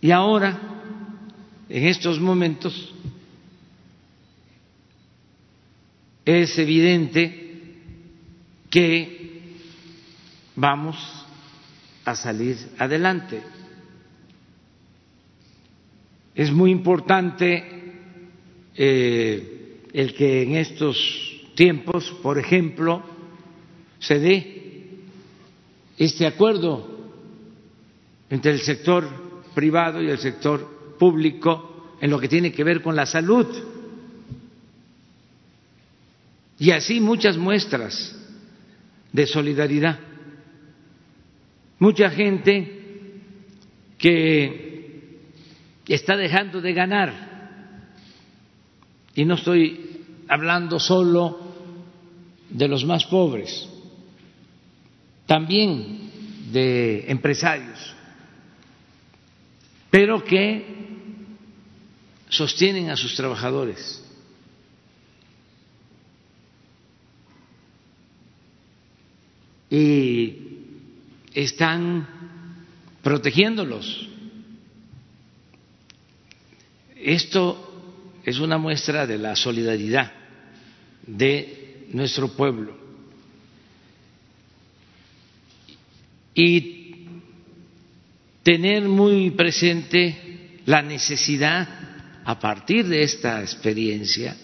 Y 0.00 0.10
ahora, 0.10 0.58
en 1.68 1.86
estos 1.86 2.18
momentos, 2.18 2.92
es 6.24 6.58
evidente 6.58 7.42
que 8.70 9.56
vamos 10.56 10.96
a 12.04 12.14
salir 12.16 12.56
adelante. 12.78 13.42
Es 16.34 16.50
muy 16.50 16.70
importante 16.70 17.64
eh, 18.74 19.82
el 19.92 20.14
que 20.14 20.42
en 20.42 20.56
estos 20.56 20.96
tiempos, 21.54 22.10
por 22.22 22.38
ejemplo, 22.38 23.02
se 23.98 24.18
dé 24.18 24.51
este 26.04 26.26
acuerdo 26.26 26.88
entre 28.30 28.52
el 28.52 28.60
sector 28.60 29.08
privado 29.54 30.02
y 30.02 30.08
el 30.08 30.18
sector 30.18 30.96
público 30.98 31.96
en 32.00 32.10
lo 32.10 32.18
que 32.18 32.28
tiene 32.28 32.52
que 32.52 32.64
ver 32.64 32.82
con 32.82 32.96
la 32.96 33.06
salud. 33.06 33.46
Y 36.58 36.70
así 36.70 37.00
muchas 37.00 37.36
muestras 37.36 38.16
de 39.12 39.26
solidaridad. 39.26 39.98
Mucha 41.78 42.10
gente 42.10 42.80
que 43.98 44.72
está 45.86 46.16
dejando 46.16 46.60
de 46.60 46.72
ganar. 46.72 47.32
Y 49.14 49.24
no 49.24 49.34
estoy 49.34 50.00
hablando 50.28 50.80
solo 50.80 51.38
de 52.48 52.68
los 52.68 52.84
más 52.84 53.04
pobres, 53.06 53.68
también 55.32 56.10
de 56.52 57.10
empresarios, 57.10 57.94
pero 59.90 60.22
que 60.22 60.62
sostienen 62.28 62.90
a 62.90 62.98
sus 62.98 63.14
trabajadores. 63.14 64.04
Y 69.70 70.36
están 71.32 72.06
protegiéndolos 73.02 74.10
esto 76.94 78.20
es 78.22 78.38
una 78.38 78.58
muestra 78.58 79.06
de 79.06 79.16
la 79.16 79.34
solidaridad 79.34 80.12
de 81.06 81.86
nuestro 81.88 82.28
pueblo. 82.28 82.81
Y 86.34 87.06
tener 88.42 88.88
muy 88.88 89.30
presente 89.30 90.60
la 90.66 90.82
necesidad, 90.82 91.68
a 92.24 92.38
partir 92.38 92.86
de 92.86 93.02
esta 93.02 93.40
experiencia, 93.40 94.36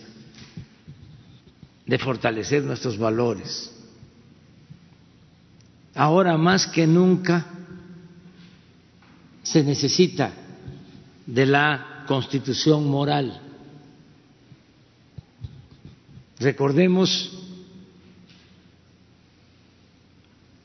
de 1.86 1.98
fortalecer 1.98 2.64
nuestros 2.64 2.98
valores. 2.98 3.72
Ahora 5.94 6.36
más 6.36 6.66
que 6.66 6.86
nunca 6.86 7.46
se 9.42 9.64
necesita 9.64 10.32
de 11.26 11.46
la 11.46 12.04
constitución 12.06 12.86
moral. 12.86 13.40
Recordemos 16.38 17.47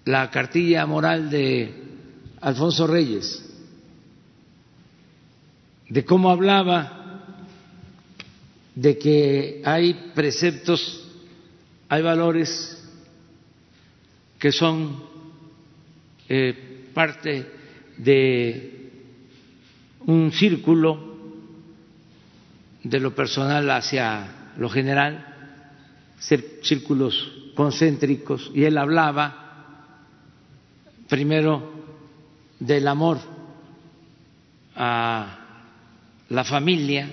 la 0.05 0.29
cartilla 0.29 0.85
moral 0.85 1.29
de 1.29 1.73
Alfonso 2.41 2.87
Reyes, 2.87 3.43
de 5.89 6.03
cómo 6.03 6.29
hablaba 6.29 7.03
de 8.75 8.97
que 8.97 9.61
hay 9.63 10.11
preceptos, 10.15 11.07
hay 11.87 12.01
valores 12.01 12.83
que 14.39 14.51
son 14.51 15.03
eh, 16.27 16.89
parte 16.93 17.45
de 17.97 18.91
un 20.05 20.31
círculo 20.31 21.13
de 22.83 22.99
lo 22.99 23.15
personal 23.15 23.69
hacia 23.69 24.51
lo 24.57 24.69
general, 24.69 25.25
círculos 26.19 27.31
concéntricos, 27.55 28.51
y 28.53 28.65
él 28.65 28.77
hablaba 28.77 29.42
primero 31.13 31.61
del 32.57 32.87
amor 32.87 33.19
a 34.75 35.37
la 36.29 36.43
familia, 36.43 37.07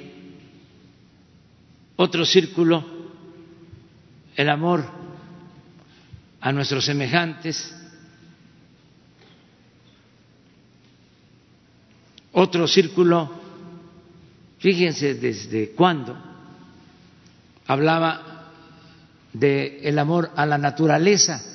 otro 1.97 2.25
círculo, 2.25 2.83
el 4.35 4.49
amor 4.49 4.87
a 6.41 6.51
nuestros 6.51 6.87
semejantes, 6.87 7.77
otro 12.33 12.67
círculo, 12.67 13.31
fíjense 14.61 15.17
desde 15.17 15.73
cuándo, 15.73 16.17
hablaba 17.67 18.49
del 19.35 19.81
el 19.83 19.99
amor 19.99 20.31
a 20.35 20.47
la 20.47 20.57
naturaleza 20.57 21.50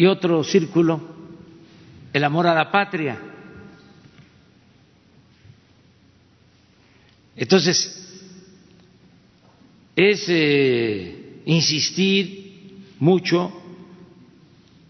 y 0.00 0.06
otro 0.06 0.42
círculo, 0.42 0.98
el 2.10 2.24
amor 2.24 2.46
a 2.46 2.54
la 2.54 2.70
patria. 2.70 3.20
Entonces, 7.36 8.18
es 9.94 10.24
eh, 10.26 11.42
insistir 11.44 12.94
mucho 12.98 13.52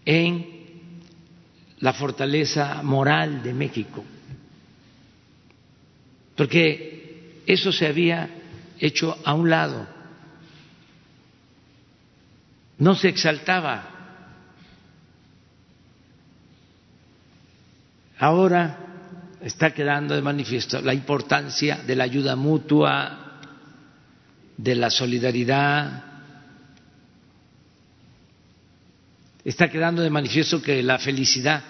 en 0.05 0.45
la 1.81 1.91
fortaleza 1.91 2.81
moral 2.81 3.43
de 3.43 3.53
México, 3.53 4.05
porque 6.37 7.41
eso 7.45 7.73
se 7.73 7.85
había 7.85 8.29
hecho 8.79 9.17
a 9.25 9.33
un 9.33 9.49
lado, 9.49 9.89
no 12.77 12.95
se 12.95 13.09
exaltaba. 13.09 13.90
Ahora 18.21 18.77
está 19.41 19.73
quedando 19.73 20.13
de 20.13 20.21
manifiesto 20.21 20.79
la 20.79 20.93
importancia 20.93 21.77
de 21.77 21.95
la 21.95 22.03
ayuda 22.03 22.35
mutua, 22.35 23.39
de 24.55 24.75
la 24.75 24.91
solidaridad. 24.91 26.03
Está 29.43 29.71
quedando 29.71 30.03
de 30.03 30.11
manifiesto 30.11 30.61
que 30.61 30.83
la 30.83 30.99
felicidad 30.99 31.63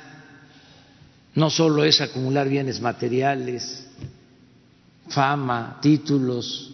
no 1.35 1.49
solo 1.49 1.85
es 1.85 2.01
acumular 2.01 2.49
bienes 2.49 2.81
materiales, 2.81 3.87
fama, 5.07 5.79
títulos, 5.81 6.73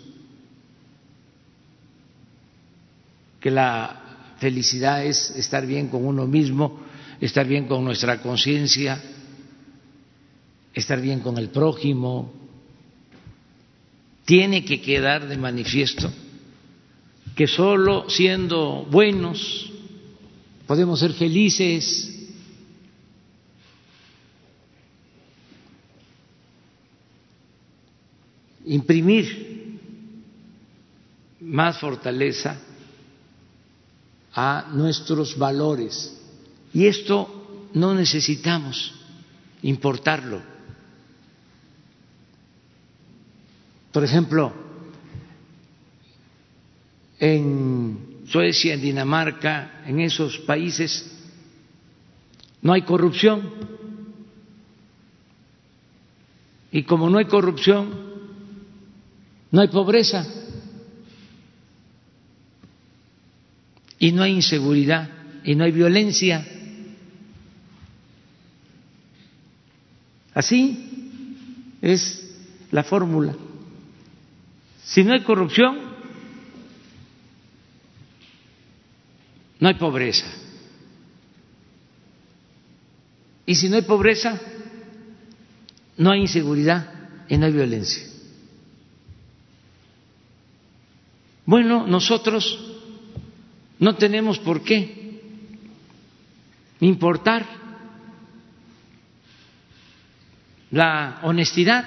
que 3.39 3.51
la 3.51 4.33
felicidad 4.39 5.05
es 5.05 5.29
estar 5.35 5.67
bien 5.67 5.87
con 5.89 6.03
uno 6.03 6.25
mismo, 6.25 6.79
estar 7.21 7.45
bien 7.45 7.67
con 7.67 7.85
nuestra 7.85 8.19
conciencia, 8.23 8.99
estar 10.79 11.01
bien 11.01 11.21
con 11.21 11.37
el 11.37 11.49
prójimo. 11.49 12.31
Tiene 14.25 14.63
que 14.63 14.79
quedar 14.79 15.27
de 15.27 15.37
manifiesto 15.37 16.11
que 17.35 17.47
solo 17.47 18.09
siendo 18.09 18.85
buenos 18.89 19.71
podemos 20.67 20.99
ser 20.99 21.13
felices. 21.13 22.13
Imprimir 28.65 29.79
más 31.39 31.79
fortaleza 31.79 32.59
a 34.33 34.69
nuestros 34.73 35.37
valores. 35.37 36.19
Y 36.73 36.85
esto 36.85 37.69
no 37.73 37.95
necesitamos 37.95 38.93
importarlo. 39.63 40.56
Por 43.97 44.03
ejemplo, 44.03 44.53
en 47.17 48.21
Suecia, 48.27 48.75
en 48.75 48.81
Dinamarca, 48.81 49.81
en 49.87 50.01
esos 50.01 50.37
países, 50.37 51.17
no 52.61 52.73
hay 52.73 52.83
corrupción. 52.83 53.41
Y 56.71 56.83
como 56.83 57.09
no 57.09 57.17
hay 57.17 57.25
corrupción, 57.25 57.89
no 59.49 59.61
hay 59.61 59.67
pobreza. 59.69 60.27
Y 63.97 64.11
no 64.11 64.21
hay 64.21 64.33
inseguridad 64.33 65.09
y 65.43 65.55
no 65.55 65.63
hay 65.63 65.71
violencia. 65.71 66.45
Así 70.35 71.73
es 71.81 72.37
la 72.69 72.83
fórmula. 72.83 73.35
Si 74.87 75.03
no 75.03 75.13
hay 75.13 75.21
corrupción, 75.21 75.77
no 79.59 79.67
hay 79.67 79.73
pobreza. 79.73 80.25
Y 83.45 83.55
si 83.55 83.67
no 83.67 83.75
hay 83.75 83.81
pobreza, 83.81 84.39
no 85.97 86.11
hay 86.11 86.21
inseguridad 86.21 86.89
y 87.27 87.37
no 87.37 87.45
hay 87.45 87.51
violencia. 87.51 88.03
Bueno, 91.45 91.85
nosotros 91.85 92.57
no 93.79 93.95
tenemos 93.95 94.39
por 94.39 94.63
qué 94.63 95.21
importar 96.79 97.45
la 100.71 101.19
honestidad 101.23 101.85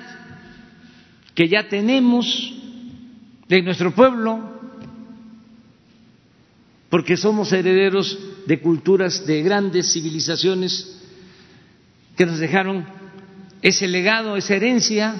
que 1.34 1.48
ya 1.48 1.66
tenemos 1.66 2.60
de 3.51 3.62
nuestro 3.62 3.92
pueblo, 3.92 4.38
porque 6.88 7.16
somos 7.16 7.53
herederos 7.53 8.16
de 8.46 8.61
culturas, 8.61 9.26
de 9.26 9.42
grandes 9.42 9.92
civilizaciones 9.92 11.03
que 12.16 12.26
nos 12.26 12.38
dejaron 12.38 12.86
ese 13.61 13.88
legado, 13.88 14.36
esa 14.36 14.55
herencia. 14.55 15.16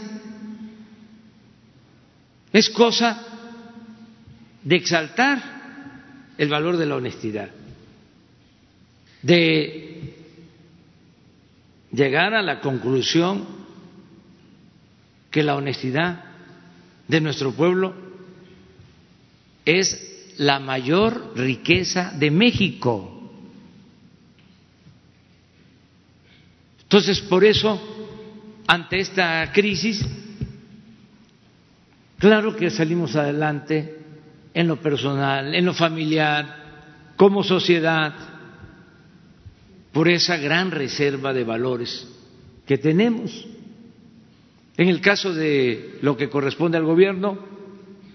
Es 2.52 2.70
cosa 2.70 3.20
de 4.62 4.76
exaltar 4.76 5.42
el 6.38 6.48
valor 6.48 6.76
de 6.76 6.86
la 6.86 6.96
honestidad, 6.96 7.50
de 9.22 10.14
llegar 11.90 12.34
a 12.34 12.42
la 12.42 12.60
conclusión 12.60 13.44
que 15.32 15.42
la 15.42 15.56
honestidad 15.56 16.24
de 17.08 17.20
nuestro 17.20 17.50
pueblo 17.52 18.09
es 19.64 20.34
la 20.38 20.58
mayor 20.58 21.32
riqueza 21.36 22.12
de 22.18 22.30
México. 22.30 23.16
Entonces, 26.82 27.20
por 27.20 27.44
eso, 27.44 27.80
ante 28.66 29.00
esta 29.00 29.52
crisis, 29.52 30.04
claro 32.18 32.56
que 32.56 32.70
salimos 32.70 33.14
adelante 33.16 33.98
en 34.54 34.66
lo 34.66 34.80
personal, 34.80 35.54
en 35.54 35.64
lo 35.64 35.74
familiar, 35.74 37.12
como 37.16 37.44
sociedad, 37.44 38.14
por 39.92 40.08
esa 40.08 40.36
gran 40.36 40.70
reserva 40.70 41.32
de 41.32 41.44
valores 41.44 42.08
que 42.66 42.78
tenemos. 42.78 43.46
En 44.76 44.88
el 44.88 45.00
caso 45.00 45.34
de 45.34 45.98
lo 46.02 46.16
que 46.16 46.30
corresponde 46.30 46.78
al 46.78 46.84
gobierno, 46.84 47.38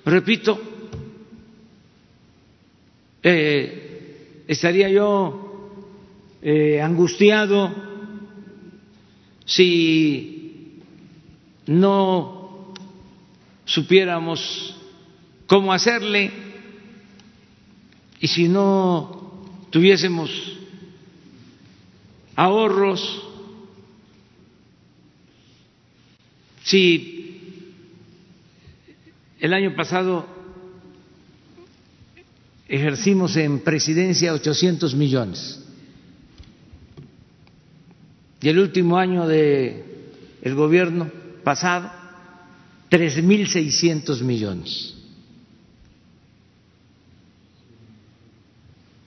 repito, 0.04 0.60
eh, 3.28 4.44
estaría 4.48 4.88
yo 4.88 5.72
eh, 6.44 6.80
angustiado 6.80 7.74
si 9.46 10.80
no 11.66 12.72
supiéramos 13.66 14.76
cómo 15.48 15.74
hacerle 15.74 16.30
y 18.20 18.28
si 18.28 18.48
no 18.48 19.42
tuviésemos 19.72 20.30
ahorros, 22.36 23.24
si 26.62 27.42
el 29.40 29.52
año 29.52 29.76
pasado 29.76 30.35
ejercimos 32.68 33.36
en 33.36 33.60
presidencia 33.60 34.34
800 34.34 34.96
millones 34.96 35.66
y 38.42 38.50
el 38.50 38.60
último 38.60 38.98
año 38.98 39.28
de 39.28 39.84
el 40.42 40.54
gobierno 40.54 41.10
pasado 41.44 41.92
3.600 42.92 44.22
millones. 44.22 44.94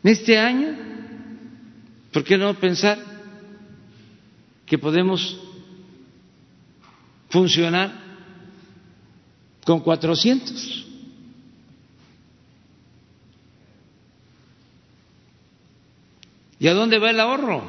Este 0.02 0.38
año, 0.38 0.76
¿por 2.12 2.24
qué 2.24 2.36
no 2.36 2.52
pensar 2.54 2.98
que 4.66 4.78
podemos 4.78 5.38
funcionar 7.28 7.92
con 9.64 9.80
400? 9.80 10.87
¿Y 16.60 16.66
a 16.66 16.74
dónde 16.74 16.98
va 16.98 17.10
el 17.10 17.20
ahorro? 17.20 17.62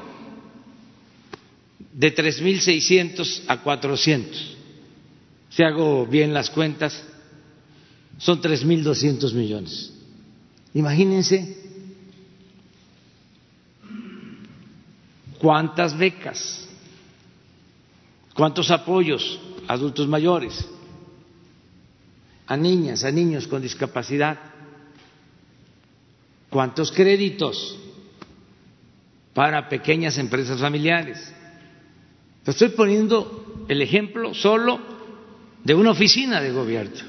De 1.93 2.15
3.600 2.15 3.43
a 3.47 3.61
400. 3.61 4.57
Si 5.49 5.63
hago 5.63 6.05
bien 6.05 6.33
las 6.33 6.49
cuentas, 6.49 7.03
son 8.17 8.41
3.200 8.41 9.33
millones. 9.33 9.93
Imagínense 10.73 11.57
cuántas 15.39 15.97
becas, 15.97 16.67
cuántos 18.33 18.69
apoyos 18.71 19.39
a 19.67 19.73
adultos 19.73 20.07
mayores, 20.07 20.67
a 22.45 22.57
niñas, 22.57 23.03
a 23.03 23.11
niños 23.11 23.47
con 23.47 23.61
discapacidad, 23.61 24.37
cuántos 26.49 26.91
créditos 26.91 27.77
para 29.33 29.69
pequeñas 29.69 30.17
empresas 30.17 30.59
familiares. 30.59 31.33
Estoy 32.45 32.69
poniendo 32.69 33.65
el 33.67 33.81
ejemplo 33.81 34.33
solo 34.33 34.79
de 35.63 35.75
una 35.75 35.91
oficina 35.91 36.41
de 36.41 36.51
gobierno. 36.51 37.05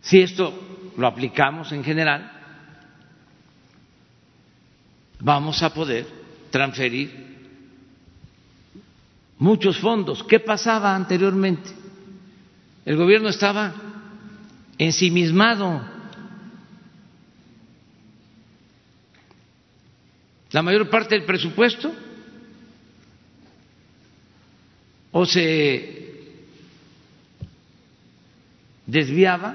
Si 0.00 0.20
esto 0.20 0.54
lo 0.96 1.06
aplicamos 1.06 1.72
en 1.72 1.82
general, 1.82 2.30
vamos 5.20 5.62
a 5.62 5.74
poder 5.74 6.06
transferir 6.50 7.26
muchos 9.38 9.78
fondos. 9.78 10.22
¿Qué 10.22 10.38
pasaba 10.40 10.94
anteriormente? 10.94 11.70
El 12.84 12.96
gobierno 12.96 13.28
estaba 13.28 13.74
ensimismado. 14.78 15.95
La 20.56 20.62
mayor 20.62 20.88
parte 20.88 21.14
del 21.14 21.26
presupuesto 21.26 21.92
o 25.12 25.26
se 25.26 26.32
desviaba 28.86 29.54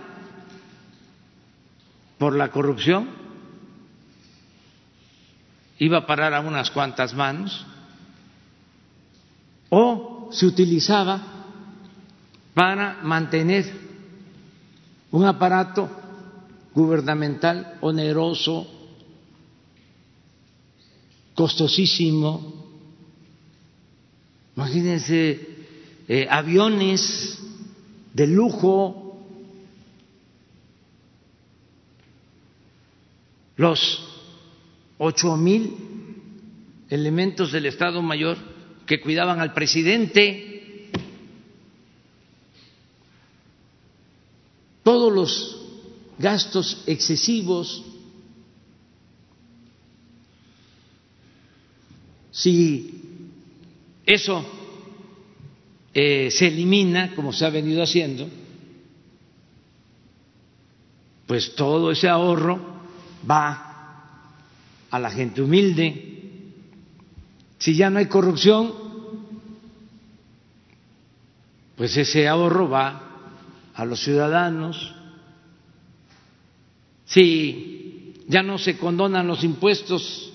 por 2.19 2.35
la 2.35 2.51
corrupción 2.51 3.09
iba 5.79 5.97
a 5.97 6.05
parar 6.05 6.35
a 6.35 6.41
unas 6.41 6.69
cuantas 6.69 7.15
manos 7.15 7.65
o 9.69 10.29
se 10.31 10.45
utilizaba 10.45 11.19
para 12.53 12.99
mantener 13.01 13.73
un 15.09 15.25
aparato 15.25 15.89
gubernamental 16.75 17.79
oneroso, 17.81 18.80
costosísimo. 21.41 22.53
Imagínense 24.55 25.39
eh, 26.07 26.27
aviones 26.29 27.39
de 28.13 28.27
lujo, 28.27 29.17
los 33.57 34.03
ocho 34.99 35.35
mil 35.35 35.73
elementos 36.91 37.51
del 37.51 37.65
Estado 37.65 38.03
Mayor 38.03 38.37
que 38.85 39.01
cuidaban 39.01 39.39
al 39.39 39.51
presidente, 39.51 40.91
todos 44.83 45.11
los 45.11 45.57
gastos 46.19 46.83
excesivos, 46.85 47.83
si 52.41 52.89
eso 54.03 54.43
eh, 55.93 56.31
se 56.31 56.47
elimina, 56.47 57.13
como 57.13 57.31
se 57.31 57.45
ha 57.45 57.51
venido 57.51 57.83
haciendo, 57.83 58.27
pues 61.27 61.53
todo 61.53 61.91
ese 61.91 62.09
ahorro 62.09 62.59
va 63.29 64.31
a 64.89 64.99
la 64.99 65.11
gente 65.11 65.43
humilde. 65.43 66.31
Si 67.59 67.75
ya 67.75 67.91
no 67.91 67.99
hay 67.99 68.07
corrupción, 68.07 68.73
pues 71.75 71.95
ese 71.95 72.27
ahorro 72.27 72.67
va 72.69 73.03
a 73.75 73.85
los 73.85 74.03
ciudadanos. 74.03 74.95
Si 77.05 78.15
ya 78.27 78.41
no 78.41 78.57
se 78.57 78.79
condonan 78.79 79.27
los 79.27 79.43
impuestos 79.43 80.30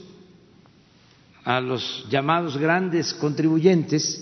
a 1.47 1.61
los 1.61 2.05
llamados 2.11 2.57
grandes 2.57 3.15
contribuyentes 3.15 4.21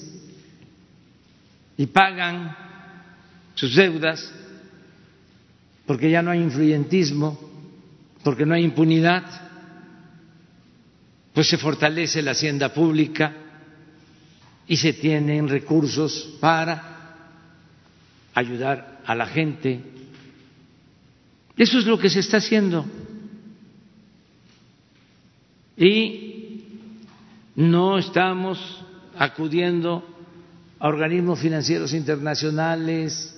y 1.74 1.86
pagan 1.86 2.54
sus 3.54 3.74
deudas 3.74 4.30
porque 5.86 6.10
ya 6.10 6.20
no 6.20 6.30
hay 6.32 6.40
influyentismo, 6.40 7.40
porque 8.22 8.44
no 8.44 8.54
hay 8.54 8.64
impunidad, 8.64 9.24
pues 11.32 11.48
se 11.48 11.56
fortalece 11.56 12.20
la 12.20 12.32
hacienda 12.32 12.74
pública 12.74 13.34
y 14.68 14.76
se 14.76 14.92
tienen 14.92 15.48
recursos 15.48 16.36
para 16.40 17.16
ayudar 18.34 19.00
a 19.06 19.14
la 19.14 19.26
gente. 19.26 19.80
Eso 21.56 21.78
es 21.78 21.86
lo 21.86 21.98
que 21.98 22.10
se 22.10 22.20
está 22.20 22.36
haciendo. 22.36 22.84
Y 25.78 26.23
no 27.56 27.98
estamos 27.98 28.84
acudiendo 29.18 30.04
a 30.78 30.88
organismos 30.88 31.38
financieros 31.38 31.92
internacionales, 31.92 33.30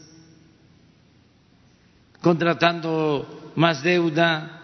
contratando 2.21 3.53
más 3.57 3.83
deuda, 3.83 4.57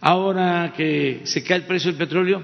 Ahora 0.00 0.72
que 0.76 1.22
se 1.24 1.42
cae 1.42 1.56
el 1.58 1.64
precio 1.64 1.90
del 1.90 1.98
petróleo, 1.98 2.42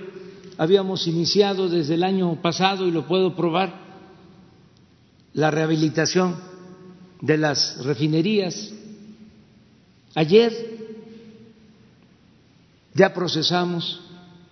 habíamos 0.58 1.06
iniciado 1.06 1.68
desde 1.68 1.94
el 1.94 2.02
año 2.02 2.34
pasado, 2.42 2.88
y 2.88 2.90
lo 2.90 3.06
puedo 3.06 3.36
probar, 3.36 3.72
la 5.34 5.50
rehabilitación 5.50 6.36
de 7.20 7.38
las 7.38 7.84
refinerías. 7.84 8.72
Ayer 10.14 10.52
ya 12.94 13.14
procesamos 13.14 14.00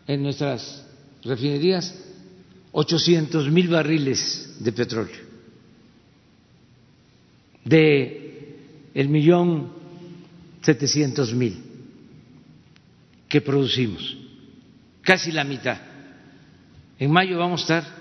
en 0.06 0.22
nuestras 0.22 0.86
refinerías 1.24 1.94
800 2.72 3.50
mil 3.50 3.68
barriles 3.68 4.56
de 4.60 4.72
petróleo, 4.72 5.18
de 7.64 8.56
el 8.94 9.08
millón 9.08 9.72
setecientos 10.62 11.34
mil 11.34 11.56
que 13.28 13.40
producimos, 13.40 14.16
casi 15.02 15.32
la 15.32 15.44
mitad. 15.44 15.78
En 16.98 17.10
mayo 17.10 17.38
vamos 17.38 17.60
a 17.60 17.62
estar 17.62 18.00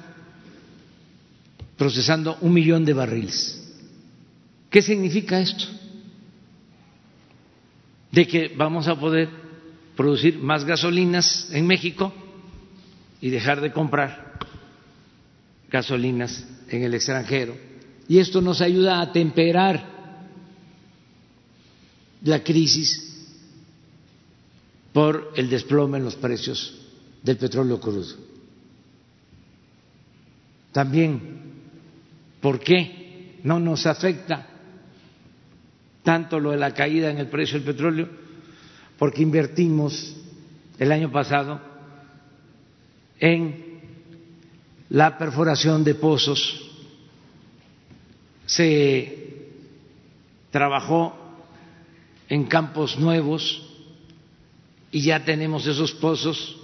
procesando 1.77 2.37
un 2.41 2.53
millón 2.53 2.83
de 2.83 2.93
barriles. 2.93 3.55
¿Qué 4.69 4.81
significa 4.81 5.39
esto? 5.39 5.65
De 8.11 8.27
que 8.27 8.49
vamos 8.49 8.87
a 8.87 8.99
poder 8.99 9.29
producir 9.95 10.37
más 10.39 10.65
gasolinas 10.65 11.47
en 11.51 11.65
México 11.65 12.13
y 13.21 13.29
dejar 13.29 13.61
de 13.61 13.71
comprar 13.71 14.37
gasolinas 15.69 16.45
en 16.69 16.83
el 16.83 16.93
extranjero. 16.93 17.55
Y 18.07 18.19
esto 18.19 18.41
nos 18.41 18.61
ayuda 18.61 19.01
a 19.01 19.11
temperar 19.11 19.85
la 22.23 22.43
crisis 22.43 23.27
por 24.93 25.33
el 25.35 25.49
desplome 25.49 25.99
en 25.99 26.05
los 26.05 26.15
precios 26.15 26.75
del 27.21 27.37
petróleo 27.37 27.79
crudo. 27.79 28.15
También, 30.71 31.41
¿por 32.41 32.59
qué 32.59 33.39
no 33.43 33.59
nos 33.59 33.85
afecta 33.85 34.47
tanto 36.03 36.39
lo 36.39 36.51
de 36.51 36.57
la 36.57 36.73
caída 36.73 37.11
en 37.11 37.17
el 37.17 37.27
precio 37.27 37.59
del 37.59 37.73
petróleo, 37.73 38.09
porque 38.97 39.21
invertimos 39.21 40.15
el 40.77 40.91
año 40.91 41.11
pasado 41.11 41.61
en 43.19 43.81
la 44.89 45.17
perforación 45.17 45.83
de 45.83 45.95
pozos, 45.95 46.71
se 48.45 49.47
trabajó 50.51 51.15
en 52.27 52.45
campos 52.45 52.97
nuevos 52.97 53.65
y 54.91 55.01
ya 55.01 55.23
tenemos 55.23 55.67
esos 55.67 55.91
pozos. 55.93 56.57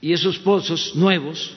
Y 0.00 0.12
esos 0.12 0.38
pozos 0.38 0.94
nuevos, 0.94 1.56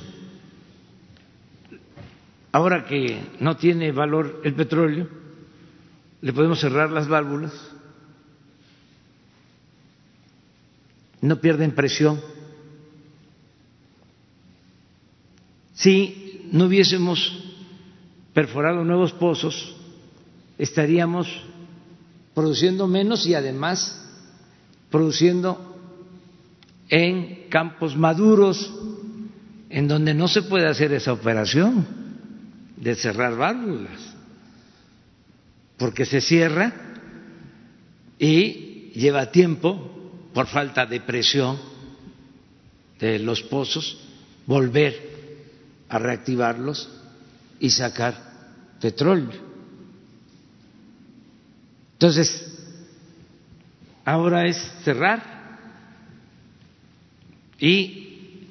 ahora 2.51 2.85
que 2.85 3.21
no 3.39 3.57
tiene 3.57 3.91
valor 3.91 4.41
el 4.43 4.55
petróleo, 4.55 5.07
le 6.21 6.33
podemos 6.33 6.59
cerrar 6.59 6.89
las 6.91 7.07
válvulas, 7.07 7.53
no 11.21 11.39
pierden 11.39 11.71
presión. 11.71 12.21
Si 15.73 16.47
no 16.51 16.65
hubiésemos 16.65 17.43
perforado 18.33 18.83
nuevos 18.83 19.13
pozos, 19.13 19.75
estaríamos 20.57 21.27
produciendo 22.33 22.87
menos 22.87 23.25
y 23.25 23.33
además 23.33 24.03
produciendo 24.89 25.75
en 26.89 27.49
campos 27.49 27.97
maduros 27.97 28.73
en 29.69 29.87
donde 29.87 30.13
no 30.13 30.27
se 30.27 30.43
puede 30.43 30.67
hacer 30.67 30.93
esa 30.93 31.13
operación 31.13 31.85
de 32.77 32.95
cerrar 32.95 33.35
válvulas, 33.35 34.15
porque 35.77 36.05
se 36.05 36.21
cierra 36.21 36.73
y 38.19 38.91
lleva 38.95 39.31
tiempo 39.31 39.96
por 40.37 40.45
falta 40.45 40.85
de 40.85 41.01
presión 41.01 41.57
de 42.99 43.17
los 43.17 43.41
pozos 43.41 43.97
volver 44.45 44.93
a 45.89 45.97
reactivarlos 45.97 46.87
y 47.59 47.71
sacar 47.71 48.13
petróleo. 48.79 49.41
Entonces, 51.93 52.55
ahora 54.05 54.45
es 54.45 54.57
cerrar 54.83 55.57
y 57.59 58.45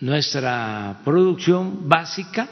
nuestra 0.00 1.02
producción 1.04 1.86
básica 1.86 2.48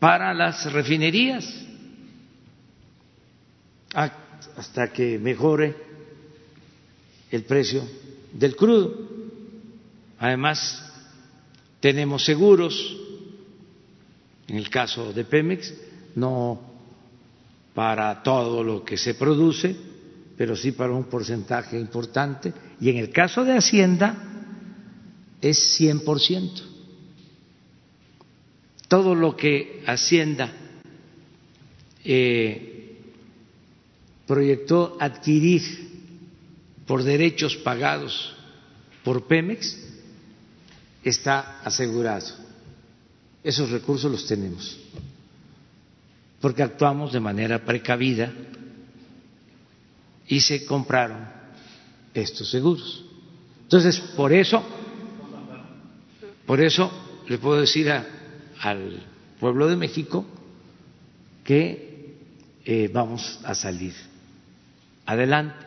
para 0.00 0.34
las 0.34 0.72
refinerías 0.72 1.46
hasta 4.56 4.92
que 4.92 5.18
mejore 5.18 5.74
el 7.30 7.44
precio 7.44 7.82
del 8.32 8.56
crudo. 8.56 9.08
Además, 10.18 10.92
tenemos 11.80 12.24
seguros, 12.24 12.96
en 14.46 14.56
el 14.56 14.70
caso 14.70 15.12
de 15.12 15.24
Pemex, 15.24 15.74
no 16.14 16.60
para 17.74 18.22
todo 18.22 18.62
lo 18.62 18.84
que 18.84 18.96
se 18.96 19.14
produce, 19.14 19.74
pero 20.36 20.54
sí 20.54 20.72
para 20.72 20.92
un 20.92 21.04
porcentaje 21.04 21.78
importante. 21.78 22.52
Y 22.80 22.90
en 22.90 22.98
el 22.98 23.10
caso 23.10 23.44
de 23.44 23.56
Hacienda 23.56 24.14
es 25.40 25.80
100%. 25.80 26.62
Todo 28.88 29.14
lo 29.14 29.34
que 29.34 29.82
Hacienda 29.86 30.52
eh, 32.04 32.71
proyectó 34.32 34.96
adquirir 34.98 35.60
por 36.86 37.02
derechos 37.02 37.54
pagados 37.58 38.34
por 39.04 39.26
Pemex 39.26 39.76
está 41.04 41.60
asegurado. 41.60 42.28
Esos 43.44 43.68
recursos 43.68 44.10
los 44.10 44.26
tenemos, 44.26 44.78
porque 46.40 46.62
actuamos 46.62 47.12
de 47.12 47.20
manera 47.20 47.62
precavida 47.62 48.32
y 50.26 50.40
se 50.40 50.64
compraron 50.64 51.28
estos 52.14 52.50
seguros. 52.50 53.04
Entonces, 53.64 54.00
por 54.16 54.32
eso, 54.32 54.64
por 56.46 56.58
eso 56.58 56.90
le 57.28 57.36
puedo 57.36 57.60
decir 57.60 57.92
al 58.60 59.02
pueblo 59.38 59.68
de 59.68 59.76
México 59.76 60.24
que 61.44 62.16
eh, 62.64 62.88
vamos 62.90 63.38
a 63.44 63.54
salir 63.54 64.11
adelante. 65.06 65.64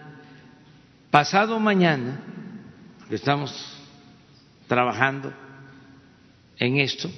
Pasado 1.12 1.60
mañana, 1.60 2.20
estamos 3.10 3.54
trabajando 4.68 5.34
en 6.58 6.78
esto, 6.78 7.10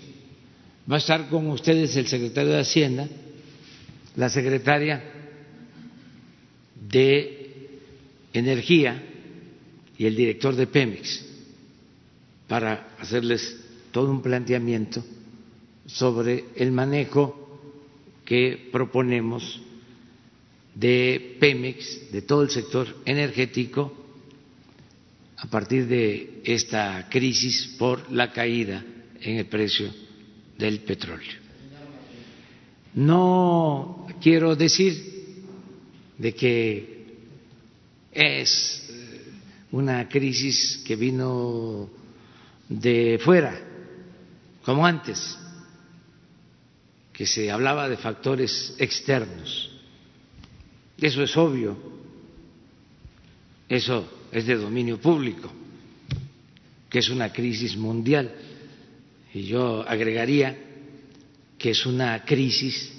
va 0.89 0.95
a 0.95 0.99
estar 0.99 1.29
con 1.29 1.47
ustedes 1.49 1.95
el 1.95 2.07
secretario 2.07 2.53
de 2.53 2.61
Hacienda, 2.61 3.07
la 4.15 4.29
secretaria 4.29 5.03
de 6.89 7.69
Energía 8.33 9.03
y 9.97 10.05
el 10.05 10.15
director 10.15 10.55
de 10.55 10.67
Pemex 10.67 11.25
para 12.47 12.89
hacerles 12.99 13.57
todo 13.91 14.11
un 14.11 14.21
planteamiento 14.21 15.03
sobre 15.85 16.45
el 16.55 16.71
manejo 16.71 17.59
que 18.25 18.69
proponemos 18.71 19.61
de 20.79 21.37
Pemex, 21.39 22.11
de 22.11 22.21
todo 22.21 22.43
el 22.43 22.51
sector 22.51 22.87
energético, 23.05 23.93
a 25.37 25.47
partir 25.47 25.87
de 25.87 26.41
esta 26.43 27.07
crisis 27.09 27.75
por 27.79 28.11
la 28.11 28.31
caída 28.31 28.83
en 29.19 29.37
el 29.37 29.45
precio 29.47 29.91
del 30.57 30.81
petróleo. 30.81 31.33
No 32.93 34.07
quiero 34.21 34.55
decir 34.55 35.25
de 36.17 36.33
que 36.33 37.05
es 38.11 38.87
eh, 38.89 39.21
una 39.71 40.07
crisis 40.09 40.83
que 40.85 40.95
vino 40.95 41.89
de 42.69 43.19
fuera, 43.23 43.59
como 44.63 44.85
antes, 44.85 45.37
que 47.13 47.25
se 47.25 47.49
hablaba 47.49 47.89
de 47.89 47.97
factores 47.97 48.75
externos. 48.77 49.76
Eso 50.99 51.23
es 51.23 51.37
obvio, 51.37 51.77
eso 53.69 54.27
es 54.31 54.45
de 54.45 54.55
dominio 54.55 54.99
público, 54.99 55.51
que 56.89 56.99
es 56.99 57.09
una 57.09 57.31
crisis 57.31 57.77
mundial. 57.77 58.33
Y 59.33 59.43
yo 59.43 59.87
agregaría 59.87 60.57
que 61.57 61.71
es 61.71 61.85
una 61.85 62.23
crisis 62.23 62.93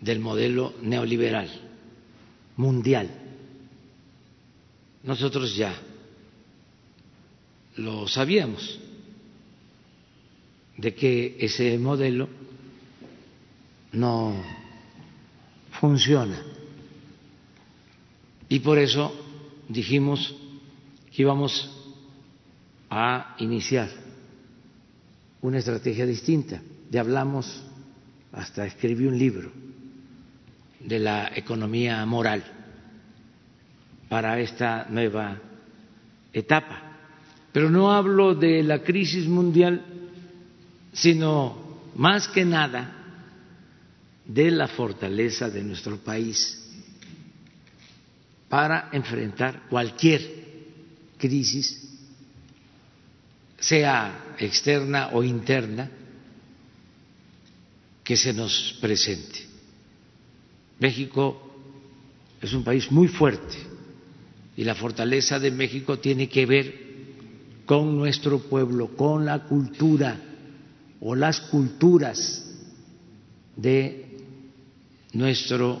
del 0.00 0.20
modelo 0.20 0.74
neoliberal 0.82 1.50
mundial 2.56 3.22
nosotros 5.02 5.54
ya 5.56 5.74
lo 7.76 8.06
sabíamos, 8.06 8.78
de 10.76 10.94
que 10.94 11.36
ese 11.40 11.78
modelo 11.78 12.28
no 13.92 14.61
funciona. 15.82 16.40
Y 18.48 18.60
por 18.60 18.78
eso 18.78 19.12
dijimos 19.68 20.32
que 21.10 21.22
íbamos 21.22 21.68
a 22.88 23.34
iniciar 23.40 23.90
una 25.40 25.58
estrategia 25.58 26.06
distinta. 26.06 26.62
Ya 26.88 27.00
hablamos, 27.00 27.64
hasta 28.30 28.64
escribí 28.64 29.06
un 29.06 29.18
libro 29.18 29.50
de 30.78 31.00
la 31.00 31.32
economía 31.34 32.06
moral 32.06 32.44
para 34.08 34.38
esta 34.38 34.86
nueva 34.88 35.36
etapa. 36.32 36.80
Pero 37.50 37.68
no 37.70 37.90
hablo 37.90 38.36
de 38.36 38.62
la 38.62 38.84
crisis 38.84 39.26
mundial, 39.26 39.84
sino 40.92 41.80
más 41.96 42.28
que 42.28 42.44
nada 42.44 43.01
de 44.32 44.50
la 44.50 44.66
fortaleza 44.66 45.50
de 45.50 45.62
nuestro 45.62 45.98
país 45.98 46.58
para 48.48 48.88
enfrentar 48.92 49.68
cualquier 49.68 50.22
crisis, 51.18 51.82
sea 53.58 54.34
externa 54.38 55.10
o 55.12 55.22
interna, 55.22 55.90
que 58.02 58.16
se 58.16 58.32
nos 58.32 58.78
presente. 58.80 59.46
México 60.80 61.54
es 62.40 62.52
un 62.52 62.64
país 62.64 62.90
muy 62.90 63.08
fuerte 63.08 63.56
y 64.56 64.64
la 64.64 64.74
fortaleza 64.74 65.38
de 65.38 65.50
México 65.50 65.98
tiene 65.98 66.28
que 66.28 66.46
ver 66.46 66.82
con 67.66 67.96
nuestro 67.96 68.40
pueblo, 68.40 68.96
con 68.96 69.24
la 69.24 69.44
cultura 69.44 70.18
o 71.00 71.14
las 71.14 71.40
culturas 71.40 72.44
de 73.56 74.01
nuestro 75.12 75.80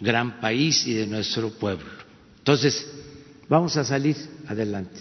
gran 0.00 0.40
país 0.40 0.86
y 0.86 0.94
de 0.94 1.06
nuestro 1.06 1.50
pueblo. 1.50 1.86
Entonces, 2.38 2.86
vamos 3.48 3.76
a 3.76 3.84
salir 3.84 4.16
adelante. 4.46 5.00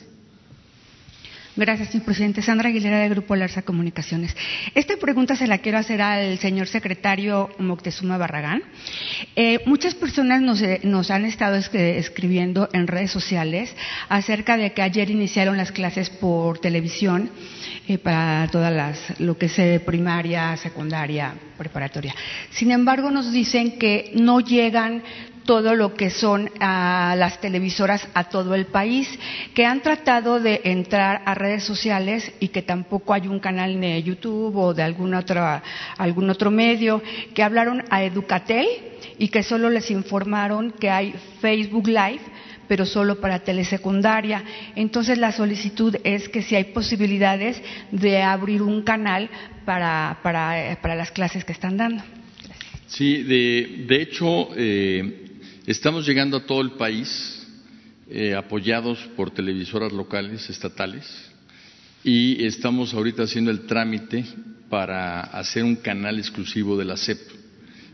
Gracias, 1.58 1.88
señor 1.90 2.06
presidente. 2.06 2.42
Sandra 2.42 2.68
Aguilera, 2.68 3.00
de 3.00 3.08
Grupo 3.08 3.34
Larsa 3.34 3.62
Comunicaciones. 3.62 4.36
Esta 4.74 4.98
pregunta 4.98 5.38
se 5.38 5.48
la 5.48 5.60
quiero 5.60 5.78
hacer 5.78 6.02
al 6.02 6.38
señor 6.40 6.68
secretario 6.68 7.50
Moctezuma 7.60 8.18
Barragán. 8.18 8.62
Eh, 9.38 9.60
muchas 9.66 9.96
personas 9.96 10.42
nos, 10.42 10.62
eh, 10.62 10.82
nos, 10.84 11.10
han 11.12 11.24
estado 11.24 11.56
escribiendo 11.56 12.68
en 12.74 12.88
redes 12.88 13.12
sociales 13.12 13.74
acerca 14.10 14.58
de 14.58 14.74
que 14.74 14.82
ayer 14.82 15.10
iniciaron 15.10 15.56
las 15.56 15.72
clases 15.72 16.10
por 16.10 16.60
televisión 16.60 17.30
eh, 17.88 18.00
para 18.00 18.50
todas 18.52 18.74
las, 18.74 19.20
lo 19.22 19.38
que 19.38 19.46
es 19.46 19.82
primaria, 19.84 20.58
secundaria, 20.58 21.36
preparatoria. 21.58 22.14
Sin 22.50 22.72
embargo, 22.72 23.12
nos 23.12 23.32
dicen 23.32 23.80
que 23.80 24.12
no 24.14 24.42
llegan 24.42 25.04
todo 25.46 25.76
lo 25.76 25.94
que 25.94 26.10
son 26.10 26.50
a 26.60 27.16
las 27.18 27.40
televisoras 27.40 28.08
a 28.14 28.26
todo 28.26 28.56
el 28.56 28.66
país, 28.66 29.08
que 29.54 29.66
han 29.66 29.82
tratado 29.82 30.40
de 30.40 30.62
entrar 30.66 31.22
a 31.26 31.36
redes 31.36 31.64
sociales 31.64 32.32
y 32.40 32.50
que 32.50 32.62
tampoco 32.62 33.14
hay 33.14 33.28
un 33.28 33.40
canal 33.40 33.80
de 33.80 34.02
YouTube 34.04 34.56
o 34.58 34.74
de 34.74 34.84
algún 34.84 35.14
otro, 35.14 35.62
algún 35.98 36.30
otro 36.30 36.52
medio, 36.52 37.02
que 37.34 37.44
hablaron 37.44 37.84
a 37.90 38.04
Educatel 38.04 38.68
y 39.18 39.30
que 39.30 39.44
solo 39.44 39.70
les 39.70 39.92
informaron 39.92 40.72
que 40.72 40.90
hay 40.90 41.14
Facebook 41.40 41.88
Live, 41.88 42.22
pero 42.68 42.86
solo 42.86 43.22
para 43.22 43.40
telesecundaria. 43.40 44.44
Entonces 44.76 45.18
la 45.18 45.32
solicitud 45.32 45.96
es 46.04 46.28
que 46.28 46.42
si 46.42 46.56
hay 46.56 46.66
posibilidades 46.66 47.62
de 47.92 48.24
abrir 48.24 48.62
un 48.62 48.82
canal 48.82 49.30
para, 49.64 50.20
para, 50.24 50.78
para 50.82 50.96
las 50.96 51.12
clases 51.12 51.46
que 51.46 51.54
están 51.54 51.78
dando. 51.78 52.04
Sí, 52.88 53.24
de, 53.24 53.86
de 53.88 54.02
hecho, 54.02 54.50
eh, 54.56 55.25
Estamos 55.68 56.06
llegando 56.06 56.38
a 56.38 56.46
todo 56.46 56.62
el 56.62 56.74
país 56.74 57.44
eh, 58.08 58.36
apoyados 58.36 59.00
por 59.16 59.32
televisoras 59.32 59.92
locales, 59.92 60.48
estatales, 60.48 61.04
y 62.04 62.46
estamos 62.46 62.94
ahorita 62.94 63.24
haciendo 63.24 63.50
el 63.50 63.62
trámite 63.62 64.26
para 64.70 65.22
hacer 65.22 65.64
un 65.64 65.78
canal 65.78 66.20
exclusivo 66.20 66.78
de 66.78 66.86
la 66.86 66.96
SEP 66.96 67.20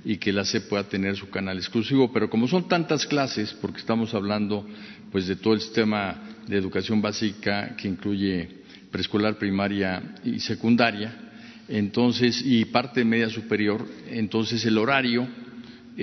y 0.04 0.18
que 0.18 0.34
la 0.34 0.44
SEP 0.44 0.68
pueda 0.68 0.84
tener 0.84 1.16
su 1.16 1.30
canal 1.30 1.60
exclusivo. 1.60 2.12
Pero 2.12 2.30
como 2.30 2.46
son 2.46 2.68
tantas 2.68 3.08
clases, 3.08 3.54
porque 3.54 3.80
estamos 3.80 4.14
hablando 4.14 4.68
pues 5.10 5.28
de 5.28 5.38
todo 5.38 5.54
el 5.54 5.62
sistema 5.62 6.22
de 6.48 6.58
educación 6.58 7.02
básica 7.02 7.78
que 7.78 7.88
incluye 7.88 8.50
preescolar, 8.92 9.38
primaria 9.38 10.16
y 10.26 10.42
secundaria, 10.42 11.32
entonces 11.70 12.44
y 12.46 12.66
parte 12.66 13.06
media 13.06 13.30
superior, 13.30 13.88
entonces 14.10 14.66
el 14.66 14.78
horario 14.78 15.26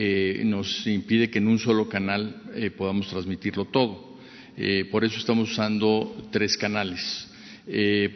eh, 0.01 0.43
nos 0.45 0.87
impide 0.87 1.29
que 1.29 1.39
en 1.39 1.49
un 1.49 1.59
solo 1.59 1.89
canal 1.89 2.43
eh, 2.55 2.70
podamos 2.70 3.09
transmitirlo 3.09 3.65
todo. 3.65 4.16
Eh, 4.57 4.87
por 4.93 5.05
eso 5.05 5.19
estamos 5.19 5.51
usando 5.51 6.29
tres 6.31 6.57
canales. 6.57 7.27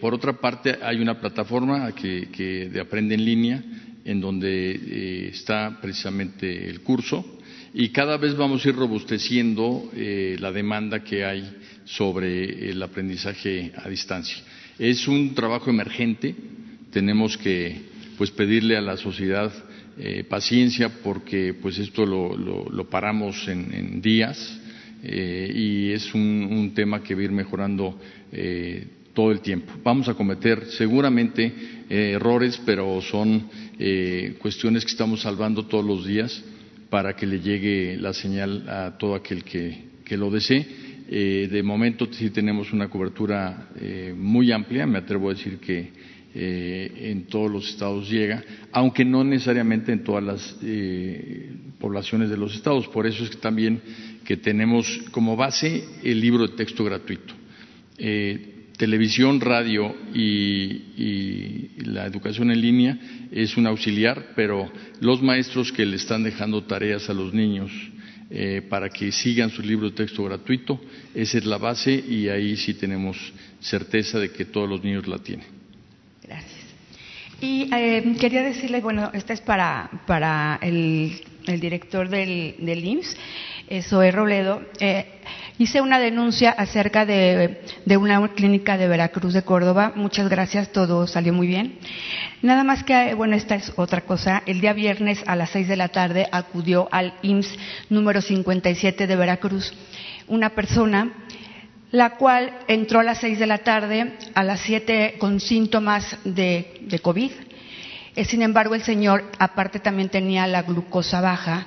por 0.00 0.14
otra 0.14 0.32
parte, 0.34 0.78
hay 0.80 1.00
una 1.00 1.18
plataforma 1.18 1.92
que, 1.92 2.70
de 2.72 2.80
Aprende 2.80 3.16
en 3.16 3.24
línea 3.24 3.64
en 4.04 4.20
donde 4.20 5.28
está 5.28 5.80
precisamente 5.82 6.70
el 6.70 6.82
curso 6.82 7.38
y 7.74 7.88
cada 7.88 8.16
vez 8.16 8.36
vamos 8.36 8.64
a 8.64 8.68
ir 8.68 8.76
robusteciendo 8.76 9.90
la 10.38 10.52
demanda 10.52 11.02
que 11.02 11.24
hay 11.24 11.44
sobre 11.84 12.70
el 12.70 12.80
aprendizaje 12.80 13.72
a 13.76 13.88
distancia. 13.88 14.38
Es 14.78 15.08
un 15.08 15.34
trabajo 15.34 15.68
emergente, 15.68 16.34
tenemos 16.92 17.36
que 17.36 17.82
pues 18.16 18.30
pedirle 18.30 18.76
a 18.76 18.80
la 18.80 18.96
sociedad 18.96 19.52
eh, 19.98 20.24
paciencia 20.24 20.88
porque 21.02 21.52
pues 21.52 21.78
esto 21.78 22.06
lo, 22.06 22.88
paramos 22.88 23.46
en, 23.46 24.00
días 24.00 24.58
eh, 25.02 25.52
y 25.54 25.92
es 25.92 26.14
un, 26.14 26.72
tema 26.74 27.02
que 27.02 27.14
va 27.14 27.20
a 27.20 27.24
ir 27.24 27.30
mejorando 27.30 28.00
eh, 28.32 28.86
todo 29.12 29.30
el 29.32 29.40
tiempo. 29.40 29.74
Vamos 29.84 30.08
a 30.08 30.14
cometer 30.14 30.64
seguramente 30.64 31.52
errores, 31.90 32.58
pero 32.64 33.02
son 33.02 33.50
cuestiones 34.38 34.86
que 34.86 34.92
estamos 34.92 35.20
salvando 35.20 35.66
todos 35.66 35.84
los 35.84 36.06
días 36.06 36.42
para 36.88 37.14
que 37.14 37.26
le 37.26 37.40
llegue 37.40 37.98
la 37.98 38.14
señal 38.14 38.66
a 38.70 38.96
todo 38.96 39.14
aquel 39.14 39.44
que, 39.44 39.92
lo 40.16 40.30
desee. 40.30 40.66
de 41.08 41.62
momento 41.62 42.08
sí 42.10 42.30
tenemos 42.30 42.72
una 42.72 42.88
cobertura 42.88 43.68
muy 44.16 44.52
amplia, 44.52 44.86
me 44.86 44.98
atrevo 44.98 45.28
a 45.28 45.34
decir 45.34 45.58
que 45.58 45.90
eh, 46.34 47.10
en 47.10 47.24
todos 47.24 47.50
los 47.50 47.68
estados 47.68 48.08
llega, 48.08 48.42
aunque 48.72 49.04
no 49.04 49.22
necesariamente 49.22 49.92
en 49.92 50.02
todas 50.02 50.24
las 50.24 50.56
eh, 50.62 51.50
poblaciones 51.78 52.30
de 52.30 52.38
los 52.38 52.54
estados. 52.54 52.88
Por 52.88 53.06
eso 53.06 53.22
es 53.22 53.30
que 53.30 53.36
también 53.36 53.82
que 54.24 54.38
tenemos 54.38 54.86
como 55.10 55.36
base 55.36 55.84
el 56.02 56.20
libro 56.20 56.48
de 56.48 56.56
texto 56.56 56.84
gratuito. 56.84 57.34
Eh, 57.98 58.48
televisión, 58.78 59.40
radio 59.42 59.94
y, 60.14 61.68
la 61.84 62.06
educación 62.06 62.50
en 62.50 62.60
línea 62.60 62.98
es 63.30 63.56
un 63.58 63.66
auxiliar, 63.66 64.32
pero 64.34 64.72
los 65.00 65.22
maestros 65.22 65.70
que 65.70 65.84
le 65.84 65.96
están 65.96 66.22
dejando 66.22 66.62
tareas 66.62 67.10
a 67.10 67.14
los 67.14 67.34
niños 67.34 67.70
para 68.70 68.88
que 68.88 69.12
sigan 69.12 69.50
su 69.50 69.60
libro 69.62 69.90
de 69.90 69.96
texto 69.96 70.24
gratuito, 70.24 70.80
esa 71.14 71.36
es 71.36 71.44
la 71.44 71.58
base 71.58 71.92
y 71.92 72.28
ahí 72.28 72.56
sí 72.56 72.72
tenemos 72.74 73.18
certeza 73.60 74.18
de 74.18 74.30
que 74.30 74.46
todos 74.46 74.68
los 74.68 74.82
niños 74.82 75.06
la 75.06 75.18
tienen. 75.18 75.61
Y 77.42 77.68
eh, 77.74 78.16
quería 78.20 78.44
decirle, 78.44 78.80
bueno, 78.80 79.10
esta 79.12 79.32
es 79.32 79.40
para, 79.40 79.90
para 80.06 80.60
el, 80.62 81.20
director 81.44 82.08
del, 82.08 82.54
del 82.60 82.84
IMSS, 82.84 83.16
Zoe 83.88 84.12
Robledo. 84.12 84.62
Eh, 84.78 85.06
hice 85.58 85.80
una 85.80 85.98
denuncia 85.98 86.52
acerca 86.52 87.04
de, 87.04 87.60
de, 87.84 87.96
una 87.96 88.28
clínica 88.28 88.78
de 88.78 88.86
Veracruz 88.86 89.34
de 89.34 89.42
Córdoba. 89.42 89.92
Muchas 89.96 90.28
gracias, 90.28 90.70
todo 90.70 91.08
salió 91.08 91.32
muy 91.32 91.48
bien. 91.48 91.80
Nada 92.42 92.62
más 92.62 92.84
que, 92.84 93.14
bueno, 93.14 93.34
esta 93.34 93.56
es 93.56 93.72
otra 93.74 94.02
cosa. 94.02 94.44
El 94.46 94.60
día 94.60 94.72
viernes 94.72 95.24
a 95.26 95.34
las 95.34 95.50
seis 95.50 95.66
de 95.66 95.76
la 95.76 95.88
tarde 95.88 96.28
acudió 96.30 96.88
al 96.92 97.14
IMSS 97.22 97.58
número 97.90 98.20
57 98.22 99.08
de 99.08 99.16
Veracruz 99.16 99.74
una 100.28 100.50
persona 100.50 101.12
la 101.92 102.16
cual 102.16 102.58
entró 102.68 103.00
a 103.00 103.04
las 103.04 103.18
seis 103.18 103.38
de 103.38 103.46
la 103.46 103.58
tarde, 103.58 104.14
a 104.34 104.42
las 104.42 104.60
siete 104.60 105.16
con 105.18 105.38
síntomas 105.40 106.16
de, 106.24 107.00
COVID. 107.02 107.30
Eh, 108.16 108.24
sin 108.24 108.42
embargo, 108.42 108.74
el 108.74 108.82
señor, 108.82 109.30
aparte, 109.38 109.78
también 109.78 110.08
tenía 110.08 110.46
la 110.46 110.62
glucosa 110.62 111.20
baja. 111.20 111.66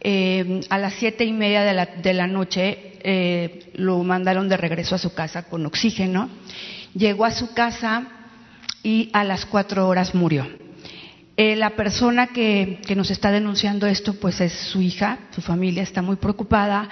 Eh, 0.00 0.60
a 0.70 0.78
las 0.78 0.94
siete 0.94 1.24
y 1.24 1.32
media 1.32 1.62
de 1.62 2.14
la, 2.14 2.26
noche 2.26 2.98
eh, 3.02 3.70
lo 3.74 4.02
mandaron 4.02 4.48
de 4.48 4.56
regreso 4.56 4.94
a 4.94 4.98
su 4.98 5.12
casa 5.12 5.44
con 5.44 5.66
oxígeno. 5.66 6.30
Llegó 6.94 7.26
a 7.26 7.30
su 7.30 7.52
casa 7.52 8.04
y 8.82 9.10
a 9.12 9.22
las 9.22 9.44
cuatro 9.44 9.86
horas 9.86 10.14
murió. 10.14 10.46
La 11.38 11.70
persona 11.70 12.26
que, 12.26 12.80
que, 12.84 12.96
nos 12.96 13.12
está 13.12 13.30
denunciando 13.30 13.86
esto, 13.86 14.14
pues 14.14 14.40
es 14.40 14.52
su 14.52 14.82
hija, 14.82 15.18
su 15.30 15.40
familia 15.40 15.84
está 15.84 16.02
muy 16.02 16.16
preocupada. 16.16 16.88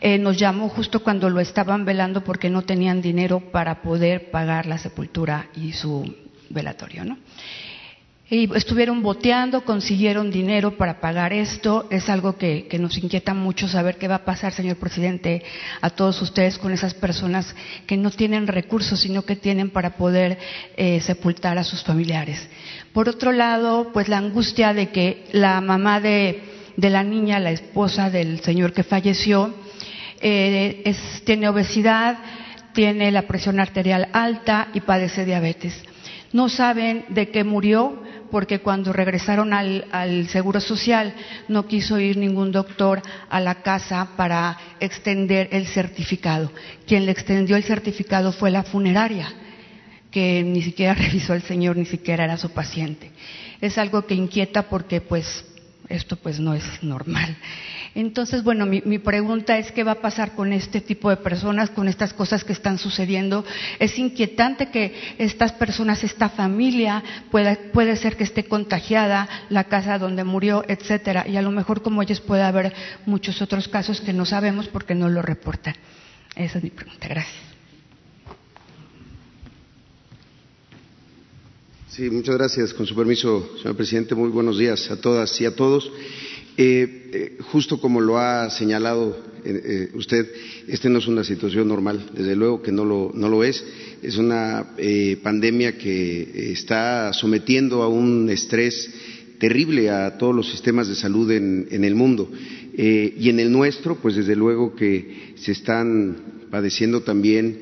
Eh, 0.00 0.18
nos 0.18 0.36
llamó 0.36 0.68
justo 0.68 1.02
cuando 1.02 1.30
lo 1.30 1.40
estaban 1.40 1.84
velando 1.84 2.22
porque 2.22 2.50
no 2.50 2.62
tenían 2.62 3.00
dinero 3.00 3.40
para 3.40 3.82
poder 3.82 4.30
pagar 4.30 4.66
la 4.66 4.78
sepultura 4.78 5.48
y 5.54 5.72
su 5.72 6.14
velatorio, 6.50 7.04
¿no? 7.04 7.16
Y 8.28 8.52
estuvieron 8.56 9.02
boteando, 9.04 9.64
consiguieron 9.64 10.32
dinero 10.32 10.76
para 10.76 11.00
pagar 11.00 11.32
esto. 11.32 11.86
Es 11.90 12.08
algo 12.08 12.36
que, 12.36 12.68
nos 12.80 12.98
inquieta 12.98 13.34
mucho 13.34 13.68
saber 13.68 13.98
qué 13.98 14.08
va 14.08 14.16
a 14.16 14.24
pasar, 14.24 14.52
señor 14.52 14.78
presidente, 14.78 15.44
a 15.80 15.90
todos 15.90 16.20
ustedes 16.20 16.58
con 16.58 16.72
esas 16.72 16.92
personas 16.92 17.54
que 17.86 17.96
no 17.96 18.10
tienen 18.10 18.48
recursos, 18.48 18.98
sino 18.98 19.22
que 19.22 19.36
tienen 19.36 19.70
para 19.70 19.96
poder 19.96 20.38
eh, 20.76 21.00
sepultar 21.02 21.56
a 21.56 21.62
sus 21.62 21.84
familiares. 21.84 22.48
Por 22.96 23.10
otro 23.10 23.30
lado, 23.30 23.90
pues 23.92 24.08
la 24.08 24.16
angustia 24.16 24.72
de 24.72 24.88
que 24.88 25.26
la 25.32 25.60
mamá 25.60 26.00
de 26.00 26.40
la 26.78 27.02
niña, 27.02 27.38
la 27.38 27.50
esposa 27.50 28.08
del 28.08 28.40
señor 28.40 28.72
que 28.72 28.84
falleció, 28.84 29.54
eh, 30.22 30.96
tiene 31.26 31.50
obesidad, 31.50 32.16
tiene 32.72 33.10
la 33.12 33.26
presión 33.26 33.60
arterial 33.60 34.08
alta 34.14 34.68
y 34.72 34.80
padece 34.80 35.26
diabetes. 35.26 35.78
No 36.32 36.48
saben 36.48 37.04
de 37.10 37.28
qué 37.28 37.44
murió 37.44 38.02
porque 38.30 38.60
cuando 38.60 38.94
regresaron 38.94 39.52
al, 39.52 40.26
Seguro 40.30 40.58
Social 40.60 41.12
no 41.48 41.66
quiso 41.66 42.00
ir 42.00 42.16
ningún 42.16 42.50
doctor 42.50 43.02
a 43.28 43.40
la 43.40 43.56
casa 43.56 44.08
para 44.16 44.56
extender 44.80 45.50
el 45.52 45.66
certificado. 45.66 46.50
Quien 46.86 47.04
le 47.04 47.12
extendió 47.12 47.56
el 47.56 47.62
certificado 47.64 48.32
fue 48.32 48.50
la 48.50 48.62
funeraria, 48.62 49.28
que 50.16 50.42
ni 50.42 50.62
siquiera 50.62 50.94
revisó 50.98 51.34
al 51.34 51.42
señor, 51.42 51.76
ni 51.76 51.84
siquiera 51.84 52.24
era 52.24 52.38
su 52.38 52.48
paciente. 52.48 53.10
Es 53.60 53.76
algo 53.76 54.06
que 54.06 54.14
inquieta 54.14 54.62
porque 54.62 55.02
pues 55.02 55.44
esto 55.90 56.16
pues 56.16 56.40
no 56.40 56.54
es 56.54 56.64
normal. 56.82 57.36
Entonces, 57.94 58.42
bueno, 58.42 58.64
mi, 58.64 58.98
pregunta 58.98 59.58
es 59.58 59.72
qué 59.72 59.84
va 59.84 59.92
a 59.92 60.00
pasar 60.00 60.34
con 60.34 60.54
este 60.54 60.80
tipo 60.80 61.10
de 61.10 61.18
personas, 61.18 61.68
con 61.68 61.86
estas 61.86 62.14
cosas 62.14 62.44
que 62.44 62.54
están 62.54 62.78
sucediendo. 62.78 63.44
Es 63.78 63.98
inquietante 63.98 64.70
que 64.70 64.94
estas 65.18 65.52
personas, 65.52 66.02
esta 66.02 66.30
familia, 66.30 67.04
pueda, 67.30 67.54
puede 67.74 67.94
ser 67.96 68.16
que 68.16 68.24
esté 68.24 68.44
contagiada, 68.44 69.28
la 69.50 69.64
casa 69.64 69.98
donde 69.98 70.24
murió, 70.24 70.64
etcétera, 70.66 71.26
y 71.28 71.36
a 71.36 71.42
lo 71.42 71.50
mejor 71.50 71.82
como 71.82 72.02
ellos 72.02 72.22
puede 72.22 72.42
haber 72.42 72.72
muchos 73.04 73.42
otros 73.42 73.68
casos 73.68 74.00
que 74.00 74.14
no 74.14 74.24
sabemos 74.24 74.68
porque 74.68 74.94
no 74.94 75.10
lo 75.10 75.20
reportan. 75.20 75.74
Esa 76.34 76.56
es 76.56 76.64
mi 76.64 76.70
pregunta. 76.70 77.06
Gracias. 77.06 77.45
Sí, 81.96 82.10
muchas 82.10 82.36
gracias. 82.36 82.74
Con 82.74 82.86
su 82.86 82.94
permiso, 82.94 83.52
señor 83.56 83.74
presidente, 83.74 84.14
muy 84.14 84.28
buenos 84.28 84.58
días 84.58 84.90
a 84.90 85.00
todas 85.00 85.40
y 85.40 85.46
a 85.46 85.56
todos. 85.56 85.90
Eh, 86.58 87.08
eh, 87.10 87.38
justo 87.40 87.80
como 87.80 88.02
lo 88.02 88.18
ha 88.18 88.50
señalado 88.50 89.16
eh, 89.42 89.88
usted, 89.94 90.30
esta 90.68 90.90
no 90.90 90.98
es 90.98 91.06
una 91.06 91.24
situación 91.24 91.66
normal, 91.66 92.10
desde 92.14 92.36
luego 92.36 92.60
que 92.60 92.70
no 92.70 92.84
lo, 92.84 93.12
no 93.14 93.30
lo 93.30 93.42
es. 93.42 93.64
Es 94.02 94.18
una 94.18 94.74
pandemia 95.22 95.78
que 95.78 96.52
está 96.52 97.14
sometiendo 97.14 97.82
a 97.82 97.88
un 97.88 98.28
estrés 98.28 98.90
terrible 99.38 99.88
a 99.88 100.18
todos 100.18 100.34
los 100.34 100.50
sistemas 100.50 100.88
de 100.88 100.96
salud 100.96 101.30
en 101.30 101.82
el 101.82 101.94
mundo. 101.94 102.30
y 102.76 103.30
en 103.30 103.40
el 103.40 103.50
nuestro, 103.50 103.96
pues 103.96 104.16
desde 104.16 104.36
luego 104.36 104.76
que 104.76 105.32
se 105.36 105.52
están 105.52 106.46
padeciendo 106.50 107.00
también 107.00 107.58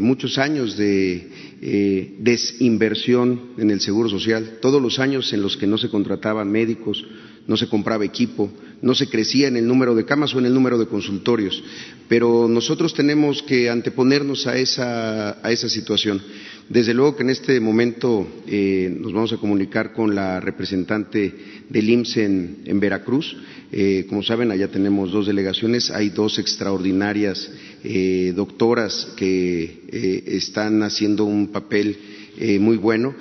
muchos 0.00 0.38
años 0.38 0.76
de 0.76 1.28
eh, 1.62 2.16
desinversión 2.18 3.50
en 3.58 3.70
el 3.70 3.80
Seguro 3.80 4.08
Social, 4.08 4.58
todos 4.60 4.80
los 4.80 4.98
años 4.98 5.32
en 5.32 5.42
los 5.42 5.56
que 5.56 5.66
no 5.66 5.78
se 5.78 5.90
contrataban 5.90 6.50
médicos, 6.50 7.04
no 7.46 7.56
se 7.56 7.68
compraba 7.68 8.04
equipo, 8.04 8.50
no 8.82 8.94
se 8.94 9.08
crecía 9.08 9.48
en 9.48 9.56
el 9.56 9.66
número 9.66 9.94
de 9.94 10.04
camas 10.04 10.34
o 10.34 10.38
en 10.38 10.46
el 10.46 10.54
número 10.54 10.78
de 10.78 10.86
consultorios. 10.86 11.62
Pero 12.08 12.48
nosotros 12.48 12.94
tenemos 12.94 13.42
que 13.42 13.68
anteponernos 13.68 14.46
a 14.46 14.56
esa, 14.56 15.44
a 15.46 15.52
esa 15.52 15.68
situación. 15.68 16.20
Desde 16.70 16.94
luego 16.94 17.16
que 17.16 17.24
en 17.24 17.30
este 17.30 17.58
momento 17.58 18.26
eh, 18.46 18.96
nos 19.00 19.12
vamos 19.12 19.32
a 19.32 19.38
comunicar 19.38 19.92
con 19.92 20.14
la 20.14 20.38
representante 20.38 21.34
del 21.68 21.90
IMSS 21.90 22.16
en, 22.18 22.78
Veracruz. 22.78 23.36
Eh, 23.72 24.06
como 24.08 24.22
saben, 24.22 24.52
allá 24.52 24.68
tenemos 24.68 25.10
dos 25.10 25.26
delegaciones. 25.26 25.90
Hay 25.90 26.10
dos 26.10 26.38
extraordinarias 26.38 27.50
eh, 27.82 28.32
doctoras 28.36 29.08
que 29.16 29.80
están 30.36 30.84
haciendo 30.84 31.24
un 31.24 31.48
papel 31.48 31.98
muy 32.60 32.78
bueno, 32.78 33.14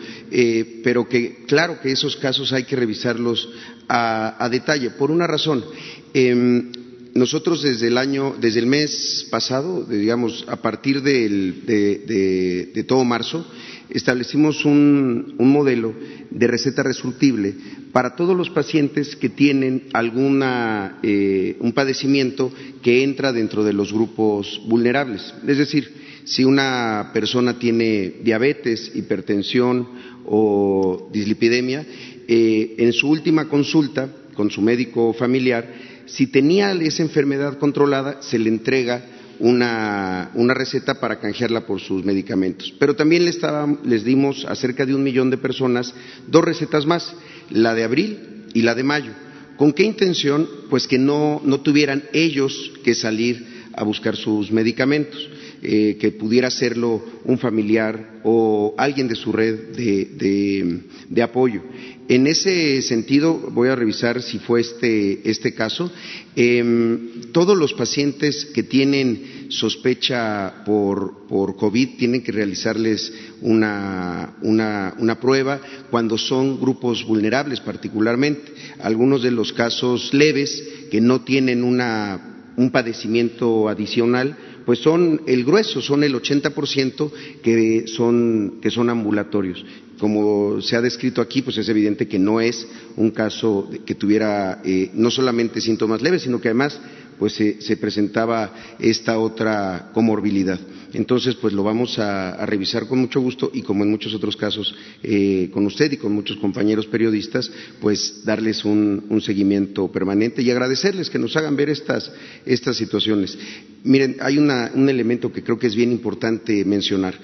pero 0.82 1.10
que 1.10 1.44
claro 1.46 1.82
que 1.82 1.92
esos 1.92 2.16
casos 2.16 2.54
hay 2.54 2.64
que 2.64 2.78
revisarlos 2.78 3.50
a, 3.90 4.48
detalle. 4.50 4.92
Por 4.92 5.12
una 5.12 5.28
razón. 5.28 5.66
Em, 6.14 6.72
nosotros 7.16 7.64
desde 7.64 7.88
el 7.88 7.98
año, 7.98 8.36
desde 8.40 8.60
el 8.60 8.68
mes 8.68 9.28
pasado, 9.32 9.84
digamos, 9.84 10.46
a 10.48 10.58
partir 10.58 11.02
de, 11.02 12.84
todo 12.88 13.04
marzo, 13.04 13.46
establecimos 13.90 14.64
un, 14.64 15.36
modelo 15.40 15.94
de 16.30 16.48
receta 16.48 16.84
resurtible 16.84 17.56
para 17.92 18.16
todos 18.16 18.38
los 18.38 18.52
pacientes 18.52 19.16
que 19.16 19.30
tienen 19.30 19.88
alguna 19.94 21.00
eh, 21.02 21.58
un 21.60 21.72
padecimiento 21.74 22.52
que 22.84 23.04
entra 23.04 23.34
dentro 23.34 23.64
de 23.64 23.74
los 23.74 23.92
grupos 23.92 24.62
vulnerables. 24.68 25.34
Es 25.48 25.58
decir, 25.58 25.92
si 26.26 26.44
una 26.44 27.10
persona 27.12 27.58
tiene 27.58 28.14
diabetes, 28.24 28.92
hipertensión 28.94 29.88
o 30.26 31.10
dislipidemia, 31.12 31.86
eh, 32.32 32.76
en 32.78 32.94
su 32.94 33.10
última 33.10 33.50
consulta 33.50 34.08
con 34.36 34.52
su 34.52 34.62
médico 34.62 35.14
familiar 35.14 35.90
si 36.10 36.28
tenía 36.28 36.72
esa 36.74 37.04
enfermedad 37.04 37.58
controlada, 37.60 38.22
se 38.22 38.40
le 38.40 38.50
entrega 38.50 39.06
una, 39.40 40.32
receta 40.54 41.00
para 41.00 41.20
canjearla 41.20 41.66
por 41.66 41.80
sus 41.80 42.04
medicamentos. 42.04 42.74
Pero 42.80 42.96
también 42.96 43.26
les, 43.26 44.04
dimos 44.04 44.46
a 44.46 44.56
cerca 44.56 44.86
de 44.86 44.96
un 44.96 45.04
millón 45.04 45.30
de 45.30 45.38
personas 45.38 45.94
dos 46.28 46.44
recetas 46.44 46.86
más, 46.86 47.14
la 47.50 47.76
de 47.76 47.84
abril 47.84 48.46
y 48.54 48.64
la 48.64 48.76
de 48.76 48.84
mayo. 48.84 49.12
¿Con 49.56 49.72
qué 49.72 49.84
intención? 49.84 50.50
Pues 50.70 50.88
que 50.88 50.98
no, 50.98 51.42
tuvieran 51.64 52.04
ellos 52.12 52.72
que 52.84 52.96
salir 52.96 53.46
a 53.74 53.84
buscar 53.84 54.16
sus 54.16 54.52
medicamentos, 54.52 55.30
eh, 55.62 55.98
que 56.00 56.12
pudiera 56.12 56.48
hacerlo 56.48 57.04
un 57.26 57.38
familiar 57.38 58.20
o 58.24 58.76
alguien 58.78 59.08
de 59.08 59.16
su 59.16 59.32
red 59.32 59.76
de 59.76 61.22
apoyo. 61.22 61.62
En 62.10 62.26
ese 62.26 62.82
sentido, 62.82 63.36
voy 63.52 63.70
a 63.70 63.76
revisar 63.76 64.24
si 64.24 64.40
fue 64.40 64.62
este, 64.62 65.30
este 65.30 65.54
caso. 65.54 65.92
Em, 66.36 67.22
todos 67.32 67.56
los 67.56 67.74
pacientes 67.74 68.46
que 68.46 68.64
tienen 68.64 69.46
sospecha 69.50 70.64
por, 70.66 71.28
por 71.28 71.56
COVID 71.56 71.98
tienen 72.00 72.24
que 72.24 72.32
realizarles 72.32 73.14
una, 73.42 74.34
una, 74.42 75.20
prueba 75.22 75.62
cuando 75.92 76.18
son 76.18 76.60
grupos 76.60 77.06
vulnerables 77.06 77.60
particularmente. 77.60 78.54
Algunos 78.80 79.22
de 79.22 79.30
los 79.30 79.54
casos 79.54 80.12
leves 80.12 80.64
que 80.90 81.02
no 81.02 81.22
tienen 81.22 81.64
una, 81.64 82.54
un 82.58 82.72
padecimiento 82.72 83.70
adicional 83.70 84.36
pues 84.70 84.82
son 84.82 85.24
el 85.26 85.46
grueso, 85.46 85.82
son 85.82 86.04
el 86.04 86.14
80% 86.14 87.12
que 87.42 87.86
son, 87.88 88.60
que 88.62 88.70
son 88.70 88.92
ambulatorios 88.92 89.66
como 90.00 90.62
se 90.62 90.76
ha 90.76 90.82
descrito 90.82 91.22
aquí, 91.22 91.42
pues 91.42 91.58
es 91.58 91.68
evidente 91.70 92.08
que 92.08 92.20
no 92.20 92.40
es 92.40 92.68
un 92.96 93.10
caso 93.10 93.68
que 93.84 93.96
tuviera 93.96 94.62
eh, 94.64 94.92
no 94.94 95.10
solamente 95.10 95.60
síntomas 95.60 96.04
leves, 96.04 96.22
sino 96.22 96.40
que 96.40 96.50
además 96.50 96.80
pues 97.18 97.34
se, 97.34 97.78
presentaba 97.78 98.54
esta 98.78 99.18
otra 99.18 99.90
comorbilidad. 99.92 100.60
Entonces, 100.94 101.36
pues 101.36 101.54
lo 101.54 101.64
vamos 101.64 102.00
a, 102.00 102.46
revisar 102.46 102.88
con 102.88 103.00
mucho 103.00 103.20
gusto 103.22 103.52
y 103.54 103.62
como 103.62 103.84
en 103.84 103.92
muchos 103.92 104.14
otros 104.14 104.36
casos 104.36 104.74
eh, 105.04 105.50
con 105.54 105.66
usted 105.66 105.92
y 105.92 105.98
con 105.98 106.12
muchos 106.12 106.38
compañeros 106.38 106.88
periodistas, 106.88 107.52
pues 107.80 108.24
darles 108.26 108.66
un, 108.66 109.20
seguimiento 109.22 109.92
permanente 109.92 110.42
y 110.42 110.50
agradecerles 110.50 111.10
que 111.10 111.20
nos 111.20 111.36
hagan 111.36 111.56
ver 111.56 111.70
estas, 111.70 112.12
estas 112.46 112.78
situaciones. 112.78 113.38
Miren, 113.84 114.18
hay 114.22 114.38
un 114.38 114.90
elemento 114.90 115.32
que 115.32 115.44
creo 115.44 115.60
que 115.60 115.68
es 115.68 115.76
bien 115.76 115.92
importante 115.92 116.64
mencionar 116.66 117.20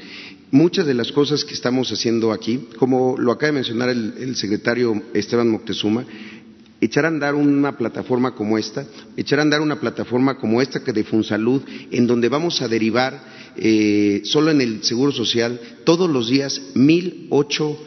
muchas 0.52 0.86
de 0.86 0.94
las 0.94 1.12
cosas 1.12 1.44
que 1.44 1.54
estamos 1.54 1.92
haciendo 1.92 2.32
aquí, 2.32 2.68
como 2.78 3.18
lo 3.18 3.32
acaba 3.32 3.48
de 3.48 3.54
mencionar 3.54 3.90
el, 3.90 4.36
secretario 4.36 5.04
Esteban 5.14 5.50
Moctezuma, 5.50 6.06
echar 6.82 7.06
a 7.06 7.10
andar 7.10 7.36
una 7.36 7.78
plataforma 7.78 8.36
como 8.36 8.58
esta, 8.58 8.86
echar 9.16 9.40
a 9.40 9.44
andar 9.44 9.62
una 9.62 9.80
plataforma 9.80 10.38
como 10.38 10.62
esta 10.62 10.84
que 10.84 10.94
de 10.94 11.04
Funsalud, 11.04 11.62
en 11.92 12.08
donde 12.08 12.30
vamos 12.30 12.62
a 12.62 12.68
derivar 12.68 13.24
eh, 13.56 14.22
solo 14.26 14.52
en 14.52 14.62
el 14.62 14.84
Seguro 14.84 15.12
Social 15.12 15.60
todos 15.84 16.10
los 16.10 16.30
días 16.30 16.62
mil 16.74 17.28
ocho 17.30 17.78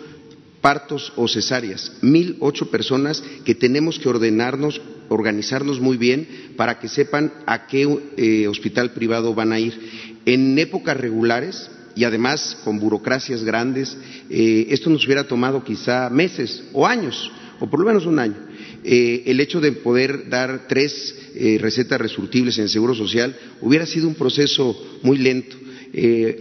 partos 0.60 1.12
o 1.16 1.28
cesáreas, 1.28 1.92
mil 2.02 2.36
ocho 2.40 2.70
personas 2.70 3.22
que 3.44 3.54
tenemos 3.54 3.98
que 3.98 4.08
ordenarnos, 4.08 4.80
organizarnos 5.08 5.80
muy 5.80 5.96
bien 5.96 6.26
para 6.56 6.78
que 6.80 6.88
sepan 6.88 7.32
a 7.46 7.66
qué 7.66 7.86
eh, 8.16 8.48
hospital 8.48 8.92
privado 8.92 9.34
van 9.34 9.52
a 9.52 9.60
ir. 9.60 9.78
En 10.26 10.58
épocas 10.58 10.96
regulares, 10.96 11.70
y 11.94 12.04
además 12.04 12.58
con 12.64 12.78
burocracias 12.78 13.42
grandes, 13.44 13.96
eh, 14.30 14.66
esto 14.70 14.90
nos 14.90 15.04
hubiera 15.04 15.26
tomado 15.26 15.64
quizá 15.64 16.10
meses 16.10 16.64
o 16.72 16.86
años, 16.86 17.30
o 17.60 17.68
por 17.68 17.80
lo 17.80 17.86
menos 17.86 18.06
un 18.06 18.18
año. 18.18 18.47
Eh, 18.84 19.24
el 19.26 19.40
hecho 19.40 19.60
de 19.60 19.72
poder 19.72 20.28
dar 20.28 20.66
tres 20.68 21.14
eh, 21.34 21.58
recetas 21.60 22.00
resurtibles 22.00 22.56
en 22.58 22.64
el 22.64 22.70
Seguro 22.70 22.94
Social 22.94 23.36
hubiera 23.60 23.86
sido 23.86 24.08
un 24.08 24.14
proceso 24.14 24.76
muy 25.02 25.18
lento. 25.18 25.56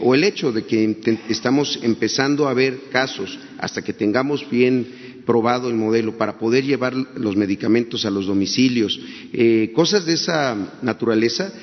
o 0.01 0.13
el 0.13 0.25
hecho 0.25 0.51
de 0.51 0.65
que 0.65 0.97
estamos 1.29 1.79
empezando 1.81 2.49
a 2.49 2.53
ver 2.53 2.89
casos 2.91 3.39
hasta 3.57 3.81
que 3.81 3.93
tengamos 3.93 4.45
bien 4.49 4.85
probado 5.25 5.69
el 5.69 5.75
modelo 5.75 6.17
para 6.17 6.37
poder 6.37 6.65
llevar 6.65 6.93
los 6.93 7.37
medicamentos 7.37 8.05
a 8.05 8.09
los 8.09 8.25
domicilios, 8.25 8.99
cosas 9.73 10.05
de 10.05 10.13
esa 10.15 10.77
naturaleza 10.81 11.53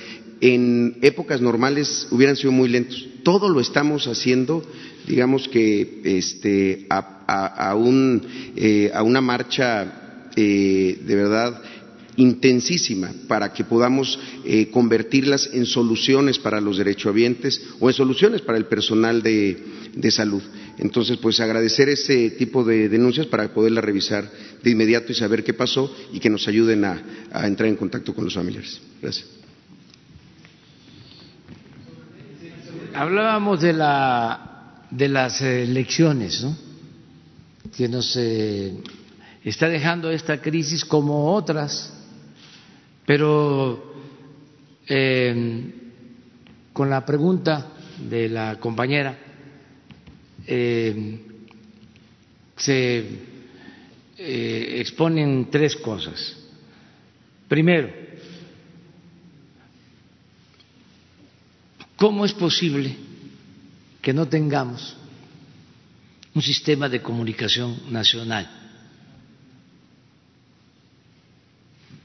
en 0.41 0.99
épocas 1.01 1.41
normales 1.41 2.07
hubieran 2.11 2.37
sido 2.37 2.53
muy 2.53 2.69
lentos. 2.69 3.07
Todo 3.23 3.49
lo 3.49 3.61
estamos 3.61 4.07
haciendo, 4.07 4.63
digamos 5.07 5.49
que 5.49 6.01
este, 6.05 6.87
a, 6.91 7.75
eh, 8.57 8.93
una 9.03 9.21
marcha 9.21 10.04
eh, 10.37 10.99
de 11.05 11.15
verdad 11.15 11.63
intensísima 12.17 13.11
para 13.27 13.53
que 13.53 13.65
podamos 13.65 14.19
eh, 14.45 14.71
convertirlas 14.71 15.51
en 15.53 15.67
soluciones 15.67 16.39
para 16.39 16.61
los 16.61 16.79
derechohabientes 16.79 17.61
o 17.81 17.89
en 17.89 17.95
soluciones 17.95 18.41
para 18.41 18.57
el 18.57 18.67
personal 18.67 19.23
de, 19.23 20.11
salud. 20.11 20.43
Entonces, 20.79 21.17
pues 21.19 21.41
agradecer 21.41 21.89
ese 21.89 22.31
tipo 22.31 22.63
de 22.65 22.89
denuncias 22.89 23.27
para 23.27 23.53
poderlas 23.53 23.85
revisar 23.85 24.31
de 24.63 24.71
inmediato 24.71 25.13
y 25.13 25.15
saber 25.15 25.43
qué 25.43 25.55
pasó 25.55 25.93
y 26.13 26.21
que 26.21 26.31
nos 26.31 26.47
ayuden 26.47 26.85
a, 26.85 27.03
a 27.33 27.47
entrar 27.47 27.69
en 27.69 27.77
contacto 27.77 28.15
con 28.15 28.25
los 28.25 28.35
familiares. 28.35 28.81
Gracias. 29.03 29.27
hablábamos 32.95 33.61
de, 33.61 33.73
la, 33.73 34.85
de 34.91 35.09
las 35.09 35.41
elecciones, 35.43 36.43
¿no? 36.43 36.57
que 37.77 37.89
nos 37.89 38.17
eh, 38.17 38.73
está 39.51 39.69
dejando 39.69 40.11
esta 40.11 40.41
crisis 40.41 40.85
como 40.85 41.35
otras, 41.35 41.93
pero 43.05 43.95
eh, 44.89 45.73
con 46.73 46.89
la 46.89 47.05
pregunta 47.05 47.73
de 48.09 48.29
la 48.31 48.59
compañera 48.59 49.19
eh, 50.47 51.21
se 52.57 53.05
eh, 54.17 54.77
exponen 54.81 55.51
tres 55.51 55.77
cosas. 55.77 56.37
Primero, 57.47 57.93
¿cómo 61.97 62.25
es 62.25 62.33
posible 62.33 62.97
que 64.01 64.15
no 64.15 64.27
tengamos 64.27 64.97
un 66.35 66.41
sistema 66.41 66.89
de 66.89 67.03
comunicación 67.03 67.93
nacional 67.93 68.64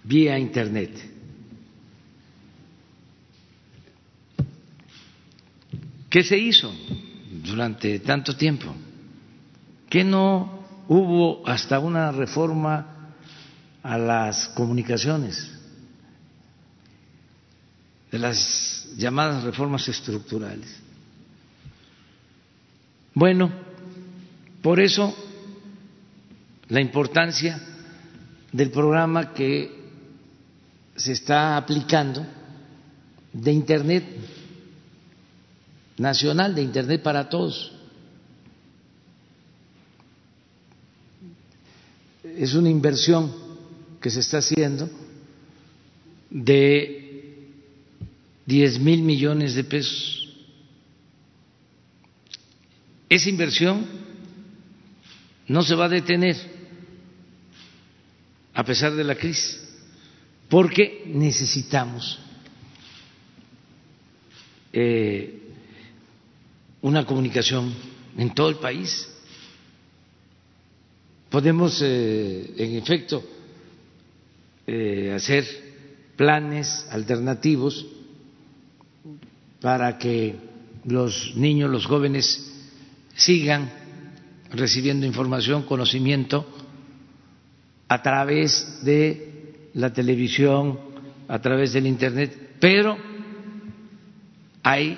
vía 0.10 0.40
Internet. 0.40 0.92
¿Qué 6.10 6.24
se 6.24 6.36
hizo 6.38 6.74
durante 7.44 8.00
tanto 8.00 8.36
tiempo? 8.36 8.74
¿Qué 9.88 10.04
no 10.04 10.66
hubo 10.88 11.48
hasta 11.48 11.78
una 11.78 12.12
reforma 12.12 13.14
a 13.84 13.98
las 14.00 14.48
comunicaciones? 14.50 15.60
de 18.12 18.20
las 18.20 18.88
llamadas 18.98 19.44
reformas 19.44 19.88
estructurales. 19.88 20.68
Bueno, 23.14 23.52
por 24.62 24.80
eso, 24.80 25.16
la 26.70 26.82
importancia 26.82 27.62
del 28.52 28.72
programa 28.72 29.34
que 29.34 29.79
se 31.00 31.14
está 31.14 31.56
aplicando 31.56 32.26
de 33.32 33.52
Internet 33.54 34.04
nacional, 35.98 36.54
de 36.54 36.62
Internet 36.62 37.02
para 37.02 37.30
todos. 37.30 37.72
Es 42.24 42.54
una 42.54 42.70
inversión 42.70 43.34
que 44.02 44.10
se 44.10 44.20
está 44.20 44.40
haciendo 44.40 44.90
de 46.30 47.48
10 48.46 48.80
mil 48.80 49.02
millones 49.02 49.56
de 49.56 49.64
pesos. 49.64 50.36
Esa 53.08 53.30
inversión 53.30 53.86
no 55.48 55.62
se 55.64 55.76
va 55.76 55.86
a 55.86 55.90
detener 55.90 56.36
a 58.54 58.64
pesar 58.66 58.94
de 58.94 59.04
la 59.06 59.16
crisis, 59.16 59.59
porque 60.50 61.04
necesitamos 61.06 62.20
eh, 64.74 65.40
una 66.82 67.06
comunicación 67.06 67.74
en 68.18 68.34
todo 68.34 68.50
el 68.50 68.56
país. 68.56 69.08
Podemos, 71.30 71.80
eh, 71.84 72.54
en 72.58 72.76
efecto, 72.76 73.24
eh, 74.66 75.14
hacer 75.16 75.46
planes 76.16 76.86
alternativos 76.90 77.86
para 79.62 79.98
que 79.98 80.36
los 80.86 81.36
niños, 81.36 81.70
los 81.70 81.86
jóvenes 81.86 82.52
sigan 83.16 83.72
recibiendo 84.52 85.06
información, 85.06 85.64
conocimiento 85.64 86.48
a 87.88 88.02
través 88.02 88.84
de 88.84 89.29
la 89.74 89.94
televisión, 89.94 90.80
a 91.28 91.40
través 91.40 91.74
del 91.74 91.88
Internet, 91.88 92.56
pero 92.60 92.98
hay 94.64 94.98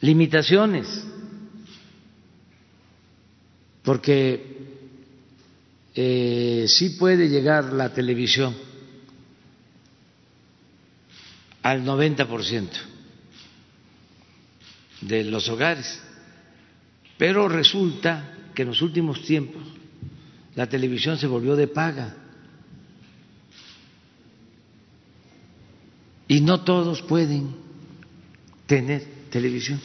limitaciones, 0.00 1.04
porque 3.82 4.56
eh, 5.94 6.66
sí 6.68 6.90
puede 6.90 7.28
llegar 7.28 7.72
la 7.72 7.92
televisión 7.92 8.54
al 11.62 11.84
90% 11.84 12.68
de 15.02 15.24
los 15.24 15.48
hogares 15.48 16.00
pero 17.18 17.48
resulta 17.48 18.50
que 18.54 18.62
en 18.62 18.68
los 18.68 18.82
últimos 18.82 19.22
tiempos 19.22 19.62
la 20.54 20.68
televisión 20.68 21.18
se 21.18 21.26
volvió 21.26 21.56
de 21.56 21.68
paga. 21.68 22.16
No 26.46 26.60
todos 26.60 27.02
pueden 27.02 27.56
tener 28.66 29.04
televisión. 29.30 29.80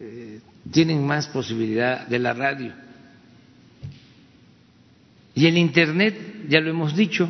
Eh, 0.00 0.40
tienen 0.72 1.06
más 1.06 1.28
posibilidad 1.28 2.08
de 2.08 2.18
la 2.18 2.32
radio. 2.32 2.72
Y 5.36 5.46
el 5.46 5.56
Internet, 5.58 6.46
ya 6.48 6.58
lo 6.58 6.70
hemos 6.70 6.96
dicho, 6.96 7.28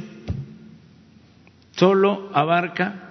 solo 1.76 2.30
abarca 2.32 3.10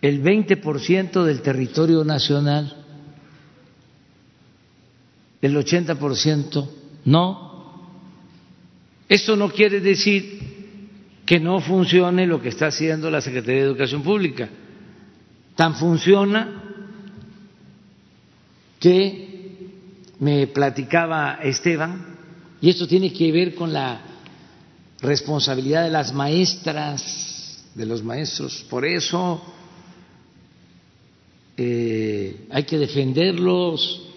el 0.00 0.22
20% 0.22 1.24
del 1.24 1.42
territorio 1.42 2.04
nacional 2.04 2.76
el 5.40 5.56
80% 5.56 6.70
no. 7.06 7.50
Esto 9.08 9.34
no 9.34 9.50
quiere 9.50 9.80
decir 9.80 10.51
que 11.24 11.38
no 11.38 11.60
funcione 11.60 12.26
lo 12.26 12.40
que 12.40 12.48
está 12.48 12.66
haciendo 12.66 13.10
la 13.10 13.20
Secretaría 13.20 13.62
de 13.62 13.68
Educación 13.68 14.02
Pública. 14.02 14.48
Tan 15.54 15.76
funciona 15.76 16.62
que 18.80 19.32
me 20.18 20.46
platicaba 20.48 21.38
Esteban, 21.42 22.16
y 22.60 22.70
esto 22.70 22.86
tiene 22.86 23.12
que 23.12 23.30
ver 23.32 23.54
con 23.54 23.72
la 23.72 24.00
responsabilidad 25.00 25.84
de 25.84 25.90
las 25.90 26.12
maestras, 26.12 27.64
de 27.74 27.86
los 27.86 28.02
maestros. 28.02 28.64
Por 28.68 28.84
eso 28.84 29.42
eh, 31.56 32.46
hay 32.50 32.64
que 32.64 32.78
defenderlos, 32.78 34.08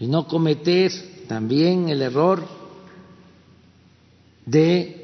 y 0.00 0.06
no 0.06 0.26
cometer 0.26 0.92
también 1.26 1.88
el 1.88 2.02
error 2.02 2.46
de 4.46 4.97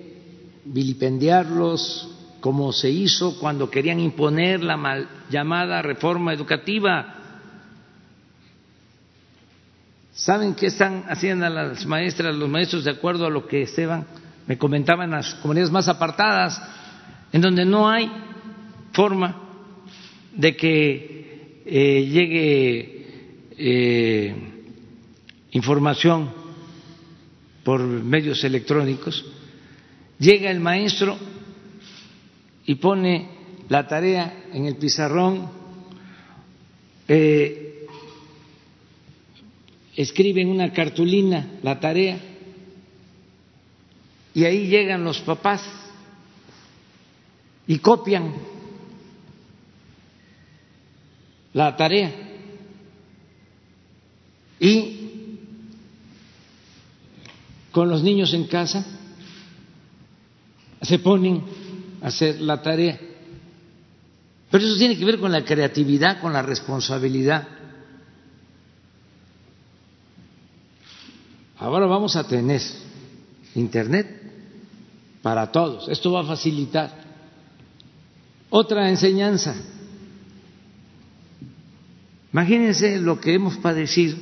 vilipendiarlos 0.64 2.10
como 2.40 2.72
se 2.72 2.90
hizo 2.90 3.38
cuando 3.38 3.70
querían 3.70 4.00
imponer 4.00 4.62
la 4.62 4.76
mal 4.76 5.08
llamada 5.30 5.80
reforma 5.82 6.32
educativa. 6.32 7.14
¿Saben 10.12 10.54
qué 10.54 10.66
están 10.66 11.04
haciendo 11.08 11.48
las 11.48 11.86
maestras, 11.86 12.36
los 12.36 12.48
maestros, 12.48 12.84
de 12.84 12.90
acuerdo 12.90 13.26
a 13.26 13.30
lo 13.30 13.46
que 13.46 13.62
Esteban 13.62 14.06
me 14.46 14.58
comentaba 14.58 15.04
en 15.04 15.12
las 15.12 15.34
comunidades 15.36 15.72
más 15.72 15.88
apartadas, 15.88 16.60
en 17.32 17.40
donde 17.40 17.64
no 17.64 17.88
hay 17.88 18.10
forma 18.92 19.40
de 20.34 20.56
que 20.56 21.62
eh, 21.64 22.06
llegue 22.06 23.06
eh, 23.56 24.34
información 25.52 26.30
por 27.64 27.80
medios 27.80 28.44
electrónicos, 28.44 29.24
llega 30.18 30.50
el 30.50 30.60
maestro 30.60 31.16
y 32.66 32.74
pone 32.76 33.28
la 33.68 33.86
tarea 33.86 34.44
en 34.52 34.66
el 34.66 34.76
pizarrón, 34.76 35.48
eh, 37.08 37.86
escribe 39.96 40.42
en 40.42 40.48
una 40.48 40.72
cartulina 40.72 41.58
la 41.62 41.78
tarea 41.78 42.18
y 44.34 44.44
ahí 44.44 44.66
llegan 44.66 45.04
los 45.04 45.20
papás 45.20 45.62
y 47.66 47.78
copian 47.78 48.34
la 51.52 51.76
tarea. 51.76 52.12
Y 54.58 55.00
con 57.70 57.88
los 57.88 58.02
niños 58.02 58.34
en 58.34 58.46
casa, 58.46 58.84
se 60.84 60.98
ponen 60.98 61.42
a 62.02 62.08
hacer 62.08 62.40
la 62.40 62.60
tarea. 62.62 62.98
Pero 64.50 64.64
eso 64.64 64.76
tiene 64.76 64.96
que 64.96 65.04
ver 65.04 65.18
con 65.18 65.32
la 65.32 65.44
creatividad, 65.44 66.20
con 66.20 66.32
la 66.32 66.42
responsabilidad. 66.42 67.48
Ahora 71.58 71.86
vamos 71.86 72.16
a 72.16 72.26
tener 72.26 72.60
Internet 73.54 74.24
para 75.22 75.50
todos. 75.50 75.88
Esto 75.88 76.12
va 76.12 76.20
a 76.20 76.24
facilitar. 76.24 77.04
Otra 78.50 78.90
enseñanza. 78.90 79.54
Imagínense 82.32 82.98
lo 82.98 83.20
que 83.20 83.34
hemos 83.34 83.56
padecido 83.56 84.16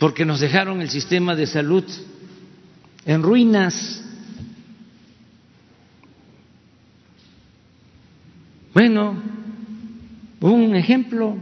porque 0.00 0.24
nos 0.24 0.40
dejaron 0.40 0.80
el 0.80 0.88
sistema 0.88 1.36
de 1.36 1.46
salud 1.46 1.84
en 3.04 3.22
ruinas. 3.22 4.02
Bueno, 8.72 9.20
un 10.40 10.76
ejemplo, 10.76 11.36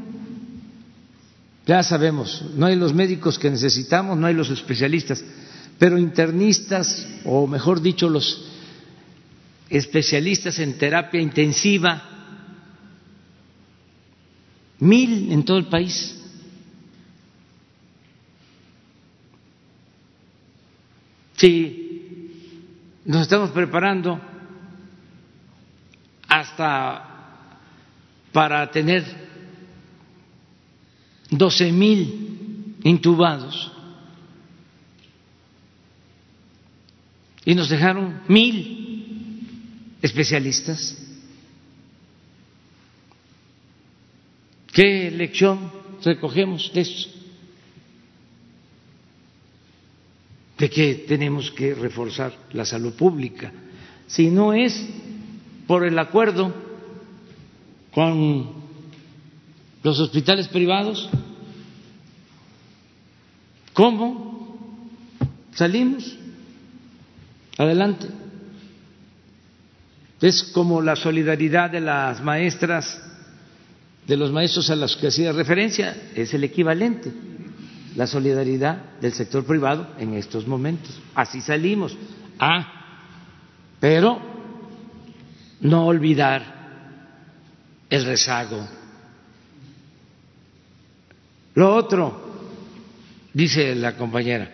ya 1.67 1.83
sabemos, 1.83 2.45
no 2.55 2.67
hay 2.67 2.77
los 2.77 2.95
médicos 2.95 3.39
que 3.39 3.51
necesitamos, 3.51 4.17
no 4.17 4.27
hay 4.27 4.35
los 4.35 4.49
especialistas, 4.49 5.23
pero 5.79 5.99
internistas, 5.99 7.07
o 7.25 7.47
mejor 7.47 7.83
dicho, 7.83 8.09
los 8.09 8.47
especialistas 9.69 10.59
en 10.59 10.79
terapia 10.79 11.21
intensiva, 11.21 12.03
mil 14.79 15.31
en 15.31 15.45
todo 15.45 15.59
el 15.59 15.67
país. 15.67 16.15
Sí, 21.37 22.31
nos 23.05 23.23
estamos 23.23 23.51
preparando 23.51 24.19
hasta 26.27 27.08
para 28.39 28.71
tener 28.71 29.05
doce 31.29 31.73
mil 31.73 32.77
intubados 32.85 33.73
y 37.45 37.53
nos 37.57 37.69
dejaron 37.69 38.23
mil 38.29 39.99
especialistas. 40.01 40.97
¿Qué 44.73 45.11
lección 45.11 45.73
recogemos 46.05 46.73
de 46.73 46.81
eso? 46.81 47.11
De 50.59 50.71
que 50.71 50.95
tenemos 51.09 51.51
que 51.51 51.75
reforzar 51.75 52.39
la 52.53 52.65
salud 52.65 52.93
pública. 52.93 53.53
Si 54.07 54.31
no 54.31 54.53
es 54.53 54.81
por 55.67 55.85
el 55.85 55.99
acuerdo 55.99 56.68
con 57.93 58.51
los 59.83 59.99
hospitales 60.01 60.49
privados, 60.49 61.09
¿cómo 63.73 64.89
salimos 65.55 66.17
adelante? 67.57 68.07
Es 70.21 70.43
como 70.53 70.83
la 70.83 70.97
solidaridad 70.97 71.71
de 71.71 71.81
las 71.81 72.23
maestras, 72.23 73.01
de 74.07 74.17
los 74.17 74.33
maestros 74.33 74.69
a 74.71 74.77
los 74.77 74.97
que 74.97 75.09
hacía 75.09 75.33
referencia, 75.33 76.11
es 76.15 76.35
el 76.35 76.45
equivalente, 76.45 77.13
la 77.95 78.07
solidaridad 78.07 78.99
del 79.01 79.13
sector 79.13 79.45
privado 79.45 79.87
en 79.99 80.15
estos 80.15 80.47
momentos. 80.47 81.01
Así 81.15 81.41
salimos. 81.41 81.97
Ah, 82.39 82.75
pero 83.81 84.21
no 85.61 85.87
olvidar 85.87 86.58
el 87.91 88.05
rezago. 88.05 88.67
Lo 91.55 91.75
otro, 91.75 92.29
dice 93.33 93.75
la 93.75 93.97
compañera, 93.97 94.51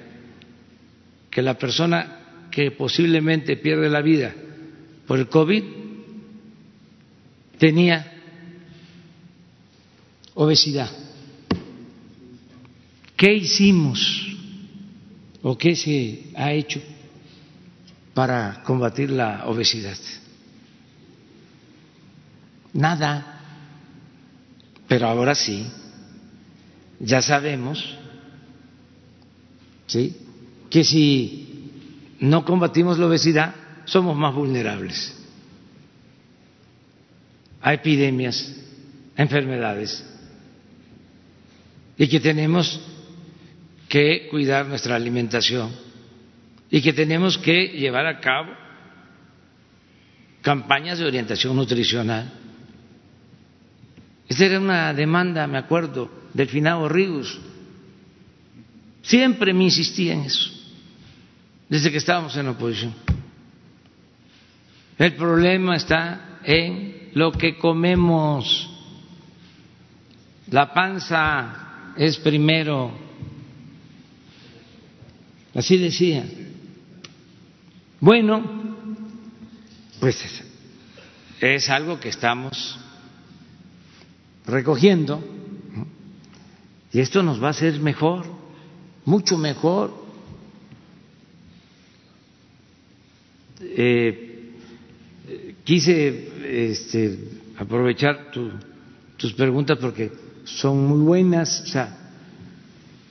que 1.31 1.43
la 1.43 1.59
persona 1.59 2.47
que 2.51 2.71
posiblemente 2.71 3.57
pierde 3.57 3.91
la 3.91 4.01
vida 4.01 4.33
por 5.07 5.19
el 5.19 5.29
COVID 5.29 5.65
tenía 7.59 8.13
obesidad. 10.35 10.91
¿Qué 13.17 13.35
hicimos 13.35 14.01
o 15.43 15.57
qué 15.57 15.77
se 15.77 16.31
ha 16.37 16.53
hecho 16.53 16.81
para 18.13 18.63
combatir 18.65 19.11
la 19.11 19.47
obesidad? 19.47 19.99
Nada. 22.75 23.41
Pero 24.89 25.07
ahora 25.07 25.35
sí, 25.35 25.67
ya 27.01 27.23
sabemos, 27.23 27.97
¿sí? 29.87 30.17
Que 30.69 30.85
si 30.85 31.71
no 32.21 32.45
combatimos 32.45 32.99
la 32.99 33.07
obesidad, 33.07 33.55
somos 33.87 34.17
más 34.17 34.35
vulnerables 34.35 35.17
a 37.63 37.73
epidemias, 37.73 38.55
a 39.17 39.23
enfermedades, 39.23 40.05
y 41.97 42.09
que 42.09 42.21
tenemos 42.21 42.81
que 43.89 44.27
cuidar 44.31 44.67
nuestra 44.67 44.97
alimentación 44.97 45.71
y 46.71 46.83
que 46.83 46.93
tenemos 46.93 47.39
que 47.39 47.69
llevar 47.69 48.07
a 48.07 48.21
cabo 48.21 48.53
campañas 50.43 50.99
de 50.99 51.07
orientación 51.07 51.55
nutricional 51.57 52.44
esa 54.29 54.47
era 54.47 54.59
una 54.59 54.93
demanda, 54.95 55.47
me 55.47 55.59
acuerdo, 55.59 56.11
del 56.33 56.49
finado 56.49 56.89
Ríos. 56.89 57.41
Siempre 59.03 59.53
me 59.53 59.65
insistía 59.65 60.15
en 60.15 60.21
eso, 60.21 60.51
desde 61.69 61.91
que 61.91 61.99
estábamos 61.99 62.37
en 62.37 62.47
la 62.47 62.53
oposición. 62.53 62.95
El 64.99 65.15
problema 65.15 65.77
está 65.77 66.39
en 66.45 67.11
lo 67.15 67.33
que 67.33 67.59
comemos. 67.59 68.71
La 70.51 70.73
panza 70.73 71.93
es 71.97 72.17
primero. 72.19 72.93
Así 75.55 75.77
decía. 75.77 76.25
Bueno, 78.01 78.43
pues 80.01 80.23
es 81.41 81.71
algo 81.71 81.99
que 81.99 82.11
estamos 82.11 82.79
recogiendo 84.47 85.23
y 86.95 87.01
esto 87.01 87.23
nos 87.25 87.43
va 87.43 87.49
a 87.49 87.51
hacer 87.51 87.81
mejor, 87.81 88.25
mucho 89.05 89.37
mejor. 89.37 89.93
Eh, 93.61 94.53
quise 95.65 96.31
este, 96.71 97.19
aprovechar 97.59 98.31
tus 99.17 99.33
preguntas 99.33 99.77
porque 99.81 100.13
son 100.45 100.87
muy 100.87 101.01
buenas, 101.01 101.65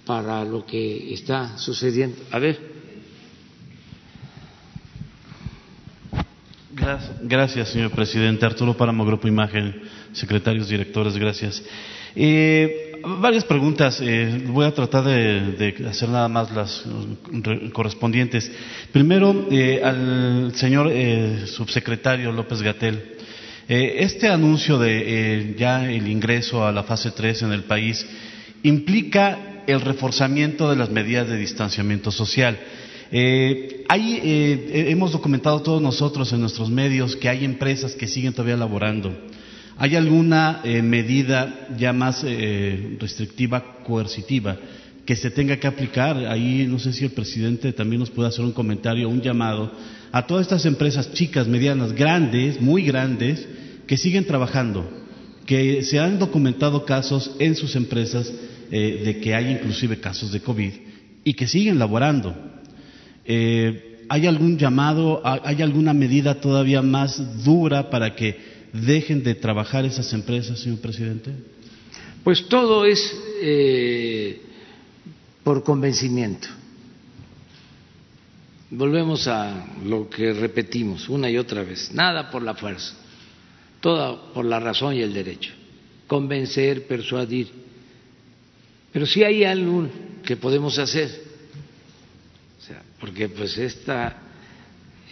para 0.05 0.45
lo 0.45 0.65
que 0.65 1.13
está 1.13 1.57
sucediendo. 1.57 2.15
A 2.31 2.39
ver. 2.39 2.71
Gracias, 7.21 7.69
señor 7.69 7.91
presidente. 7.91 8.45
Arturo 8.45 8.75
Páramo, 8.75 9.05
Grupo 9.05 9.27
Imagen, 9.27 9.82
secretarios, 10.13 10.69
directores, 10.69 11.17
gracias. 11.17 11.61
Eh, 12.15 13.01
varias 13.19 13.43
preguntas. 13.43 13.99
Eh, 14.01 14.43
voy 14.47 14.65
a 14.65 14.73
tratar 14.73 15.03
de, 15.03 15.75
hacer 15.89 16.09
nada 16.09 16.27
más 16.27 16.51
las 16.51 16.83
correspondientes. 17.73 18.51
Primero, 18.91 19.47
eh, 19.51 19.81
al 19.83 20.53
señor 20.55 20.91
subsecretario 21.47 22.31
López 22.31 22.61
Gatel. 22.61 23.15
este 23.67 24.27
anuncio 24.27 24.77
de 24.77 25.55
ya 25.57 25.89
el 25.89 26.07
ingreso 26.07 26.65
a 26.65 26.71
la 26.71 26.83
fase 26.83 27.11
3 27.11 27.43
en 27.43 27.51
el 27.53 27.63
país 27.63 28.05
implica 28.63 29.63
el 29.67 29.81
reforzamiento 29.81 30.69
de 30.69 30.75
las 30.75 30.89
medidas 30.89 31.27
de 31.27 31.37
distanciamiento 31.37 32.11
social. 32.11 32.57
Eh, 33.15 33.83
hay, 33.89 34.19
eh, 34.23 34.87
hemos 34.89 35.11
documentado 35.11 35.61
todos 35.61 35.79
nosotros 35.79 36.33
en 36.33 36.41
nuestros 36.41 36.71
medios 36.71 37.15
que 37.15 37.29
hay 37.29 37.45
empresas 37.45 37.93
que 37.93 38.07
siguen 38.07 38.33
todavía 38.33 38.57
laborando. 38.57 39.15
¿Hay 39.77 39.95
alguna 39.95 40.61
eh, 40.63 40.81
medida 40.81 41.67
ya 41.77 41.93
más 41.93 42.23
restrictiva, 42.99 43.77
coercitiva, 43.83 44.57
que 45.05 45.15
se 45.15 45.31
tenga 45.31 45.57
que 45.57 45.67
aplicar? 45.67 46.17
Ahí 46.27 46.65
no 46.69 46.79
sé 46.79 46.93
si 46.93 47.05
el 47.05 47.11
presidente 47.11 47.73
también 47.73 47.99
nos 47.99 48.09
puede 48.09 48.29
hacer 48.29 48.45
un 48.45 48.51
comentario, 48.51 49.09
un 49.09 49.21
llamado 49.21 49.71
a 50.11 50.27
todas 50.27 50.43
estas 50.43 50.65
empresas 50.65 51.11
chicas, 51.13 51.47
medianas, 51.47 51.93
grandes, 51.93 52.61
muy 52.61 52.83
grandes, 52.83 53.47
que 53.87 53.97
siguen 53.97 54.25
trabajando, 54.25 54.89
que 55.45 55.83
se 55.83 55.99
han 55.99 56.19
documentado 56.19 56.85
casos 56.85 57.31
en 57.39 57.55
sus 57.55 57.75
empresas 57.75 58.31
de 58.69 59.19
que 59.21 59.35
hay 59.35 59.51
inclusive 59.51 59.99
casos 59.99 60.31
de 60.31 60.39
COVID 60.39 60.71
y 61.23 61.33
que 61.33 61.47
siguen 61.47 61.79
laborando. 61.79 62.35
Eh, 63.25 64.05
¿Hay 64.09 64.27
algún 64.27 64.57
llamado, 64.57 65.21
hay 65.23 65.61
alguna 65.61 65.93
medida 65.93 66.41
todavía 66.41 66.81
más 66.81 67.43
dura 67.43 67.89
para 67.89 68.15
que 68.15 68.52
dejen 68.73 69.23
de 69.23 69.35
trabajar 69.35 69.85
esas 69.85 70.11
empresas, 70.13 70.59
señor 70.59 70.79
presidente? 70.79 71.31
Pues 72.23 72.47
todo 72.47 72.85
es 72.85 72.99
eh, 73.41 74.41
por 75.43 75.63
convencimiento. 75.63 76.47
Volvemos 78.71 79.27
a 79.27 79.67
lo 79.85 80.09
que 80.09 80.33
repetimos 80.33 81.07
una 81.07 81.29
y 81.29 81.37
otra 81.37 81.63
vez. 81.63 81.93
Nada 81.93 82.31
por 82.31 82.41
la 82.41 82.55
fuerza, 82.55 82.95
todo 83.79 84.33
por 84.33 84.45
la 84.45 84.59
razón 84.59 84.95
y 84.95 85.01
el 85.01 85.13
derecho. 85.13 85.51
Convencer, 86.07 86.87
persuadir. 86.87 87.49
Pero 88.91 89.05
si 89.05 89.23
hay 89.23 89.43
algún 89.43 89.89
que 90.23 90.37
podemos 90.37 90.79
hacer, 90.79 91.23
porque 92.99 93.29
pues 93.29 93.57
esta 93.57 94.17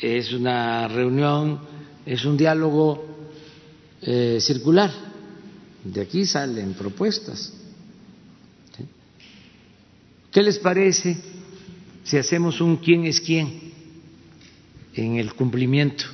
es 0.01 0.31
una 0.33 0.87
reunión, 0.87 1.59
es 2.05 2.25
un 2.25 2.37
diálogo 2.37 3.10
eh, 4.01 4.37
circular, 4.41 4.91
de 5.83 6.01
aquí 6.01 6.25
salen 6.25 6.73
propuestas. 6.73 7.53
¿Qué 10.31 10.41
les 10.41 10.59
parece 10.59 11.17
si 12.03 12.17
hacemos 12.17 12.61
un 12.61 12.77
quién 12.77 13.05
es 13.05 13.19
quién 13.19 13.71
en 14.93 15.17
el 15.17 15.33
cumplimiento 15.33 16.05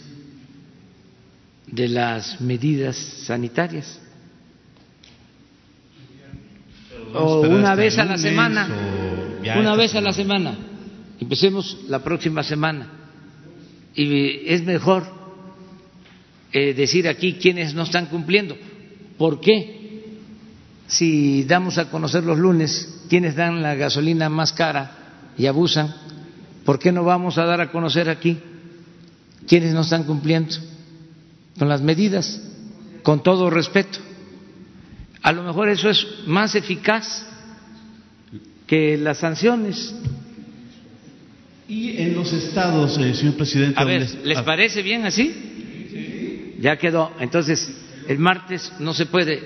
de 1.68 1.88
las 1.88 2.41
medidas 2.41 2.95
sanitarias? 2.95 3.99
o 7.14 7.41
una 7.41 7.76
vez 7.76 7.97
a 7.97 8.05
la 8.05 8.18
semana, 8.18 8.68
una 9.57 9.76
vez 9.76 9.95
a 9.95 10.01
la 10.01 10.14
semana. 10.14 10.57
Empecemos 11.19 11.80
la 11.88 12.03
próxima 12.03 12.43
semana. 12.43 12.91
Y 13.95 14.47
es 14.47 14.64
mejor 14.64 15.16
eh, 16.51 16.73
decir 16.73 17.07
aquí 17.07 17.33
quiénes 17.33 17.73
no 17.73 17.83
están 17.83 18.07
cumpliendo. 18.07 18.57
¿Por 19.17 19.41
qué? 19.41 19.77
Si 20.87 21.43
damos 21.43 21.77
a 21.77 21.89
conocer 21.89 22.23
los 22.23 22.37
lunes 22.37 23.03
quiénes 23.09 23.35
dan 23.35 23.61
la 23.61 23.75
gasolina 23.75 24.29
más 24.29 24.53
cara 24.53 24.91
y 25.37 25.45
abusan, 25.45 25.93
¿por 26.65 26.79
qué 26.79 26.91
no 26.91 27.03
vamos 27.03 27.37
a 27.37 27.45
dar 27.45 27.61
a 27.61 27.71
conocer 27.71 28.09
aquí 28.09 28.37
quiénes 29.47 29.73
no 29.73 29.81
están 29.81 30.03
cumpliendo 30.03 30.55
con 31.57 31.69
las 31.69 31.81
medidas? 31.81 32.41
Con 33.03 33.23
todo 33.23 33.49
respeto. 33.49 33.99
A 35.21 35.31
lo 35.31 35.43
mejor 35.43 35.69
eso 35.69 35.89
es 35.89 36.05
más 36.25 36.55
eficaz 36.55 37.25
que 38.65 38.97
las 38.97 39.19
sanciones. 39.19 39.95
Y 41.69 41.97
en 41.97 42.13
los 42.13 42.31
estados, 42.31 42.97
eh, 42.97 43.13
señor 43.13 43.35
presidente. 43.35 43.79
A 43.79 43.83
ver, 43.83 44.07
¿les 44.23 44.41
parece 44.41 44.81
bien 44.81 45.05
así? 45.05 45.56
Ya 46.59 46.77
quedó. 46.77 47.13
Entonces, 47.19 47.69
el 48.07 48.19
martes 48.19 48.71
no 48.79 48.93
se 48.93 49.05
puede. 49.05 49.41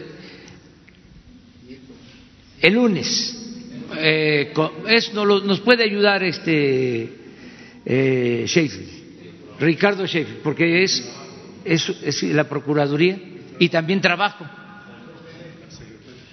El 2.62 2.74
lunes. 2.74 3.38
Eh, 3.98 4.54
es, 4.88 5.14
nos, 5.14 5.60
puede 5.62 5.84
ayudar 5.84 6.24
este 6.24 7.10
eh, 7.86 8.70
Ricardo 9.60 10.06
Sheffield, 10.06 10.42
porque 10.42 10.84
es, 10.84 11.04
es, 11.66 12.24
la 12.24 12.46
Procuraduría 12.46 13.20
y 13.60 13.68
también 13.68 14.00
trabajo 14.00 14.46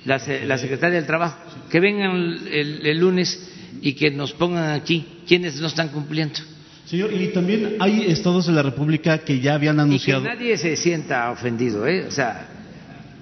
la, 0.09 0.59
secretaria 0.59 0.97
del 0.97 1.07
Trabajo, 1.07 1.39
que 1.71 1.81
vengan 1.81 2.39
el, 2.51 2.99
lunes 2.99 3.51
y 3.83 3.93
que 3.93 4.11
nos 4.11 4.33
pongan 4.33 4.71
aquí 4.73 5.07
quienes 5.27 5.61
no 5.61 5.67
están 5.67 5.89
cumpliendo. 5.89 6.41
Señor, 6.89 7.13
y 7.13 7.29
también 7.29 7.77
hay 7.81 8.07
estados 8.07 8.47
de 8.47 8.53
la 8.55 8.63
República 8.63 9.19
que 9.19 9.41
ya 9.41 9.55
habían 9.55 9.79
anunciado. 9.79 10.23
Y 10.23 10.25
que 10.25 10.35
nadie 10.35 10.57
se 10.57 10.75
sienta 10.75 11.31
ofendido, 11.31 11.87
¿eh? 11.87 12.07
O 12.07 12.11
sea, 12.11 12.49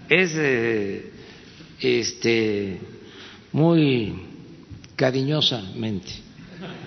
es 0.09 0.35
eh, 0.37 1.11
este 1.81 2.79
muy 3.51 4.15
cariñosamente. 4.95 6.13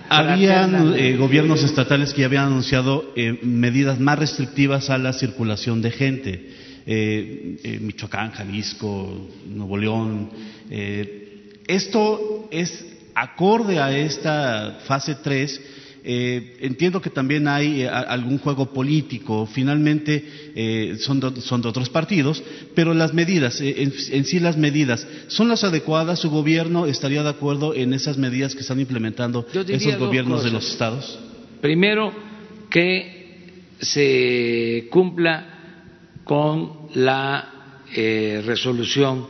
Habían 0.08 0.94
eh, 0.96 1.16
gobiernos 1.18 1.62
estatales 1.62 2.14
que 2.14 2.22
ya 2.22 2.26
habían 2.28 2.46
anunciado 2.46 3.12
eh, 3.14 3.38
medidas 3.42 4.00
más 4.00 4.18
restrictivas 4.18 4.88
a 4.88 4.96
la 4.96 5.12
circulación 5.12 5.82
de 5.82 5.90
gente 5.90 6.56
Michoacán, 7.80 8.32
Jalisco, 8.32 9.28
Nuevo 9.46 9.76
León. 9.76 10.30
Esto 11.68 12.48
es 12.50 12.84
acorde 13.14 13.78
a 13.78 13.96
esta 13.96 14.80
fase 14.86 15.16
3. 15.22 15.60
Eh, 16.02 16.56
entiendo 16.60 17.00
que 17.00 17.10
también 17.10 17.46
hay 17.46 17.84
algún 17.84 18.38
juego 18.38 18.72
político, 18.72 19.46
finalmente 19.46 20.96
son, 20.98 21.20
de, 21.20 21.40
son, 21.40 21.60
de, 21.60 21.68
otros 21.68 21.90
partidos, 21.90 22.42
pero 22.74 22.94
las 22.94 23.12
medidas, 23.12 23.60
en, 23.60 23.92
en, 24.10 24.24
sí 24.24 24.40
las 24.40 24.56
medidas, 24.56 25.06
¿son 25.28 25.48
las 25.48 25.62
adecuadas? 25.64 26.18
¿Su 26.20 26.30
gobierno 26.30 26.86
estaría 26.86 27.22
de 27.22 27.28
acuerdo 27.28 27.74
en 27.74 27.92
esas 27.92 28.16
medidas 28.16 28.54
que 28.54 28.62
están 28.62 28.80
implementando 28.80 29.46
esos 29.52 29.98
gobiernos 29.98 30.44
de 30.44 30.50
los 30.50 30.70
estados? 30.70 31.18
Primero, 31.60 32.12
que 32.70 33.20
se 33.80 34.88
cumpla 34.90 35.46
con 36.24 36.88
la 36.94 37.84
eh, 37.94 38.42
resolución 38.46 39.26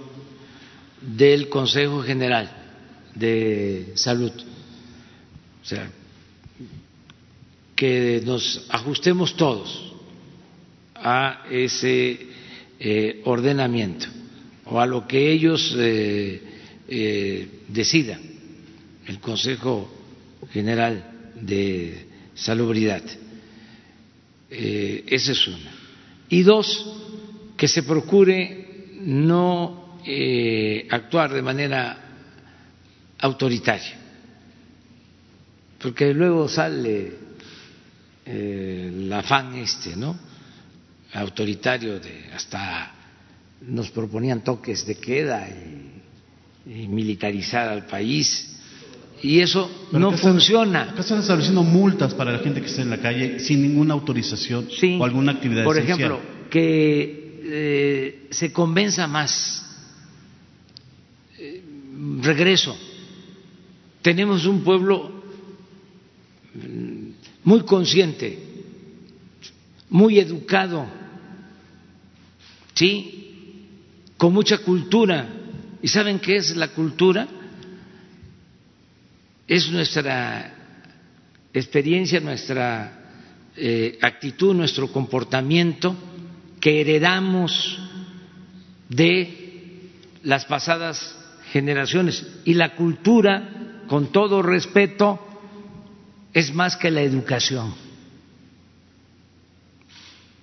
del 1.00 1.48
Consejo 1.48 2.02
General 2.02 2.50
de 3.14 3.92
Salud. 3.94 4.32
O 5.62 5.64
sea, 5.64 5.90
que 7.80 8.20
nos 8.26 8.66
ajustemos 8.68 9.34
todos 9.34 9.94
a 10.94 11.46
ese 11.50 12.26
eh, 12.78 13.22
ordenamiento 13.24 14.06
o 14.66 14.78
a 14.78 14.84
lo 14.84 15.08
que 15.08 15.32
ellos 15.32 15.74
eh, 15.78 17.48
decidan, 17.68 18.20
el 19.06 19.18
Consejo 19.18 19.90
General 20.52 21.32
de 21.40 22.04
Salubridad. 22.34 23.02
esa 24.50 25.32
es 25.32 25.48
una 25.48 25.80
y 26.30 26.42
dos, 26.42 26.86
que 27.56 27.66
se 27.68 27.82
procure 27.82 28.94
no 29.00 29.98
eh, 30.06 30.86
actuar 30.88 31.32
de 31.32 31.42
manera 31.42 31.98
autoritaria, 33.18 33.98
porque 35.82 36.14
luego 36.14 36.48
sale 36.48 36.98
eh, 37.00 37.18
el 38.30 39.12
afán 39.12 39.54
este, 39.56 39.96
¿no? 39.96 40.16
Autoritario 41.12 41.98
de 41.98 42.30
hasta 42.34 42.94
nos 43.62 43.90
proponían 43.90 44.42
toques 44.42 44.86
de 44.86 44.96
queda 44.96 45.48
y, 45.48 45.88
militarizar 46.88 47.68
al 47.68 47.86
país 47.86 48.56
y 49.22 49.40
eso 49.40 49.88
no 49.92 50.12
funciona. 50.12 50.82
Acá 50.82 51.00
están 51.00 51.18
estableciendo 51.18 51.62
multas 51.62 52.14
para 52.14 52.32
la 52.32 52.38
gente 52.38 52.60
que 52.60 52.68
está 52.68 52.82
en 52.82 52.90
la 52.90 52.98
calle 52.98 53.40
sin 53.40 53.62
ninguna 53.62 53.94
autorización 53.94 54.68
o 54.98 55.04
alguna 55.04 55.32
actividad 55.32 55.64
Por 55.64 55.78
ejemplo, 55.78 56.20
que 56.48 57.40
eh, 57.42 58.26
se 58.30 58.52
convenza 58.52 59.06
más. 59.06 59.66
Eh, 61.38 61.62
regreso. 62.20 62.76
Tenemos 64.02 64.46
un 64.46 64.62
pueblo 64.62 65.20
muy 67.44 67.60
consciente, 67.62 68.38
muy 69.88 70.18
educado, 70.18 70.86
¿sí? 72.74 73.66
Con 74.16 74.32
mucha 74.32 74.58
cultura. 74.58 75.28
¿Y 75.82 75.88
saben 75.88 76.18
qué 76.18 76.36
es 76.36 76.54
la 76.56 76.68
cultura? 76.68 77.26
es 79.50 79.68
nuestra 79.68 80.54
experiencia, 81.52 82.20
nuestra 82.20 83.00
eh, 83.56 83.98
actitud, 84.00 84.54
nuestro 84.54 84.92
comportamiento 84.92 85.96
que 86.60 86.80
heredamos 86.80 87.76
de 88.88 89.90
las 90.22 90.44
pasadas 90.44 91.18
generaciones. 91.50 92.24
Y 92.44 92.54
la 92.54 92.76
cultura, 92.76 93.82
con 93.88 94.12
todo 94.12 94.40
respeto, 94.40 95.18
es 96.32 96.54
más 96.54 96.76
que 96.76 96.90
la 96.90 97.02
educación. 97.02 97.74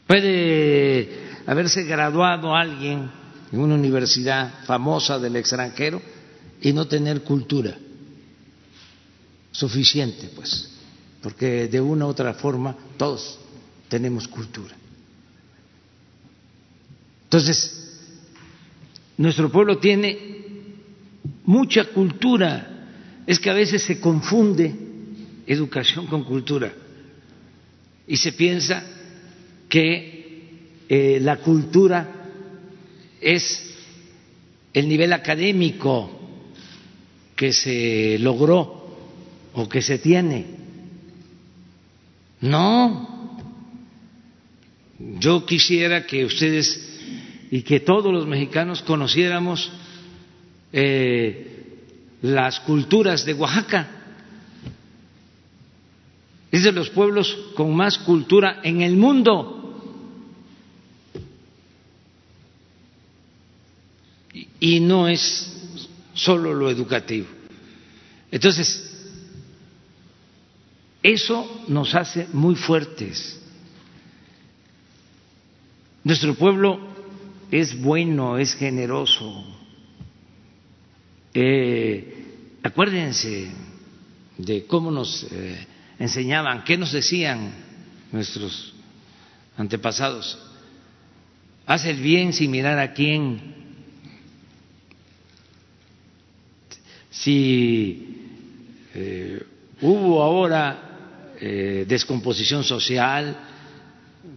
Puede 0.05 1.09
haberse 1.45 1.83
graduado 1.83 2.55
alguien 2.55 3.09
en 3.51 3.59
una 3.59 3.75
universidad 3.75 4.65
famosa 4.65 5.19
del 5.19 5.35
extranjero 5.35 6.01
y 6.61 6.73
no 6.73 6.87
tener 6.87 7.23
cultura 7.23 7.77
suficiente, 9.51 10.29
pues, 10.35 10.69
porque 11.21 11.67
de 11.67 11.81
una 11.81 12.05
u 12.05 12.09
otra 12.09 12.33
forma 12.33 12.75
todos 12.97 13.39
tenemos 13.89 14.27
cultura. 14.27 14.75
Entonces, 17.23 18.01
nuestro 19.17 19.51
pueblo 19.51 19.77
tiene 19.77 20.37
mucha 21.45 21.85
cultura, 21.85 22.87
es 23.25 23.39
que 23.39 23.49
a 23.49 23.53
veces 23.53 23.83
se 23.83 23.99
confunde 23.99 24.86
educación 25.47 26.05
con 26.07 26.23
cultura 26.23 26.73
y 28.07 28.17
se 28.17 28.33
piensa 28.33 28.83
que 29.69 30.17
eh, 30.87 31.19
la 31.21 31.37
cultura 31.37 32.13
es 33.19 33.75
el 34.73 34.87
nivel 34.87 35.13
académico 35.13 36.11
que 37.35 37.51
se 37.51 38.17
logró 38.19 38.97
o 39.53 39.67
que 39.67 39.81
se 39.81 39.99
tiene. 39.99 40.45
No, 42.41 43.37
yo 45.19 45.45
quisiera 45.45 46.05
que 46.05 46.25
ustedes 46.25 46.99
y 47.49 47.61
que 47.61 47.79
todos 47.79 48.13
los 48.13 48.27
mexicanos 48.27 48.81
conociéramos 48.81 49.71
eh, 50.73 51.47
las 52.21 52.59
culturas 52.61 53.25
de 53.25 53.33
Oaxaca. 53.33 53.96
Es 56.51 56.63
de 56.63 56.71
los 56.71 56.89
pueblos 56.89 57.37
con 57.55 57.75
más 57.75 57.97
cultura 57.97 58.61
en 58.63 58.81
el 58.81 58.95
mundo. 58.95 59.53
Y 64.59 64.79
no 64.79 65.07
es 65.07 65.53
solo 66.13 66.53
lo 66.53 66.69
educativo. 66.69 67.27
Entonces, 68.31 68.83
eso 71.03 71.63
nos 71.67 71.93
hace 71.95 72.27
muy 72.33 72.55
fuertes. 72.55 73.39
Nuestro 76.03 76.35
pueblo 76.35 76.79
es 77.51 77.79
bueno, 77.81 78.37
es 78.37 78.53
generoso. 78.55 79.43
Eh, 81.33 82.59
acuérdense 82.63 83.51
de 84.37 84.65
cómo 84.65 84.91
nos 84.91 85.27
eh, 85.31 85.67
enseñaban, 85.99 86.63
qué 86.63 86.77
nos 86.77 86.91
decían 86.91 87.53
nuestros 88.11 88.73
antepasados. 89.57 90.37
Haz 91.65 91.85
el 91.85 91.97
bien 91.97 92.33
sin 92.33 92.51
mirar 92.51 92.79
a 92.79 92.93
quién. 92.93 93.55
Si 97.09 98.15
eh, 98.93 99.43
hubo 99.81 100.23
ahora 100.23 100.83
descomposición 101.39 102.63
social, 102.63 103.37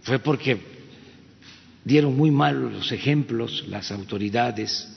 fue 0.03 0.19
porque 0.19 0.59
dieron 1.83 2.15
muy 2.15 2.31
malos 2.31 2.91
ejemplos 2.91 3.65
las 3.67 3.91
autoridades 3.91 4.87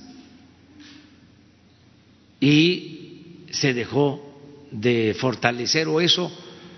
y 2.40 3.46
se 3.50 3.72
dejó 3.72 4.20
de 4.70 5.16
fortalecer 5.18 5.88
o 5.88 6.00
eso 6.00 6.30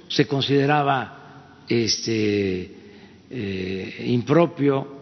se 0.08 0.26
consideraba 0.26 1.64
este, 1.68 2.70
eh, 3.30 4.04
impropio 4.06 4.96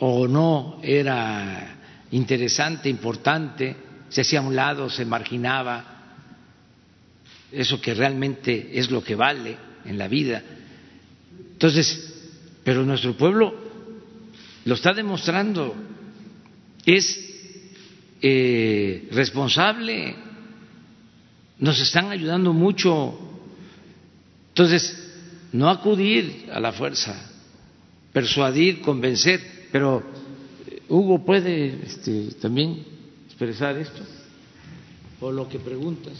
o 0.00 0.28
no 0.28 0.80
era 0.82 1.76
interesante, 2.10 2.88
importante, 2.88 3.76
se 4.08 4.22
hacía 4.22 4.40
a 4.40 4.42
un 4.42 4.56
lado, 4.56 4.88
se 4.88 5.04
marginaba 5.04 5.96
eso 7.50 7.80
que 7.80 7.94
realmente 7.94 8.70
es 8.78 8.90
lo 8.90 9.02
que 9.02 9.14
vale 9.14 9.56
en 9.84 9.98
la 9.98 10.08
vida. 10.08 10.42
Entonces, 11.52 12.14
pero 12.62 12.84
nuestro 12.84 13.16
pueblo 13.16 13.54
lo 14.64 14.74
está 14.74 14.92
demostrando, 14.92 15.74
es 16.84 17.28
eh, 18.20 19.08
responsable, 19.12 20.14
nos 21.58 21.80
están 21.80 22.10
ayudando 22.10 22.52
mucho. 22.52 23.27
Entonces, 24.58 24.92
no 25.52 25.70
acudir 25.70 26.46
a 26.52 26.58
la 26.58 26.72
fuerza, 26.72 27.14
persuadir, 28.12 28.80
convencer, 28.80 29.40
pero 29.70 30.02
eh, 30.66 30.82
Hugo 30.88 31.24
puede 31.24 31.78
este, 31.86 32.30
también 32.40 32.82
expresar 33.26 33.78
esto 33.78 34.02
o 35.20 35.30
lo 35.30 35.48
que 35.48 35.60
preguntas. 35.60 36.14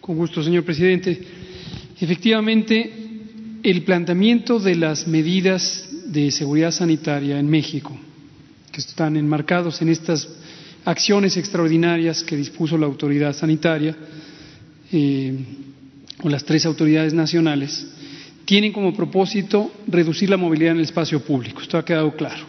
Con 0.00 0.16
gusto, 0.16 0.42
señor 0.42 0.64
presidente. 0.64 1.20
Efectivamente, 2.00 2.90
el 3.62 3.82
planteamiento 3.82 4.58
de 4.58 4.74
las 4.74 5.06
medidas 5.06 5.90
de 6.06 6.30
seguridad 6.30 6.70
sanitaria 6.70 7.38
en 7.38 7.50
México, 7.50 7.94
que 8.72 8.80
están 8.80 9.14
enmarcados 9.14 9.82
en 9.82 9.90
estas 9.90 10.26
acciones 10.86 11.36
extraordinarias 11.36 12.22
que 12.22 12.34
dispuso 12.34 12.78
la 12.78 12.86
autoridad 12.86 13.34
sanitaria 13.34 13.94
eh, 14.90 15.34
o 16.22 16.28
las 16.28 16.44
tres 16.44 16.66
autoridades 16.66 17.14
nacionales, 17.14 17.86
tienen 18.44 18.72
como 18.72 18.94
propósito 18.94 19.72
reducir 19.86 20.30
la 20.30 20.36
movilidad 20.36 20.72
en 20.72 20.78
el 20.78 20.84
espacio 20.84 21.20
público. 21.20 21.60
Esto 21.60 21.78
ha 21.78 21.84
quedado 21.84 22.14
claro. 22.16 22.44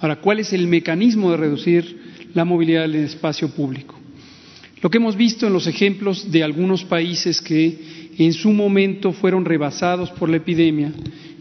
Ahora, 0.00 0.16
¿cuál 0.16 0.40
es 0.40 0.52
el 0.52 0.66
mecanismo 0.66 1.30
de 1.30 1.36
reducir 1.36 1.98
la 2.34 2.44
movilidad 2.44 2.84
en 2.84 2.96
el 2.96 3.04
espacio 3.04 3.48
público? 3.48 3.98
Lo 4.82 4.90
que 4.90 4.98
hemos 4.98 5.16
visto 5.16 5.46
en 5.46 5.52
los 5.52 5.66
ejemplos 5.66 6.30
de 6.30 6.42
algunos 6.42 6.84
países 6.84 7.40
que 7.40 8.12
en 8.18 8.32
su 8.32 8.52
momento 8.52 9.12
fueron 9.12 9.44
rebasados 9.44 10.10
por 10.10 10.28
la 10.28 10.36
epidemia 10.36 10.92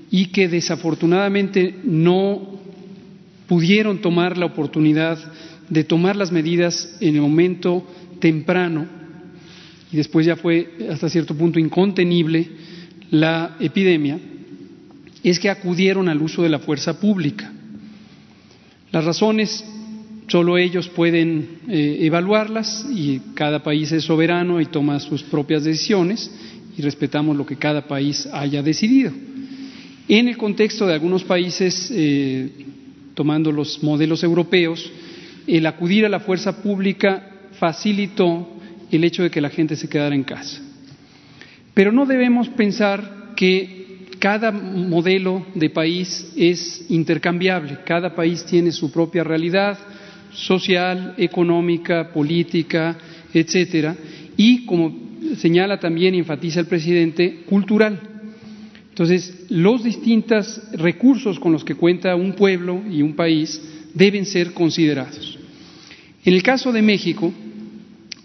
y 0.09 0.27
que 0.27 0.47
desafortunadamente 0.47 1.75
no 1.83 2.59
pudieron 3.47 3.99
tomar 3.99 4.37
la 4.37 4.45
oportunidad 4.45 5.19
de 5.69 5.83
tomar 5.83 6.15
las 6.15 6.31
medidas 6.31 6.95
en 7.01 7.15
el 7.15 7.21
momento 7.21 7.85
temprano 8.19 8.87
y 9.95 9.97
después 9.97 10.25
ya 10.25 10.35
fue 10.35 10.71
hasta 10.91 11.07
cierto 11.07 11.33
punto 11.37 11.57
incontenible 11.57 12.45
la 13.11 13.55
epidemia, 13.61 14.19
es 15.23 15.39
que 15.39 15.49
acudieron 15.49 16.09
al 16.09 16.21
uso 16.21 16.43
de 16.43 16.49
la 16.49 16.59
fuerza 16.59 16.99
pública. 16.99 17.49
Las 18.91 19.05
razones 19.05 19.63
solo 20.27 20.57
ellos 20.57 20.89
pueden 20.89 21.47
eh, 21.69 21.99
evaluarlas 22.01 22.85
y 22.93 23.21
cada 23.35 23.63
país 23.63 23.89
es 23.93 24.03
soberano 24.03 24.59
y 24.59 24.65
toma 24.65 24.99
sus 24.99 25.23
propias 25.23 25.63
decisiones 25.63 26.29
y 26.77 26.81
respetamos 26.81 27.37
lo 27.37 27.45
que 27.45 27.55
cada 27.55 27.87
país 27.87 28.27
haya 28.33 28.61
decidido. 28.61 29.13
En 30.09 30.27
el 30.27 30.35
contexto 30.35 30.85
de 30.87 30.93
algunos 30.93 31.23
países, 31.23 31.89
eh, 31.89 32.49
tomando 33.13 33.49
los 33.49 33.81
modelos 33.81 34.25
europeos, 34.25 34.91
el 35.47 35.65
acudir 35.65 36.05
a 36.05 36.09
la 36.09 36.19
fuerza 36.19 36.61
pública 36.61 37.31
facilitó 37.57 38.54
el 38.95 39.03
hecho 39.03 39.23
de 39.23 39.29
que 39.29 39.41
la 39.41 39.49
gente 39.49 39.75
se 39.75 39.89
quedara 39.89 40.15
en 40.15 40.23
casa. 40.23 40.61
Pero 41.73 41.91
no 41.91 42.05
debemos 42.05 42.49
pensar 42.49 43.33
que 43.35 44.07
cada 44.19 44.51
modelo 44.51 45.45
de 45.55 45.69
país 45.69 46.31
es 46.35 46.85
intercambiable, 46.89 47.79
cada 47.85 48.15
país 48.15 48.45
tiene 48.45 48.71
su 48.71 48.91
propia 48.91 49.23
realidad 49.23 49.77
social, 50.31 51.13
económica, 51.17 52.11
política, 52.11 52.97
etcétera, 53.33 53.95
y 54.37 54.65
como 54.65 55.05
señala 55.37 55.79
también 55.79 56.15
y 56.15 56.19
enfatiza 56.19 56.59
el 56.59 56.67
presidente, 56.67 57.43
cultural. 57.45 57.99
Entonces, 58.89 59.45
los 59.49 59.83
distintos 59.83 60.61
recursos 60.73 61.39
con 61.39 61.51
los 61.51 61.63
que 61.63 61.75
cuenta 61.75 62.15
un 62.15 62.33
pueblo 62.33 62.81
y 62.89 63.01
un 63.01 63.13
país 63.13 63.61
deben 63.93 64.25
ser 64.25 64.53
considerados. 64.53 65.37
En 66.23 66.33
el 66.33 66.41
caso 66.41 66.71
de 66.71 66.81
México, 66.81 67.33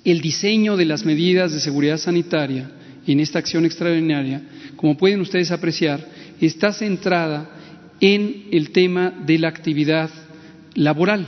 el 0.04 0.20
diseño 0.20 0.76
de 0.76 0.84
las 0.84 1.04
medidas 1.04 1.52
de 1.52 1.60
seguridad 1.60 1.98
sanitaria 1.98 2.70
en 3.06 3.20
esta 3.20 3.38
acción 3.38 3.64
extraordinaria, 3.64 4.42
como 4.76 4.96
pueden 4.96 5.20
ustedes 5.20 5.50
apreciar, 5.50 6.06
está 6.40 6.72
centrada 6.72 7.50
en 8.00 8.46
el 8.50 8.70
tema 8.70 9.10
de 9.26 9.38
la 9.38 9.48
actividad 9.48 10.10
laboral. 10.74 11.26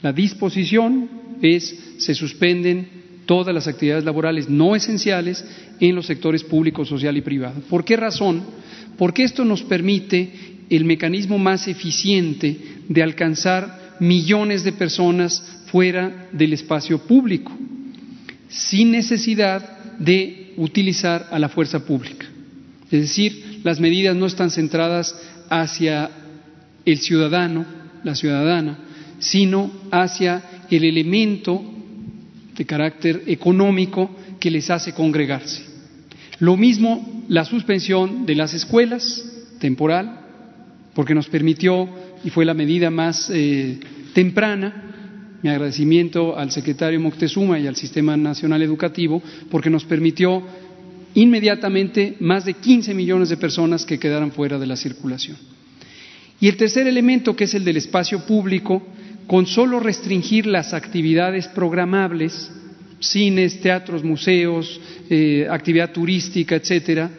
La 0.00 0.12
disposición 0.12 1.08
es 1.40 1.76
se 1.98 2.14
suspenden 2.14 3.02
todas 3.26 3.54
las 3.54 3.66
actividades 3.66 4.04
laborales 4.04 4.48
no 4.48 4.76
esenciales 4.76 5.44
en 5.80 5.94
los 5.94 6.06
sectores 6.06 6.44
público, 6.44 6.84
social 6.84 7.16
y 7.16 7.20
privado. 7.20 7.60
¿Por 7.68 7.84
qué 7.84 7.96
razón? 7.96 8.42
Porque 8.98 9.24
esto 9.24 9.44
nos 9.44 9.62
permite 9.62 10.30
el 10.70 10.84
mecanismo 10.84 11.38
más 11.38 11.68
eficiente 11.68 12.56
de 12.88 13.02
alcanzar 13.02 13.96
millones 14.00 14.64
de 14.64 14.72
personas 14.72 15.62
fuera 15.66 16.28
del 16.32 16.52
espacio 16.52 16.98
público, 16.98 17.52
sin 18.52 18.90
necesidad 18.90 19.98
de 19.98 20.52
utilizar 20.56 21.28
a 21.30 21.38
la 21.38 21.48
fuerza 21.48 21.84
pública. 21.84 22.26
Es 22.90 23.00
decir, 23.00 23.60
las 23.64 23.80
medidas 23.80 24.14
no 24.14 24.26
están 24.26 24.50
centradas 24.50 25.14
hacia 25.48 26.10
el 26.84 26.98
ciudadano, 26.98 27.64
la 28.04 28.14
ciudadana, 28.14 28.78
sino 29.18 29.70
hacia 29.90 30.42
el 30.70 30.84
elemento 30.84 31.62
de 32.56 32.66
carácter 32.66 33.22
económico 33.26 34.10
que 34.38 34.50
les 34.50 34.70
hace 34.70 34.92
congregarse. 34.92 35.64
Lo 36.38 36.56
mismo 36.56 37.24
la 37.28 37.44
suspensión 37.44 38.26
de 38.26 38.34
las 38.34 38.52
escuelas, 38.52 39.24
temporal, 39.58 40.20
porque 40.94 41.14
nos 41.14 41.28
permitió, 41.28 41.88
y 42.24 42.30
fue 42.30 42.44
la 42.44 42.52
medida 42.52 42.90
más 42.90 43.30
eh, 43.32 43.78
temprana, 44.12 44.91
mi 45.42 45.50
agradecimiento 45.50 46.38
al 46.38 46.50
secretario 46.50 47.00
Moctezuma 47.00 47.58
y 47.58 47.66
al 47.66 47.76
Sistema 47.76 48.16
Nacional 48.16 48.62
Educativo, 48.62 49.22
porque 49.50 49.70
nos 49.70 49.84
permitió 49.84 50.42
inmediatamente 51.14 52.16
más 52.20 52.44
de 52.44 52.54
15 52.54 52.94
millones 52.94 53.28
de 53.28 53.36
personas 53.36 53.84
que 53.84 53.98
quedaran 53.98 54.32
fuera 54.32 54.58
de 54.58 54.66
la 54.66 54.76
circulación. 54.76 55.36
Y 56.40 56.48
el 56.48 56.56
tercer 56.56 56.86
elemento, 56.86 57.36
que 57.36 57.44
es 57.44 57.54
el 57.54 57.64
del 57.64 57.76
espacio 57.76 58.24
público, 58.24 58.82
con 59.26 59.46
solo 59.46 59.78
restringir 59.80 60.46
las 60.46 60.74
actividades 60.74 61.48
programables, 61.48 62.50
cines, 62.98 63.60
teatros, 63.60 64.04
museos, 64.04 64.80
eh, 65.10 65.46
actividad 65.50 65.92
turística, 65.92 66.54
etcétera, 66.54 67.10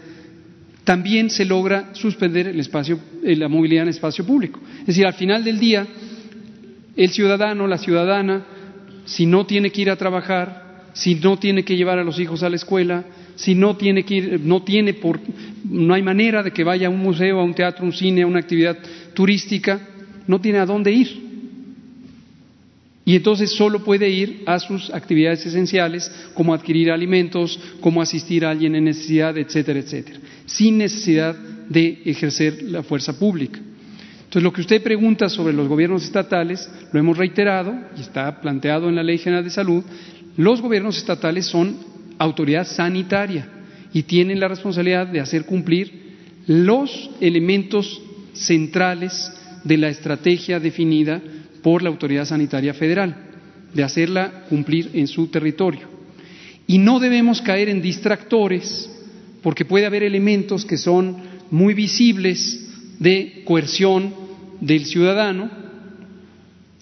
también 0.83 1.29
se 1.29 1.45
logra 1.45 1.93
suspender 1.93 2.47
el 2.47 2.59
espacio, 2.59 2.99
eh, 3.23 3.35
la 3.35 3.47
movilidad 3.47 3.83
en 3.83 3.89
el 3.89 3.95
espacio 3.95 4.25
público. 4.25 4.59
Es 4.81 4.87
decir, 4.87 5.05
al 5.05 5.13
final 5.13 5.43
del 5.43 5.59
día, 5.59 5.87
el 6.95 7.09
ciudadano, 7.09 7.67
la 7.67 7.77
ciudadana, 7.77 8.45
si 9.05 9.25
no 9.25 9.45
tiene 9.45 9.71
que 9.71 9.81
ir 9.81 9.89
a 9.89 9.95
trabajar, 9.95 10.89
si 10.93 11.15
no 11.15 11.37
tiene 11.37 11.63
que 11.63 11.75
llevar 11.75 11.99
a 11.99 12.03
los 12.03 12.19
hijos 12.19 12.43
a 12.43 12.49
la 12.49 12.55
escuela, 12.55 13.03
si 13.35 13.55
no 13.55 13.75
tiene 13.75 14.03
que 14.03 14.15
ir, 14.15 14.39
no 14.41 14.63
tiene 14.63 14.93
por, 14.93 15.19
no 15.67 15.93
hay 15.93 16.03
manera 16.03 16.43
de 16.43 16.51
que 16.51 16.63
vaya 16.63 16.87
a 16.87 16.91
un 16.91 16.99
museo, 16.99 17.39
a 17.39 17.43
un 17.43 17.53
teatro, 17.53 17.83
a 17.83 17.87
un 17.87 17.93
cine, 17.93 18.21
a 18.21 18.27
una 18.27 18.39
actividad 18.39 18.77
turística, 19.13 19.79
no 20.27 20.39
tiene 20.39 20.59
a 20.59 20.65
dónde 20.65 20.91
ir. 20.91 21.23
Y 23.05 23.17
entonces 23.17 23.51
solo 23.51 23.83
puede 23.83 24.09
ir 24.09 24.43
a 24.45 24.59
sus 24.59 24.89
actividades 24.91 25.45
esenciales, 25.45 26.09
como 26.33 26.53
adquirir 26.53 26.89
alimentos, 26.89 27.59
como 27.81 28.01
asistir 28.01 28.45
a 28.45 28.51
alguien 28.51 28.75
en 28.75 28.85
necesidad, 28.85 29.37
etcétera, 29.37 29.79
etcétera, 29.79 30.19
sin 30.45 30.77
necesidad 30.77 31.35
de 31.67 32.01
ejercer 32.05 32.63
la 32.63 32.83
fuerza 32.83 33.17
pública. 33.19 33.59
Entonces, 34.33 34.45
lo 34.45 34.53
que 34.53 34.61
usted 34.61 34.81
pregunta 34.81 35.29
sobre 35.29 35.53
los 35.53 35.67
gobiernos 35.67 36.03
estatales, 36.03 36.67
lo 36.91 36.99
hemos 36.99 37.15
reiterado 37.19 37.71
y 37.95 38.01
está 38.01 38.41
planteado 38.41 38.89
en 38.89 38.95
la 38.95 39.03
Ley 39.03 39.19
General 39.19 39.43
de 39.43 39.51
Salud, 39.51 39.83
los 40.37 40.59
gobiernos 40.59 40.97
estatales 40.97 41.45
son 41.45 41.77
autoridad 42.17 42.65
sanitaria 42.65 43.47
y 43.93 44.01
tienen 44.01 44.39
la 44.39 44.47
responsabilidad 44.47 45.05
de 45.05 45.19
hacer 45.19 45.45
cumplir 45.45 46.15
los 46.47 47.11
elementos 47.21 48.01
centrales 48.33 49.31
de 49.63 49.77
la 49.77 49.89
estrategia 49.89 50.59
definida 50.59 51.21
por 51.61 51.83
la 51.83 51.89
Autoridad 51.89 52.25
Sanitaria 52.25 52.73
Federal, 52.73 53.15
de 53.71 53.83
hacerla 53.83 54.45
cumplir 54.49 54.89
en 54.95 55.05
su 55.05 55.27
territorio. 55.27 55.87
Y 56.65 56.79
no 56.79 56.99
debemos 56.99 57.39
caer 57.39 57.69
en 57.69 57.83
distractores, 57.83 58.89
porque 59.43 59.63
puede 59.63 59.85
haber 59.85 60.01
elementos 60.01 60.65
que 60.65 60.77
son 60.77 61.17
muy 61.51 61.75
visibles 61.75 62.61
de 62.97 63.43
coerción 63.45 64.22
del 64.63 64.85
ciudadano, 64.85 65.49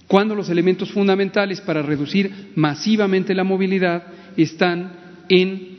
cuando 0.07 0.35
los 0.35 0.49
elementos 0.49 0.91
fundamentales 0.91 1.61
para 1.61 1.81
reducir 1.81 2.51
masivamente 2.55 3.33
la 3.33 3.43
movilidad 3.43 4.03
están 4.37 4.91
en 5.29 5.71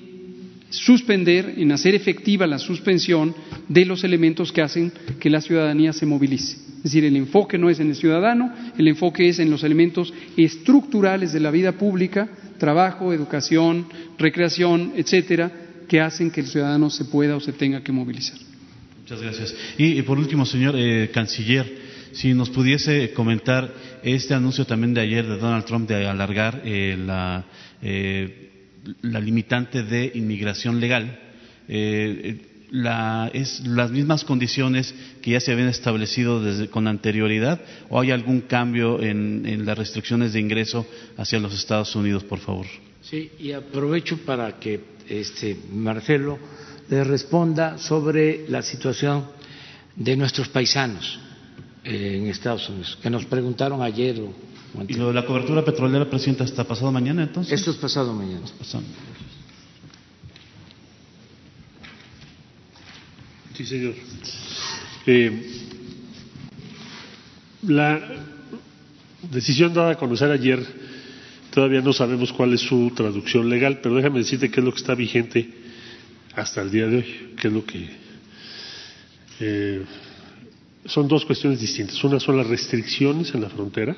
suspender, 0.71 1.55
en 1.59 1.71
hacer 1.71 1.95
efectiva 1.95 2.47
la 2.47 2.59
suspensión 2.59 3.35
de 3.69 3.85
los 3.85 4.05
elementos 4.05 4.51
que 4.51 4.63
hacen 4.63 4.91
que 5.21 5.31
la 5.31 5.41
ciudadanía 5.41 5.93
se 5.93 6.07
movilice. 6.07 6.57
Es 6.79 6.85
decir, 6.85 7.05
el 7.05 7.17
enfoque 7.17 7.59
no 7.59 7.71
es 7.71 7.79
en 7.79 7.91
el 7.91 7.95
ciudadano, 7.95 8.53
el 8.77 8.89
enfoque 8.89 9.29
es 9.29 9.39
en 9.39 9.51
los 9.51 9.63
elementos 9.63 10.13
estructurales 10.37 11.33
de 11.33 11.41
la 11.41 11.53
vida 11.53 11.73
pública, 11.73 12.29
trabajo, 12.59 13.13
educación, 13.13 13.87
recreación, 14.19 14.93
etcétera, 14.97 15.53
que 15.89 16.01
hacen 16.01 16.31
que 16.31 16.41
el 16.41 16.47
ciudadano 16.47 16.91
se 16.91 17.05
pueda 17.05 17.37
o 17.37 17.41
se 17.41 17.53
tenga 17.53 17.85
que 17.85 17.93
movilizar. 17.93 18.39
Muchas 19.03 19.21
gracias. 19.21 19.55
Y, 19.77 20.01
por 20.03 20.19
último, 20.19 20.47
señor 20.47 20.75
eh, 20.79 21.11
canciller, 21.13 21.82
si 22.13 22.35
nos 22.35 22.51
pudiese 22.51 23.13
comentar 23.13 23.73
este 24.03 24.35
anuncio 24.35 24.65
también 24.65 24.95
de 24.95 25.01
ayer 25.01 25.27
de 25.27 25.39
Donald 25.39 25.65
Trump 25.65 25.89
de 25.89 26.07
alargar 26.07 26.63
eh, 26.65 26.97
la 26.99 27.45
eh, 27.83 28.43
la 29.03 29.21
limitante 29.21 29.83
de 29.83 30.13
inmigración 30.15 30.81
legal. 30.81 31.19
Eh, 31.69 32.49
es 33.35 33.61
las 33.67 33.91
mismas 33.91 34.25
condiciones 34.25 34.95
que 35.21 35.33
ya 35.33 35.41
se 35.41 35.53
habían 35.53 35.69
establecido 35.69 36.43
desde, 36.43 36.69
con 36.69 36.89
anterioridad 36.89 37.61
o 37.91 38.01
hay 38.01 38.11
algún 38.13 38.41
cambio 38.41 39.03
en, 39.03 39.67
las 39.67 39.77
restricciones 39.77 40.33
de 40.33 40.41
ingreso 40.41 40.87
hacia 41.19 41.39
los 41.39 41.53
Estados 41.53 41.95
Unidos, 41.95 42.25
por 42.25 42.39
favor? 42.39 42.65
Sí, 43.03 43.31
y 43.39 43.53
aprovecho 43.53 44.17
para 44.25 44.59
que 44.59 44.81
este, 45.07 45.55
Marcelo 45.71 46.39
le 46.89 47.05
responda 47.05 47.77
sobre 47.77 48.49
la 48.49 48.63
situación 48.63 49.27
de 49.95 50.17
nuestros 50.17 50.49
paisanos 50.49 51.21
en 51.85 52.29
Estados 52.29 52.69
Unidos, 52.69 52.99
que 53.03 53.11
nos 53.11 53.25
preguntaron 53.25 53.83
ayer 53.83 54.21
o 54.21 54.33
¿Y 54.89 54.95
lo 54.95 55.09
de 55.09 55.15
la 55.15 55.27
cobertura 55.27 55.65
petrolera, 55.65 56.09
Presidenta, 56.09 56.45
hasta 56.45 56.65
pasado 56.65 56.91
mañana 56.91 57.23
entonces? 57.23 57.53
Esto 57.53 57.73
es 57.73 57.77
pasado 57.77 58.13
mañana. 58.15 58.41
Sí, 63.55 63.67
señor. 63.67 63.95
Eh, 65.07 65.69
la 67.65 68.01
decisión 69.31 69.75
dada 69.75 69.93
a 69.93 69.97
conocer 69.97 70.31
ayer, 70.31 70.65
todavía 71.53 71.83
no 71.83 71.93
sabemos 71.93 72.33
cuál 72.33 72.55
es 72.55 72.61
su 72.63 72.93
traducción 72.97 73.51
legal, 73.51 73.81
pero 73.83 73.97
déjame 73.97 74.21
decirte 74.21 74.51
qué 74.51 74.61
es 74.61 74.65
lo 74.65 74.73
que 74.73 74.81
está 74.81 74.95
vigente 74.95 75.51
hasta 76.35 76.63
el 76.63 76.71
día 76.71 76.87
de 76.87 76.97
hoy, 76.97 77.35
qué 77.39 77.49
es 77.49 77.53
lo 77.53 77.65
que... 77.65 77.91
Eh, 79.41 79.85
son 80.85 81.09
dos 81.09 81.25
cuestiones 81.25 81.61
distintas. 81.61 82.03
Una 82.05 82.19
son 82.19 82.37
las 82.37 82.47
restricciones 82.47 83.35
en 83.35 83.43
la 83.43 83.51
frontera, 83.51 83.97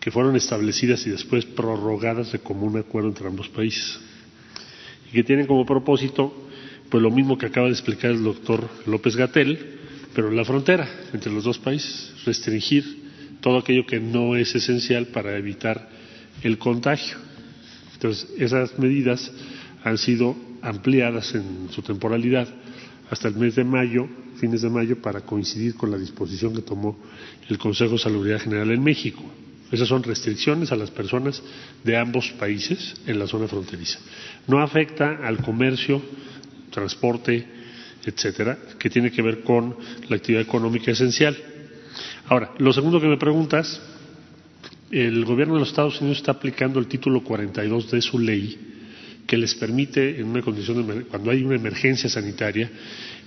que 0.00 0.10
fueron 0.10 0.36
establecidas 0.36 1.06
y 1.06 1.10
después 1.10 1.44
prorrogadas 1.46 2.32
de 2.32 2.38
común 2.38 2.76
acuerdo 2.76 3.08
entre 3.08 3.26
ambos 3.26 3.48
países 3.48 3.98
y 5.08 5.12
que 5.12 5.24
tienen 5.24 5.46
como 5.46 5.64
propósito 5.64 6.44
pues 6.90 7.02
lo 7.02 7.10
mismo 7.10 7.38
que 7.38 7.46
acaba 7.46 7.68
de 7.68 7.72
explicar 7.72 8.10
el 8.10 8.22
doctor 8.22 8.68
López 8.86 9.16
Gatel, 9.16 9.78
pero 10.14 10.28
en 10.28 10.36
la 10.36 10.44
frontera 10.44 10.86
entre 11.14 11.32
los 11.32 11.44
dos 11.44 11.58
países, 11.58 12.12
restringir 12.26 12.84
todo 13.40 13.58
aquello 13.58 13.86
que 13.86 13.98
no 13.98 14.36
es 14.36 14.54
esencial 14.54 15.06
para 15.06 15.36
evitar 15.36 15.88
el 16.42 16.58
contagio. 16.58 17.16
Entonces, 17.94 18.28
esas 18.38 18.78
medidas 18.78 19.32
han 19.82 19.96
sido 19.98 20.36
ampliadas 20.60 21.34
en 21.34 21.68
su 21.70 21.82
temporalidad 21.82 22.46
hasta 23.10 23.28
el 23.28 23.36
mes 23.36 23.54
de 23.54 23.64
mayo, 23.64 24.08
fines 24.36 24.62
de 24.62 24.70
mayo, 24.70 25.00
para 25.00 25.20
coincidir 25.20 25.74
con 25.74 25.90
la 25.90 25.98
disposición 25.98 26.54
que 26.54 26.62
tomó 26.62 26.98
el 27.48 27.58
Consejo 27.58 27.92
de 27.92 27.98
Salubridad 27.98 28.40
General 28.40 28.70
en 28.70 28.82
México. 28.82 29.22
Esas 29.70 29.88
son 29.88 30.02
restricciones 30.02 30.72
a 30.72 30.76
las 30.76 30.90
personas 30.90 31.42
de 31.82 31.96
ambos 31.96 32.30
países 32.38 32.94
en 33.06 33.18
la 33.18 33.26
zona 33.26 33.48
fronteriza. 33.48 33.98
No 34.46 34.60
afecta 34.60 35.18
al 35.26 35.38
comercio, 35.38 36.00
transporte, 36.70 37.46
etcétera, 38.04 38.58
que 38.78 38.90
tiene 38.90 39.10
que 39.10 39.22
ver 39.22 39.42
con 39.42 39.76
la 40.08 40.16
actividad 40.16 40.42
económica 40.42 40.90
esencial. 40.90 41.36
Ahora, 42.28 42.52
lo 42.58 42.72
segundo 42.72 43.00
que 43.00 43.06
me 43.06 43.16
preguntas, 43.16 43.80
el 44.90 45.24
gobierno 45.24 45.54
de 45.54 45.60
los 45.60 45.70
Estados 45.70 46.00
Unidos 46.00 46.18
está 46.18 46.32
aplicando 46.32 46.78
el 46.78 46.86
título 46.86 47.22
42 47.24 47.90
de 47.90 48.02
su 48.02 48.18
ley 48.18 48.58
que 49.26 49.36
les 49.36 49.54
permite, 49.54 50.20
en 50.20 50.26
una 50.26 50.42
condición 50.42 50.86
de, 50.86 51.04
cuando 51.04 51.30
hay 51.30 51.42
una 51.42 51.56
emergencia 51.56 52.08
sanitaria, 52.08 52.70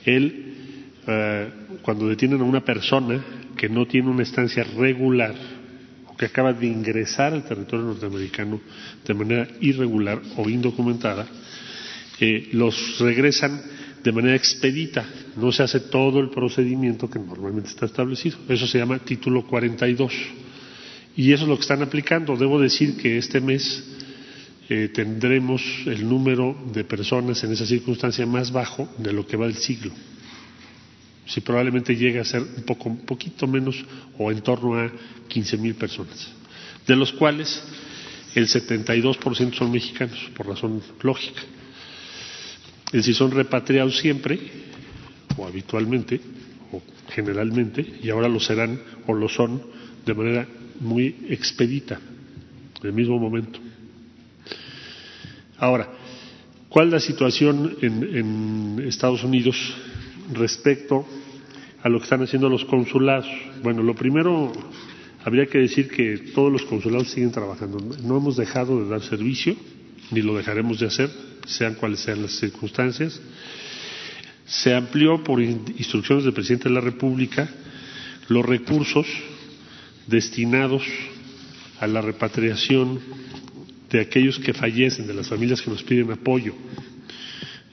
el, 0.06 0.54
eh, 1.08 1.50
cuando 1.82 2.08
detienen 2.08 2.42
a 2.42 2.44
una 2.44 2.64
persona 2.64 3.24
que 3.56 3.70
no 3.70 3.88
tiene 3.88 4.10
una 4.10 4.24
estancia 4.24 4.64
regular 4.64 5.36
que 6.18 6.26
acaba 6.26 6.52
de 6.52 6.66
ingresar 6.66 7.34
al 7.34 7.46
territorio 7.46 7.86
norteamericano 7.86 8.60
de 9.06 9.14
manera 9.14 9.48
irregular 9.62 10.20
o 10.36 10.50
indocumentada, 10.50 11.28
eh, 12.20 12.50
los 12.54 12.98
regresan 13.00 13.62
de 14.04 14.12
manera 14.12 14.36
expedita, 14.36 15.06
no 15.36 15.52
se 15.52 15.64
hace 15.64 15.80
todo 15.82 16.20
el 16.20 16.30
procedimiento 16.30 17.10
que 17.10 17.20
normalmente 17.20 17.70
está 17.70 17.86
establecido. 17.86 18.38
Eso 18.50 18.66
se 18.66 18.80
llama 18.80 19.00
título 19.00 19.46
42. 19.46 20.14
Y 21.16 21.32
eso 21.34 21.44
es 21.44 21.50
lo 21.50 21.56
que 21.56 21.62
están 21.62 21.82
aplicando. 21.82 22.36
Debo 22.36 22.60
decir 22.60 22.96
que 22.98 23.18
este 23.18 23.42
mes 23.42 23.97
eh, 24.70 24.90
tendremos 24.94 25.62
el 25.86 26.08
número 26.08 26.56
de 26.74 26.84
personas 26.84 27.44
en 27.44 27.52
esa 27.54 27.66
circunstancia 27.66 28.26
más 28.26 28.52
bajo 28.52 28.90
de 28.98 29.14
lo 29.14 29.26
que 29.26 29.38
va 29.38 29.46
el 29.46 29.56
siglo 29.56 29.92
si 31.28 31.42
probablemente 31.42 31.96
llegue 31.96 32.20
a 32.20 32.26
ser 32.26 32.42
un, 32.42 32.64
poco, 32.64 32.96
poquito 33.06 33.48
menos 33.48 33.84
o 34.18 34.32
en 34.32 34.42
torno 34.42 34.76
a 34.76 34.90
15 35.28 35.58
mil 35.58 35.76
personas, 35.76 36.30
de 36.88 36.96
los 36.96 37.12
cuales 37.12 37.62
el 38.34 38.48
72% 38.48 39.54
son 39.54 39.72
mexicanos, 39.72 40.18
por 40.36 40.48
razón 40.48 40.82
lógica. 41.02 41.42
Es 42.88 42.92
decir, 42.94 43.16
son 43.16 43.32
repatriados 43.32 43.98
siempre, 43.98 44.40
o 45.36 45.46
habitualmente, 45.46 46.22
o 46.72 46.82
generalmente, 47.10 47.86
y 48.02 48.10
ahora 48.10 48.30
lo 48.30 48.40
serán 48.40 48.80
o 49.06 49.14
lo 49.14 49.28
son 49.28 49.62
de 50.06 50.14
manera 50.14 50.48
muy 50.80 51.26
expedita, 51.30 52.00
en 52.82 52.88
el 52.88 52.94
mismo 52.94 53.20
momento. 53.20 53.60
Ahora, 55.60 55.90
¿cuál 56.70 56.88
es 56.88 56.94
la 56.94 57.00
situación 57.00 57.78
en, 57.82 58.16
en 58.16 58.86
Estados 58.88 59.24
Unidos 59.24 59.76
respecto 60.34 61.06
a 61.82 61.90
lo 61.90 62.00
que 62.00 62.04
están 62.04 62.22
haciendo 62.22 62.50
los 62.50 62.66
consulados. 62.66 63.28
Bueno, 63.64 63.84
lo 63.84 63.96
primero, 63.96 64.52
habría 65.24 65.46
que 65.46 65.60
decir 65.60 65.88
que 65.88 66.18
todos 66.34 66.52
los 66.52 66.64
consulados 66.64 67.10
siguen 67.10 67.32
trabajando. 67.32 67.78
No 68.04 68.18
hemos 68.18 68.36
dejado 68.36 68.84
de 68.84 68.90
dar 68.90 69.02
servicio, 69.02 69.56
ni 70.12 70.22
lo 70.22 70.36
dejaremos 70.36 70.80
de 70.80 70.88
hacer, 70.88 71.10
sean 71.46 71.76
cuales 71.76 72.00
sean 72.00 72.22
las 72.22 72.32
circunstancias. 72.34 73.22
Se 74.46 74.74
amplió 74.74 75.24
por 75.24 75.42
instrucciones 75.42 76.24
del 76.24 76.34
presidente 76.34 76.70
de 76.70 76.76
la 76.76 76.82
República 76.82 77.50
los 78.30 78.46
recursos 78.46 79.06
destinados 80.08 80.84
a 81.80 81.88
la 81.88 82.02
repatriación 82.02 83.00
de 83.90 84.02
aquellos 84.02 84.40
que 84.40 84.54
fallecen, 84.54 85.08
de 85.08 85.14
las 85.14 85.28
familias 85.28 85.62
que 85.62 85.70
nos 85.70 85.84
piden 85.84 86.12
apoyo. 86.12 86.54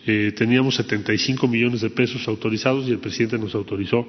Eh, 0.07 0.33
teníamos 0.37 0.77
75 0.77 1.49
millones 1.49 1.81
de 1.81 1.91
pesos 1.91 2.27
autorizados 2.29 2.87
y 2.87 2.93
el 2.93 2.99
presidente 2.99 3.39
nos 3.39 3.55
autorizó, 3.55 4.07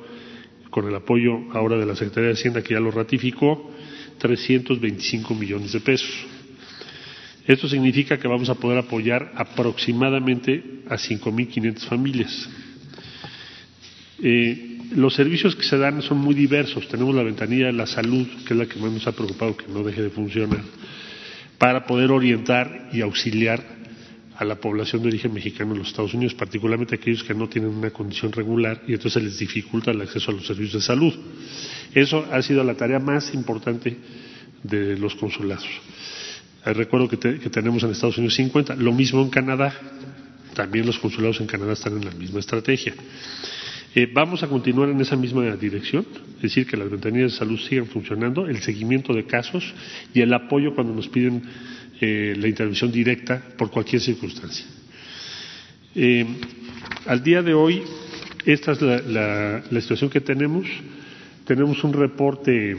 con 0.69 0.87
el 0.87 0.95
apoyo 0.95 1.51
ahora 1.53 1.77
de 1.77 1.85
la 1.85 1.95
Secretaría 1.95 2.29
de 2.29 2.33
Hacienda, 2.33 2.61
que 2.61 2.73
ya 2.73 2.79
lo 2.79 2.91
ratificó, 2.91 3.71
325 4.17 5.33
millones 5.33 5.71
de 5.71 5.79
pesos. 5.79 6.11
Esto 7.47 7.69
significa 7.69 8.17
que 8.17 8.27
vamos 8.27 8.49
a 8.49 8.55
poder 8.55 8.79
apoyar 8.79 9.31
aproximadamente 9.35 10.81
a 10.89 10.95
5.500 10.95 11.79
familias. 11.87 12.49
Eh, 14.21 14.79
los 14.95 15.13
servicios 15.13 15.55
que 15.55 15.63
se 15.63 15.77
dan 15.77 16.01
son 16.01 16.17
muy 16.17 16.33
diversos. 16.33 16.87
Tenemos 16.87 17.13
la 17.15 17.23
ventanilla 17.23 17.67
de 17.67 17.73
la 17.73 17.85
salud, 17.85 18.27
que 18.47 18.53
es 18.53 18.59
la 18.59 18.65
que 18.65 18.79
más 18.79 18.91
nos 18.91 19.07
ha 19.07 19.11
preocupado 19.11 19.55
que 19.55 19.67
no 19.67 19.83
deje 19.83 20.01
de 20.01 20.09
funcionar, 20.09 20.61
para 21.57 21.85
poder 21.85 22.11
orientar 22.11 22.89
y 22.91 23.01
auxiliar 23.01 23.75
a 24.37 24.43
la 24.43 24.55
población 24.55 25.01
de 25.01 25.07
origen 25.09 25.33
mexicano 25.33 25.71
en 25.71 25.79
los 25.79 25.87
Estados 25.87 26.13
Unidos, 26.13 26.33
particularmente 26.33 26.95
aquellos 26.95 27.23
que 27.23 27.33
no 27.33 27.47
tienen 27.47 27.71
una 27.71 27.91
condición 27.91 28.31
regular 28.31 28.81
y 28.87 28.93
entonces 28.93 29.23
les 29.23 29.39
dificulta 29.39 29.91
el 29.91 30.01
acceso 30.01 30.31
a 30.31 30.33
los 30.33 30.45
servicios 30.45 30.73
de 30.73 30.81
salud. 30.81 31.13
Eso 31.93 32.27
ha 32.31 32.41
sido 32.41 32.63
la 32.63 32.75
tarea 32.75 32.99
más 32.99 33.33
importante 33.33 33.97
de 34.61 34.97
los 34.97 35.15
consulados. 35.15 35.67
Eh, 36.65 36.73
recuerdo 36.73 37.07
que, 37.07 37.17
tenemos 37.17 37.83
en 37.83 37.91
Estados 37.91 38.17
Unidos 38.17 38.35
50, 38.35 38.75
lo 38.75 38.91
mismo 38.91 39.21
en 39.21 39.29
Canadá, 39.29 39.73
también 40.53 40.85
los 40.85 40.99
consulados 40.99 41.39
en 41.39 41.47
Canadá 41.47 41.73
están 41.73 41.93
en 41.93 42.05
la 42.05 42.11
misma 42.11 42.39
estrategia. 42.39 42.93
Eh, 43.95 44.09
vamos 44.11 44.43
a 44.43 44.47
continuar 44.47 44.89
en 44.89 44.99
esa 44.99 45.15
misma 45.15 45.55
dirección, 45.55 46.05
es 46.35 46.41
decir, 46.41 46.67
que 46.67 46.75
las 46.75 46.91
ventanillas 46.91 47.31
de 47.31 47.37
salud 47.37 47.57
sigan 47.57 47.87
funcionando, 47.87 48.45
el 48.45 48.57
seguimiento 48.57 49.13
de 49.13 49.23
casos 49.25 49.73
y 50.13 50.19
el 50.19 50.33
apoyo 50.33 50.75
cuando 50.75 50.93
nos 50.93 51.07
piden 51.07 51.41
eh, 52.01 52.35
la 52.37 52.49
intervención 52.49 52.91
directa 52.91 53.41
por 53.57 53.71
cualquier 53.71 54.01
circunstancia. 54.01 54.65
al 57.05 57.23
día 57.23 57.41
de 57.41 57.53
hoy, 57.53 57.83
esta 58.45 58.73
es 58.73 58.81
la 58.81 59.81
situación 59.81 60.09
que 60.09 60.19
tenemos. 60.19 60.67
Tenemos 61.45 61.81
un 61.83 61.93
reporte 61.93 62.75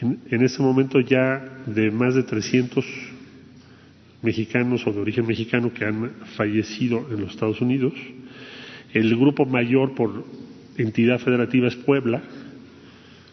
en, 0.00 0.42
este 0.42 0.62
momento 0.62 1.00
ya 1.00 1.62
de 1.66 1.90
más 1.90 2.14
de 2.14 2.22
300 2.22 2.84
mexicanos 4.22 4.86
o 4.86 4.92
de 4.92 5.00
origen 5.00 5.26
mexicano 5.26 5.72
que 5.72 5.84
han 5.84 6.10
fallecido 6.36 7.06
en 7.10 7.20
los 7.20 7.30
Estados 7.32 7.60
Unidos. 7.60 7.92
El 8.92 9.16
grupo 9.16 9.46
mayor 9.46 9.94
por 9.94 10.24
entidad 10.76 11.18
federativa 11.18 11.68
es 11.68 11.76
Puebla, 11.76 12.22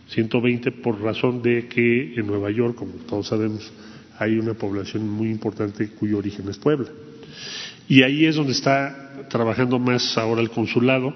120 0.09 0.71
por 0.71 1.01
razón 1.01 1.41
de 1.41 1.67
que 1.67 2.13
en 2.15 2.27
Nueva 2.27 2.51
York, 2.51 2.75
como 2.75 2.93
todos 2.93 3.27
sabemos, 3.27 3.71
hay 4.19 4.37
una 4.37 4.53
población 4.53 5.07
muy 5.07 5.29
importante 5.29 5.89
cuyo 5.89 6.17
origen 6.17 6.47
es 6.49 6.57
Puebla. 6.57 6.89
Y 7.87 8.03
ahí 8.03 8.25
es 8.25 8.35
donde 8.35 8.53
está 8.53 9.27
trabajando 9.29 9.79
más 9.79 10.17
ahora 10.17 10.41
el 10.41 10.49
consulado 10.49 11.13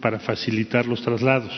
para 0.00 0.18
facilitar 0.18 0.86
los 0.86 1.02
traslados. 1.02 1.52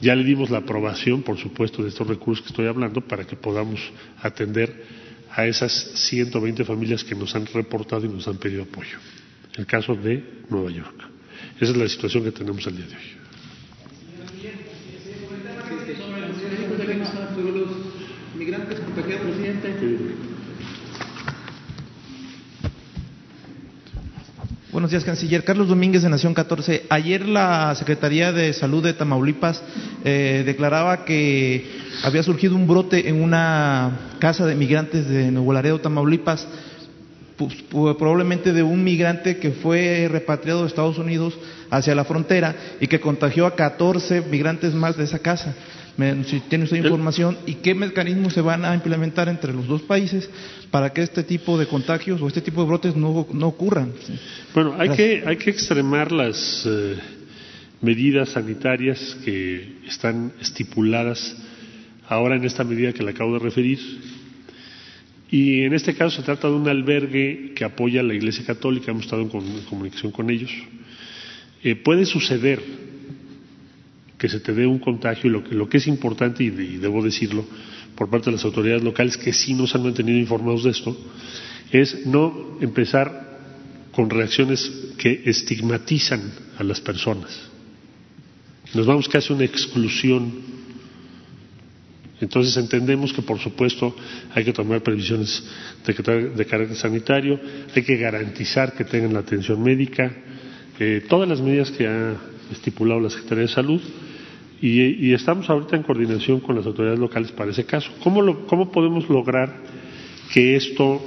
Ya 0.00 0.14
le 0.14 0.24
dimos 0.24 0.50
la 0.50 0.58
aprobación, 0.58 1.22
por 1.22 1.38
supuesto, 1.38 1.82
de 1.82 1.88
estos 1.88 2.06
recursos 2.06 2.44
que 2.44 2.50
estoy 2.50 2.66
hablando 2.66 3.00
para 3.00 3.24
que 3.24 3.36
podamos 3.36 3.80
atender 4.20 4.84
a 5.30 5.46
esas 5.46 5.72
120 5.72 6.64
familias 6.64 7.04
que 7.04 7.14
nos 7.14 7.34
han 7.34 7.46
reportado 7.46 8.04
y 8.04 8.08
nos 8.08 8.28
han 8.28 8.36
pedido 8.36 8.64
apoyo. 8.64 8.98
El 9.56 9.66
caso 9.66 9.94
de 9.94 10.22
Nueva 10.50 10.70
York. 10.70 10.94
Esa 11.58 11.72
es 11.72 11.76
la 11.76 11.88
situación 11.88 12.24
que 12.24 12.32
tenemos 12.32 12.66
al 12.66 12.76
día 12.76 12.86
de 12.86 12.94
hoy. 12.94 13.26
Buenos 24.72 24.90
días, 24.90 25.04
canciller. 25.04 25.42
Carlos 25.42 25.68
Domínguez 25.68 26.02
de 26.02 26.10
Nación 26.10 26.34
14. 26.34 26.84
Ayer 26.90 27.26
la 27.26 27.74
Secretaría 27.76 28.32
de 28.32 28.52
Salud 28.52 28.84
de 28.84 28.92
Tamaulipas 28.92 29.62
eh, 30.04 30.42
declaraba 30.44 31.06
que 31.06 31.66
había 32.04 32.22
surgido 32.22 32.54
un 32.54 32.66
brote 32.66 33.08
en 33.08 33.22
una 33.22 34.10
casa 34.18 34.44
de 34.44 34.54
migrantes 34.54 35.08
de 35.08 35.30
Nuevo 35.30 35.54
Laredo, 35.54 35.80
Tamaulipas, 35.80 36.46
pues, 37.36 37.54
probablemente 37.70 38.52
de 38.52 38.62
un 38.62 38.82
migrante 38.82 39.38
que 39.38 39.50
fue 39.50 40.08
repatriado 40.10 40.62
de 40.62 40.68
Estados 40.68 40.98
Unidos 40.98 41.38
hacia 41.70 41.94
la 41.94 42.04
frontera 42.04 42.54
y 42.80 42.86
que 42.86 43.00
contagió 43.00 43.46
a 43.46 43.54
14 43.54 44.22
migrantes 44.22 44.74
más 44.74 44.96
de 44.96 45.04
esa 45.04 45.18
casa 45.18 45.54
si 46.24 46.40
tiene 46.40 46.64
usted 46.64 46.76
información, 46.76 47.38
y 47.46 47.54
qué 47.54 47.74
mecanismos 47.74 48.34
se 48.34 48.42
van 48.42 48.64
a 48.64 48.74
implementar 48.74 49.28
entre 49.28 49.52
los 49.54 49.66
dos 49.66 49.82
países 49.82 50.28
para 50.70 50.92
que 50.92 51.02
este 51.02 51.22
tipo 51.22 51.58
de 51.58 51.66
contagios 51.66 52.20
o 52.20 52.28
este 52.28 52.42
tipo 52.42 52.60
de 52.62 52.68
brotes 52.68 52.96
no, 52.96 53.26
no 53.32 53.46
ocurran. 53.46 53.92
Bueno, 54.54 54.74
hay 54.78 54.90
que, 54.90 55.22
hay 55.24 55.36
que 55.36 55.50
extremar 55.50 56.12
las 56.12 56.64
eh, 56.66 56.96
medidas 57.80 58.30
sanitarias 58.30 59.16
que 59.24 59.78
están 59.86 60.32
estipuladas 60.40 61.34
ahora 62.08 62.36
en 62.36 62.44
esta 62.44 62.62
medida 62.62 62.92
que 62.92 63.02
le 63.02 63.12
acabo 63.12 63.32
de 63.32 63.38
referir. 63.38 63.78
Y 65.30 65.62
en 65.62 65.74
este 65.74 65.94
caso 65.94 66.16
se 66.16 66.22
trata 66.22 66.48
de 66.48 66.54
un 66.54 66.68
albergue 66.68 67.52
que 67.54 67.64
apoya 67.64 68.00
a 68.00 68.04
la 68.04 68.14
Iglesia 68.14 68.44
Católica, 68.44 68.92
hemos 68.92 69.04
estado 69.04 69.22
en, 69.22 69.28
comunicación 69.28 70.12
con 70.12 70.30
ellos. 70.30 70.52
Eh, 71.62 71.74
puede 71.74 72.06
suceder 72.06 72.62
que 74.18 74.28
se 74.28 74.40
te 74.40 74.54
dé 74.54 74.66
un 74.66 74.78
contagio 74.78 75.28
y 75.28 75.32
lo 75.32 75.44
que, 75.44 75.54
lo 75.54 75.68
que 75.68 75.78
es 75.78 75.86
importante, 75.88 76.44
y, 76.44 76.50
debo 76.50 77.02
decirlo, 77.02 77.44
por 77.94 78.08
parte 78.08 78.26
de 78.26 78.36
las 78.36 78.44
autoridades 78.44 78.82
locales 78.82 79.16
que 79.16 79.32
sí 79.32 79.54
nos 79.54 79.74
han 79.74 79.82
mantenido 79.82 80.18
informados 80.18 80.64
de 80.64 80.70
esto, 80.70 80.96
es 81.72 82.06
no 82.06 82.58
empezar 82.60 83.38
con 83.92 84.10
reacciones 84.10 84.70
que 84.98 85.22
estigmatizan 85.24 86.20
a 86.58 86.62
las 86.62 86.80
personas. 86.80 87.48
Nos 88.74 88.86
vamos 88.86 89.08
casi 89.08 89.32
a 89.32 89.36
una 89.36 89.44
exclusión. 89.44 90.55
Entonces 92.20 92.56
entendemos 92.56 93.12
que, 93.12 93.22
por 93.22 93.38
supuesto, 93.38 93.94
hay 94.34 94.44
que 94.44 94.52
tomar 94.52 94.82
previsiones 94.82 95.44
de, 95.84 96.30
de 96.30 96.46
carácter 96.46 96.76
sanitario, 96.76 97.38
hay 97.74 97.82
que 97.82 97.96
garantizar 97.96 98.72
que 98.72 98.84
tengan 98.84 99.12
la 99.12 99.20
atención 99.20 99.62
médica, 99.62 100.10
eh, 100.78 101.04
todas 101.08 101.28
las 101.28 101.40
medidas 101.40 101.70
que 101.70 101.86
ha 101.86 102.14
estipulado 102.52 103.00
la 103.00 103.10
Secretaría 103.10 103.42
de 103.42 103.48
Salud 103.48 103.80
y, 104.60 105.12
estamos 105.12 105.50
ahorita 105.50 105.76
en 105.76 105.82
coordinación 105.82 106.40
con 106.40 106.56
las 106.56 106.64
autoridades 106.64 106.98
locales 106.98 107.30
para 107.32 107.50
ese 107.50 107.64
caso. 107.64 107.90
¿Cómo, 108.02 108.46
¿Cómo 108.46 108.72
podemos 108.72 109.08
lograr 109.08 109.54
que 110.32 110.56
esto 110.56 111.02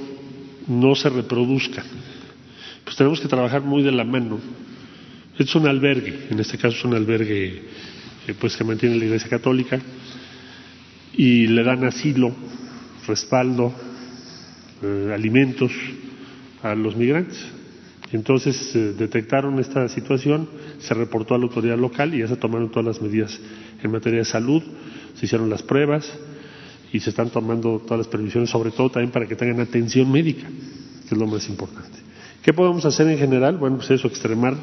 no 0.68 0.94
se 0.94 1.08
reproduzca? 1.08 1.82
Pues 2.84 2.96
tenemos 2.96 3.20
que 3.20 3.26
trabajar 3.26 3.62
muy 3.62 3.82
de 3.82 3.90
la 3.90 4.04
mano. 4.04 4.38
Es 5.36 5.54
un 5.56 5.66
albergue, 5.66 6.28
en 6.30 6.38
este 6.38 6.58
caso 6.58 6.76
es 6.76 6.84
un 6.84 6.94
albergue 6.94 7.62
eh, 8.28 8.34
pues 8.38 8.56
que 8.56 8.62
mantiene 8.62 8.96
la 8.96 9.06
Iglesia 9.06 9.28
Católica 9.28 9.80
y 11.14 11.46
le 11.46 11.62
dan 11.62 11.84
asilo, 11.84 12.32
respaldo, 13.06 13.72
eh, 14.82 15.12
alimentos 15.14 15.72
a 16.62 16.74
los 16.74 16.96
migrantes. 16.96 17.38
Entonces 18.12 18.74
eh, 18.74 18.94
detectaron 18.98 19.58
esta 19.58 19.88
situación, 19.88 20.48
se 20.78 20.94
reportó 20.94 21.34
a 21.34 21.38
la 21.38 21.44
autoridad 21.44 21.78
local 21.78 22.14
y 22.14 22.18
ya 22.18 22.28
se 22.28 22.36
tomaron 22.36 22.70
todas 22.70 22.86
las 22.86 23.02
medidas 23.02 23.38
en 23.82 23.90
materia 23.90 24.20
de 24.20 24.24
salud, 24.24 24.62
se 25.14 25.26
hicieron 25.26 25.48
las 25.48 25.62
pruebas 25.62 26.10
y 26.92 27.00
se 27.00 27.10
están 27.10 27.30
tomando 27.30 27.78
todas 27.78 27.98
las 27.98 28.08
previsiones, 28.08 28.50
sobre 28.50 28.70
todo 28.72 28.90
también 28.90 29.12
para 29.12 29.26
que 29.26 29.36
tengan 29.36 29.60
atención 29.60 30.10
médica, 30.10 30.48
que 31.08 31.14
es 31.14 31.18
lo 31.18 31.26
más 31.26 31.48
importante. 31.48 31.98
¿Qué 32.42 32.52
podemos 32.52 32.84
hacer 32.84 33.06
en 33.08 33.18
general? 33.18 33.58
Bueno, 33.58 33.76
pues 33.76 33.90
eso, 33.90 34.08
extremar 34.08 34.56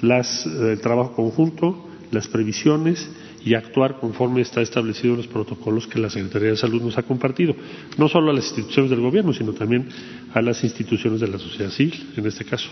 las, 0.00 0.46
eh, 0.46 0.72
el 0.72 0.80
trabajo 0.80 1.12
conjunto, 1.12 1.88
las 2.10 2.26
previsiones 2.26 3.08
y 3.44 3.54
actuar 3.54 3.98
conforme 4.00 4.40
está 4.40 4.60
establecido 4.60 5.14
en 5.14 5.18
los 5.18 5.26
protocolos 5.28 5.86
que 5.86 5.98
la 5.98 6.10
Secretaría 6.10 6.50
de 6.50 6.56
Salud 6.56 6.82
nos 6.82 6.98
ha 6.98 7.02
compartido, 7.02 7.54
no 7.96 8.08
solo 8.08 8.30
a 8.30 8.34
las 8.34 8.44
instituciones 8.46 8.90
del 8.90 9.00
gobierno, 9.00 9.32
sino 9.32 9.52
también 9.52 9.88
a 10.34 10.42
las 10.42 10.62
instituciones 10.64 11.20
de 11.20 11.28
la 11.28 11.38
sociedad 11.38 11.70
civil, 11.70 12.12
en 12.16 12.26
este 12.26 12.44
caso. 12.44 12.68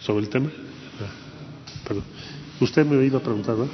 ¿Sobre 0.00 0.24
el 0.24 0.28
tema? 0.28 0.50
Ah, 1.00 1.86
perdón. 1.86 2.04
Usted 2.60 2.86
me 2.86 3.04
iba 3.04 3.18
a 3.18 3.22
preguntar, 3.22 3.56
¿no? 3.56 3.68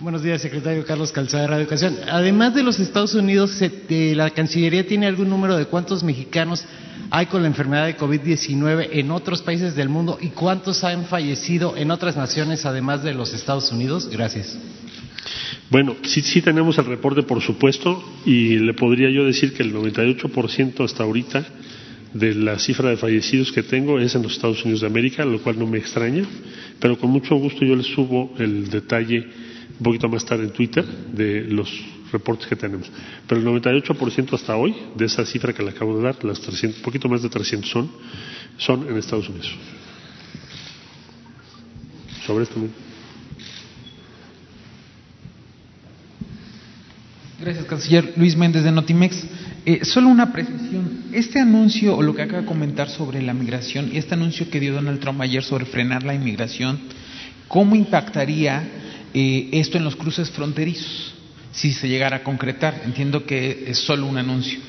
Buenos 0.00 0.22
días, 0.22 0.40
secretario 0.40 0.84
Carlos 0.84 1.10
Calzada 1.10 1.42
de 1.42 1.48
Radio 1.48 1.62
Educación. 1.62 1.96
Además 2.08 2.54
de 2.54 2.62
los 2.62 2.78
Estados 2.78 3.14
Unidos, 3.14 3.60
¿la 3.88 4.30
Cancillería 4.30 4.86
tiene 4.86 5.08
algún 5.08 5.28
número 5.28 5.56
de 5.56 5.64
cuántos 5.64 6.04
mexicanos 6.04 6.64
hay 7.10 7.26
con 7.26 7.42
la 7.42 7.48
enfermedad 7.48 7.86
de 7.86 7.96
COVID-19 7.96 8.90
en 8.92 9.10
otros 9.10 9.42
países 9.42 9.74
del 9.74 9.88
mundo 9.88 10.16
y 10.20 10.28
cuántos 10.28 10.84
han 10.84 11.06
fallecido 11.06 11.76
en 11.76 11.90
otras 11.90 12.16
naciones 12.16 12.64
además 12.64 13.02
de 13.02 13.12
los 13.12 13.34
Estados 13.34 13.72
Unidos? 13.72 14.08
Gracias. 14.08 14.56
Bueno, 15.68 15.96
sí, 16.04 16.20
sí 16.20 16.42
tenemos 16.42 16.78
el 16.78 16.84
reporte, 16.84 17.24
por 17.24 17.42
supuesto, 17.42 18.00
y 18.24 18.56
le 18.60 18.74
podría 18.74 19.10
yo 19.10 19.24
decir 19.24 19.52
que 19.52 19.64
el 19.64 19.74
98% 19.74 20.84
hasta 20.84 21.02
ahorita 21.02 21.44
de 22.14 22.36
la 22.36 22.56
cifra 22.60 22.90
de 22.90 22.96
fallecidos 22.96 23.50
que 23.50 23.64
tengo 23.64 23.98
es 23.98 24.14
en 24.14 24.22
los 24.22 24.34
Estados 24.34 24.62
Unidos 24.62 24.82
de 24.82 24.86
América, 24.86 25.24
lo 25.24 25.42
cual 25.42 25.58
no 25.58 25.66
me 25.66 25.78
extraña, 25.78 26.22
pero 26.78 26.96
con 26.96 27.10
mucho 27.10 27.34
gusto 27.34 27.64
yo 27.64 27.74
les 27.74 27.86
subo 27.86 28.32
el 28.38 28.70
detalle 28.70 29.47
un 29.78 29.84
poquito 29.84 30.08
más 30.08 30.24
tarde 30.24 30.44
en 30.44 30.50
Twitter 30.50 30.84
de 30.84 31.44
los 31.44 31.70
reportes 32.12 32.46
que 32.46 32.56
tenemos. 32.56 32.90
Pero 33.26 33.40
el 33.40 33.62
98% 33.62 34.32
hasta 34.32 34.56
hoy 34.56 34.74
de 34.96 35.04
esa 35.04 35.24
cifra 35.24 35.52
que 35.52 35.62
le 35.62 35.70
acabo 35.70 35.96
de 35.96 36.04
dar, 36.04 36.24
las 36.24 36.40
300, 36.40 36.80
poquito 36.80 37.08
más 37.08 37.22
de 37.22 37.28
300 37.28 37.70
son, 37.70 37.90
son 38.56 38.88
en 38.88 38.96
Estados 38.96 39.28
Unidos. 39.28 39.54
Sobre 42.26 42.44
esto. 42.44 42.60
Gracias, 47.40 47.64
canciller. 47.66 48.14
Luis 48.16 48.36
Méndez 48.36 48.64
de 48.64 48.72
Notimex. 48.72 49.24
Eh, 49.64 49.84
solo 49.84 50.08
una 50.08 50.32
precisión. 50.32 51.04
Este 51.12 51.38
anuncio, 51.38 51.96
o 51.96 52.02
lo 52.02 52.14
que 52.14 52.22
acaba 52.22 52.40
de 52.40 52.46
comentar 52.46 52.88
sobre 52.88 53.22
la 53.22 53.32
migración, 53.32 53.90
este 53.92 54.14
anuncio 54.14 54.50
que 54.50 54.58
dio 54.58 54.74
Donald 54.74 54.98
Trump 54.98 55.20
ayer 55.20 55.42
sobre 55.44 55.66
frenar 55.66 56.02
la 56.02 56.14
inmigración, 56.14 56.80
¿cómo 57.46 57.76
impactaría 57.76 58.87
eh, 59.14 59.48
esto 59.52 59.78
en 59.78 59.84
los 59.84 59.96
cruces 59.96 60.30
fronterizos? 60.30 61.14
Si 61.52 61.72
se 61.72 61.88
llegara 61.88 62.18
a 62.18 62.22
concretar. 62.22 62.82
Entiendo 62.84 63.24
que 63.24 63.64
es 63.66 63.78
solo 63.78 64.06
un 64.06 64.18
anuncio. 64.18 64.60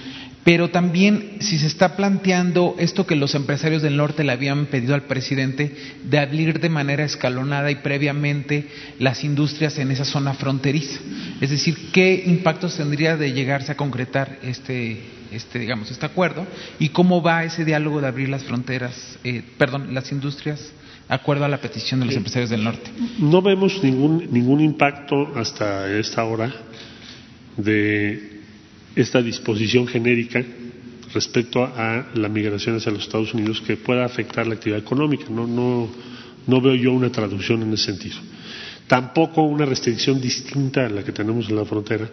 Pero 0.44 0.70
también 0.70 1.38
si 1.41 1.60
se 1.60 1.68
está 1.68 1.95
planteando 1.95 2.76
esto 2.80 3.06
que 3.06 3.16
los 3.16 3.36
empresarios 3.36 3.82
del 3.82 3.98
norte 3.98 4.24
le 4.24 4.32
habían 4.32 4.68
pedido 4.68 4.95
al 4.95 5.03
presidente 5.03 5.76
de 6.06 6.18
abrir 6.18 6.60
de 6.60 6.70
manera 6.70 7.03
escalonada 7.03 7.70
y 7.70 7.76
previamente 7.76 8.68
las 8.99 9.24
industrias 9.24 9.78
en 9.78 9.91
esa 9.91 10.06
zona 10.06 10.34
fronteriza. 10.34 10.99
Es 11.41 11.49
decir, 11.49 11.91
¿qué 11.91 12.24
impactos 12.26 12.78
tendría 12.78 13.18
de 13.18 13.34
llegarse 13.34 13.74
a 13.74 13.78
concretar 13.78 14.40
este, 14.41 15.02
este, 15.32 15.60
digamos, 15.60 15.91
este 15.91 16.06
acuerdo 16.06 16.48
y 16.80 16.90
cómo 16.90 17.22
va 17.22 17.44
ese 17.44 17.66
diálogo 17.66 18.02
de 18.02 18.07
abrir 18.07 18.30
las 18.30 18.44
fronteras, 18.44 19.20
eh, 19.24 19.44
perdón, 19.57 19.94
las 19.94 20.11
industrias 20.11 20.72
acuerdo 21.10 21.45
a 21.45 21.49
la 21.49 21.60
petición 21.60 21.99
de 21.99 22.06
los 22.06 22.15
empresarios 22.15 22.49
del 22.49 22.64
norte? 22.64 22.90
No 23.19 23.41
vemos 23.41 23.84
ningún, 23.84 24.27
ningún 24.31 24.61
impacto 24.61 25.34
hasta 25.36 25.91
esta 25.98 26.23
hora 26.23 26.53
de 27.57 28.40
esta 28.95 29.22
disposición 29.22 29.88
genérica 29.88 30.44
respecto 31.14 31.64
a 31.64 32.06
la 32.14 32.30
migración 32.30 32.76
hacia 32.76 32.91
los 32.91 33.03
Estados 33.03 33.34
Unidos 33.34 33.61
que 33.61 33.77
pueda 33.77 34.06
afectar 34.06 34.45
la 34.48 34.56
actividad 34.56 34.80
económica. 34.80 35.26
No, 35.30 35.48
no, 35.48 35.90
no 36.45 36.61
veo 36.61 36.76
yo 36.76 36.94
una 36.94 37.11
traducción 37.11 37.64
en 37.64 37.73
ese 37.73 37.86
sentido. 37.86 38.18
Tampoco 38.88 39.44
una 39.44 39.65
restricción 39.65 40.19
distinta 40.22 40.86
a 40.86 40.90
la 40.90 41.03
que 41.03 41.11
tenemos 41.11 41.49
en 41.49 41.56
la 41.56 41.65
frontera 41.65 42.10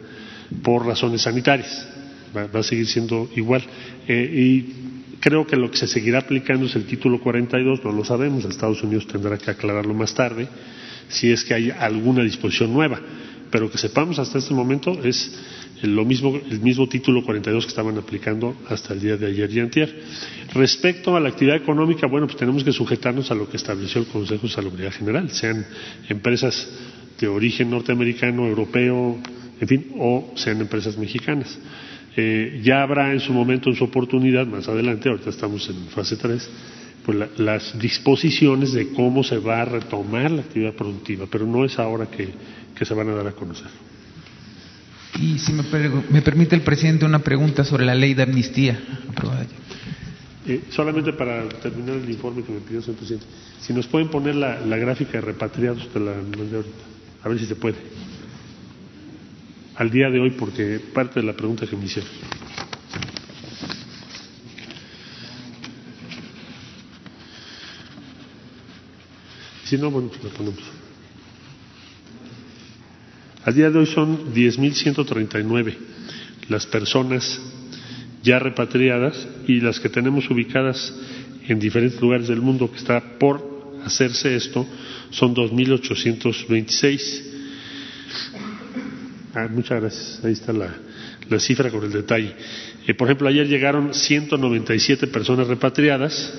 por 0.63 0.87
razones 0.87 1.23
sanitarias. 1.23 1.89
Va, 2.37 2.61
a 2.61 2.63
seguir 2.63 2.87
siendo 2.87 3.31
igual. 3.37 3.63
Eh, 4.07 4.31
y 4.35 4.96
creo 5.21 5.47
que 5.47 5.57
lo 5.57 5.71
que 5.71 5.77
se 5.77 5.87
seguirá 5.87 6.19
aplicando 6.21 6.67
es 6.67 6.77
el 6.77 6.85
título 6.87 7.21
42, 7.21 7.85
no 7.85 7.93
lo 7.93 8.05
sabemos, 8.05 8.45
Estados 8.45 8.83
Unidos 8.83 9.07
tendrá 9.07 9.39
que 9.39 9.51
aclararlo 9.51 9.95
más 9.95 10.15
tarde, 10.15 10.49
si 11.09 11.31
es 11.31 11.45
que 11.45 11.55
hay 11.55 11.71
alguna 11.71 12.23
disposición 12.23 12.73
nueva. 12.73 13.01
Pero 13.51 13.71
que 13.71 13.79
sepamos 13.79 14.19
hasta 14.19 14.39
este 14.39 14.55
momento 14.55 14.99
es 15.05 15.33
lo 15.83 16.05
mismo, 16.05 16.39
el 16.51 16.61
mismo 16.61 16.89
título 16.89 17.23
42 17.25 17.65
que 17.65 17.69
estaban 17.71 17.97
aplicando 17.99 18.57
hasta 18.69 18.95
el 18.95 19.01
día 19.01 19.17
de 19.17 19.27
ayer 19.27 19.51
y 19.53 19.61
antier. 19.61 20.03
Respecto 20.55 21.17
a 21.17 21.21
la 21.21 21.29
actividad 21.29 21.57
económica, 21.57 22.07
bueno, 22.07 22.27
pues 22.27 22.39
tenemos 22.39 22.65
que 22.65 22.73
sujetarnos 22.73 23.31
a 23.31 23.35
lo 23.35 23.49
que 23.49 23.57
estableció 23.57 24.01
el 24.01 24.09
Consejo 24.09 24.47
de 24.47 24.53
Salubridad 24.53 24.93
General, 24.93 25.31
sean 25.31 25.65
empresas 26.09 26.69
de 27.21 27.29
origen 27.29 27.71
norteamericano, 27.71 28.47
europeo, 28.47 29.19
en 29.61 29.69
fin, 29.69 29.87
o 29.99 30.33
sean 30.37 30.61
empresas 30.61 30.97
mexicanas. 30.99 31.59
Eh, 32.17 32.61
ya 32.63 32.83
habrá 32.83 33.13
en 33.13 33.21
su 33.21 33.33
momento, 33.33 33.69
en 33.69 33.77
su 33.77 33.85
oportunidad, 33.85 34.47
más 34.47 34.67
adelante, 34.69 35.09
ahorita 35.09 35.31
estamos 35.31 35.69
en 35.69 35.89
fase 35.89 36.17
3, 36.17 36.51
pues 37.05 37.39
las 37.39 37.79
disposiciones 37.79 38.73
de 38.73 38.89
cómo 38.89 39.23
se 39.23 39.39
va 39.39 39.63
a 39.63 39.65
retomar 39.67 40.31
la 40.31 40.43
actividad 40.43 40.73
productiva, 40.73 41.27
pero 41.31 41.47
no 41.47 41.65
es 41.65 41.79
ahora 41.79 42.07
que 42.07 42.85
se 42.85 42.95
van 42.95 43.11
a 43.11 43.15
dar 43.15 43.27
a 43.27 43.33
conocer. 43.33 43.69
Y 45.21 45.39
si 45.39 45.53
me, 45.53 45.63
me, 46.11 46.23
permite 46.23 46.55
el 46.55 46.63
presidente 46.63 47.05
una 47.05 47.21
pregunta 47.21 47.65
sobre 47.65 47.85
la 47.85 47.95
ley 47.95 48.15
de 48.15 48.23
amnistía 48.23 48.79
aprobada. 49.09 49.47
Eh, 50.47 50.63
solamente 50.71 51.13
para 51.13 51.49
terminar 51.49 51.97
el 51.97 52.09
informe 52.09 52.43
que 52.43 52.53
me 52.53 52.61
pidió 52.61 52.83
señor 52.83 52.99
presidente, 52.99 53.27
si 53.61 53.73
nos 53.73 53.87
pueden 53.87 54.09
poner 54.09 54.37
la, 54.37 54.61
la 54.61 54.77
gráfica 54.77 55.13
de 55.13 55.21
repatriados, 55.23 55.89
te 55.93 55.99
la 55.99 56.13
mandé 56.13 56.57
ahorita, 56.57 56.77
a 57.25 57.29
ver 57.29 57.39
si 57.39 57.47
se 57.47 57.57
puede. 57.57 57.77
Al 59.77 59.91
día 59.91 60.11
de 60.11 60.21
hoy, 60.21 60.31
porque 60.31 60.81
parte 60.93 61.21
de 61.21 61.27
la 61.27 61.35
pregunta 61.35 61.67
que 61.67 61.77
me 61.77 61.85
hicieron. 61.85 62.11
Si 69.65 69.77
no, 69.77 69.91
bueno, 69.91 70.09
pues 70.09 70.23
la 70.25 70.31
ponemos. 70.31 70.63
A 73.45 73.53
día 73.53 73.71
de 73.71 73.79
hoy 73.79 73.87
son 73.87 74.33
10.139 74.35 75.77
las 76.49 76.67
personas 76.67 77.41
ya 78.23 78.39
repatriadas 78.39 79.27
y 79.47 79.61
las 79.61 79.81
que 79.81 79.89
tenemos 79.89 80.31
ubicadas 80.31 80.95
en 81.47 81.59
diferentes 81.59 82.01
lugares 82.01 82.29
del 82.29 82.41
mundo 82.41 82.71
que 82.71 82.79
está 82.79 83.19
por 83.19 83.57
hacerse 83.85 84.35
esto 84.35 84.67
son 85.11 85.35
2.826. 85.35 87.23
Ah, 89.37 89.49
muchas 89.51 89.83
gracias. 89.83 90.25
Ahí 90.25 90.33
está 90.33 90.51
la, 90.55 90.71
cifra 91.39 91.71
con 91.71 91.85
el 91.85 91.93
detalle. 91.93 92.33
Eh, 92.87 92.95
por 92.95 93.07
ejemplo, 93.07 93.29
ayer 93.29 93.47
llegaron 93.47 93.93
197 93.93 95.09
personas 95.09 95.47
repatriadas. 95.47 96.33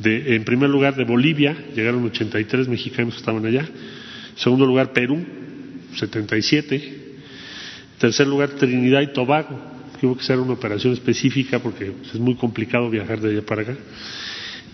De, 0.00 0.34
en 0.34 0.42
primer 0.42 0.68
lugar, 0.68 0.96
de 0.96 1.04
Bolivia, 1.04 1.56
llegaron 1.72 2.04
83 2.04 2.66
mexicanos 2.66 3.14
que 3.14 3.20
estaban 3.20 3.46
allá. 3.46 3.60
En 3.60 4.38
segundo 4.38 4.66
lugar, 4.66 4.92
Perú, 4.92 5.24
77. 5.94 6.98
Tercer 8.00 8.26
lugar, 8.26 8.48
Trinidad 8.50 9.02
y 9.02 9.12
Tobago. 9.12 9.60
Tuvo 10.00 10.16
que 10.16 10.24
ser 10.24 10.40
una 10.40 10.54
operación 10.54 10.94
específica 10.94 11.60
porque 11.60 11.92
es 12.12 12.18
muy 12.18 12.34
complicado 12.34 12.90
viajar 12.90 13.20
de 13.20 13.30
allá 13.30 13.46
para 13.46 13.62
acá. 13.62 13.76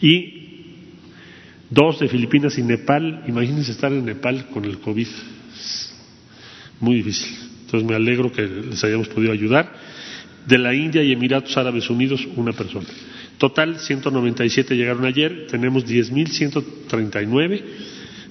Y 0.00 0.78
dos 1.68 2.00
de 2.00 2.08
Filipinas 2.08 2.56
y 2.56 2.62
Nepal. 2.62 3.24
Imagínense 3.28 3.72
estar 3.72 3.92
en 3.92 4.06
Nepal 4.06 4.46
con 4.48 4.64
el 4.64 4.78
COVID. 4.78 5.08
Muy 6.82 6.96
difícil. 6.96 7.30
Entonces 7.64 7.88
me 7.88 7.94
alegro 7.94 8.30
que 8.32 8.42
les 8.42 8.82
hayamos 8.84 9.08
podido 9.08 9.32
ayudar. 9.32 9.72
De 10.46 10.58
la 10.58 10.74
India 10.74 11.02
y 11.04 11.12
Emiratos 11.12 11.56
Árabes 11.56 11.88
Unidos, 11.88 12.26
una 12.36 12.52
persona. 12.52 12.88
Total, 13.38 13.78
197 13.78 14.74
llegaron 14.76 15.04
ayer. 15.04 15.46
Tenemos 15.48 15.86
10.139 15.86 17.62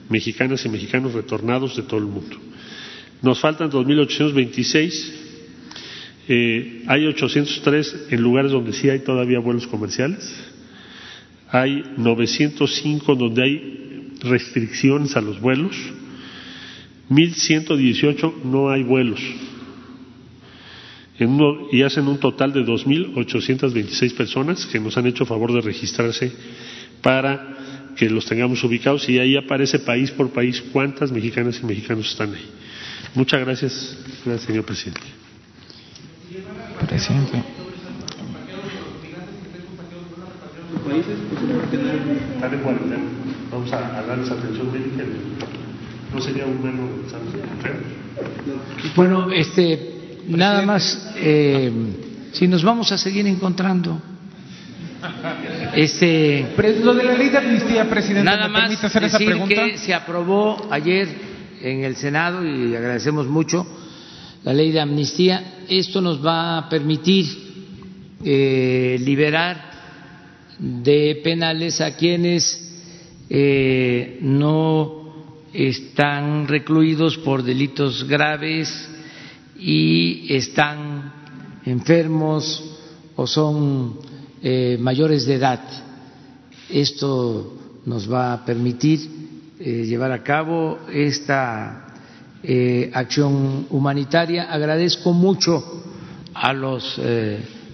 mexicanas 0.10 0.66
y 0.66 0.70
mexicanos 0.70 1.14
retornados 1.14 1.78
de 1.78 1.84
todo 1.84 2.00
el 2.02 2.08
mundo. 2.08 2.36
Nos 3.22 3.40
faltan 3.40 3.72
2.826. 3.72 5.12
Eh, 6.28 6.84
hay 6.88 7.06
803 7.06 8.08
en 8.12 8.22
lugares 8.22 8.52
donde 8.52 8.74
sí 8.74 8.90
hay 8.90 9.00
todavía 9.00 9.40
vuelos 9.40 9.66
comerciales. 9.66 10.36
Hay 11.50 11.84
905 11.96 13.16
donde 13.16 13.44
hay 13.44 14.12
restricciones 14.22 15.16
a 15.16 15.22
los 15.22 15.40
vuelos. 15.40 15.76
1.118 17.12 18.44
no 18.46 18.70
hay 18.72 18.84
vuelos. 18.84 19.20
y 21.72 21.84
hacen 21.84 22.08
un 22.08 22.18
total 22.20 22.54
de 22.54 22.62
2.826 22.66 24.16
personas 24.16 24.66
que 24.66 24.80
nos 24.80 24.98
han 24.98 25.06
hecho 25.06 25.26
favor 25.26 25.54
de 25.54 25.62
registrarse 25.62 26.32
para 27.02 27.94
que 27.98 28.10
los 28.10 28.26
tengamos 28.26 28.64
ubicados 28.64 29.08
y 29.10 29.20
ahí 29.20 29.36
aparece 29.36 29.78
país 29.80 30.10
por 30.10 30.32
país 30.32 30.64
cuántas 30.72 31.12
mexicanas 31.12 31.60
y 31.62 31.66
mexicanos 31.66 32.10
están 32.10 32.34
ahí. 32.34 32.50
Muchas 33.14 33.42
gracias, 33.42 33.98
gracias 34.26 34.48
señor 34.48 34.64
presidente. 34.64 35.02
Presidente. 36.88 37.44
Vamos 43.52 43.74
a, 43.74 44.02
darles 44.08 44.32
atención 44.32 44.72
médica. 44.72 45.61
No 46.14 46.20
sería 46.20 46.46
humano 46.46 46.90
Bueno, 48.96 49.32
este, 49.32 50.20
nada 50.28 50.62
más, 50.64 51.14
eh, 51.18 51.72
si 52.34 52.48
nos 52.48 52.64
vamos 52.64 52.92
a 52.92 52.98
seguir 52.98 53.26
encontrando. 53.28 54.02
Este, 55.76 56.54
lo 56.84 56.94
de 56.94 57.04
la 57.04 57.14
ley 57.14 57.30
de 57.30 57.38
amnistía, 57.38 57.90
presidente, 57.90 58.24
nada 58.24 58.48
más 58.48 58.84
hacer 58.84 59.06
esa 59.06 59.18
pregunta? 59.18 59.56
que 59.56 59.78
se 59.78 59.94
aprobó 59.94 60.68
ayer 60.70 61.08
en 61.62 61.84
el 61.84 61.96
Senado 61.96 62.46
y 62.46 62.76
agradecemos 62.76 63.28
mucho 63.28 63.66
la 64.44 64.54
ley 64.54 64.72
de 64.72 64.82
amnistía. 64.82 65.64
Esto 65.70 66.02
nos 66.02 66.24
va 66.24 66.58
a 66.58 66.70
permitir 66.70 67.26
eh, 68.24 68.98
liberar 69.00 69.72
de 70.60 71.20
penales 71.24 71.82
a 71.82 71.96
quienes 71.96 72.72
eh, 73.30 74.20
no 74.22 75.01
están 75.54 76.48
recluidos 76.48 77.18
por 77.18 77.44
delitos 77.44 78.08
graves 78.08 78.90
y 79.58 80.34
están 80.34 81.14
enfermos 81.66 82.78
o 83.16 83.28
son 83.28 84.00
eh, 84.42 84.78
mayores 84.80 85.26
de 85.26 85.36
edad. 85.36 85.62
Esto 86.70 87.58
nos 87.86 88.12
va 88.12 88.34
a 88.34 88.46
permitir 88.46 89.00
eh, 89.60 89.86
llevar 89.86 90.12
a 90.12 90.24
cabo 90.24 90.80
esta 90.92 91.88
eh, 92.42 92.90
acción 92.94 93.68
humanitaria. 93.70 94.52
Agradezco 94.52 95.14
mucho 95.14 95.84
a 96.34 96.54
los 96.54 97.00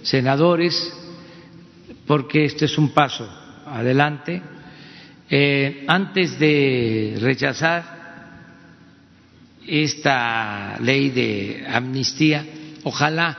senadores 0.01 0.93
porque 2.07 2.45
este 2.45 2.65
es 2.65 2.77
un 2.77 2.89
paso 2.89 3.29
adelante. 3.65 4.41
Antes 5.87 6.39
de 6.39 7.17
rechazar 7.19 7.97
esta 9.67 10.79
ley 10.79 11.09
de 11.09 11.65
amnistía, 11.67 12.45
ojalá 12.83 13.37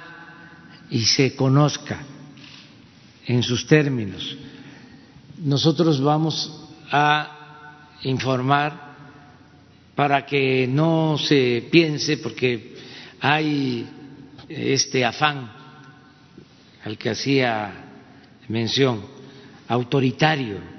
y 0.91 1.05
se 1.05 1.35
conozca 1.35 2.01
en 3.27 3.43
sus 3.43 3.67
términos. 3.67 4.37
Nosotros 5.39 6.01
vamos 6.01 6.69
a 6.91 7.97
informar 8.03 8.89
para 9.95 10.25
que 10.25 10.67
no 10.69 11.19
se 11.19 11.69
piense, 11.71 12.19
porque 12.19 12.77
hay 13.21 13.89
este 14.49 15.05
afán 15.05 15.51
al 16.85 16.97
que 16.97 17.11
hacía 17.11 17.73
mención, 18.49 19.05
autoritario. 19.67 20.78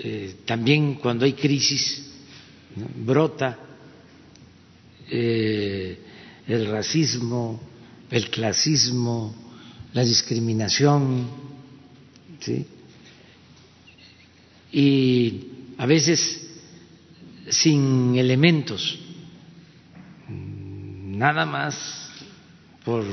Eh, 0.00 0.36
también 0.44 0.94
cuando 0.94 1.24
hay 1.24 1.32
crisis 1.32 2.04
brota 3.04 3.58
eh, 5.10 5.98
el 6.46 6.66
racismo, 6.66 7.60
el 8.10 8.30
clasismo, 8.30 9.34
la 9.92 10.04
discriminación, 10.04 11.28
¿sí? 12.40 12.64
y 14.72 15.46
a 15.78 15.86
veces 15.86 16.46
sin 17.50 18.16
elementos, 18.16 18.98
nada 20.28 21.44
más 21.46 22.10
por 22.84 23.04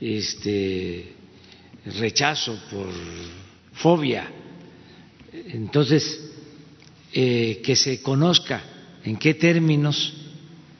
este 0.00 1.14
rechazo, 1.84 2.58
por 2.70 2.88
fobia. 3.74 4.39
Entonces, 5.32 6.20
eh, 7.12 7.60
que 7.64 7.76
se 7.76 8.02
conozca 8.02 8.62
en 9.04 9.16
qué 9.16 9.34
términos 9.34 10.14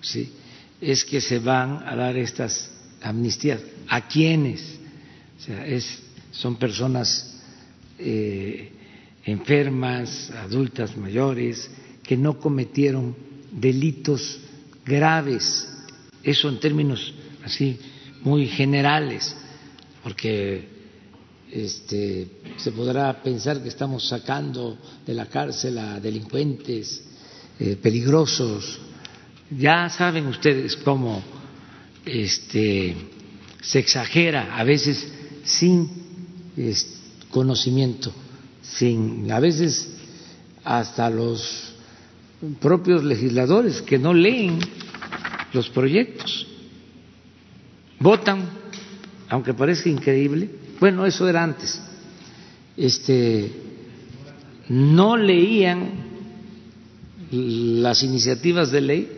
¿sí? 0.01 0.33
es 0.81 1.05
que 1.05 1.21
se 1.21 1.39
van 1.39 1.83
a 1.87 1.95
dar 1.97 2.17
estas 2.17 2.71
amnistías, 3.03 3.61
a 3.89 4.07
quiénes, 4.07 4.79
es, 5.67 6.03
son 6.31 6.57
personas 6.57 7.41
eh, 7.99 8.73
enfermas, 9.25 10.31
adultas, 10.31 10.97
mayores, 10.97 11.71
que 12.03 12.17
no 12.17 12.39
cometieron 12.39 13.17
delitos 13.53 14.41
graves, 14.85 15.69
eso 16.23 16.49
en 16.49 16.61
términos 16.61 17.15
así 17.45 17.79
muy 18.23 18.47
generales, 18.47 19.35
porque 20.03 20.80
este, 21.53 22.29
se 22.57 22.73
podrá 22.73 23.23
pensar 23.23 23.63
que 23.63 23.69
estamos 23.69 24.09
sacando 24.09 24.79
de 25.07 25.15
la 25.15 25.27
cárcel 25.27 25.79
a 25.79 26.01
delincuentes 26.01 27.03
eh, 27.59 27.77
peligrosos. 27.77 28.79
Ya 29.51 29.89
saben 29.89 30.27
ustedes 30.27 30.77
cómo 30.77 31.23
este, 32.05 32.95
se 33.61 33.79
exagera 33.79 34.57
a 34.57 34.65
veces 34.65 35.07
sin 35.45 35.89
conocimiento, 37.31 38.13
sin 38.63 39.31
a 39.31 39.41
veces 39.41 39.89
hasta 40.65 41.11
los 41.11 41.73
propios 42.61 43.05
legisladores 43.05 43.83
que 43.83 43.99
no 43.99 44.15
leen 44.15 44.59
los 45.53 45.69
proyectos, 45.69 46.47
votan, 47.99 48.49
aunque 49.29 49.53
parezca 49.53 49.89
increíble, 49.89 50.51
bueno, 50.81 51.05
eso 51.05 51.29
era 51.29 51.45
antes, 51.45 51.81
este, 52.77 53.53
no 54.69 55.17
leían 55.17 56.11
las 57.31 58.03
iniciativas 58.03 58.71
de 58.71 58.81
ley, 58.81 59.17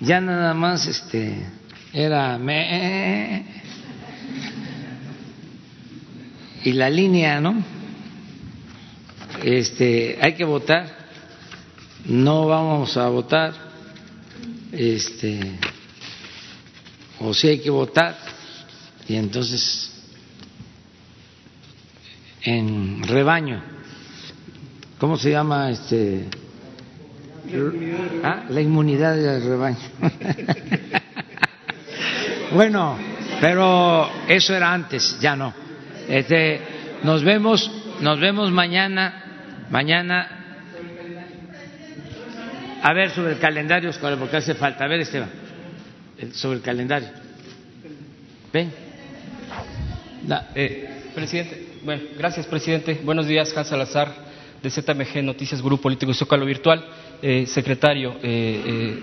ya 0.00 0.20
nada 0.20 0.54
más 0.54 0.86
este, 0.86 1.44
era 1.92 2.38
me, 2.38 3.44
y 6.64 6.72
la 6.72 6.88
línea, 6.88 7.40
¿no? 7.40 7.64
Este, 9.42 10.18
hay 10.20 10.34
que 10.34 10.44
votar, 10.44 10.86
no 12.04 12.46
vamos 12.46 12.96
a 12.96 13.08
votar, 13.08 13.52
este, 14.70 15.58
o 17.18 17.34
si 17.34 17.48
hay 17.48 17.58
que 17.58 17.70
votar, 17.70 18.31
y 19.08 19.16
entonces 19.16 19.92
en 22.44 23.02
rebaño, 23.02 23.62
¿cómo 24.98 25.16
se 25.16 25.30
llama 25.30 25.70
este? 25.70 26.28
Ah, 28.22 28.44
la 28.48 28.60
inmunidad 28.60 29.16
del 29.16 29.44
rebaño. 29.44 29.78
bueno, 32.52 32.98
pero 33.40 34.08
eso 34.28 34.54
era 34.54 34.72
antes, 34.72 35.18
ya 35.20 35.36
no. 35.36 35.52
Este, 36.08 36.60
nos 37.02 37.22
vemos, 37.22 37.70
nos 38.00 38.20
vemos 38.20 38.50
mañana, 38.50 39.66
mañana. 39.70 40.38
A 42.82 42.92
ver 42.92 43.10
sobre 43.10 43.34
el 43.34 43.38
calendario, 43.38 43.90
porque 44.18 44.36
hace 44.36 44.54
falta. 44.54 44.84
A 44.84 44.88
ver, 44.88 45.00
Esteban, 45.00 45.30
sobre 46.32 46.58
el 46.58 46.62
calendario. 46.62 47.08
Ven. 48.52 48.81
Eh, 50.54 50.88
presidente, 51.14 51.66
bueno, 51.82 52.02
gracias, 52.16 52.46
presidente. 52.46 53.00
Buenos 53.02 53.26
días, 53.26 53.52
Hans 53.56 53.68
Salazar, 53.68 54.14
de 54.62 54.70
ZMG 54.70 55.20
Noticias, 55.22 55.60
Grupo 55.60 55.82
Político 55.82 56.12
y 56.12 56.14
Zócalo 56.14 56.46
Virtual. 56.46 56.84
Eh, 57.20 57.44
secretario, 57.46 58.16
eh, 58.22 59.02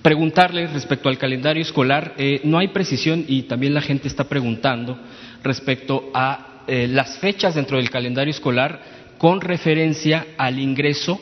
preguntarle 0.00 0.66
respecto 0.68 1.10
al 1.10 1.18
calendario 1.18 1.62
escolar, 1.62 2.14
no 2.44 2.58
hay 2.58 2.68
precisión 2.68 3.24
y 3.28 3.42
también 3.42 3.74
la 3.74 3.82
gente 3.82 4.08
está 4.08 4.24
preguntando 4.24 4.98
respecto 5.42 6.10
a 6.14 6.64
las 6.66 7.18
fechas 7.18 7.54
dentro 7.54 7.78
del 7.78 7.90
calendario 7.90 8.30
escolar 8.30 8.80
con 9.16 9.40
referencia 9.40 10.28
al 10.36 10.58
ingreso 10.58 11.18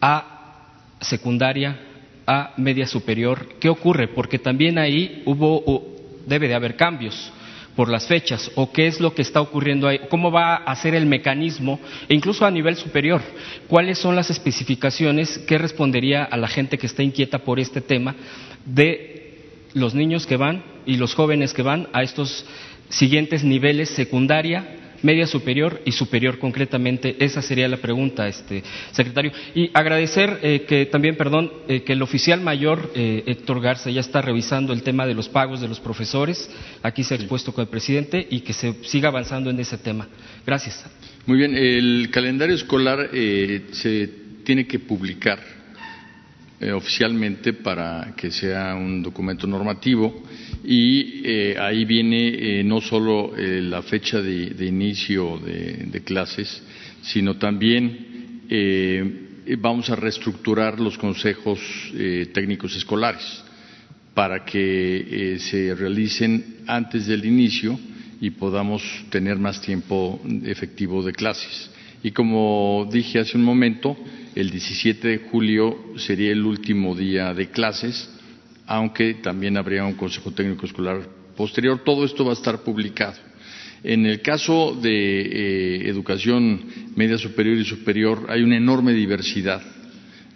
a 0.00 0.64
secundaria, 1.00 1.78
a 2.26 2.54
media 2.56 2.86
superior. 2.86 3.54
¿Qué 3.60 3.68
ocurre? 3.68 4.08
Porque 4.08 4.40
también 4.40 4.78
ahí 4.78 5.22
hubo, 5.24 5.96
debe 6.26 6.48
de 6.48 6.54
haber 6.54 6.74
cambios 6.74 7.32
por 7.76 7.90
las 7.90 8.06
fechas 8.06 8.50
o 8.54 8.72
qué 8.72 8.86
es 8.86 9.00
lo 9.00 9.14
que 9.14 9.22
está 9.22 9.40
ocurriendo 9.40 9.86
ahí, 9.86 10.00
cómo 10.08 10.32
va 10.32 10.56
a 10.56 10.74
ser 10.76 10.94
el 10.94 11.06
mecanismo, 11.06 11.78
e 12.08 12.14
incluso 12.14 12.46
a 12.46 12.50
nivel 12.50 12.74
superior, 12.74 13.20
cuáles 13.68 13.98
son 13.98 14.16
las 14.16 14.30
especificaciones 14.30 15.38
que 15.46 15.58
respondería 15.58 16.24
a 16.24 16.36
la 16.38 16.48
gente 16.48 16.78
que 16.78 16.86
está 16.86 17.02
inquieta 17.02 17.40
por 17.40 17.60
este 17.60 17.82
tema 17.82 18.16
de 18.64 19.16
los 19.74 19.94
niños 19.94 20.26
que 20.26 20.36
van 20.36 20.64
y 20.86 20.96
los 20.96 21.14
jóvenes 21.14 21.52
que 21.52 21.62
van 21.62 21.88
a 21.92 22.02
estos 22.02 22.46
siguientes 22.88 23.44
niveles 23.44 23.90
secundaria, 23.90 24.85
media 25.02 25.26
superior 25.26 25.80
y 25.84 25.92
superior 25.92 26.38
concretamente. 26.38 27.16
Esa 27.18 27.42
sería 27.42 27.68
la 27.68 27.78
pregunta, 27.78 28.28
este 28.28 28.62
secretario. 28.92 29.32
Y 29.54 29.70
agradecer 29.74 30.38
eh, 30.42 30.64
que 30.66 30.86
también, 30.86 31.16
perdón, 31.16 31.52
eh, 31.68 31.82
que 31.82 31.92
el 31.92 32.02
oficial 32.02 32.40
mayor 32.40 32.92
eh, 32.94 33.24
Héctor 33.26 33.60
Garza 33.60 33.90
ya 33.90 34.00
está 34.00 34.22
revisando 34.22 34.72
el 34.72 34.82
tema 34.82 35.06
de 35.06 35.14
los 35.14 35.28
pagos 35.28 35.60
de 35.60 35.68
los 35.68 35.80
profesores. 35.80 36.50
Aquí 36.82 37.04
se 37.04 37.14
ha 37.14 37.16
expuesto 37.16 37.52
con 37.52 37.62
el 37.62 37.68
presidente 37.68 38.26
y 38.30 38.40
que 38.40 38.52
se 38.52 38.74
siga 38.84 39.08
avanzando 39.08 39.50
en 39.50 39.60
ese 39.60 39.78
tema. 39.78 40.08
Gracias. 40.46 40.84
Muy 41.26 41.38
bien. 41.38 41.54
El 41.54 42.08
calendario 42.10 42.54
escolar 42.54 43.10
se 43.10 44.10
tiene 44.44 44.66
que 44.66 44.78
publicar 44.78 45.40
oficialmente 46.74 47.52
para 47.52 48.14
que 48.16 48.30
sea 48.30 48.74
un 48.74 49.02
documento 49.02 49.46
normativo 49.46 50.22
y 50.64 51.22
eh, 51.24 51.56
ahí 51.58 51.84
viene 51.84 52.28
eh, 52.28 52.64
no 52.64 52.80
solo 52.80 53.36
eh, 53.36 53.60
la 53.62 53.82
fecha 53.82 54.20
de, 54.20 54.66
inicio 54.66 55.38
de, 55.38 56.02
clases, 56.04 56.62
sino 57.02 57.36
también 57.36 58.16
vamos 59.58 59.90
a 59.90 59.96
reestructurar 59.96 60.78
los 60.78 60.96
consejos 60.98 61.58
técnicos 62.32 62.76
escolares 62.76 63.42
para 64.14 64.44
que 64.44 65.36
se 65.40 65.74
realicen 65.74 66.58
antes 66.66 67.06
del 67.06 67.24
inicio 67.24 67.78
y 68.20 68.30
podamos 68.30 68.82
tener 69.10 69.36
más 69.38 69.60
tiempo 69.60 70.20
efectivo 70.44 71.02
de 71.02 71.12
clases. 71.12 71.70
Y 72.02 72.12
como 72.12 72.88
dije 72.90 73.18
hace 73.18 73.36
un 73.36 73.44
momento, 73.44 73.96
el 74.34 74.50
17 74.50 75.08
de 75.08 75.18
julio 75.30 75.92
sería 75.96 76.30
el 76.30 76.44
último 76.44 76.94
día 76.94 77.34
de 77.34 77.50
clases 77.50 78.15
aunque 78.66 79.14
también 79.14 79.56
habría 79.56 79.84
un 79.84 79.94
Consejo 79.94 80.32
Técnico 80.32 80.66
Escolar 80.66 81.00
posterior. 81.36 81.82
Todo 81.84 82.04
esto 82.04 82.24
va 82.24 82.32
a 82.32 82.34
estar 82.34 82.62
publicado. 82.62 83.16
En 83.84 84.06
el 84.06 84.20
caso 84.20 84.76
de 84.80 85.20
eh, 85.20 85.88
educación 85.88 86.64
media 86.96 87.18
superior 87.18 87.56
y 87.56 87.64
superior 87.64 88.26
hay 88.28 88.42
una 88.42 88.56
enorme 88.56 88.92
diversidad 88.92 89.62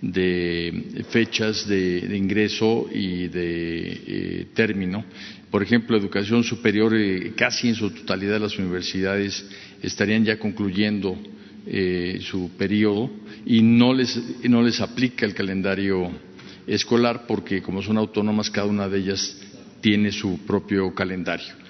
de 0.01 1.05
fechas 1.11 1.67
de, 1.67 2.17
ingreso 2.17 2.89
y 2.93 3.29
de 3.29 4.03
eh, 4.07 4.47
término. 4.55 5.05
Por 5.51 5.63
ejemplo, 5.63 5.97
educación 5.97 6.45
superior, 6.45 6.95
eh, 6.95 7.33
casi 7.37 7.69
en 7.69 7.75
su 7.75 7.91
totalidad 7.91 8.41
las 8.41 8.57
universidades 8.57 9.45
estarían 9.83 10.25
ya 10.25 10.39
concluyendo 10.39 11.19
su 12.21 12.51
periodo 12.57 13.11
y 13.45 13.63
no 13.63 13.93
les, 13.93 14.19
no 14.49 14.63
les 14.63 14.81
aplica 14.81 15.27
el 15.27 15.35
calendario 15.35 16.11
escolar 16.71 17.27
porque 17.27 17.63
como 17.63 17.83
son 17.83 17.99
autónomas 17.99 18.51
cada 18.51 18.67
una 18.67 18.89
de 18.89 18.99
ellas 18.99 19.37
tiene 19.81 20.13
su 20.13 20.39
propio 20.47 20.95
calendario. 20.95 21.61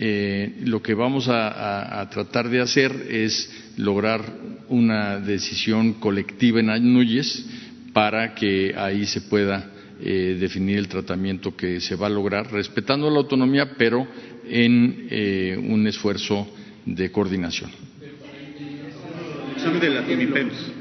Eh, 0.00 0.60
lo 0.64 0.80
que 0.80 0.94
vamos 0.94 1.26
a, 1.28 2.08
tratar 2.10 2.48
de 2.48 2.60
hacer 2.60 2.92
es 3.10 3.50
lograr 3.76 4.22
una 4.68 5.18
decisión 5.18 5.94
colectiva 5.94 6.60
en 6.60 6.70
Anuyes 6.70 7.44
para 7.92 8.34
que 8.34 8.74
ahí 8.76 9.06
se 9.06 9.22
pueda 9.22 9.72
eh, 10.00 10.36
definir 10.38 10.78
el 10.78 10.86
tratamiento 10.86 11.56
que 11.56 11.80
se 11.80 11.96
va 11.96 12.06
a 12.06 12.10
lograr, 12.10 12.52
respetando 12.52 13.10
la 13.10 13.18
autonomía, 13.18 13.74
pero 13.76 14.06
en 14.48 15.08
eh, 15.10 15.58
un 15.60 15.84
esfuerzo 15.88 16.46
de 16.86 17.10
coordinación. 17.10 17.70
El 18.00 19.56
examen 19.56 19.80
de 19.80 19.90
la 19.90 20.04
Comipems. 20.04 20.72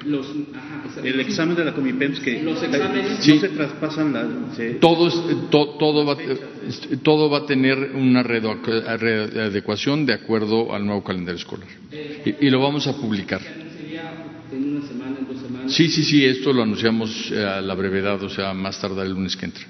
El 1.04 1.20
examen 1.20 1.56
de 1.56 1.66
la 1.66 1.74
Comipems 1.74 2.20
que 2.20 2.42
no 2.42 2.56
se 2.56 2.68
traspasan 3.50 4.14
la. 4.14 4.28
Todo, 4.80 5.10
todo, 5.78 6.06
va, 6.06 6.18
todo 7.04 7.30
va 7.30 7.40
a 7.40 7.46
tener 7.46 7.78
una 7.94 8.24
readecuación 8.24 10.06
de 10.06 10.14
acuerdo 10.14 10.74
al 10.74 10.86
nuevo 10.86 11.04
calendario 11.04 11.40
escolar. 11.40 11.68
Y, 12.26 12.50
lo 12.50 12.62
vamos 12.62 12.88
a 12.88 12.96
publicar. 12.96 13.42
Sí, 15.68 15.90
sí, 15.90 16.04
sí, 16.04 16.26
esto 16.26 16.54
lo 16.54 16.64
anunciamos 16.64 17.32
eh, 17.32 17.44
a 17.44 17.62
la 17.62 17.76
brevedad, 17.76 18.22
o 18.24 18.30
sea, 18.30 18.54
más 18.54 18.80
tarde 18.80 19.04
el 19.04 19.12
lunes 19.12 19.36
que 19.36 19.46
entra. 19.46 19.64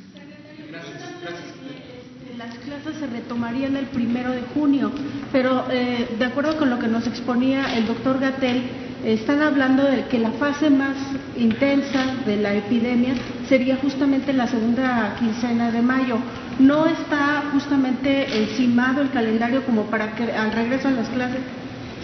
Las 2.38 2.56
clases 2.60 2.98
se 3.00 3.08
retomarían 3.08 3.76
el 3.76 3.88
primero 3.88 4.32
de 4.32 4.42
junio, 4.54 4.92
pero 5.32 5.66
eh, 5.72 6.08
de 6.20 6.26
acuerdo 6.26 6.56
con 6.58 6.70
lo 6.70 6.78
que 6.78 6.88
nos 6.88 7.08
exponía 7.08 7.76
el 7.78 7.88
doctor 7.88 8.20
Gatel, 8.20 8.87
están 9.04 9.42
hablando 9.42 9.84
de 9.84 10.06
que 10.08 10.20
la 10.20 10.32
fase 10.32 10.70
más 10.70 10.98
intensa 11.38 12.16
de 12.26 12.38
la 12.38 12.56
epidemia 12.56 13.14
sería 13.48 13.78
justamente 13.78 14.34
la 14.34 14.48
segunda 14.48 15.16
quincena 15.20 15.72
de 15.72 15.82
mayo. 15.82 16.18
¿No 16.60 16.88
está 16.88 17.50
justamente 17.52 18.26
encimado 18.44 19.02
el 19.02 19.12
calendario 19.12 19.64
como 19.66 19.84
para 19.84 20.16
que 20.16 20.24
al 20.24 20.52
regreso 20.52 20.88
a 20.88 20.92
las 20.92 21.10
clases 21.10 21.42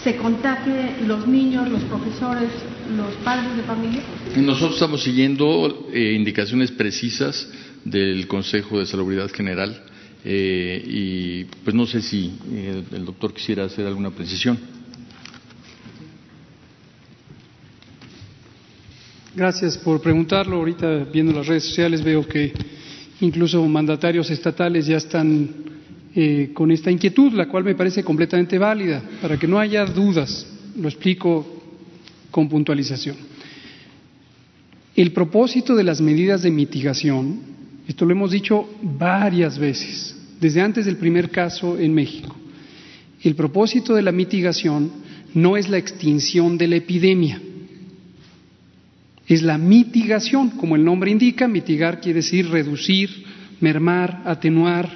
se 0.03 0.15
contagie 0.17 0.95
los 1.07 1.27
niños, 1.27 1.67
los 1.69 1.81
profesores, 1.83 2.49
los 2.95 3.13
padres 3.23 3.55
de 3.55 3.63
familia? 3.63 4.01
Nosotros 4.35 4.73
estamos 4.73 5.01
siguiendo 5.01 5.89
eh, 5.91 6.13
indicaciones 6.13 6.71
precisas 6.71 7.49
del 7.83 8.27
Consejo 8.27 8.79
de 8.79 8.85
Salubridad 8.85 9.31
General 9.31 9.83
eh, 10.23 10.83
y 10.85 11.43
pues 11.63 11.75
no 11.75 11.85
sé 11.85 12.01
si 12.01 12.33
eh, 12.51 12.83
el 12.91 13.05
doctor 13.05 13.33
quisiera 13.33 13.65
hacer 13.65 13.87
alguna 13.87 14.11
precisión. 14.11 14.57
Gracias 19.35 19.79
por 19.79 19.99
preguntarlo. 19.99 20.57
Ahorita 20.57 21.05
viendo 21.11 21.33
las 21.33 21.47
redes 21.47 21.63
sociales 21.63 22.03
veo 22.03 22.27
que 22.27 22.53
incluso 23.21 23.65
mandatarios 23.67 24.29
estatales 24.29 24.85
ya 24.85 24.97
están 24.97 25.49
eh, 26.13 26.51
con 26.53 26.71
esta 26.71 26.91
inquietud, 26.91 27.33
la 27.33 27.47
cual 27.47 27.63
me 27.63 27.73
parece 27.73 28.03
completamente 28.03 28.59
válida, 28.59 29.01
para 29.23 29.39
que 29.39 29.47
no 29.47 29.57
haya 29.57 29.85
dudas. 29.85 30.45
Lo 30.77 30.87
explico 30.87 31.63
con 32.29 32.47
puntualización. 32.47 33.15
El 34.95 35.11
propósito 35.11 35.75
de 35.75 35.83
las 35.83 35.99
medidas 35.99 36.43
de 36.43 36.51
mitigación, 36.51 37.39
esto 37.87 38.05
lo 38.05 38.11
hemos 38.11 38.29
dicho 38.29 38.69
varias 38.83 39.57
veces, 39.57 40.15
desde 40.39 40.61
antes 40.61 40.85
del 40.85 40.97
primer 40.97 41.31
caso 41.31 41.79
en 41.79 41.91
México, 41.95 42.35
el 43.23 43.33
propósito 43.33 43.95
de 43.95 44.03
la 44.03 44.11
mitigación 44.11 44.91
no 45.33 45.57
es 45.57 45.69
la 45.69 45.79
extinción 45.79 46.55
de 46.59 46.67
la 46.67 46.75
epidemia, 46.75 47.41
es 49.27 49.41
la 49.41 49.57
mitigación, 49.57 50.51
como 50.51 50.75
el 50.75 50.83
nombre 50.83 51.11
indica, 51.11 51.47
mitigar 51.47 52.01
quiere 52.01 52.17
decir 52.17 52.49
reducir, 52.49 53.09
mermar, 53.61 54.21
atenuar, 54.25 54.89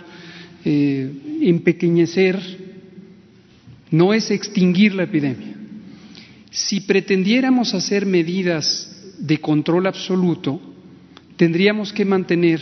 eh, 0.65 1.09
empequeñecer, 1.41 2.39
no 3.91 4.13
es 4.13 4.29
extinguir 4.31 4.93
la 4.95 5.03
epidemia. 5.03 5.55
Si 6.51 6.81
pretendiéramos 6.81 7.73
hacer 7.73 8.05
medidas 8.05 9.15
de 9.19 9.39
control 9.39 9.87
absoluto, 9.87 10.59
tendríamos 11.37 11.93
que 11.93 12.03
mantener 12.03 12.59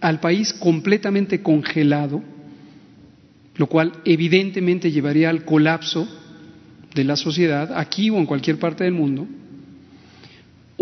al 0.00 0.20
país 0.20 0.52
completamente 0.54 1.42
congelado, 1.42 2.22
lo 3.56 3.66
cual 3.66 3.92
evidentemente 4.04 4.90
llevaría 4.90 5.28
al 5.28 5.44
colapso 5.44 6.08
de 6.94 7.04
la 7.04 7.16
sociedad, 7.16 7.78
aquí 7.78 8.08
o 8.08 8.16
en 8.16 8.26
cualquier 8.26 8.58
parte 8.58 8.84
del 8.84 8.94
mundo, 8.94 9.26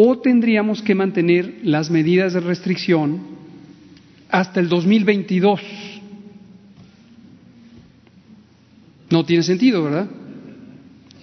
o 0.02 0.18
tendríamos 0.18 0.80
que 0.80 0.94
mantener 0.94 1.60
las 1.62 1.90
medidas 1.90 2.32
de 2.32 2.40
restricción 2.40 3.20
hasta 4.30 4.60
el 4.60 4.68
2022 4.68 5.60
No 9.10 9.24
tiene 9.24 9.42
sentido, 9.42 9.82
¿verdad? 9.82 10.08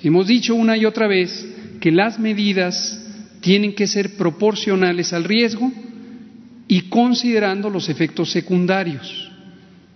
Hemos 0.03 0.27
dicho 0.27 0.53
una 0.53 0.77
y 0.77 0.85
otra 0.85 1.07
vez 1.07 1.47
que 1.79 1.91
las 1.91 2.19
medidas 2.19 3.03
tienen 3.39 3.73
que 3.73 3.87
ser 3.87 4.17
proporcionales 4.17 5.13
al 5.13 5.23
riesgo 5.23 5.71
y 6.67 6.81
considerando 6.89 7.69
los 7.69 7.87
efectos 7.87 8.29
secundarios. 8.29 9.31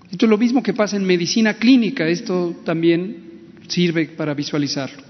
Esto 0.09 0.25
es 0.25 0.29
lo 0.29 0.37
mismo 0.37 0.63
que 0.63 0.73
pasa 0.73 0.95
en 0.95 1.05
medicina 1.05 1.55
clínica, 1.55 2.07
esto 2.07 2.61
también 2.63 3.17
sirve 3.67 4.05
para 4.05 4.33
visualizarlo. 4.33 5.03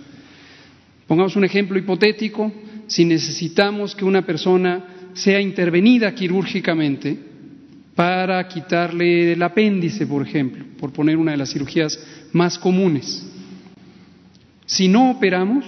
Pongamos 1.08 1.36
un 1.36 1.46
ejemplo 1.46 1.78
hipotético, 1.78 2.52
si 2.92 3.06
necesitamos 3.06 3.96
que 3.96 4.04
una 4.04 4.26
persona 4.26 5.12
sea 5.14 5.40
intervenida 5.40 6.14
quirúrgicamente 6.14 7.18
para 7.96 8.46
quitarle 8.50 9.32
el 9.32 9.42
apéndice, 9.42 10.06
por 10.06 10.28
ejemplo, 10.28 10.66
por 10.78 10.92
poner 10.92 11.16
una 11.16 11.32
de 11.32 11.38
las 11.38 11.54
cirugías 11.54 11.98
más 12.34 12.60
comunes. 12.60 13.26
Si 14.66 14.90
no 14.90 15.10
operamos, 15.12 15.64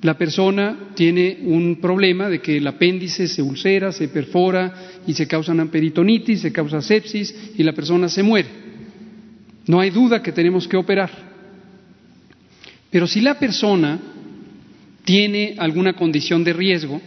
la 0.00 0.16
persona 0.16 0.78
tiene 0.94 1.40
un 1.42 1.76
problema 1.76 2.30
de 2.30 2.40
que 2.40 2.56
el 2.56 2.66
apéndice 2.66 3.28
se 3.28 3.42
ulcera, 3.42 3.92
se 3.92 4.08
perfora 4.08 5.02
y 5.06 5.12
se 5.12 5.28
causa 5.28 5.52
una 5.52 5.70
peritonitis, 5.70 6.40
se 6.40 6.52
causa 6.52 6.80
sepsis 6.80 7.52
y 7.54 7.62
la 7.62 7.74
persona 7.74 8.08
se 8.08 8.22
muere. 8.22 8.48
No 9.66 9.78
hay 9.78 9.90
duda 9.90 10.22
que 10.22 10.32
tenemos 10.32 10.66
que 10.66 10.78
operar. 10.78 11.10
Pero 12.90 13.06
si 13.06 13.20
la 13.20 13.38
persona 13.38 13.98
tiene 15.08 15.54
alguna 15.56 15.94
condición 15.94 16.44
de 16.44 16.52
riesgo, 16.52 17.00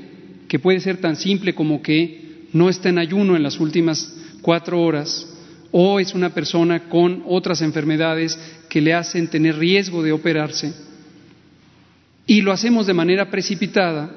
que 0.48 0.58
puede 0.58 0.80
ser 0.80 0.98
tan 0.98 1.16
simple 1.16 1.54
como 1.54 1.84
que 1.84 2.48
no 2.52 2.68
está 2.68 2.90
en 2.90 2.98
ayuno 2.98 3.36
en 3.36 3.44
las 3.44 3.60
últimas 3.60 4.18
cuatro 4.42 4.82
horas, 4.82 5.32
o 5.70 6.00
es 6.00 6.16
una 6.16 6.34
persona 6.34 6.90
con 6.90 7.22
otras 7.28 7.62
enfermedades 7.62 8.40
que 8.68 8.82
le 8.82 8.96
hacen 8.96 9.28
tener 9.28 9.56
riesgo 9.56 10.02
de 10.02 10.14
operarse 10.14 10.74
y 12.26 12.42
lo 12.42 12.52
hacemos 12.52 12.88
de 12.88 12.96
manera 12.96 13.30
precipitada, 13.30 14.10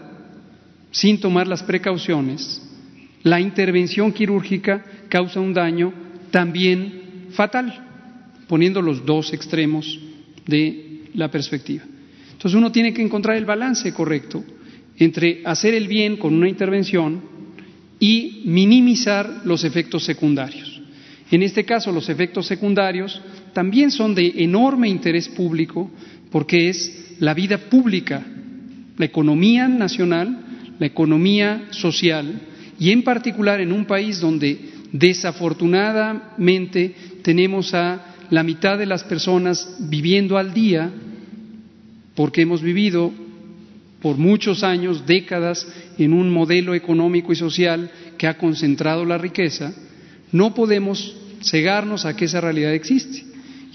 sin 0.90 1.20
tomar 1.20 1.47
las 1.47 1.62
precauciones, 1.62 2.62
la 3.23 3.39
intervención 3.39 4.15
quirúrgica 4.15 4.82
causa 5.11 5.40
un 5.40 5.52
daño 5.52 5.93
también 6.31 7.27
fatal, 7.32 7.85
poniendo 8.48 8.81
los 8.81 9.05
dos 9.05 9.35
extremos 9.35 10.01
de 10.47 11.02
la 11.12 11.31
perspectiva. 11.31 11.85
Entonces 12.44 12.58
uno 12.58 12.72
tiene 12.72 12.92
que 12.92 13.00
encontrar 13.00 13.38
el 13.38 13.46
balance 13.46 13.90
correcto 13.94 14.44
entre 14.98 15.40
hacer 15.46 15.72
el 15.72 15.88
bien 15.88 16.18
con 16.18 16.34
una 16.34 16.46
intervención 16.46 17.22
y 17.98 18.42
minimizar 18.44 19.40
los 19.46 19.64
efectos 19.64 20.04
secundarios. 20.04 20.82
En 21.30 21.42
este 21.42 21.64
caso, 21.64 21.90
los 21.90 22.10
efectos 22.10 22.46
secundarios 22.46 23.18
también 23.54 23.90
son 23.90 24.14
de 24.14 24.30
enorme 24.44 24.90
interés 24.90 25.30
público 25.30 25.90
porque 26.30 26.68
es 26.68 27.14
la 27.18 27.32
vida 27.32 27.56
pública, 27.56 28.22
la 28.98 29.06
economía 29.06 29.66
nacional, 29.66 30.38
la 30.78 30.84
economía 30.84 31.68
social 31.70 32.42
y 32.78 32.90
en 32.90 33.04
particular 33.04 33.62
en 33.62 33.72
un 33.72 33.86
país 33.86 34.20
donde 34.20 34.58
desafortunadamente 34.92 36.94
tenemos 37.22 37.72
a 37.72 38.04
la 38.28 38.42
mitad 38.42 38.76
de 38.76 38.84
las 38.84 39.02
personas 39.02 39.78
viviendo 39.88 40.36
al 40.36 40.52
día 40.52 40.92
porque 42.14 42.42
hemos 42.42 42.62
vivido 42.62 43.12
por 44.00 44.18
muchos 44.18 44.62
años, 44.62 45.06
décadas, 45.06 45.66
en 45.98 46.12
un 46.12 46.30
modelo 46.30 46.74
económico 46.74 47.32
y 47.32 47.36
social 47.36 47.90
que 48.18 48.26
ha 48.26 48.36
concentrado 48.36 49.04
la 49.04 49.16
riqueza, 49.16 49.72
no 50.30 50.54
podemos 50.54 51.16
cegarnos 51.42 52.04
a 52.04 52.14
que 52.14 52.26
esa 52.26 52.40
realidad 52.40 52.74
existe. 52.74 53.24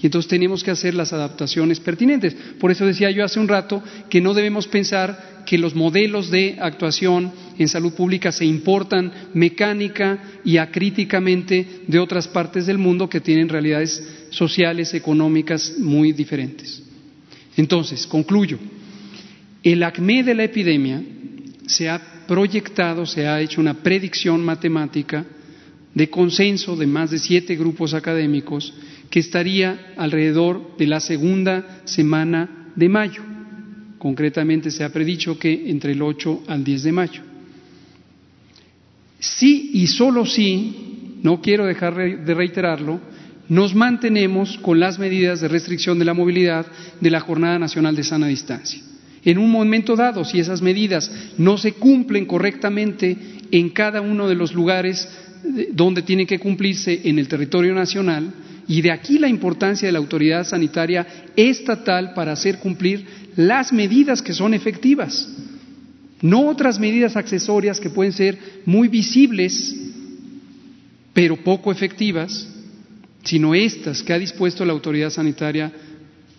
Y 0.02 0.06
entonces 0.06 0.28
tenemos 0.30 0.64
que 0.64 0.70
hacer 0.70 0.94
las 0.94 1.12
adaptaciones 1.12 1.78
pertinentes. 1.80 2.34
Por 2.58 2.70
eso 2.70 2.86
decía 2.86 3.10
yo 3.10 3.24
hace 3.24 3.40
un 3.40 3.48
rato 3.48 3.82
que 4.08 4.20
no 4.20 4.32
debemos 4.32 4.66
pensar 4.66 5.42
que 5.44 5.58
los 5.58 5.74
modelos 5.74 6.30
de 6.30 6.56
actuación 6.60 7.32
en 7.58 7.68
salud 7.68 7.92
pública 7.92 8.32
se 8.32 8.44
importan 8.44 9.12
mecánica 9.34 10.18
y 10.44 10.56
acríticamente 10.56 11.82
de 11.86 11.98
otras 11.98 12.28
partes 12.28 12.66
del 12.66 12.78
mundo 12.78 13.08
que 13.08 13.20
tienen 13.20 13.48
realidades 13.48 14.02
sociales, 14.30 14.94
económicas 14.94 15.74
muy 15.78 16.12
diferentes. 16.12 16.82
Entonces, 17.60 18.06
concluyo, 18.06 18.58
el 19.62 19.82
acme 19.82 20.22
de 20.22 20.34
la 20.34 20.44
epidemia 20.44 21.02
se 21.66 21.90
ha 21.90 22.24
proyectado, 22.26 23.04
se 23.04 23.26
ha 23.26 23.38
hecho 23.38 23.60
una 23.60 23.74
predicción 23.74 24.42
matemática 24.42 25.26
de 25.92 26.08
consenso 26.08 26.74
de 26.74 26.86
más 26.86 27.10
de 27.10 27.18
siete 27.18 27.56
grupos 27.56 27.92
académicos 27.92 28.72
que 29.10 29.20
estaría 29.20 29.92
alrededor 29.98 30.74
de 30.78 30.86
la 30.86 31.00
segunda 31.00 31.82
semana 31.84 32.72
de 32.74 32.88
mayo. 32.88 33.22
Concretamente 33.98 34.70
se 34.70 34.82
ha 34.82 34.88
predicho 34.88 35.38
que 35.38 35.68
entre 35.70 35.92
el 35.92 36.00
8 36.00 36.44
al 36.46 36.64
10 36.64 36.82
de 36.84 36.92
mayo. 36.92 37.22
Sí 39.18 39.72
y 39.74 39.86
solo 39.86 40.24
sí, 40.24 41.18
no 41.22 41.42
quiero 41.42 41.66
dejar 41.66 41.94
de 41.94 42.34
reiterarlo, 42.34 43.02
nos 43.50 43.74
mantenemos 43.74 44.56
con 44.58 44.78
las 44.78 44.98
medidas 44.98 45.40
de 45.40 45.48
restricción 45.48 45.98
de 45.98 46.04
la 46.04 46.14
movilidad 46.14 46.66
de 47.00 47.10
la 47.10 47.18
Jornada 47.18 47.58
Nacional 47.58 47.96
de 47.96 48.04
Sana 48.04 48.28
Distancia. 48.28 48.80
En 49.24 49.38
un 49.38 49.50
momento 49.50 49.96
dado, 49.96 50.24
si 50.24 50.38
esas 50.38 50.62
medidas 50.62 51.10
no 51.36 51.58
se 51.58 51.72
cumplen 51.72 52.26
correctamente 52.26 53.16
en 53.50 53.70
cada 53.70 54.00
uno 54.00 54.28
de 54.28 54.36
los 54.36 54.54
lugares 54.54 55.08
donde 55.72 56.02
tienen 56.02 56.28
que 56.28 56.38
cumplirse 56.38 57.00
en 57.04 57.18
el 57.18 57.26
territorio 57.26 57.74
nacional, 57.74 58.32
y 58.68 58.82
de 58.82 58.92
aquí 58.92 59.18
la 59.18 59.28
importancia 59.28 59.88
de 59.88 59.92
la 59.92 59.98
autoridad 59.98 60.44
sanitaria 60.46 61.04
estatal 61.34 62.14
para 62.14 62.30
hacer 62.30 62.60
cumplir 62.60 63.04
las 63.34 63.72
medidas 63.72 64.22
que 64.22 64.32
son 64.32 64.54
efectivas, 64.54 65.28
no 66.22 66.46
otras 66.46 66.78
medidas 66.78 67.16
accesorias 67.16 67.80
que 67.80 67.90
pueden 67.90 68.12
ser 68.12 68.38
muy 68.64 68.86
visibles, 68.86 69.74
pero 71.12 71.36
poco 71.36 71.72
efectivas, 71.72 72.46
sino 73.24 73.54
estas 73.54 74.02
que 74.02 74.12
ha 74.12 74.18
dispuesto 74.18 74.64
la 74.64 74.72
autoridad 74.72 75.10
sanitaria 75.10 75.72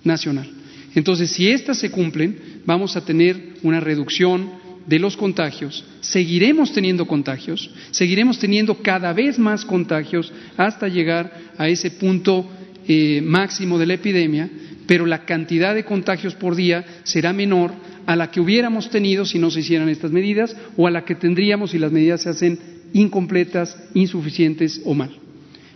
nacional. 0.04 0.50
Entonces, 0.96 1.32
si 1.32 1.50
estas 1.50 1.78
se 1.78 1.92
cumplen, 1.92 2.62
vamos 2.66 2.96
a 2.96 3.06
tener 3.06 3.54
una 3.64 3.80
reducción 3.80 4.62
de 4.86 5.00
los 5.00 5.16
contagios, 5.16 5.86
seguiremos 6.02 6.74
teniendo 6.74 7.06
contagios, 7.06 7.70
seguiremos 7.92 8.40
teniendo 8.40 8.76
cada 8.82 9.14
vez 9.14 9.38
más 9.38 9.64
contagios 9.64 10.34
hasta 10.58 10.88
llegar 10.88 11.32
a 11.58 11.70
ese 11.70 11.92
punto 11.92 12.50
eh, 12.88 13.22
máximo 13.24 13.78
de 13.78 13.86
la 13.86 13.94
epidemia, 13.94 14.50
pero 14.88 15.06
la 15.06 15.24
cantidad 15.24 15.76
de 15.76 15.86
contagios 15.86 16.34
por 16.34 16.56
día 16.56 16.84
será 17.04 17.32
menor 17.32 17.72
a 18.06 18.16
la 18.16 18.32
que 18.32 18.42
hubiéramos 18.42 18.90
tenido 18.90 19.26
si 19.26 19.38
no 19.40 19.52
se 19.52 19.60
hicieran 19.60 19.88
estas 19.88 20.12
medidas 20.12 20.56
o 20.76 20.88
a 20.88 20.92
la 20.92 21.06
que 21.06 21.16
tendríamos 21.16 21.72
si 21.72 21.80
las 21.80 21.92
medidas 21.92 22.24
se 22.24 22.30
hacen 22.30 22.60
incompletas, 22.94 23.78
insuficientes 23.94 24.82
o 24.84 24.94
mal. 24.94 25.12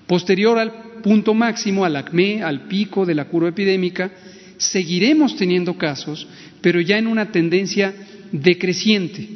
Posterior 0.08 0.58
al 0.60 0.95
punto 1.06 1.36
máximo, 1.36 1.86
al 1.86 1.98
acme, 1.98 2.42
al 2.42 2.62
pico 2.62 3.06
de 3.06 3.14
la 3.14 3.26
curva 3.26 3.50
epidémica, 3.50 4.10
seguiremos 4.58 5.36
teniendo 5.36 5.78
casos, 5.78 6.28
pero 6.62 6.82
ya 6.82 6.98
en 6.98 7.06
una 7.06 7.32
tendencia 7.32 7.94
decreciente. 8.32 9.30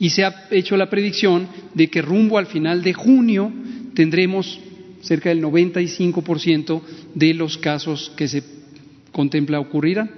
Y 0.00 0.10
se 0.10 0.24
ha 0.24 0.48
hecho 0.50 0.76
la 0.76 0.90
predicción 0.90 1.46
de 1.74 1.86
que 1.86 2.02
rumbo 2.02 2.38
al 2.38 2.46
final 2.46 2.82
de 2.82 2.92
junio 2.92 3.52
tendremos 3.94 4.58
cerca 5.02 5.28
del 5.28 5.44
95% 5.44 6.82
de 7.14 7.34
los 7.34 7.56
casos 7.58 8.10
que 8.16 8.26
se 8.26 8.42
contempla 9.12 9.60
ocurrirán. 9.60 10.10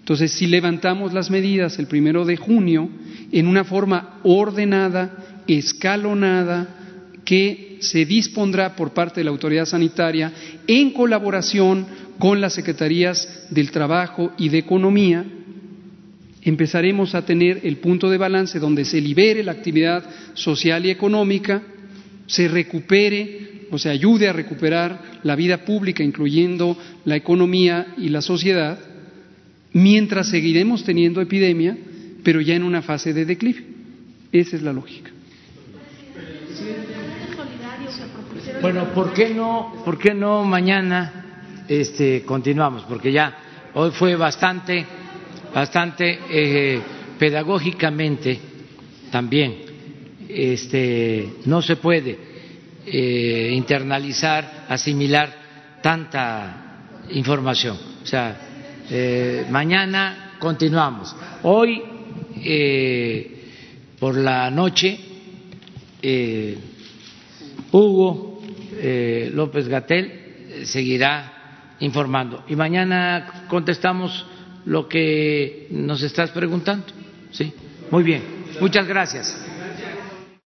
Entonces, 0.00 0.32
si 0.32 0.48
levantamos 0.48 1.12
las 1.12 1.30
medidas 1.30 1.78
el 1.78 1.86
primero 1.86 2.24
de 2.24 2.36
junio 2.36 2.88
en 3.30 3.46
una 3.46 3.62
forma 3.62 4.18
ordenada, 4.24 5.44
escalonada, 5.46 6.83
que 7.24 7.78
se 7.80 8.04
dispondrá 8.04 8.76
por 8.76 8.92
parte 8.92 9.20
de 9.20 9.24
la 9.24 9.30
autoridad 9.30 9.66
sanitaria 9.66 10.32
en 10.66 10.90
colaboración 10.90 11.86
con 12.18 12.40
las 12.40 12.54
secretarías 12.54 13.46
del 13.50 13.70
Trabajo 13.70 14.32
y 14.38 14.48
de 14.48 14.58
Economía, 14.58 15.24
empezaremos 16.42 17.14
a 17.14 17.24
tener 17.24 17.60
el 17.64 17.78
punto 17.78 18.10
de 18.10 18.18
balance 18.18 18.58
donde 18.58 18.84
se 18.84 19.00
libere 19.00 19.42
la 19.42 19.52
actividad 19.52 20.04
social 20.34 20.84
y 20.84 20.90
económica, 20.90 21.62
se 22.26 22.48
recupere 22.48 23.66
o 23.70 23.78
se 23.78 23.88
ayude 23.88 24.28
a 24.28 24.32
recuperar 24.32 25.20
la 25.22 25.36
vida 25.36 25.64
pública, 25.64 26.04
incluyendo 26.04 26.78
la 27.04 27.16
economía 27.16 27.94
y 27.96 28.10
la 28.10 28.20
sociedad, 28.20 28.78
mientras 29.72 30.28
seguiremos 30.28 30.84
teniendo 30.84 31.20
epidemia, 31.20 31.76
pero 32.22 32.40
ya 32.40 32.54
en 32.54 32.62
una 32.62 32.82
fase 32.82 33.12
de 33.12 33.24
declive. 33.24 33.64
Esa 34.30 34.56
es 34.56 34.62
la 34.62 34.72
lógica. 34.72 35.13
Bueno, 38.64 38.94
¿por 38.94 39.12
qué 39.12 39.28
no, 39.28 39.74
por 39.84 39.98
qué 39.98 40.14
no 40.14 40.42
mañana 40.42 41.64
este, 41.68 42.22
continuamos? 42.22 42.84
Porque 42.84 43.12
ya 43.12 43.36
hoy 43.74 43.90
fue 43.90 44.16
bastante 44.16 44.86
bastante 45.52 46.18
eh, 46.30 46.80
pedagógicamente 47.18 48.40
también. 49.10 49.56
Este, 50.26 51.34
no 51.44 51.60
se 51.60 51.76
puede 51.76 52.18
eh, 52.86 53.50
internalizar, 53.52 54.64
asimilar 54.66 55.78
tanta 55.82 56.86
información. 57.10 57.76
O 58.02 58.06
sea, 58.06 58.34
eh, 58.88 59.44
mañana 59.50 60.36
continuamos. 60.38 61.14
Hoy, 61.42 61.82
por 64.00 64.16
la 64.16 64.50
noche, 64.50 64.98
Hugo 67.70 68.33
López 69.32 69.68
Gatel 69.68 70.64
seguirá 70.64 71.74
informando. 71.80 72.44
Y 72.48 72.56
mañana 72.56 73.46
contestamos 73.48 74.26
lo 74.64 74.88
que 74.88 75.68
nos 75.70 76.02
estás 76.02 76.30
preguntando. 76.30 76.86
Sí, 77.30 77.52
muy 77.90 78.02
bien. 78.02 78.22
Muchas 78.60 78.86
gracias. 78.86 79.43